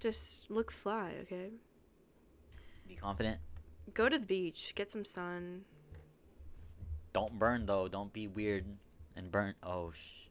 Just 0.00 0.50
look 0.50 0.70
fly, 0.70 1.12
okay? 1.22 1.50
Be 2.88 2.94
confident. 2.94 3.38
Go 3.94 4.08
to 4.08 4.18
the 4.18 4.24
beach, 4.24 4.72
get 4.74 4.90
some 4.90 5.04
sun. 5.04 5.64
Don't 7.12 7.38
burn 7.38 7.66
though. 7.66 7.88
Don't 7.88 8.12
be 8.12 8.26
weird 8.26 8.64
and 9.16 9.30
burn. 9.30 9.54
Oh, 9.62 9.92
sh- 9.92 10.21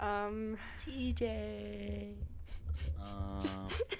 Um 0.00 0.56
TJ. 0.78 2.14
Um, 3.00 3.40
just 3.40 3.82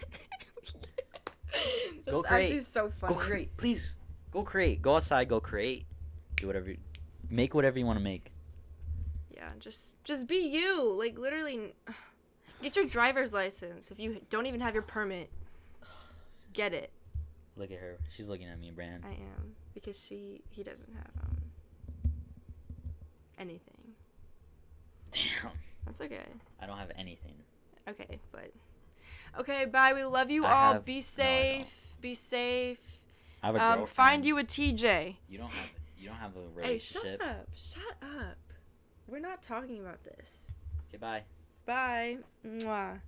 Go 2.07 2.23
That's 2.23 2.33
actually 2.33 2.49
create. 2.51 2.67
so 2.67 2.91
funny. 2.91 3.15
go 3.15 3.19
create, 3.21 3.57
please. 3.57 3.95
Go 4.31 4.43
create. 4.43 4.81
Go 4.83 4.97
outside. 4.97 5.29
Go 5.29 5.41
create. 5.41 5.87
Do 6.37 6.47
whatever. 6.47 6.71
You, 6.71 6.79
make 7.31 7.55
whatever 7.55 7.79
you 7.79 7.87
want 7.87 7.99
to 7.99 8.03
make. 8.05 8.33
Yeah, 9.31 9.49
just 9.59 9.95
just 10.05 10.27
be 10.27 10.37
you. 10.37 10.93
Like 10.99 11.19
literally 11.19 11.75
get 12.63 12.77
your 12.77 12.85
driver's 12.87 13.33
license 13.33 13.91
if 13.91 13.99
you 13.99 14.21
don't 14.31 14.47
even 14.47 14.61
have 14.61 14.75
your 14.75 14.83
permit. 14.83 15.31
Get 16.53 16.73
it. 16.73 16.91
Look 17.57 17.71
at 17.71 17.79
her. 17.79 17.99
She's 18.11 18.31
looking 18.31 18.47
at 18.49 18.59
me, 18.59 18.71
Brand. 18.71 19.05
I 19.05 19.11
am 19.13 19.55
because 19.75 19.99
she 19.99 20.43
he 20.51 20.63
doesn't 20.63 20.93
have 20.95 21.11
um 21.25 21.37
anything. 23.39 23.95
Damn. 25.13 25.53
That's 25.89 26.01
okay. 26.03 26.25
I 26.61 26.67
don't 26.67 26.79
have 26.79 26.93
anything. 26.97 27.35
Okay, 27.89 28.21
but 28.33 28.51
okay, 29.41 29.65
bye. 29.65 29.93
We 29.95 30.05
love 30.05 30.31
you 30.31 30.45
I 30.45 30.53
all. 30.53 30.73
have- 30.75 30.85
Be 30.85 30.97
no, 30.97 31.01
safe. 31.01 31.95
Be 32.01 32.15
safe. 32.15 32.99
I 33.43 33.47
have 33.47 33.57
a 33.57 33.59
Um, 33.59 33.65
girlfriend. 33.79 33.89
find 33.89 34.25
you 34.25 34.39
a 34.39 34.45
TJ. 34.45 35.17
You 35.29 35.39
don't 35.39 35.51
have. 35.51 35.71
You 35.99 36.09
don't 36.09 36.19
have 36.19 36.37
a 36.37 36.49
relationship. 36.55 37.03
Hey, 37.03 37.17
shut 37.19 37.21
up. 37.29 37.49
Shut 37.57 37.97
up. 38.21 38.39
We're 39.09 39.19
not 39.21 39.43
talking 39.43 39.81
about 39.81 40.05
this. 40.05 40.47
Okay, 40.89 40.99
bye. 40.99 41.25
Bye. 41.67 42.19
Mwah. 42.47 43.01